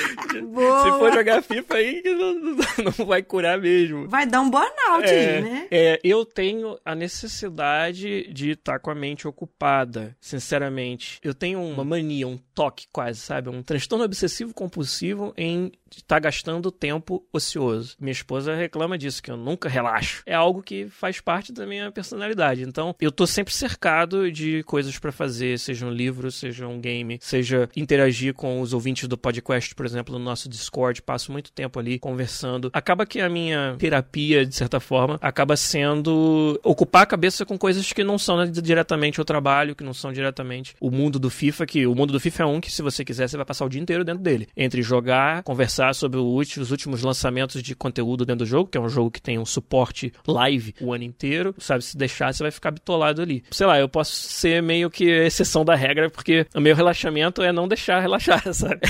Boa. 0.53 0.83
Se 0.85 0.99
for 0.99 1.13
jogar 1.13 1.43
FIFA 1.43 1.75
aí, 1.75 2.03
não, 2.05 2.35
não- 2.35 3.07
vai 3.07 3.23
curar 3.23 3.59
mesmo. 3.59 4.09
Vai 4.09 4.27
dar 4.27 4.41
um 4.41 4.51
burnout 4.51 5.05
É, 5.05 5.37
aí, 5.37 5.43
né? 5.43 5.67
é, 5.71 6.01
eu 6.03 6.25
tenho 6.25 6.79
a 6.85 6.95
necessidade 6.95 8.33
de 8.33 8.51
estar 8.51 8.79
com 8.79 8.91
a 8.91 8.95
mente 8.95 9.27
ocupada, 9.27 10.17
sinceramente. 10.21 11.19
Eu 11.23 11.35
tenho 11.35 11.63
uma 11.63 11.85
mania, 11.85 12.27
um 12.27 12.39
toque 12.55 12.87
quase, 12.93 13.21
sabe? 13.21 13.49
Um 13.49 13.63
transtorno 13.63 14.05
obsessivo 14.05 14.53
compulsivo 14.55 15.33
em 15.37 15.73
estar 15.91 16.21
gastando 16.21 16.71
tempo 16.71 17.25
ocioso. 17.33 17.97
Minha 18.01 18.13
esposa 18.13 18.55
reclama 18.55 18.97
disso, 18.97 19.23
que 19.23 19.31
eu 19.31 19.37
nunca 19.37 19.69
relaxo. 19.69 20.23
É 20.27 20.35
algo 20.35 20.63
que 20.63 20.87
faz 20.89 21.21
parte 21.21 21.53
da 21.53 21.67
minha 21.67 21.91
personalidade. 21.91 22.63
Então, 22.63 22.95
eu 23.01 23.11
tô 23.11 23.27
sempre 23.27 23.53
cercado 23.53 24.31
de 24.31 24.63
coisas 24.65 24.99
pra 24.99 25.11
fazer, 25.13 25.59
seja 25.59 25.87
um 25.87 25.91
livro, 25.91 26.31
seja 26.31 26.67
um 26.67 26.81
game, 26.81 27.19
seja 27.21 27.69
interagir 27.75 28.35
com 28.35 28.61
os 28.61 28.73
ouvintes 28.73 29.09
do 29.09 29.19
podcast, 29.19 29.75
por 29.75 29.85
exemplo, 29.87 29.90
no 29.95 30.19
nosso 30.19 30.49
Discord. 30.49 31.03
Passo 31.03 31.33
muito 31.33 31.53
tempo 31.53 31.79
ali 31.79 31.99
conversando. 31.99 32.71
Acaba 32.73 33.05
que 33.07 33.21
a 33.21 33.29
minha 33.29 33.75
terapia, 33.79 34.45
de 34.47 34.55
certa 34.55 34.81
forma, 34.81 35.19
acaba 35.21 35.57
sendo 35.57 36.59
ocupar 36.63 37.03
a 37.03 37.07
cabeça 37.07 37.45
com 37.45 37.59
coisas 37.59 37.93
que 37.93 38.05
não 38.05 38.19
são 38.19 38.45
diretamente 38.51 39.21
o 39.21 39.25
trabalho, 39.25 39.75
que 39.75 39.85
não 39.85 39.95
são 39.95 40.13
diretamente 40.13 40.75
o 40.81 40.91
mundo 40.91 41.19
do 41.19 41.31
FIFA, 41.31 41.67
que 41.67 41.87
o 41.87 41.95
mundo 41.95 42.13
do 42.13 42.21
FIFA 42.21 42.43
é 42.43 42.47
um 42.47 42.61
que, 42.61 42.71
se 42.73 42.83
você 42.83 43.05
quiser, 43.05 43.29
você 43.29 43.37
vai 43.37 43.47
passar 43.47 43.65
o 43.65 43.69
dia 43.69 43.81
inteiro 43.81 44.05
dentro 44.05 44.23
dele. 44.23 44.49
Entre 44.57 44.83
jogar, 44.83 45.43
conversar 45.43 45.95
sobre 45.95 46.19
último- 46.19 46.63
os 46.63 46.71
últimos 46.71 47.03
lançamentos 47.03 47.63
de 47.63 47.75
conteúdo 47.75 48.25
dentro 48.25 48.45
do 48.45 48.49
jogo, 48.49 48.71
que 48.71 48.79
é 48.79 48.81
um 48.81 48.89
jogo 48.89 49.11
que 49.11 49.21
tem 49.21 49.39
um 49.39 49.47
suporte 49.47 50.13
live 50.27 50.75
o 50.81 50.93
ano 50.93 51.05
inteiro, 51.05 51.55
sabe? 51.59 51.83
Se 51.85 51.97
deixar, 51.97 52.33
você 52.33 52.43
vai 52.43 52.51
ficar 52.53 52.71
bitolado 52.71 53.23
ali. 53.23 53.43
Sei 53.51 53.67
lá, 53.67 53.79
eu 53.79 53.89
posso 53.89 54.13
ser 54.15 54.63
meio 54.63 54.91
que 54.91 55.05
exceção 55.05 55.65
da 55.65 55.75
regra, 55.75 56.11
porque 56.11 56.47
o 56.55 56.61
meu 56.61 56.75
relaxamento 56.77 57.43
é 57.43 57.53
não 57.53 57.67
deixar 57.67 58.01
relaxar, 58.01 58.43
sabe? 58.55 58.81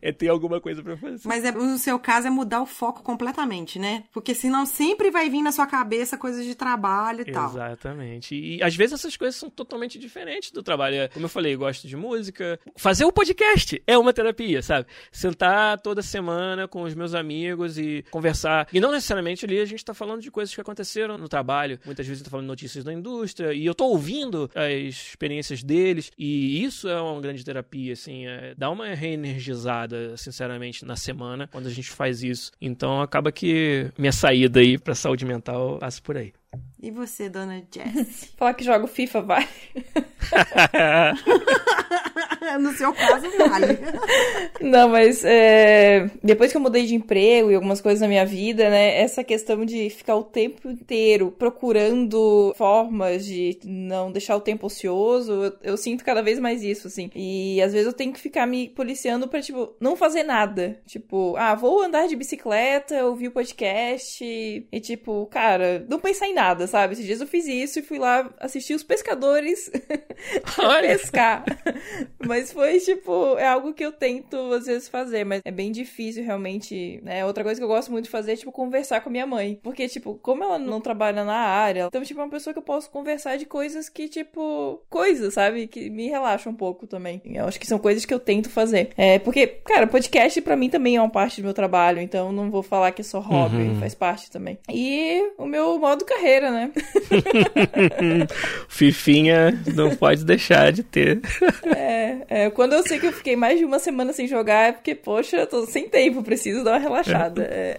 é 0.00 0.12
ter 0.12 0.28
alguma 0.30 0.60
coisa 0.60 0.82
pra 0.82 0.96
fazer. 0.96 1.26
Mas 1.26 1.44
é, 1.44 1.52
no 1.52 1.78
seu 1.78 1.98
caso 1.98 2.26
é 2.26 2.30
mudar 2.30 2.62
o 2.62 2.66
foco 2.66 3.02
completamente, 3.02 3.78
né? 3.78 4.04
Porque 4.12 4.34
senão 4.34 4.64
sempre 4.66 5.10
vai 5.10 5.28
vir 5.28 5.42
na 5.42 5.52
sua 5.52 5.66
cabeça 5.66 6.16
coisas 6.16 6.44
de 6.44 6.54
trabalho 6.54 7.22
e 7.26 7.32
tal. 7.32 7.50
Exatamente. 7.50 8.34
E 8.34 8.62
às 8.62 8.74
vezes 8.74 8.94
essas 8.94 9.16
coisas 9.16 9.36
são 9.36 9.50
totalmente 9.50 9.98
diferentes 9.98 10.50
do 10.50 10.62
trabalho. 10.62 10.96
É, 10.96 11.08
Como 11.08 11.24
eu 11.24 11.28
falei, 11.30 11.54
eu 11.54 11.58
gosto 11.58 11.86
de 11.86 11.96
música. 11.96 12.58
Fazer 12.76 13.04
o 13.04 13.12
podcast 13.12 13.82
é 13.86 13.96
uma 13.98 14.12
terapia, 14.12 14.62
sabe? 14.62 14.86
Sentar 15.10 15.80
toda 15.80 16.02
semana 16.02 16.66
com 16.68 16.82
os 16.82 16.94
meus 16.94 17.14
amigos 17.14 17.78
e 17.78 18.04
conversar. 18.10 18.68
E 18.72 18.80
não 18.80 18.90
necessariamente 18.90 19.44
ali 19.44 19.60
a 19.60 19.64
gente 19.64 19.84
tá 19.84 19.94
falando 19.94 20.20
de 20.20 20.30
coisas 20.30 20.54
que 20.54 20.60
aconteceram 20.60 21.18
no 21.18 21.28
trabalho. 21.28 21.78
Muitas 21.84 22.06
vezes 22.06 22.22
tá 22.22 22.30
falando 22.30 22.46
de 22.46 22.50
notícias 22.50 22.84
da 22.84 22.92
indústria 22.92 23.52
e 23.52 23.64
eu 23.66 23.74
tô 23.74 23.86
ouvindo 23.86 24.50
as 24.54 24.94
experiências 24.94 25.62
deles. 25.62 26.10
E 26.18 26.62
isso 26.64 26.88
é 26.88 27.00
uma 27.00 27.20
grande 27.20 27.44
terapia, 27.44 27.92
assim. 27.92 28.26
É, 28.26 28.54
dá 28.56 28.70
uma 28.70 28.86
reenergizada, 28.94 30.09
sinceramente, 30.16 30.84
na 30.84 30.96
semana 30.96 31.46
quando 31.46 31.66
a 31.66 31.70
gente 31.70 31.90
faz 31.90 32.22
isso. 32.22 32.52
Então 32.60 33.00
acaba 33.00 33.30
que 33.32 33.90
minha 33.98 34.12
saída 34.12 34.60
aí 34.60 34.78
pra 34.78 34.94
saúde 34.94 35.24
mental 35.24 35.78
passa 35.78 36.00
por 36.02 36.16
aí. 36.16 36.32
E 36.82 36.90
você, 36.90 37.28
dona 37.28 37.62
Jess? 37.70 38.32
Falar 38.38 38.54
que 38.54 38.64
joga 38.64 38.86
FIFA 38.86 39.20
vai. 39.20 39.46
no 42.58 42.72
seu 42.72 42.92
caso, 42.92 43.26
vale. 43.38 43.78
Não, 44.60 44.88
mas 44.88 45.24
é, 45.24 46.10
depois 46.22 46.50
que 46.50 46.56
eu 46.56 46.60
mudei 46.60 46.86
de 46.86 46.94
emprego 46.94 47.50
e 47.50 47.54
algumas 47.54 47.80
coisas 47.80 48.00
na 48.00 48.08
minha 48.08 48.24
vida, 48.24 48.68
né? 48.70 48.98
Essa 48.98 49.22
questão 49.22 49.64
de 49.64 49.90
ficar 49.90 50.16
o 50.16 50.24
tempo 50.24 50.70
inteiro 50.70 51.34
procurando 51.38 52.52
formas 52.56 53.24
de 53.24 53.58
não 53.64 54.10
deixar 54.10 54.36
o 54.36 54.40
tempo 54.40 54.66
ocioso, 54.66 55.32
eu, 55.32 55.52
eu 55.62 55.76
sinto 55.76 56.04
cada 56.04 56.22
vez 56.22 56.38
mais 56.38 56.62
isso, 56.62 56.86
assim. 56.86 57.10
E 57.14 57.60
às 57.60 57.72
vezes 57.72 57.86
eu 57.86 57.92
tenho 57.92 58.12
que 58.12 58.20
ficar 58.20 58.46
me 58.46 58.68
policiando 58.68 59.28
pra, 59.28 59.42
tipo, 59.42 59.74
não 59.80 59.96
fazer 59.96 60.22
nada. 60.22 60.80
Tipo, 60.86 61.34
ah, 61.36 61.54
vou 61.54 61.82
andar 61.82 62.06
de 62.06 62.16
bicicleta, 62.16 63.04
ouvir 63.04 63.28
o 63.28 63.32
podcast 63.32 64.24
e, 64.24 64.80
tipo, 64.80 65.26
cara, 65.26 65.84
não 65.88 66.00
pensar 66.00 66.26
em 66.26 66.34
nada, 66.34 66.66
sabe? 66.70 66.94
Esses 66.94 67.04
dias 67.06 67.20
eu 67.20 67.26
fiz 67.26 67.46
isso 67.46 67.78
e 67.78 67.82
fui 67.82 67.98
lá 67.98 68.30
assistir 68.40 68.74
os 68.74 68.82
pescadores 68.82 69.70
pescar. 70.80 71.44
Mas 72.26 72.52
foi, 72.52 72.78
tipo, 72.80 73.36
é 73.38 73.46
algo 73.46 73.72
que 73.72 73.84
eu 73.84 73.92
tento 73.92 74.36
às 74.52 74.66
vezes 74.66 74.88
fazer, 74.88 75.24
mas 75.24 75.40
é 75.44 75.50
bem 75.50 75.72
difícil 75.72 76.24
realmente, 76.24 77.00
né? 77.02 77.24
Outra 77.24 77.42
coisa 77.44 77.60
que 77.60 77.64
eu 77.64 77.68
gosto 77.68 77.90
muito 77.90 78.04
de 78.04 78.10
fazer 78.10 78.32
é, 78.32 78.36
tipo, 78.36 78.52
conversar 78.52 79.00
com 79.00 79.08
a 79.08 79.12
minha 79.12 79.26
mãe. 79.26 79.58
Porque, 79.62 79.88
tipo, 79.88 80.14
como 80.22 80.44
ela 80.44 80.58
não 80.58 80.80
trabalha 80.80 81.24
na 81.24 81.34
área, 81.36 81.86
então, 81.88 82.02
tipo, 82.02 82.20
é 82.20 82.24
uma 82.24 82.30
pessoa 82.30 82.52
que 82.52 82.58
eu 82.58 82.62
posso 82.62 82.90
conversar 82.90 83.36
de 83.36 83.46
coisas 83.46 83.88
que, 83.88 84.08
tipo, 84.08 84.80
coisas, 84.88 85.34
sabe? 85.34 85.66
Que 85.66 85.90
me 85.90 86.08
relaxam 86.08 86.52
um 86.52 86.56
pouco 86.56 86.86
também. 86.86 87.20
Eu 87.24 87.46
acho 87.46 87.58
que 87.58 87.66
são 87.66 87.78
coisas 87.78 88.04
que 88.04 88.12
eu 88.14 88.20
tento 88.20 88.48
fazer. 88.50 88.90
É, 88.96 89.18
porque, 89.18 89.46
cara, 89.46 89.86
podcast 89.86 90.40
pra 90.42 90.56
mim 90.56 90.68
também 90.70 90.96
é 90.96 91.00
uma 91.00 91.10
parte 91.10 91.40
do 91.40 91.44
meu 91.44 91.54
trabalho, 91.54 92.00
então 92.00 92.32
não 92.32 92.50
vou 92.50 92.62
falar 92.62 92.92
que 92.92 93.00
é 93.00 93.04
só 93.04 93.20
hobby, 93.20 93.56
Uhum. 93.56 93.80
faz 93.80 93.94
parte 93.94 94.30
também. 94.30 94.58
E 94.70 95.32
o 95.38 95.46
meu 95.46 95.78
modo 95.78 96.04
carreira, 96.04 96.50
né? 96.50 96.59
Fifinha 98.68 99.50
não 99.74 99.94
pode 99.94 100.24
deixar 100.24 100.72
de 100.72 100.82
ter. 100.82 101.20
É, 101.64 102.16
é, 102.28 102.50
quando 102.50 102.74
eu 102.74 102.82
sei 102.82 102.98
que 102.98 103.06
eu 103.06 103.12
fiquei 103.12 103.36
mais 103.36 103.58
de 103.58 103.64
uma 103.64 103.78
semana 103.78 104.12
sem 104.12 104.26
jogar, 104.26 104.68
é 104.68 104.72
porque, 104.72 104.94
poxa, 104.94 105.38
eu 105.38 105.46
tô 105.46 105.66
sem 105.66 105.88
tempo, 105.88 106.22
preciso 106.22 106.64
dar 106.64 106.72
uma 106.72 106.78
relaxada. 106.78 107.42
É. 107.42 107.78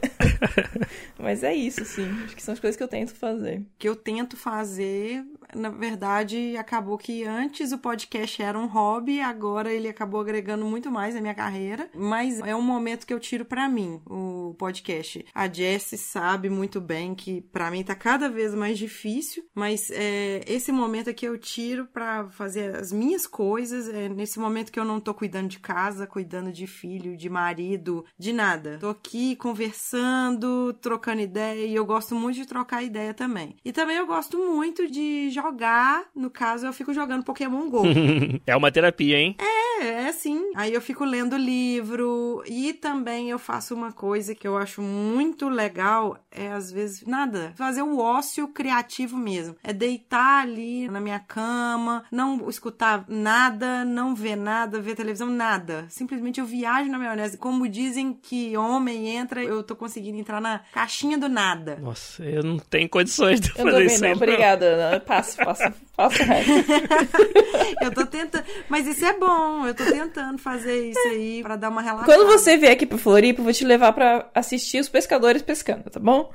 Mas 1.19 1.43
é 1.43 1.53
isso, 1.53 1.85
sim. 1.85 2.09
Acho 2.25 2.35
que 2.35 2.43
são 2.43 2.53
as 2.53 2.59
coisas 2.59 2.75
que 2.75 2.83
eu 2.83 2.87
tento 2.87 3.13
fazer. 3.13 3.61
que 3.77 3.87
eu 3.87 3.95
tento 3.95 4.35
fazer, 4.35 5.23
na 5.55 5.69
verdade, 5.69 6.55
acabou 6.57 6.97
que 6.97 7.23
antes 7.23 7.71
o 7.71 7.77
podcast 7.77 8.41
era 8.41 8.57
um 8.57 8.67
hobby, 8.67 9.21
agora 9.21 9.71
ele 9.71 9.87
acabou 9.87 10.21
agregando 10.21 10.65
muito 10.65 10.91
mais 10.91 11.15
na 11.15 11.21
minha 11.21 11.33
carreira, 11.33 11.89
mas 11.95 12.39
é 12.39 12.55
um 12.55 12.61
momento 12.61 13.05
que 13.05 13.13
eu 13.13 13.19
tiro 13.19 13.45
pra 13.45 13.67
mim, 13.69 14.01
o 14.05 14.55
podcast. 14.57 15.25
A 15.33 15.47
Jessie 15.47 15.97
sabe 15.97 16.49
muito 16.49 16.79
bem 16.79 17.15
que 17.15 17.41
pra 17.41 17.71
mim 17.71 17.83
tá 17.83 17.95
cada 17.95 18.29
vez 18.29 18.53
mais 18.53 18.77
difícil, 18.77 19.43
mas 19.53 19.89
é, 19.91 20.41
esse 20.47 20.71
momento 20.71 21.09
aqui 21.09 21.25
eu 21.25 21.37
tiro 21.37 21.87
pra 21.87 22.29
fazer 22.29 22.75
as 22.75 22.91
minhas 22.91 23.25
coisas, 23.27 23.87
é 23.89 24.09
nesse 24.09 24.39
momento 24.39 24.71
que 24.71 24.79
eu 24.79 24.85
não 24.85 24.99
tô 24.99 25.13
cuidando 25.13 25.47
de 25.47 25.59
casa, 25.59 26.07
cuidando 26.07 26.51
de 26.51 26.67
filho, 26.67 27.17
de 27.17 27.29
marido, 27.29 28.05
de 28.17 28.33
nada. 28.33 28.77
Tô 28.79 28.89
aqui 28.89 29.35
conversando, 29.35 30.73
trocando 30.73 31.21
ideia 31.21 31.65
e 31.65 31.75
eu 31.75 31.85
gosto 31.85 32.15
muito 32.15 32.35
de 32.35 32.45
trocar 32.45 32.83
ideia 32.83 33.13
também. 33.13 33.55
E 33.63 33.71
também 33.71 33.97
eu 33.97 34.07
gosto 34.07 34.37
muito 34.37 34.89
de 34.89 35.29
jogar, 35.41 36.03
no 36.15 36.29
caso 36.29 36.65
eu 36.67 36.73
fico 36.73 36.93
jogando 36.93 37.23
Pokémon 37.23 37.69
Go. 37.69 37.83
é 38.45 38.55
uma 38.55 38.71
terapia, 38.71 39.17
hein? 39.17 39.35
É, 39.39 40.03
é 40.03 40.07
assim. 40.09 40.51
Aí 40.55 40.73
eu 40.73 40.81
fico 40.81 41.03
lendo 41.03 41.35
livro 41.37 42.43
e 42.47 42.73
também 42.73 43.29
eu 43.29 43.39
faço 43.39 43.73
uma 43.73 43.91
coisa 43.91 44.35
que 44.35 44.47
eu 44.47 44.57
acho 44.57 44.81
muito 44.81 45.49
legal, 45.49 46.17
é 46.31 46.51
às 46.51 46.71
vezes 46.71 47.03
nada, 47.05 47.53
fazer 47.55 47.81
o 47.81 47.97
ócio 47.99 48.47
criativo 48.49 49.17
mesmo. 49.17 49.55
É 49.63 49.73
deitar 49.73 50.41
ali 50.43 50.87
na 50.87 50.99
minha 50.99 51.19
cama, 51.19 52.03
não 52.11 52.49
escutar 52.49 53.05
nada, 53.07 53.83
não 53.83 54.13
ver 54.13 54.35
nada, 54.35 54.79
ver 54.79 54.95
televisão, 54.95 55.27
nada. 55.27 55.85
Simplesmente 55.89 56.39
eu 56.39 56.45
viajo 56.45 56.89
na 56.91 56.99
maionese. 56.99 57.37
Como 57.37 57.67
dizem 57.67 58.13
que 58.13 58.55
homem 58.57 59.07
entra, 59.15 59.43
eu 59.43 59.63
tô 59.63 59.75
conseguindo 59.75 60.17
entrar 60.17 60.39
na 60.41 60.59
caixinha 60.71 61.17
do 61.17 61.27
nada. 61.27 61.77
Nossa, 61.81 62.23
eu 62.23 62.43
não 62.43 62.57
tenho 62.57 62.87
condições 62.89 63.39
de 63.39 63.49
Eu 63.49 63.65
fazer 63.65 63.85
isso 63.85 64.01
não, 64.01 64.09
aí. 64.09 64.15
obrigada. 64.15 64.65
Ana. 64.65 64.99
Passo, 65.35 65.73
passo 65.95 66.23
reto. 66.23 66.49
Eu 67.81 67.91
tô 67.91 68.05
tentando, 68.05 68.43
mas 68.69 68.85
isso 68.85 69.03
é 69.05 69.13
bom. 69.17 69.65
Eu 69.65 69.73
tô 69.73 69.83
tentando 69.85 70.37
fazer 70.37 70.89
isso 70.89 71.07
aí 71.07 71.41
pra 71.41 71.55
dar 71.55 71.69
uma 71.69 71.81
relaxada. 71.81 72.11
Quando 72.11 72.27
você 72.27 72.57
vier 72.57 72.71
aqui 72.73 72.85
pro 72.85 72.97
Floripa, 72.97 73.41
eu 73.41 73.43
vou 73.43 73.53
te 73.53 73.65
levar 73.65 73.91
pra 73.93 74.29
assistir 74.35 74.79
os 74.79 74.87
pescadores 74.89 75.41
pescando, 75.41 75.89
tá 75.89 75.99
bom? 75.99 76.31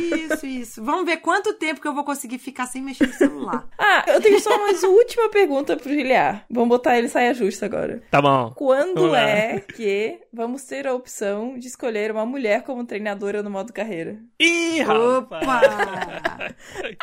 Isso, 0.00 0.46
isso. 0.46 0.84
Vamos 0.84 1.04
ver 1.04 1.18
quanto 1.18 1.54
tempo 1.54 1.80
que 1.80 1.88
eu 1.88 1.94
vou 1.94 2.04
conseguir 2.04 2.38
ficar 2.38 2.66
sem 2.66 2.82
mexer 2.82 3.06
no 3.06 3.12
celular. 3.14 3.66
Ah, 3.78 4.04
eu 4.06 4.20
tenho 4.20 4.38
só 4.40 4.56
mais 4.58 4.82
última 4.82 5.28
pergunta 5.28 5.76
pro 5.76 5.92
Giliar. 5.92 6.44
Vamos 6.48 6.68
botar 6.68 6.98
ele 6.98 7.08
saia 7.08 7.34
justa 7.34 7.66
agora. 7.66 8.02
Tá 8.10 8.22
bom. 8.22 8.52
Quando 8.54 9.14
é 9.14 9.60
que 9.60 10.20
vamos 10.32 10.62
ter 10.64 10.86
a 10.86 10.94
opção 10.94 11.58
de 11.58 11.66
escolher 11.66 12.10
uma 12.12 12.24
mulher 12.24 12.62
como 12.62 12.84
treinadora 12.84 13.42
no 13.42 13.50
modo 13.50 13.72
carreira? 13.72 14.18
Ih, 14.38 14.80
rapaz. 14.82 15.46
Opa! 15.46 16.54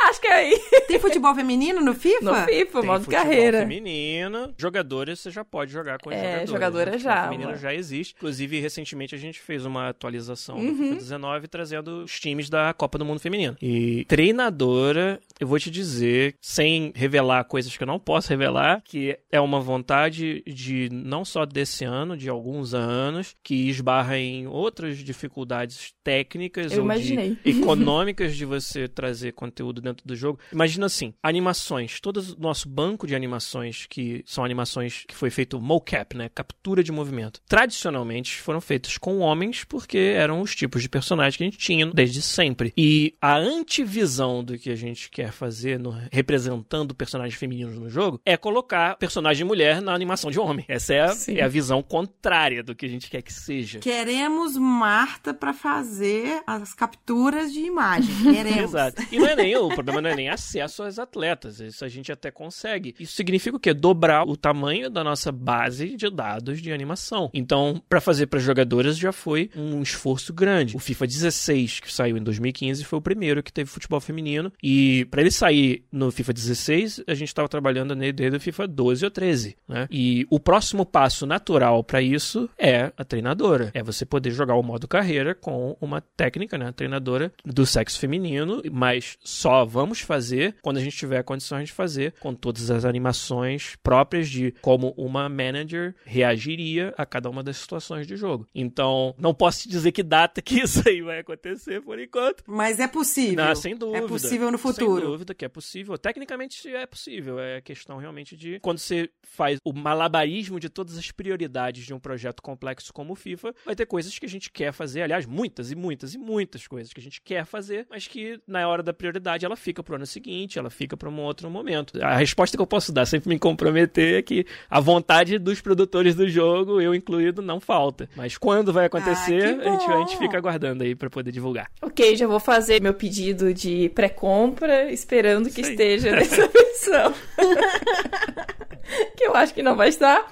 Acho 0.07 0.21
que 0.21 0.27
é 0.27 0.33
aí. 0.33 0.61
Tem 0.87 0.99
futebol 0.99 1.35
feminino 1.35 1.66
no 1.73 1.93
FIFA? 1.93 2.23
No 2.23 2.35
FIFA, 2.45 2.79
Tem 2.79 2.87
modo 2.89 3.03
futebol 3.05 3.23
carreira. 3.23 3.59
feminino. 3.59 4.53
Jogadores, 4.57 5.19
você 5.19 5.31
já 5.31 5.43
pode 5.45 5.71
jogar 5.71 5.99
com 5.99 6.09
as 6.09 6.15
É, 6.15 6.21
jogadoras. 6.45 6.49
jogadora 6.49 6.85
né? 6.91 6.91
Futebol 6.97 7.13
já, 7.15 7.23
feminino 7.29 7.55
já 7.57 7.73
existe. 7.73 8.15
Inclusive, 8.17 8.59
recentemente 8.59 9.15
a 9.15 9.17
gente 9.17 9.39
fez 9.39 9.65
uma 9.65 9.89
atualização 9.89 10.57
Uhum. 10.57 10.67
do 10.71 10.75
FIFA 10.83 10.95
19 10.95 11.47
trazendo 11.47 12.03
os 12.03 12.19
times 12.19 12.49
da 12.49 12.73
Copa 12.73 12.97
do 12.97 13.05
Mundo 13.05 13.19
Feminino. 13.19 13.55
E 13.61 14.05
treinadora, 14.05 15.19
eu 15.39 15.47
vou 15.47 15.59
te 15.59 15.69
dizer, 15.69 16.35
sem 16.41 16.91
revelar 16.95 17.43
coisas 17.45 17.75
que 17.75 17.83
eu 17.83 17.87
não 17.87 17.99
posso 17.99 18.29
revelar, 18.29 18.81
que 18.85 19.17
é 19.31 19.39
uma 19.41 19.59
vontade 19.59 20.43
de 20.47 20.89
não 20.91 21.25
só 21.25 21.45
desse 21.45 21.83
ano, 21.83 22.15
de 22.15 22.29
alguns 22.29 22.73
anos, 22.73 23.35
que 23.43 23.69
esbarra 23.69 24.17
em 24.17 24.47
outras 24.47 24.97
dificuldades 24.99 25.93
técnicas 26.03 26.71
Eu 26.71 26.79
ou 26.79 26.83
imaginei. 26.85 27.37
de 27.43 27.49
econômicas 27.51 28.35
de 28.37 28.45
você 28.45 28.87
trazer 28.87 29.33
conteúdo 29.33 29.81
dentro 29.81 30.05
do 30.07 30.15
jogo. 30.15 30.39
Imagina 30.51 30.85
assim, 30.85 31.13
animações, 31.57 31.99
todo 31.99 32.17
o 32.17 32.39
nosso 32.39 32.69
banco 32.69 33.07
de 33.07 33.15
animações 33.15 33.85
que 33.89 34.23
são 34.25 34.43
animações 34.43 35.03
que 35.07 35.15
foi 35.15 35.29
feito 35.29 35.59
mocap, 35.59 36.15
né, 36.15 36.29
captura 36.33 36.83
de 36.83 36.91
movimento. 36.91 37.41
Tradicionalmente 37.47 38.39
foram 38.39 38.61
feitas 38.61 38.97
com 38.97 39.19
homens 39.19 39.63
porque 39.63 39.97
eram 39.97 40.41
os 40.41 40.55
tipos 40.55 40.81
de 40.81 40.89
personagens 40.89 41.35
que 41.35 41.43
a 41.43 41.47
gente 41.47 41.57
tinha 41.57 41.87
desde 41.87 42.21
sempre. 42.21 42.73
E 42.77 43.15
a 43.21 43.35
antivisão 43.35 44.43
do 44.43 44.57
que 44.57 44.69
a 44.69 44.75
gente 44.75 45.09
quer 45.09 45.31
fazer 45.31 45.79
no, 45.79 45.95
representando 46.11 46.93
personagens 46.93 47.37
femininos 47.37 47.77
no 47.77 47.89
jogo 47.89 48.21
é 48.25 48.37
colocar 48.37 48.95
personagem 48.97 49.45
mulher 49.45 49.81
na 49.81 49.93
animação 49.93 50.29
de 50.29 50.39
homem. 50.39 50.65
Essa 50.67 50.93
é 50.93 51.01
a, 51.01 51.15
é 51.29 51.41
a 51.41 51.47
visão 51.47 51.81
contrária 51.81 52.63
do 52.63 52.75
que 52.75 52.85
a 52.85 52.89
gente 52.89 53.09
quer 53.09 53.21
que 53.21 53.33
seja. 53.33 53.79
Queremos 53.79 54.55
Marta 54.57 55.33
pra 55.33 55.53
fazer 55.53 56.41
as 56.45 56.73
capturas 56.73 57.51
de 57.51 57.61
imagem. 57.61 58.13
Queremos. 58.23 58.57
Exato. 58.57 59.03
E 59.11 59.17
não 59.17 59.27
é 59.27 59.35
nem 59.35 59.55
o 59.55 59.69
problema 59.69 60.01
não 60.01 60.09
é 60.09 60.15
nem 60.15 60.29
acesso 60.29 60.83
às 60.83 60.99
atletas. 60.99 61.46
Isso 61.47 61.83
a 61.83 61.87
gente 61.87 62.11
até 62.11 62.31
consegue. 62.31 62.95
Isso 62.99 63.13
significa 63.13 63.57
o 63.57 63.59
quê? 63.59 63.73
Dobrar 63.73 64.27
o 64.27 64.37
tamanho 64.37 64.89
da 64.89 65.03
nossa 65.03 65.31
base 65.31 65.95
de 65.95 66.09
dados 66.09 66.61
de 66.61 66.71
animação. 66.71 67.29
Então, 67.33 67.81
para 67.87 68.01
fazer 68.01 68.27
para 68.27 68.39
jogadoras 68.39 68.97
já 68.97 69.11
foi 69.11 69.49
um 69.55 69.81
esforço 69.81 70.33
grande. 70.33 70.75
O 70.75 70.79
FIFA 70.79 71.07
16, 71.07 71.79
que 71.79 71.93
saiu 71.93 72.17
em 72.17 72.23
2015, 72.23 72.83
foi 72.83 72.99
o 72.99 73.01
primeiro 73.01 73.43
que 73.43 73.51
teve 73.51 73.69
futebol 73.69 73.99
feminino. 73.99 74.51
E 74.61 75.05
para 75.11 75.21
ele 75.21 75.31
sair 75.31 75.83
no 75.91 76.11
FIFA 76.11 76.33
16, 76.33 77.03
a 77.07 77.13
gente 77.13 77.29
estava 77.29 77.47
trabalhando 77.47 77.95
nele 77.95 78.13
desde 78.13 78.37
o 78.37 78.39
FIFA 78.39 78.67
12 78.67 79.05
ou 79.05 79.11
13, 79.11 79.57
né? 79.67 79.87
E 79.91 80.25
o 80.29 80.39
próximo 80.39 80.85
passo 80.85 81.25
natural 81.25 81.83
para 81.83 82.01
isso 82.01 82.49
é 82.57 82.91
a 82.97 83.03
treinadora. 83.03 83.71
É 83.73 83.83
você 83.83 84.05
poder 84.05 84.31
jogar 84.31 84.55
o 84.55 84.63
modo 84.63 84.87
carreira 84.87 85.35
com 85.35 85.77
uma 85.79 86.01
técnica, 86.01 86.57
né? 86.57 86.71
Treinadora 86.71 87.31
do 87.45 87.65
sexo 87.65 87.99
feminino, 87.99 88.61
mas 88.71 89.17
só 89.23 89.65
vamos 89.65 90.01
fazer 90.01 90.55
quando 90.61 90.77
a 90.77 90.81
gente 90.81 90.97
tiver 90.97 91.23
condições 91.37 91.67
de 91.67 91.73
fazer 91.73 92.13
com 92.19 92.33
todas 92.33 92.69
as 92.71 92.83
animações 92.83 93.75
próprias 93.83 94.29
de 94.29 94.53
como 94.61 94.93
uma 94.97 95.29
manager 95.29 95.95
reagiria 96.03 96.93
a 96.97 97.05
cada 97.05 97.29
uma 97.29 97.43
das 97.43 97.57
situações 97.57 98.07
de 98.07 98.15
jogo. 98.15 98.47
Então, 98.53 99.15
não 99.17 99.33
posso 99.33 99.63
te 99.63 99.69
dizer 99.69 99.91
que 99.91 100.03
data 100.03 100.41
que 100.41 100.59
isso 100.61 100.87
aí 100.87 101.01
vai 101.01 101.19
acontecer 101.19 101.81
por 101.81 101.99
enquanto. 101.99 102.43
Mas 102.47 102.79
é 102.79 102.87
possível. 102.87 103.45
Não, 103.45 103.55
sem 103.55 103.75
dúvida. 103.75 104.05
É 104.05 104.07
possível 104.07 104.51
no 104.51 104.57
futuro. 104.57 105.01
Sem 105.01 105.11
dúvida 105.11 105.33
que 105.33 105.45
é 105.45 105.49
possível. 105.49 105.97
Tecnicamente 105.97 106.67
é 106.67 106.85
possível. 106.85 107.39
É 107.39 107.61
questão 107.61 107.97
realmente 107.97 108.35
de 108.35 108.59
quando 108.59 108.79
você 108.79 109.09
faz 109.23 109.59
o 109.63 109.73
malabarismo 109.73 110.59
de 110.59 110.69
todas 110.69 110.97
as 110.97 111.11
prioridades 111.11 111.85
de 111.85 111.93
um 111.93 111.99
projeto 111.99 112.41
complexo 112.41 112.91
como 112.91 113.13
o 113.13 113.15
FIFA, 113.15 113.53
vai 113.65 113.75
ter 113.75 113.85
coisas 113.85 114.17
que 114.17 114.25
a 114.25 114.29
gente 114.29 114.51
quer 114.51 114.71
fazer, 114.71 115.03
aliás, 115.03 115.25
muitas 115.25 115.71
e 115.71 115.75
muitas 115.75 116.13
e 116.13 116.17
muitas 116.17 116.67
coisas 116.67 116.91
que 116.91 116.99
a 116.99 117.03
gente 117.03 117.21
quer 117.21 117.45
fazer, 117.45 117.85
mas 117.89 118.07
que 118.07 118.39
na 118.47 118.67
hora 118.67 118.81
da 118.81 118.93
prioridade 118.93 119.45
ela 119.45 119.55
fica 119.55 119.83
pro 119.83 119.95
ano 119.95 120.05
seguinte, 120.05 120.57
ela 120.57 120.69
fica 120.69 120.97
para 120.97 121.09
um 121.09 121.13
outro 121.27 121.49
momento. 121.49 122.01
A 122.03 122.15
resposta 122.15 122.57
que 122.57 122.61
eu 122.61 122.67
posso 122.67 122.91
dar, 122.91 123.05
sempre 123.05 123.29
me 123.29 123.37
comprometer, 123.39 124.19
é 124.19 124.21
que 124.21 124.45
a 124.69 124.79
vontade 124.79 125.37
dos 125.37 125.61
produtores 125.61 126.15
do 126.15 126.27
jogo, 126.27 126.81
eu 126.81 126.93
incluído, 126.95 127.41
não 127.41 127.59
falta. 127.59 128.09
Mas 128.15 128.37
quando 128.37 128.73
vai 128.73 128.85
acontecer, 128.85 129.43
Ah, 129.63 129.69
a, 129.69 129.71
gente, 129.71 129.91
a 129.91 129.97
gente 129.99 130.17
fica 130.17 130.37
aguardando 130.37 130.83
aí 130.83 130.95
para 130.95 131.09
poder 131.09 131.31
divulgar. 131.31 131.69
Ok, 131.81 132.15
já 132.15 132.25
vou 132.27 132.39
fazer 132.39 132.81
meu 132.81 132.93
pedido 132.93 133.53
de 133.53 133.89
pré-compra, 133.89 134.91
esperando 134.91 135.49
que 135.49 135.63
aí. 135.63 135.69
esteja 135.71 136.11
nessa 136.11 136.47
versão. 136.49 137.13
que 139.17 139.23
eu 139.25 139.35
acho 139.35 139.53
que 139.53 139.61
não 139.61 139.75
vai 139.75 139.89
estar. 139.89 140.25